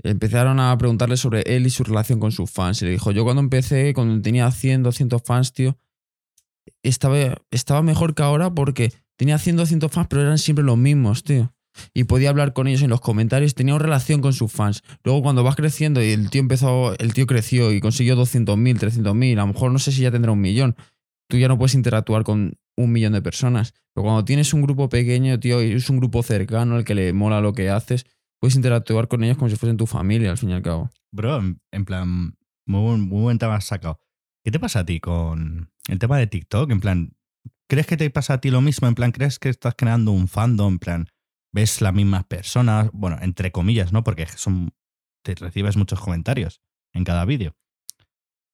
Empezaron 0.05 0.59
a 0.59 0.77
preguntarle 0.79 1.17
sobre 1.17 1.43
él 1.43 1.67
y 1.67 1.71
su 1.71 1.85
relación 1.85 2.19
con 2.19 2.33
sus 2.33 2.51
fans. 2.51 2.83
Y 2.83 2.87
le 2.87 2.91
dijo: 2.93 3.13
Yo 3.13 3.25
cuando 3.25 3.41
empecé, 3.41 3.93
cuando 3.95 4.21
tenía 4.21 4.51
100, 4.51 4.83
200 4.83 5.23
fans, 5.25 5.53
tío, 5.53 5.79
estaba, 6.83 7.17
estaba 7.51 7.83
mejor 7.83 8.15
que 8.15 8.23
ahora 8.23 8.53
porque 8.53 8.93
tenía 9.17 9.39
100, 9.39 9.57
200 9.57 9.93
fans, 9.93 10.09
pero 10.11 10.23
eran 10.23 10.39
siempre 10.39 10.65
los 10.65 10.77
mismos, 10.77 11.23
tío. 11.23 11.55
Y 11.95 12.05
podía 12.05 12.31
hablar 12.31 12.53
con 12.53 12.67
ellos 12.67 12.83
en 12.83 12.91
los 12.91 13.01
comentarios, 13.01 13.55
tenía 13.55 13.75
una 13.75 13.85
relación 13.85 14.21
con 14.21 14.33
sus 14.33 14.53
fans. 14.53 14.83
Luego, 15.05 15.23
cuando 15.23 15.43
vas 15.43 15.57
creciendo 15.57 16.03
y 16.03 16.11
el 16.11 16.31
tío 16.31 16.41
empezó, 16.41 16.97
el 16.99 17.15
tío 17.15 17.27
creció 17.27 17.73
y 17.73 17.81
consiguió 17.81 18.17
200.000, 18.17 18.79
300.000, 18.79 19.33
a 19.33 19.41
lo 19.41 19.47
mejor 19.49 19.73
no 19.73 19.79
sé 19.79 19.93
si 19.93 20.03
ya 20.03 20.11
tendrá 20.11 20.33
un 20.33 20.41
millón. 20.41 20.77
Tú 21.29 21.39
ya 21.39 21.49
no 21.49 21.57
puedes 21.57 21.75
interactuar 21.75 22.25
con 22.25 22.59
un 22.77 22.93
millón 22.93 23.13
de 23.13 23.23
personas. 23.23 23.75
Pero 23.95 24.05
cuando 24.05 24.25
tienes 24.25 24.53
un 24.55 24.63
grupo 24.63 24.89
pequeño, 24.89 25.39
tío, 25.41 25.63
y 25.63 25.73
es 25.73 25.89
un 25.91 25.99
grupo 25.99 26.23
cercano 26.23 26.77
al 26.77 26.85
que 26.85 26.95
le 26.95 27.13
mola 27.13 27.41
lo 27.41 27.53
que 27.53 27.71
haces, 27.71 28.07
puedes 28.41 28.57
interactuar 28.57 29.09
con 29.09 29.23
ellos 29.25 29.37
como 29.37 29.51
si 29.51 29.57
fuesen 29.57 29.77
tu 29.77 29.87
familia, 29.87 30.31
al 30.31 30.39
fin 30.39 30.51
y 30.51 30.55
al 30.55 30.63
cabo. 30.63 30.91
Bro, 31.13 31.57
en, 31.71 31.85
plan, 31.85 32.35
muy 32.67 32.81
buen, 32.81 33.01
muy 33.01 33.23
buen 33.23 33.39
tema 33.39 33.61
sacado. 33.61 34.01
¿Qué 34.45 34.51
te 34.51 34.59
pasa 34.59 34.81
a 34.81 34.87
ti 34.87 34.99
con, 34.99 35.71
el 35.89 35.99
tema 35.99 36.19
de 36.19 36.27
TikTok, 36.27 36.71
en 36.71 36.81
plan, 36.81 37.17
¿crees 37.69 37.87
que 37.87 37.97
te 37.97 38.11
pasa 38.11 38.35
a 38.35 38.41
ti 38.41 38.51
lo 38.51 38.61
mismo? 38.61 38.89
En 38.89 38.95
plan, 38.95 39.13
¿crees 39.13 39.39
que 39.39 39.49
estás 39.49 39.75
creando 39.77 40.11
un 40.11 40.27
fandom? 40.27 40.75
En 40.75 40.79
plan, 40.79 41.07
¿ves 41.53 41.81
las 41.81 41.95
mismas 41.95 42.25
personas? 42.25 42.91
Bueno, 42.93 43.19
entre 43.21 43.53
comillas, 43.53 43.93
¿no? 43.93 44.03
Porque 44.05 44.27
son, 44.27 44.73
te 45.23 45.35
recibes 45.35 45.77
muchos 45.77 46.01
comentarios 46.01 46.61
en 46.93 47.05
cada 47.05 47.25
vídeo. 47.25 47.55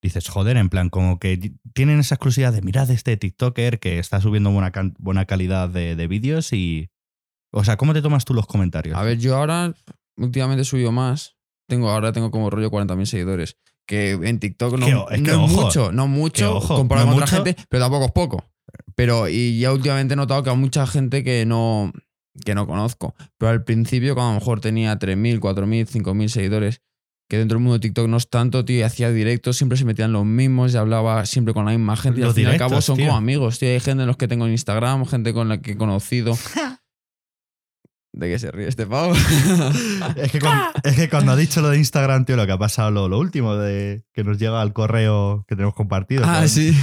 Dices, 0.00 0.28
joder, 0.28 0.56
en 0.56 0.68
plan, 0.68 0.90
como 0.90 1.18
que 1.18 1.54
tienen 1.74 1.98
esa 1.98 2.14
exclusividad 2.14 2.52
de 2.52 2.62
mirad 2.62 2.88
este 2.90 3.16
TikToker 3.16 3.80
que 3.80 3.98
está 3.98 4.20
subiendo 4.20 4.50
buena, 4.50 4.72
buena 4.98 5.24
calidad 5.24 5.68
de, 5.68 5.96
de 5.96 6.06
vídeos 6.06 6.52
y. 6.52 6.90
O 7.50 7.64
sea, 7.64 7.76
¿cómo 7.76 7.94
te 7.94 8.02
tomas 8.02 8.24
tú 8.24 8.34
los 8.34 8.46
comentarios? 8.46 8.96
A 8.96 9.02
ver, 9.02 9.18
yo 9.18 9.36
ahora 9.36 9.74
últimamente 10.16 10.62
he 10.62 10.64
subido 10.64 10.92
más. 10.92 11.36
Tengo, 11.66 11.90
ahora 11.90 12.12
tengo 12.12 12.30
como 12.30 12.50
rollo 12.50 12.70
40.000 12.70 13.04
seguidores. 13.06 13.56
Que 13.86 14.12
en 14.12 14.38
TikTok 14.38 14.78
no, 14.78 15.06
Que 15.06 15.14
es 15.14 15.22
que 15.22 15.30
no 15.32 15.44
ojo, 15.44 15.62
mucho, 15.62 15.92
no 15.92 16.06
mucho 16.06 16.56
ojo, 16.56 16.76
comparado 16.76 17.06
no 17.06 17.14
con 17.14 17.22
otra 17.22 17.36
gente, 17.36 17.56
pero 17.70 17.84
tampoco 17.84 18.04
es 18.04 18.12
poco. 18.12 18.44
Pero, 18.94 19.28
y 19.28 19.58
ya 19.58 19.72
últimamente 19.72 20.12
he 20.12 20.16
notado 20.16 20.42
que 20.42 20.50
hay 20.50 20.56
mucha 20.56 20.86
gente 20.86 21.24
que 21.24 21.46
no, 21.46 21.92
que 22.44 22.54
no 22.54 22.66
conozco. 22.66 23.14
Pero 23.38 23.50
al 23.50 23.64
principio, 23.64 24.14
cuando 24.14 24.30
a 24.30 24.34
lo 24.34 24.40
mejor 24.40 24.60
tenía 24.60 24.98
3.000, 24.98 25.38
4.000, 25.40 25.86
5.000 25.86 26.28
seguidores, 26.28 26.82
que 27.28 27.36
dentro 27.36 27.56
del 27.56 27.62
mundo 27.62 27.74
de 27.74 27.80
TikTok 27.80 28.08
no 28.08 28.16
es 28.16 28.30
tanto, 28.30 28.64
tío, 28.64 28.78
y 28.78 28.82
hacía 28.82 29.10
directos, 29.10 29.56
siempre 29.56 29.76
se 29.76 29.84
metían 29.84 30.12
los 30.12 30.24
mismos 30.24 30.72
y 30.72 30.76
hablaba 30.78 31.26
siempre 31.26 31.52
con 31.52 31.66
la 31.66 31.72
misma 31.72 31.96
gente. 31.96 32.20
y 32.20 32.22
al 32.22 32.28
Los 32.28 32.34
fin 32.36 32.44
y 32.44 32.46
al 32.46 32.56
cabo 32.56 32.80
son 32.80 32.96
tío. 32.96 33.06
como 33.06 33.18
amigos, 33.18 33.58
tío. 33.58 33.68
Hay 33.68 33.80
gente 33.80 34.02
en 34.02 34.06
los 34.06 34.16
que 34.16 34.28
tengo 34.28 34.46
en 34.46 34.52
Instagram, 34.52 35.04
gente 35.04 35.34
con 35.34 35.48
la 35.48 35.60
que 35.60 35.72
he 35.72 35.76
conocido. 35.76 36.32
¿De 38.10 38.26
qué 38.28 38.38
se 38.38 38.50
ríe 38.50 38.66
este 38.66 38.86
pavo? 38.86 39.12
Es 40.16 40.32
que, 40.32 40.40
cuando, 40.40 40.64
es 40.82 40.96
que 40.96 41.08
cuando 41.10 41.32
ha 41.32 41.36
dicho 41.36 41.60
lo 41.60 41.68
de 41.70 41.76
Instagram, 41.78 42.24
tío, 42.24 42.36
lo 42.36 42.46
que 42.46 42.52
ha 42.52 42.58
pasado, 42.58 42.90
lo, 42.90 43.08
lo 43.08 43.18
último 43.18 43.54
de 43.56 44.02
que 44.14 44.24
nos 44.24 44.38
llega 44.38 44.60
al 44.62 44.72
correo 44.72 45.44
que 45.46 45.54
tenemos 45.54 45.74
compartido. 45.74 46.24
ah, 46.26 46.48
sí. 46.48 46.76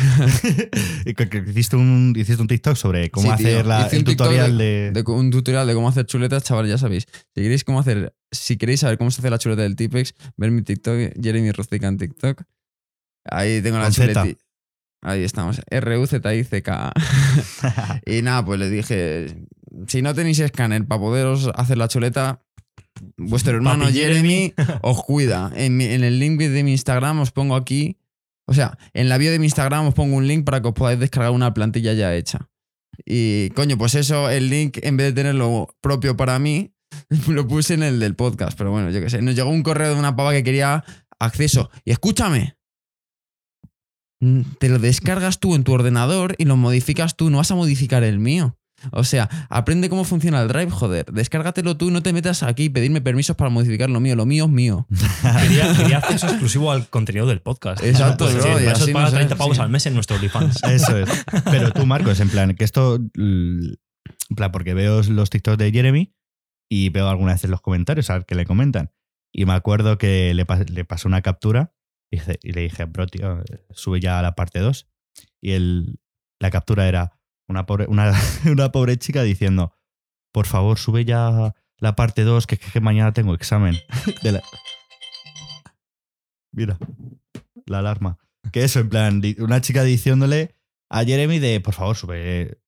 y 1.05 1.13
que, 1.15 1.27
que 1.27 1.43
hiciste, 1.47 1.75
un, 1.75 2.13
hiciste 2.15 2.41
un 2.41 2.47
TikTok 2.47 2.75
sobre 2.75 3.09
cómo 3.09 3.31
Sí, 3.31 3.37
tío. 3.43 3.47
hacer 3.47 3.65
la- 3.65 3.87
el 3.87 4.03
tutorial 4.03 4.57
de. 4.57 4.91
de 4.93 5.03
un 5.07 5.31
tutorial 5.31 5.65
de 5.67 5.73
cómo 5.73 5.89
hacer 5.89 6.05
chuletas, 6.05 6.43
chaval, 6.43 6.67
ya 6.67 6.77
sabéis. 6.77 7.07
Si 7.33 7.41
queréis 7.41 7.63
cómo 7.63 7.79
hacer, 7.79 8.13
si 8.31 8.57
queréis 8.57 8.81
saber 8.81 8.97
cómo 8.97 9.09
se 9.11 9.19
hace 9.21 9.29
la 9.29 9.39
chuleta 9.39 9.63
del 9.63 9.75
Tipex, 9.75 10.13
ver 10.37 10.51
mi 10.51 10.61
TikTok, 10.61 10.95
Jeremy 11.21 11.51
Rustica 11.51 11.87
en 11.87 11.97
TikTok. 11.97 12.43
Ahí 13.25 13.61
tengo 13.61 13.79
la 13.79 13.89
chuleta. 13.91 14.25
Ahí 15.01 15.23
estamos. 15.23 15.61
R-U-Z-I-C-K. 15.69 16.93
y 18.05 18.21
nada, 18.21 18.43
pues 18.45 18.59
le 18.59 18.69
dije, 18.69 19.45
si 19.87 20.01
no 20.01 20.13
tenéis 20.13 20.39
escáner 20.39 20.85
para 20.85 21.01
poderos 21.01 21.49
hacer 21.55 21.77
la 21.77 21.87
chuleta, 21.87 22.41
vuestro 23.17 23.55
hermano 23.55 23.87
Jeremy 23.87 24.53
os 24.81 25.03
cuida. 25.03 25.51
En, 25.55 25.77
mi- 25.77 25.85
en 25.85 26.03
el 26.03 26.19
link 26.19 26.39
de 26.39 26.63
mi 26.63 26.71
Instagram 26.71 27.19
os 27.19 27.31
pongo 27.31 27.55
aquí, 27.55 27.97
o 28.47 28.53
sea, 28.53 28.77
en 28.93 29.09
la 29.09 29.17
bio 29.17 29.31
de 29.31 29.39
mi 29.39 29.45
Instagram 29.45 29.87
os 29.87 29.93
pongo 29.93 30.15
un 30.15 30.27
link 30.27 30.45
para 30.45 30.61
que 30.61 30.67
os 30.67 30.73
podáis 30.73 30.99
descargar 30.99 31.31
una 31.31 31.53
plantilla 31.53 31.93
ya 31.93 32.13
hecha. 32.15 32.49
Y 33.05 33.49
coño, 33.51 33.77
pues 33.77 33.95
eso, 33.95 34.29
el 34.29 34.49
link, 34.49 34.77
en 34.81 34.95
vez 34.97 35.07
de 35.07 35.13
tenerlo 35.21 35.67
propio 35.81 36.15
para 36.15 36.39
mí, 36.39 36.71
lo 37.27 37.47
puse 37.47 37.73
en 37.73 37.83
el 37.83 37.99
del 37.99 38.15
podcast. 38.15 38.57
Pero 38.57 38.71
bueno, 38.71 38.89
yo 38.91 39.01
qué 39.01 39.09
sé. 39.09 39.21
Nos 39.21 39.35
llegó 39.35 39.49
un 39.49 39.63
correo 39.63 39.93
de 39.93 39.99
una 39.99 40.15
pava 40.15 40.31
que 40.31 40.43
quería 40.43 40.83
acceso. 41.19 41.69
Y 41.83 41.91
escúchame. 41.91 42.55
Mm, 44.21 44.41
Te 44.59 44.69
lo 44.69 44.79
descargas 44.79 45.39
tú 45.39 45.55
en 45.55 45.63
tu 45.63 45.73
ordenador 45.73 46.35
y 46.37 46.45
lo 46.45 46.55
modificas 46.55 47.17
tú, 47.17 47.29
no 47.29 47.37
vas 47.37 47.51
a 47.51 47.55
modificar 47.55 48.03
el 48.03 48.19
mío. 48.19 48.57
O 48.91 49.03
sea, 49.03 49.29
aprende 49.49 49.89
cómo 49.89 50.03
funciona 50.03 50.41
el 50.41 50.47
Drive, 50.47 50.69
joder. 50.69 51.05
Descárgatelo 51.11 51.77
tú 51.77 51.87
y 51.87 51.91
no 51.91 52.03
te 52.03 52.13
metas 52.13 52.43
aquí 52.43 52.65
y 52.65 52.69
pedirme 52.69 53.01
permisos 53.01 53.35
para 53.35 53.49
modificar 53.49 53.89
lo 53.89 53.99
mío. 53.99 54.15
Lo 54.15 54.25
mío 54.25 54.45
es 54.45 54.51
mío. 54.51 54.87
Quería, 55.41 55.73
quería 55.75 55.97
acceso 55.99 56.27
exclusivo 56.27 56.71
al 56.71 56.87
contenido 56.89 57.25
del 57.25 57.41
podcast. 57.41 57.83
Exacto, 57.83 58.25
Pues, 58.25 58.35
bro, 58.35 58.43
sí, 58.43 58.49
y 58.49 58.53
para 58.53 58.71
eso 58.73 58.83
así 58.83 58.93
paga 58.93 59.05
no 59.05 59.11
sé, 59.11 59.15
30 59.17 59.35
pavos 59.37 59.57
sí. 59.57 59.63
al 59.63 59.69
mes 59.69 59.85
en 59.85 59.93
nuestro 59.95 60.17
OnlyFans. 60.17 60.63
Eso 60.69 60.97
es. 60.97 61.09
Pero 61.45 61.71
tú, 61.71 61.85
Marcos, 61.85 62.19
en 62.19 62.29
plan, 62.29 62.53
que 62.55 62.63
esto. 62.63 62.95
l- 63.15 63.75
En 64.29 64.35
plan, 64.35 64.51
porque 64.51 64.73
veo 64.73 65.01
los 65.03 65.29
TikToks 65.29 65.57
de 65.57 65.71
Jeremy 65.71 66.13
y 66.69 66.89
veo 66.89 67.07
algunas 67.09 67.35
veces 67.35 67.49
los 67.49 67.61
comentarios 67.61 68.09
a 68.09 68.15
ver 68.15 68.25
qué 68.25 68.35
le 68.35 68.45
comentan. 68.45 68.91
Y 69.33 69.45
me 69.45 69.53
acuerdo 69.53 69.97
que 69.97 70.33
le, 70.33 70.45
pas- 70.45 70.67
le 70.69 70.85
pasé 70.85 71.07
una 71.07 71.21
captura 71.21 71.73
y, 72.11 72.19
le 72.51 72.61
dije, 72.61 72.85
bro, 72.85 73.07
tío, 73.07 73.41
sube 73.71 73.99
ya 73.99 74.19
a 74.19 74.21
la 74.21 74.35
parte 74.35 74.59
2. 74.59 74.87
Y 75.41 75.51
el, 75.51 75.99
la 76.39 76.51
captura 76.51 76.87
era 76.87 77.19
una 77.47 77.65
pobre, 77.65 77.87
una, 77.89 78.71
pobre 78.71 78.97
chica 78.97 79.23
diciendo, 79.23 79.73
por 80.33 80.45
favor, 80.47 80.77
sube 80.77 81.05
ya 81.05 81.53
la 81.77 81.95
parte 81.95 82.23
2, 82.23 82.47
que, 82.47 82.57
que 82.57 82.79
mañana 82.81 83.11
tengo 83.13 83.33
examen. 83.33 83.75
De 84.23 84.31
la- 84.33 84.41
Mira, 86.51 86.77
la 87.65 87.79
alarma. 87.79 88.17
Que 88.51 88.63
eso, 88.63 88.79
en 88.79 88.89
plan, 88.89 89.21
una 89.39 89.61
chica 89.61 89.83
diciéndole 89.83 90.55
a 90.89 91.03
Jeremy 91.03 91.39
de, 91.39 91.59
por 91.59 91.73
favor, 91.73 91.95
sube, 91.97 92.59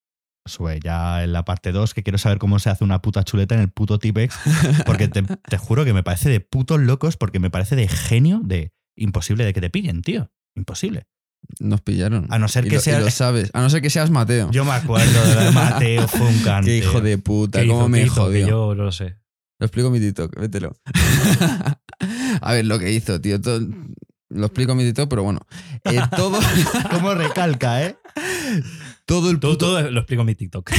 sube 0.45 0.79
ya 0.83 1.23
en 1.23 1.31
la 1.33 1.45
parte 1.45 1.71
2, 1.71 1.93
que 1.93 2.03
quiero 2.03 2.17
saber 2.17 2.37
cómo 2.39 2.59
se 2.59 2.69
hace 2.69 2.83
una 2.83 3.01
puta 3.01 3.23
chuleta 3.23 3.55
en 3.55 3.61
el 3.61 3.69
puto 3.71 3.99
Tipex. 3.99 4.37
Porque 4.85 5.07
te, 5.07 5.21
te 5.23 5.57
juro 5.57 5.85
que 5.85 5.93
me 5.93 6.03
parece 6.03 6.29
de 6.29 6.39
putos 6.41 6.79
locos, 6.81 7.15
porque 7.15 7.39
me 7.39 7.49
parece 7.49 7.75
de 7.75 7.87
genio, 7.87 8.41
de 8.43 8.73
imposible 8.95 9.45
de 9.45 9.53
que 9.53 9.61
te 9.61 9.69
pillen, 9.69 10.01
tío. 10.01 10.31
Imposible. 10.55 11.07
Nos 11.59 11.81
pillaron. 11.81 12.27
A 12.29 12.37
no 12.39 12.47
ser 12.47 12.65
que 12.65 12.71
lo- 12.71 12.77
y 12.77 12.81
sea- 12.81 12.99
lo 12.99 13.09
sabes. 13.09 13.49
A 13.53 13.61
no 13.61 13.69
ser 13.69 13.81
que 13.81 13.89
seas 13.89 14.11
Mateo. 14.11 14.51
Yo 14.51 14.65
me 14.65 14.71
acuerdo 14.71 15.25
de 15.43 15.51
Mateo 15.51 16.07
Funcan. 16.07 16.63
Qué 16.65 16.77
hijo 16.77 17.01
de 17.01 17.17
puta, 17.17 17.61
¿Qué 17.61 17.67
cómo 17.67 17.87
me? 17.89 18.03
Que 18.03 18.09
jodió. 18.09 18.47
Yo 18.47 18.75
no 18.75 18.83
lo 18.83 18.91
sé. 18.91 19.15
Lo 19.59 19.65
explico 19.65 19.87
en 19.87 19.93
mi 19.93 19.99
TikTok, 19.99 20.39
vételo. 20.39 20.75
a 22.41 22.53
ver, 22.53 22.65
lo 22.65 22.77
que 22.79 22.91
hizo, 22.91 23.19
tío. 23.21 23.41
todo- 23.41 23.61
lo 24.29 24.45
explico 24.47 24.73
en 24.73 24.77
mi 24.79 24.83
TikTok, 24.83 25.09
pero 25.09 25.23
bueno. 25.23 25.39
Eh, 25.85 25.99
todo, 26.15 26.37
¿Cómo 26.91 27.13
recalca, 27.15 27.83
eh? 27.83 27.95
todo, 29.05 29.29
el 29.31 29.39
Todo, 29.39 29.53
puto, 29.53 29.65
todo 29.67 29.89
lo 29.91 29.99
explico 30.01 30.21
en 30.21 30.25
mi 30.27 30.35
TikTok. 30.35 30.69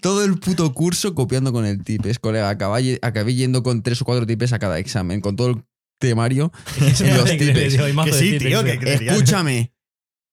todo 0.00 0.24
el 0.24 0.38
puto 0.38 0.72
curso 0.74 1.14
copiando 1.14 1.52
con 1.52 1.64
el 1.64 1.82
tipes, 1.84 2.18
colega. 2.18 2.48
Acabé, 2.50 2.98
acabé 3.02 3.34
yendo 3.34 3.62
con 3.62 3.82
tres 3.82 4.02
o 4.02 4.04
cuatro 4.04 4.26
tipes 4.26 4.52
a 4.52 4.58
cada 4.58 4.78
examen, 4.78 5.20
con 5.20 5.36
todo 5.36 5.48
el 5.50 5.62
temario 6.00 6.50
y 6.76 7.04
los 7.14 7.24
tipes. 7.38 7.76
Que 7.76 8.12
sí, 8.12 8.38
tío, 8.38 8.64
que- 8.64 8.78
que- 8.80 8.94
Escúchame. 9.06 9.72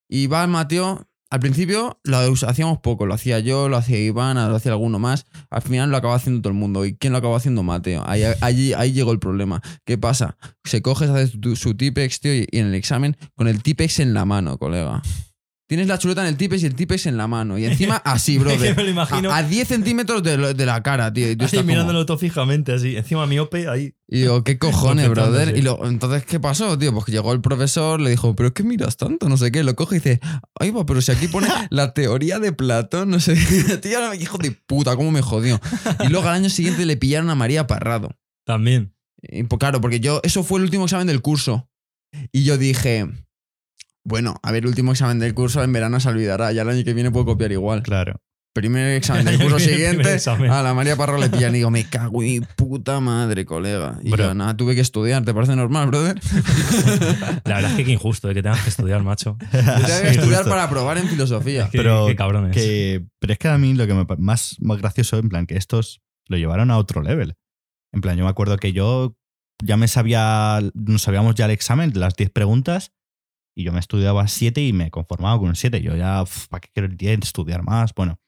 Y 0.10 0.26
va 0.26 0.48
Mateo. 0.48 1.08
Al 1.30 1.42
principio 1.42 2.00
lo 2.06 2.18
hacíamos 2.20 2.78
poco, 2.80 3.06
lo 3.06 3.14
hacía 3.14 3.40
yo, 3.40 3.68
lo 3.68 3.76
hacía 3.76 4.00
Iván, 4.00 4.38
lo 4.38 4.56
hacía 4.56 4.72
alguno 4.72 4.98
más. 4.98 5.26
Al 5.50 5.62
final 5.62 5.92
lo 5.92 5.98
acaba 5.98 6.16
haciendo 6.16 6.42
todo 6.42 6.52
el 6.54 6.58
mundo. 6.58 6.86
¿Y 6.86 6.96
quién 6.96 7.12
lo 7.12 7.20
acaba 7.20 7.36
haciendo? 7.36 7.64
Mateo. 7.64 8.02
Ahí, 8.08 8.24
allí, 8.40 8.72
ahí 8.72 8.94
llegó 8.94 9.12
el 9.12 9.20
problema. 9.20 9.62
¿Qué 9.86 9.98
pasa? 9.98 10.38
Se 10.64 10.82
coge, 10.82 11.06
se 11.06 11.12
hace 11.12 11.38
tu- 11.38 11.58
su 11.58 11.76
tipex, 11.76 12.22
tío, 12.22 12.34
y 12.34 12.48
y 12.50 12.60
en 12.60 12.68
el 12.68 12.76
examen 12.76 13.18
con 13.36 13.50
el 13.50 13.62
tipex 13.62 14.00
en 14.00 14.14
la 14.14 14.24
mano, 14.24 14.58
colega. 14.58 15.02
Tienes 15.68 15.88
la 15.88 15.98
chuleta 16.00 16.22
en 16.22 16.28
el 16.28 16.38
tipex 16.38 16.64
y 16.64 16.66
el 16.66 16.76
tipex 16.76 17.08
en 17.08 17.18
la 17.18 17.28
mano. 17.28 17.58
Y 17.58 17.66
encima 17.66 17.98
así, 18.06 18.34
que 18.38 18.40
brother. 18.40 18.76
me 18.78 18.84
lo 18.84 18.90
imagino. 18.90 19.32
A, 19.32 19.38
a 19.38 19.44
10 19.44 19.68
centímetros 19.68 20.24
de, 20.24 20.38
lo- 20.38 20.54
de 20.54 20.66
la 20.66 20.82
cara, 20.82 21.12
tío. 21.12 21.30
Y 21.30 21.36
tú 21.36 21.44
Así 21.44 21.62
mirándolo 21.62 22.06
todo 22.06 22.18
fijamente, 22.18 22.72
así. 22.72 22.96
Encima 22.96 23.26
miope, 23.28 23.68
ahí. 23.68 23.94
y 24.08 24.20
digo, 24.22 24.46
¿qué 24.46 24.58
cojones, 24.58 25.10
brother? 25.10 25.58
Y 25.58 25.62
lo- 25.62 25.86
entonces, 25.86 26.24
¿qué 26.26 26.40
pasó, 26.40 26.78
tío? 26.78 26.94
Pues 26.94 27.04
que 27.04 27.12
llegó 27.12 27.34
el 27.34 27.42
profesor, 27.42 28.00
le 28.00 28.10
dijo, 28.12 28.34
¿pero 28.34 28.54
qué 28.54 28.64
miras 28.64 28.96
tanto? 28.96 29.28
No 29.28 29.36
sé 29.36 29.52
qué. 29.52 29.62
Lo 29.64 29.76
coge 29.76 29.98
y 29.98 30.00
dice, 30.00 30.20
ay, 30.58 30.72
va, 30.72 30.86
pero 30.86 31.02
si 31.02 31.12
aquí 31.12 31.28
pone 31.28 31.50
la 31.70 31.94
teoría 31.94 32.40
de 32.40 32.54
Platón, 32.54 33.10
no 33.10 33.20
sé 33.20 33.34
qué. 33.36 33.78
Tío, 33.82 34.14
hijo 34.14 34.38
de 34.38 34.52
puta, 34.52 34.96
cómo 34.96 35.12
me 35.12 35.22
jodió. 35.22 35.60
Y 36.06 36.08
luego 36.08 36.30
al 36.30 36.36
año 36.36 36.50
siguiente 36.50 36.86
le 36.86 36.96
pillaron 36.96 37.30
a 37.30 37.36
María 37.36 37.68
Parrado. 37.68 38.16
También. 38.46 38.94
Y, 39.22 39.44
pues, 39.44 39.60
claro, 39.60 39.82
porque 39.82 40.00
yo, 40.00 40.22
eso 40.24 40.46
fue 40.46 40.60
el 40.60 40.64
último 40.64 40.86
examen 40.86 41.08
del 41.08 41.22
curso. 41.22 41.70
Y 42.32 42.46
yo 42.46 42.58
dije, 42.58 43.06
bueno, 44.08 44.36
a 44.42 44.52
ver, 44.54 44.64
el 44.64 44.70
último 44.70 44.94
examen 44.94 45.20
del 45.20 45.34
curso 45.34 45.62
en 45.64 45.74
verano 45.74 46.00
se 46.00 46.08
olvidará, 46.08 46.54
ya 46.54 46.62
el 46.62 46.70
año 46.70 46.84
que 46.86 46.94
viene 46.94 47.12
puedo 47.12 47.26
copiar 47.26 47.52
igual. 47.52 47.84
Claro. 47.84 48.22
Primer 48.54 48.92
examen 48.96 49.26
del 49.26 49.38
curso 49.38 49.60
siguiente, 49.60 50.14
examen. 50.16 50.50
a 50.52 50.64
la 50.64 50.74
María 50.74 50.96
Parro 50.96 51.18
le 51.18 51.30
pillan 51.30 51.54
y 51.54 51.58
digo, 51.58 51.70
me 51.70 51.84
cago 51.90 52.24
en 52.24 52.30
mi 52.30 52.40
puta 52.40 53.02
madre, 53.02 53.46
colega. 53.46 54.00
Y 54.02 54.10
Bro. 54.12 54.24
yo, 54.24 54.34
nada, 54.34 54.56
tuve 54.56 54.76
que 54.76 54.82
estudiar, 54.82 55.26
¿te 55.26 55.34
parece 55.34 55.58
normal, 55.58 55.88
brother? 55.88 56.20
La 57.44 57.56
verdad 57.56 57.72
es 57.72 57.78
que 57.78 57.84
qué 57.84 57.92
injusto 57.92 58.30
de 58.30 58.34
que 58.34 58.42
tengas 58.42 58.62
que 58.64 58.70
estudiar, 58.70 59.04
macho. 59.04 59.38
Tuve 59.52 59.62
que 59.62 60.12
Sí, 60.12 60.20
estudiar 60.20 60.46
para 60.46 60.64
aprobar 60.64 60.98
en 60.98 61.08
filosofía. 61.10 61.68
Qué, 61.70 61.78
Pero 61.78 62.08
qué 62.08 62.16
cabrones. 62.16 62.54
Que, 62.56 63.06
pero 63.20 63.34
es 63.34 63.40
que 63.40 63.50
a 63.50 63.58
mí 63.58 63.74
lo 63.74 63.86
que 63.88 63.94
me 63.94 64.06
más, 64.18 64.56
más 64.62 64.78
gracioso, 64.78 65.18
en 65.18 65.28
plan, 65.28 65.46
que 65.46 65.58
estos 65.58 66.02
lo 66.28 66.38
llevaron 66.38 66.72
a 66.72 66.78
otro 66.78 67.02
level. 67.02 67.36
En 67.92 68.00
plan, 68.00 68.18
yo 68.18 68.24
me 68.24 68.30
acuerdo 68.30 68.56
que 68.58 68.72
yo 68.72 69.18
ya 69.64 69.76
me 69.76 69.88
sabía, 69.88 70.62
nos 70.74 71.02
sabíamos 71.02 71.36
ya 71.36 71.46
el 71.46 71.52
examen, 71.52 71.92
las 71.96 72.16
10 72.16 72.30
preguntas, 72.32 72.92
y 73.58 73.64
yo 73.64 73.74
me 73.74 73.80
estudiaba 73.80 74.28
7 74.28 74.62
y 74.64 74.72
me 74.72 74.92
conformaba 74.92 75.40
con 75.40 75.56
7. 75.56 75.82
Yo 75.82 75.96
ya, 75.96 76.24
¿para 76.50 76.62
qué 76.62 76.70
quiero 76.74 76.88
el 76.88 76.96
10? 76.96 77.20
Estudiar 77.24 77.64
más, 77.64 77.94
bueno. 77.96 78.20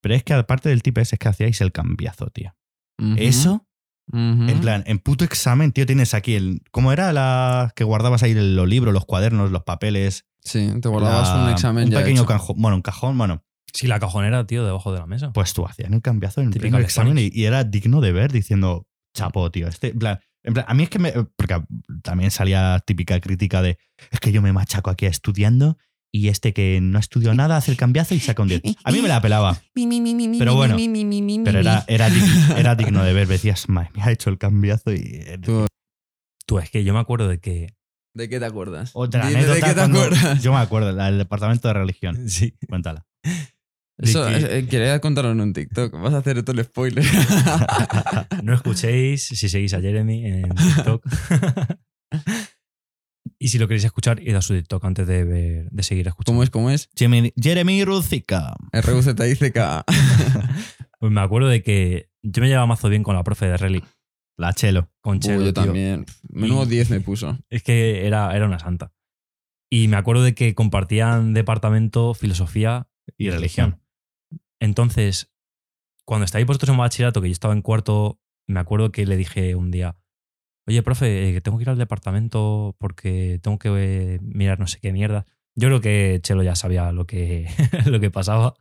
Pero 0.00 0.14
es 0.14 0.22
que 0.22 0.32
aparte 0.32 0.68
del 0.68 0.82
tip 0.82 0.96
ese 0.98 1.16
es 1.16 1.18
que 1.18 1.28
hacíais 1.28 1.60
el 1.60 1.72
cambiazo, 1.72 2.28
tío. 2.28 2.54
Ujú, 3.00 3.14
Eso, 3.16 3.66
ujú. 4.12 4.18
en 4.48 4.60
plan, 4.60 4.84
en 4.86 5.00
puto 5.00 5.24
examen, 5.24 5.72
tío, 5.72 5.86
tienes 5.86 6.14
aquí 6.14 6.34
el... 6.34 6.62
¿Cómo 6.70 6.92
era 6.92 7.12
la 7.12 7.72
que 7.74 7.82
guardabas 7.82 8.22
ahí 8.22 8.32
los 8.34 8.68
libros, 8.68 8.94
los 8.94 9.06
cuadernos, 9.06 9.50
los 9.50 9.64
papeles? 9.64 10.24
Sí, 10.42 10.70
te 10.80 10.88
guardabas 10.88 11.34
La- 11.34 11.42
un 11.44 11.50
examen 11.50 11.84
Un 11.86 11.90
ya 11.90 11.98
pequeño 11.98 12.20
hecho. 12.20 12.26
cajón, 12.28 12.56
bueno, 12.60 12.76
un 12.76 12.82
cajón, 12.82 13.18
bueno, 13.18 13.42
Sí, 13.72 13.88
la 13.88 13.98
cajonera, 13.98 14.46
tío, 14.46 14.64
debajo 14.64 14.92
de 14.92 15.00
la 15.00 15.06
mesa. 15.06 15.32
Pues 15.32 15.52
tú 15.52 15.66
hacías 15.66 15.90
el 15.90 16.00
cambiazo 16.00 16.42
en 16.42 16.52
el 16.54 16.74
examen 16.80 17.18
y, 17.18 17.28
y 17.34 17.44
era 17.46 17.64
digno 17.64 18.00
de 18.00 18.12
ver 18.12 18.30
diciendo, 18.30 18.86
chapo, 19.14 19.50
tío. 19.50 19.66
Este, 19.66 19.88
en 19.88 19.98
plan, 19.98 20.20
en 20.44 20.54
plan, 20.54 20.64
a 20.68 20.74
mí 20.74 20.82
es 20.84 20.90
que 20.90 20.98
me. 20.98 21.12
Porque 21.36 21.60
también 22.02 22.30
salía 22.30 22.80
típica 22.86 23.18
crítica 23.20 23.60
de 23.62 23.78
es 24.10 24.20
que 24.20 24.30
yo 24.32 24.40
me 24.42 24.52
machaco 24.52 24.90
aquí 24.90 25.06
estudiando 25.06 25.76
y 26.12 26.28
este 26.28 26.52
que 26.52 26.78
no 26.80 26.98
ha 26.98 27.00
estudiado 27.00 27.34
nada 27.34 27.56
hace 27.56 27.70
el 27.72 27.76
cambiazo 27.76 28.14
y 28.14 28.20
saca 28.20 28.42
un 28.42 28.48
10. 28.48 28.62
A 28.84 28.92
mí 28.92 29.02
me 29.02 29.08
la 29.08 29.20
pelaba. 29.20 29.60
Pero 29.74 30.54
bueno, 30.54 30.76
pero 31.44 31.58
era, 31.58 31.84
era, 31.88 32.08
dig- 32.08 32.54
era 32.58 32.74
digno 32.76 33.02
de 33.02 33.12
ver. 33.12 33.26
Decías, 33.26 33.68
madre 33.68 33.90
mía, 33.94 34.04
ha 34.06 34.12
hecho 34.12 34.30
el 34.30 34.38
cambiazo 34.38 34.92
y... 34.92 35.24
Tú- 35.42 35.66
Tú, 36.46 36.58
es 36.58 36.68
que 36.70 36.84
yo 36.84 36.92
me 36.92 37.00
acuerdo 37.00 37.26
de 37.26 37.38
que. 37.40 37.74
¿De 38.14 38.28
qué 38.28 38.38
te 38.38 38.44
acuerdas? 38.44 38.90
Otra 38.92 39.26
Dime, 39.26 39.38
anécdota 39.40 39.54
¿De 39.54 39.60
qué 39.62 39.68
te 39.70 39.74
cuando- 39.74 40.02
acuerdas? 40.02 40.42
Yo 40.42 40.52
me 40.52 40.58
acuerdo, 40.58 40.92
la 40.92 41.06
del 41.06 41.16
departamento 41.18 41.68
de 41.68 41.74
religión. 41.74 42.28
Sí. 42.28 42.54
Cuéntala. 42.68 43.06
Eso, 43.98 44.26
que- 44.26 44.58
eh, 44.58 44.66
quería 44.66 45.00
contarlo 45.00 45.30
en 45.32 45.40
un 45.40 45.52
TikTok. 45.52 45.92
Vas 46.00 46.14
a 46.14 46.18
hacer 46.18 46.42
todo 46.42 46.58
el 46.58 46.64
spoiler. 46.64 47.04
No 48.42 48.52
escuchéis 48.54 49.22
si 49.24 49.48
seguís 49.48 49.72
a 49.74 49.80
Jeremy 49.80 50.26
en 50.26 50.48
TikTok. 50.54 51.04
y 53.38 53.48
si 53.48 53.58
lo 53.58 53.66
queréis 53.68 53.84
escuchar, 53.84 54.20
id 54.22 54.34
a 54.34 54.42
su 54.42 54.54
TikTok 54.54 54.84
antes 54.84 55.06
de, 55.06 55.24
ver- 55.24 55.70
de 55.70 55.82
seguir 55.82 56.06
escuchando. 56.08 56.32
¿Cómo 56.36 56.42
es? 56.42 56.50
¿Cómo 56.50 56.70
es? 56.70 56.88
Jeremy, 56.96 57.32
Jeremy 57.40 57.84
Ruzica. 57.84 58.54
R-U-Z-I-C-K. 58.72 59.84
Pues 61.00 61.12
me 61.12 61.20
acuerdo 61.20 61.48
de 61.48 61.62
que 61.62 62.08
yo 62.22 62.40
me 62.40 62.48
llevaba 62.48 62.66
mazo 62.66 62.88
bien 62.88 63.02
con 63.02 63.14
la 63.14 63.22
profe 63.24 63.44
de 63.46 63.58
Relic, 63.58 63.84
La 64.38 64.54
chelo. 64.54 64.90
con 65.02 65.16
Uy, 65.16 65.20
Chelo, 65.20 65.44
yo 65.44 65.52
tío. 65.52 65.64
también. 65.64 66.06
Menudo 66.30 66.64
Y- 66.64 66.68
10 66.68 66.88
me 66.88 67.00
puso. 67.00 67.38
Es 67.50 67.62
que 67.62 68.06
era, 68.06 68.34
era 68.34 68.46
una 68.46 68.58
santa. 68.58 68.90
Y 69.70 69.88
me 69.88 69.98
acuerdo 69.98 70.22
de 70.22 70.34
que 70.34 70.54
compartían 70.54 71.34
departamento, 71.34 72.14
filosofía 72.14 72.88
Y 73.18 73.28
religión. 73.28 73.82
Entonces, 74.64 75.30
cuando 76.06 76.24
estáis 76.24 76.46
vosotros 76.46 76.70
en 76.70 76.78
bachillerato, 76.78 77.20
que 77.20 77.28
yo 77.28 77.32
estaba 77.32 77.54
en 77.54 77.62
cuarto, 77.62 78.18
me 78.46 78.60
acuerdo 78.60 78.92
que 78.92 79.04
le 79.04 79.16
dije 79.16 79.54
un 79.54 79.70
día, 79.70 79.96
oye, 80.66 80.82
profe, 80.82 81.36
eh, 81.36 81.40
tengo 81.42 81.58
que 81.58 81.64
ir 81.64 81.70
al 81.70 81.78
departamento 81.78 82.74
porque 82.78 83.38
tengo 83.42 83.58
que 83.58 83.68
eh, 83.76 84.18
mirar 84.22 84.58
no 84.58 84.66
sé 84.66 84.80
qué 84.80 84.92
mierda. 84.92 85.26
Yo 85.54 85.68
creo 85.68 85.80
que 85.80 86.18
Chelo 86.22 86.42
ya 86.42 86.56
sabía 86.56 86.92
lo 86.92 87.06
que, 87.06 87.46
lo 87.86 88.00
que 88.00 88.10
pasaba, 88.10 88.54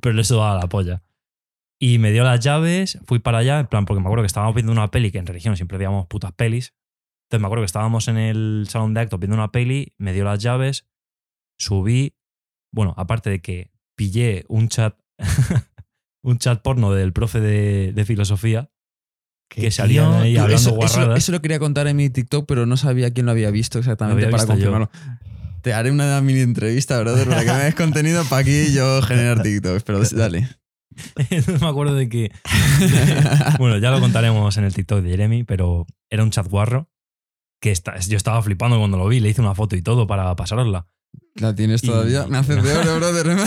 pero 0.00 0.14
le 0.14 0.24
sudaba 0.24 0.58
la 0.58 0.68
polla. 0.68 1.02
Y 1.78 1.98
me 1.98 2.10
dio 2.10 2.24
las 2.24 2.40
llaves, 2.40 2.98
fui 3.04 3.20
para 3.20 3.38
allá, 3.38 3.60
en 3.60 3.66
plan, 3.66 3.84
porque 3.84 4.00
me 4.00 4.06
acuerdo 4.06 4.22
que 4.22 4.28
estábamos 4.28 4.54
viendo 4.54 4.72
una 4.72 4.90
peli, 4.90 5.12
que 5.12 5.18
en 5.18 5.26
religión 5.26 5.56
siempre 5.56 5.78
veíamos 5.78 6.06
putas 6.06 6.32
pelis. 6.32 6.74
Entonces 7.26 7.40
me 7.40 7.46
acuerdo 7.46 7.62
que 7.62 7.66
estábamos 7.66 8.08
en 8.08 8.16
el 8.16 8.66
salón 8.68 8.92
de 8.92 9.00
actos 9.00 9.20
viendo 9.20 9.36
una 9.36 9.52
peli, 9.52 9.94
me 9.98 10.12
dio 10.12 10.24
las 10.24 10.40
llaves, 10.40 10.88
subí. 11.58 12.16
Bueno, 12.72 12.94
aparte 12.96 13.30
de 13.30 13.40
que 13.40 13.70
pillé 13.96 14.44
un 14.48 14.68
chat, 14.68 14.98
un 16.22 16.38
chat 16.38 16.62
porno 16.62 16.92
del 16.92 17.12
profe 17.12 17.40
de, 17.40 17.92
de 17.92 18.04
filosofía, 18.04 18.70
que 19.48 19.70
salían 19.70 20.10
tío, 20.10 20.18
ahí 20.20 20.36
hablando 20.36 20.56
eso, 20.70 20.74
guarradas. 20.74 21.18
eso 21.18 21.32
lo 21.32 21.40
quería 21.42 21.58
contar 21.58 21.86
en 21.86 21.96
mi 21.96 22.10
TikTok, 22.10 22.46
pero 22.46 22.66
no 22.66 22.76
sabía 22.76 23.12
quién 23.12 23.26
lo 23.26 23.32
había 23.32 23.50
visto 23.50 23.78
exactamente 23.78 24.24
había 24.24 24.30
para 24.36 24.44
visto 24.44 24.58
yo. 24.58 24.70
confirmarlo. 24.72 24.90
Te 25.62 25.72
haré 25.72 25.90
una 25.90 26.20
mini 26.20 26.40
entrevista, 26.40 26.98
brother, 27.00 27.26
para 27.28 27.44
que 27.44 27.52
me 27.52 27.64
des 27.64 27.74
contenido 27.74 28.24
para 28.24 28.42
aquí 28.42 28.72
yo 28.74 29.00
generar 29.02 29.42
TikToks. 29.42 29.82
Pero 29.84 30.00
dale. 30.12 30.48
Entonces 31.30 31.60
me 31.60 31.68
acuerdo 31.68 31.94
de 31.94 32.08
que. 32.08 32.30
bueno, 33.58 33.78
ya 33.78 33.90
lo 33.90 34.00
contaremos 34.00 34.56
en 34.58 34.64
el 34.64 34.74
TikTok 34.74 35.02
de 35.02 35.10
Jeremy, 35.10 35.44
pero 35.44 35.86
era 36.10 36.22
un 36.22 36.30
chat 36.30 36.46
guarro 36.48 36.90
que 37.60 37.70
está- 37.70 37.98
yo 37.98 38.16
estaba 38.16 38.42
flipando 38.42 38.78
cuando 38.78 38.98
lo 38.98 39.08
vi, 39.08 39.20
le 39.20 39.30
hice 39.30 39.40
una 39.40 39.54
foto 39.54 39.74
y 39.76 39.82
todo 39.82 40.06
para 40.06 40.34
pasárosla. 40.36 40.86
¿La 41.36 41.54
tienes 41.54 41.82
Y- 41.82 41.88
todavía? 41.88 42.26
Me 42.26 42.38
haces 42.38 42.62
de 42.62 42.76
oro, 42.76 42.96
brother. 42.96 43.26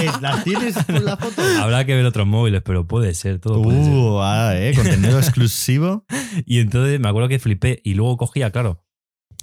Eh, 0.00 0.10
¿La 0.20 0.42
tienes 0.44 0.76
con 0.84 1.04
la 1.04 1.16
foto? 1.16 1.42
Habrá 1.60 1.84
que 1.84 1.94
ver 1.94 2.04
otros 2.04 2.26
móviles, 2.26 2.62
pero 2.62 2.86
puede 2.86 3.14
ser, 3.14 3.38
todo 3.40 3.62
puede 3.62 3.82
ser. 3.84 3.92
Uh, 3.92 4.20
ah, 4.20 4.52
eh, 4.54 4.72
contenido 4.74 5.18
exclusivo. 5.18 6.04
Y 6.46 6.60
entonces 6.60 7.00
me 7.00 7.08
acuerdo 7.08 7.28
que 7.28 7.38
flipé 7.38 7.80
y 7.84 7.94
luego 7.94 8.16
cogía, 8.16 8.50
claro, 8.50 8.84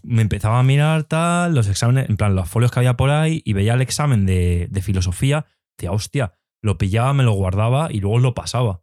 me 0.03 0.21
empezaba 0.21 0.59
a 0.59 0.63
mirar 0.63 1.03
tal, 1.05 1.55
los 1.55 1.67
exámenes, 1.67 2.09
en 2.09 2.17
plan, 2.17 2.35
los 2.35 2.47
folios 2.47 2.71
que 2.71 2.79
había 2.79 2.95
por 2.95 3.09
ahí 3.09 3.41
y 3.43 3.53
veía 3.53 3.73
el 3.73 3.81
examen 3.81 4.25
de, 4.25 4.67
de 4.69 4.81
filosofía, 4.81 5.45
decía, 5.77 5.91
hostia, 5.91 6.33
lo 6.61 6.77
pillaba, 6.77 7.13
me 7.13 7.23
lo 7.23 7.33
guardaba 7.33 7.89
y 7.91 7.99
luego 7.99 8.19
lo 8.19 8.33
pasaba. 8.33 8.81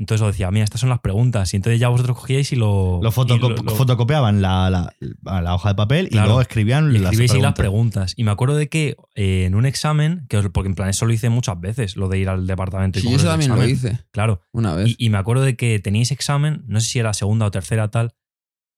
Entonces 0.00 0.22
os 0.26 0.32
decía, 0.32 0.50
mira, 0.50 0.64
estas 0.64 0.80
son 0.80 0.88
las 0.88 1.00
preguntas. 1.00 1.52
Y 1.52 1.56
entonces 1.56 1.78
ya 1.78 1.88
vosotros 1.90 2.16
cogíais 2.18 2.50
y 2.52 2.56
lo. 2.56 3.00
Lo, 3.02 3.10
y 3.10 3.38
lo- 3.38 3.48
lo- 3.50 3.74
fotocopiaban 3.76 4.40
la, 4.40 4.70
la- 4.70 4.94
la 5.42 5.54
hoja 5.54 5.68
de 5.68 5.74
papel 5.74 6.08
y 6.10 6.14
luego 6.16 6.40
escribían 6.40 6.88
y 6.90 6.94
las 6.98 7.12
escribíais 7.12 7.32
ahí 7.32 7.40
las 7.42 7.52
preguntas. 7.52 7.92
preguntas. 8.14 8.14
Y 8.16 8.24
me 8.24 8.30
acuerdo 8.30 8.56
de 8.56 8.68
que 8.70 8.96
eh, 9.14 9.44
en 9.44 9.54
un 9.54 9.66
examen, 9.66 10.24
que 10.30 10.38
os- 10.38 10.48
porque 10.48 10.68
en 10.70 10.74
plan 10.74 10.88
eso 10.88 11.04
lo 11.04 11.12
hice 11.12 11.28
muchas 11.28 11.60
veces, 11.60 11.96
lo 11.96 12.08
de 12.08 12.18
ir 12.18 12.30
al 12.30 12.46
departamento 12.46 12.98
y 12.98 13.02
Sí, 13.02 13.12
eso 13.14 13.26
también 13.26 13.50
lo 13.50 13.62
examen. 13.62 13.76
hice 13.76 14.04
Claro. 14.10 14.40
una 14.52 14.74
vez. 14.74 14.88
Y, 14.88 14.96
y 15.06 15.10
me 15.10 15.18
acuerdo 15.18 15.42
de 15.42 15.54
que 15.54 15.78
teníais 15.80 16.10
examen, 16.12 16.64
no 16.66 16.80
sé 16.80 16.88
si 16.88 16.98
era 16.98 17.12
segunda 17.12 17.44
o 17.46 17.50
tercera 17.50 17.90
tal, 17.90 18.14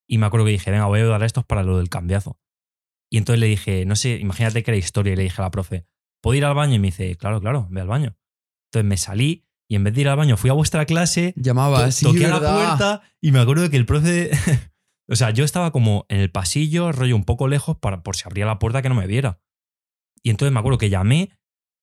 y 0.08 0.18
me 0.18 0.26
acuerdo 0.26 0.46
que 0.46 0.52
dije, 0.52 0.72
venga, 0.72 0.86
voy 0.86 0.98
a 0.98 1.02
ayudar 1.04 1.22
a 1.22 1.26
estos 1.26 1.44
para 1.44 1.62
lo 1.62 1.78
del 1.78 1.88
cambiazo. 1.88 2.38
Y 3.10 3.18
entonces 3.18 3.38
le 3.38 3.46
dije, 3.46 3.86
no 3.86 3.94
sé, 3.94 4.16
imagínate 4.16 4.64
que 4.64 4.72
era 4.72 4.78
historia, 4.78 5.12
y 5.12 5.16
le 5.16 5.22
dije 5.22 5.40
a 5.40 5.44
la 5.44 5.50
profe, 5.52 5.86
¿puedo 6.20 6.36
ir 6.36 6.44
al 6.44 6.54
baño? 6.54 6.74
Y 6.74 6.78
me 6.80 6.88
dice, 6.88 7.14
claro, 7.16 7.40
claro, 7.40 7.68
ve 7.70 7.80
al 7.80 7.86
baño. 7.86 8.16
Entonces 8.72 8.88
me 8.88 8.96
salí 8.96 9.46
y 9.68 9.76
en 9.76 9.84
vez 9.84 9.94
de 9.94 10.00
ir 10.02 10.08
al 10.08 10.16
baño 10.16 10.36
fui 10.36 10.50
a 10.50 10.52
vuestra 10.54 10.84
clase, 10.86 11.32
Llamaba 11.36 11.78
to- 11.78 11.84
así, 11.84 12.04
toqué 12.04 12.26
a 12.26 12.30
la 12.30 12.40
puerta 12.40 13.02
y 13.20 13.32
me 13.32 13.38
acuerdo 13.40 13.62
de 13.62 13.70
que 13.70 13.76
el 13.76 13.86
profe... 13.86 14.30
o 15.08 15.16
sea, 15.16 15.30
yo 15.30 15.44
estaba 15.44 15.70
como 15.72 16.06
en 16.08 16.20
el 16.20 16.30
pasillo, 16.30 16.92
rollo 16.92 17.16
un 17.16 17.24
poco 17.24 17.48
lejos, 17.48 17.76
para, 17.78 18.02
por 18.02 18.16
si 18.16 18.24
abría 18.26 18.46
la 18.46 18.58
puerta 18.58 18.82
que 18.82 18.88
no 18.88 18.94
me 18.94 19.06
viera. 19.06 19.40
Y 20.22 20.30
entonces 20.30 20.52
me 20.52 20.60
acuerdo 20.60 20.78
que 20.78 20.90
llamé 20.90 21.30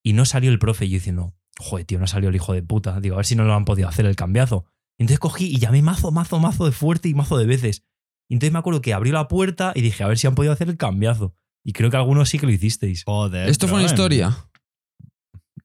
y 0.02 0.12
no 0.14 0.24
salió 0.24 0.50
el 0.50 0.58
profe. 0.58 0.86
Y 0.86 0.90
yo 0.90 0.94
diciendo, 0.94 1.34
joder, 1.58 1.84
tío, 1.84 1.98
no 1.98 2.06
salió 2.06 2.28
el 2.30 2.36
hijo 2.36 2.52
de 2.52 2.62
puta. 2.62 3.00
Digo, 3.00 3.16
a 3.16 3.18
ver 3.18 3.26
si 3.26 3.34
no 3.36 3.44
lo 3.44 3.54
han 3.54 3.64
podido 3.64 3.88
hacer 3.88 4.06
el 4.06 4.16
cambiazo. 4.16 4.64
Y 4.98 5.02
entonces 5.04 5.18
cogí 5.20 5.46
y 5.46 5.58
llamé 5.58 5.82
mazo, 5.82 6.10
mazo, 6.10 6.38
mazo 6.38 6.64
de 6.66 6.72
fuerte 6.72 7.08
y 7.08 7.14
mazo 7.14 7.36
de 7.38 7.46
veces. 7.46 7.84
Y 8.28 8.34
entonces 8.34 8.52
me 8.52 8.58
acuerdo 8.58 8.80
que 8.80 8.94
abrió 8.94 9.12
la 9.12 9.28
puerta 9.28 9.72
y 9.74 9.80
dije, 9.82 10.02
a 10.04 10.06
ver 10.06 10.16
si 10.18 10.26
han 10.26 10.34
podido 10.34 10.52
hacer 10.52 10.68
el 10.68 10.76
cambiazo. 10.76 11.34
Y 11.64 11.72
creo 11.72 11.90
que 11.90 11.96
algunos 11.96 12.28
sí 12.30 12.38
que 12.38 12.46
lo 12.46 12.52
hicisteis. 12.52 13.04
Joder. 13.04 13.48
Esto 13.48 13.68
fue 13.68 13.78
una 13.78 13.86
historia. 13.86 14.36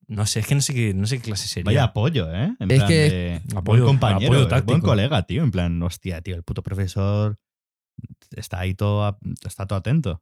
No 0.07 0.25
sé, 0.25 0.39
es 0.41 0.47
que 0.47 0.55
no 0.55 0.61
sé 0.61 0.73
qué, 0.73 0.93
no 0.93 1.07
sé 1.07 1.17
qué 1.17 1.23
clase 1.23 1.47
sería. 1.47 1.65
Vaya 1.65 1.83
apoyo, 1.85 2.31
¿eh? 2.33 2.55
En 2.59 2.71
Es 2.71 2.77
plan 2.77 2.87
que- 2.87 2.93
de- 2.93 3.41
Apoyo- 3.55 3.83
buen 3.83 3.95
compañero, 3.95 4.25
apoyo 4.31 4.43
es 4.43 4.49
táctico. 4.49 4.71
buen 4.71 4.81
colega, 4.81 5.23
tío. 5.25 5.43
En 5.43 5.51
plan, 5.51 5.81
hostia, 5.81 6.21
tío, 6.21 6.35
el 6.35 6.43
puto 6.43 6.61
profesor 6.63 7.37
está 8.35 8.59
ahí 8.59 8.73
todo, 8.75 9.03
a- 9.05 9.17
está 9.45 9.65
todo 9.65 9.79
atento. 9.79 10.21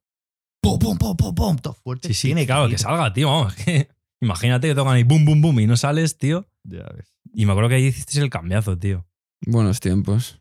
Pum, 0.62 0.80
pum, 0.80 0.98
pum, 0.98 1.18
pum, 1.18 1.36
pum, 1.36 1.58
todo 1.58 1.74
fuerte. 1.74 2.08
Sí, 2.08 2.14
sí, 2.14 2.46
claro, 2.46 2.70
que 2.70 2.78
salga, 2.78 3.12
tío. 3.12 3.28
Vamos, 3.30 3.54
que- 3.56 3.90
imagínate 4.22 4.68
que 4.70 4.76
tocan 4.76 4.94
ahí 4.94 5.04
boom, 5.04 5.26
boom, 5.26 5.42
boom 5.42 5.60
y 5.60 5.68
no 5.68 5.76
sales, 5.76 6.18
tío. 6.18 6.48
Ya 6.64 6.84
ves. 6.96 7.14
Y 7.34 7.46
me 7.46 7.52
acuerdo 7.52 7.70
que 7.70 7.76
ahí 7.76 7.86
hicisteis 7.88 8.20
el 8.24 8.30
cambiazo, 8.30 8.78
tío. 8.78 9.06
Buenos 9.46 9.80
tiempos. 9.82 10.40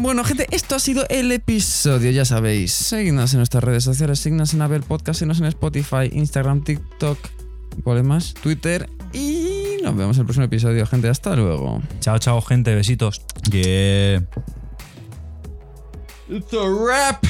Bueno, 0.00 0.22
gente, 0.22 0.46
esto 0.52 0.76
ha 0.76 0.78
sido 0.78 1.04
el 1.08 1.32
episodio, 1.32 2.12
ya 2.12 2.24
sabéis. 2.24 2.72
Seguidnos 2.72 3.32
en 3.34 3.38
nuestras 3.38 3.64
redes 3.64 3.82
sociales, 3.82 4.20
seguidnos 4.20 4.54
en 4.54 4.62
Apple 4.62 4.80
Podcast, 4.80 5.18
seguidnos 5.18 5.40
en 5.40 5.46
Spotify, 5.46 6.08
Instagram, 6.12 6.62
TikTok, 6.62 7.18
¿cuál 7.82 7.98
es 7.98 8.04
más? 8.04 8.34
Twitter. 8.34 8.88
Y 9.12 9.78
nos 9.82 9.96
vemos 9.96 10.16
en 10.16 10.20
el 10.20 10.26
próximo 10.26 10.44
episodio, 10.44 10.86
gente. 10.86 11.08
Hasta 11.08 11.34
luego. 11.34 11.82
Chao, 11.98 12.18
chao, 12.20 12.40
gente. 12.42 12.76
Besitos. 12.76 13.22
Yeah. 13.50 14.22
It's 16.28 16.52
a 16.52 16.68
wrap. 16.68 17.24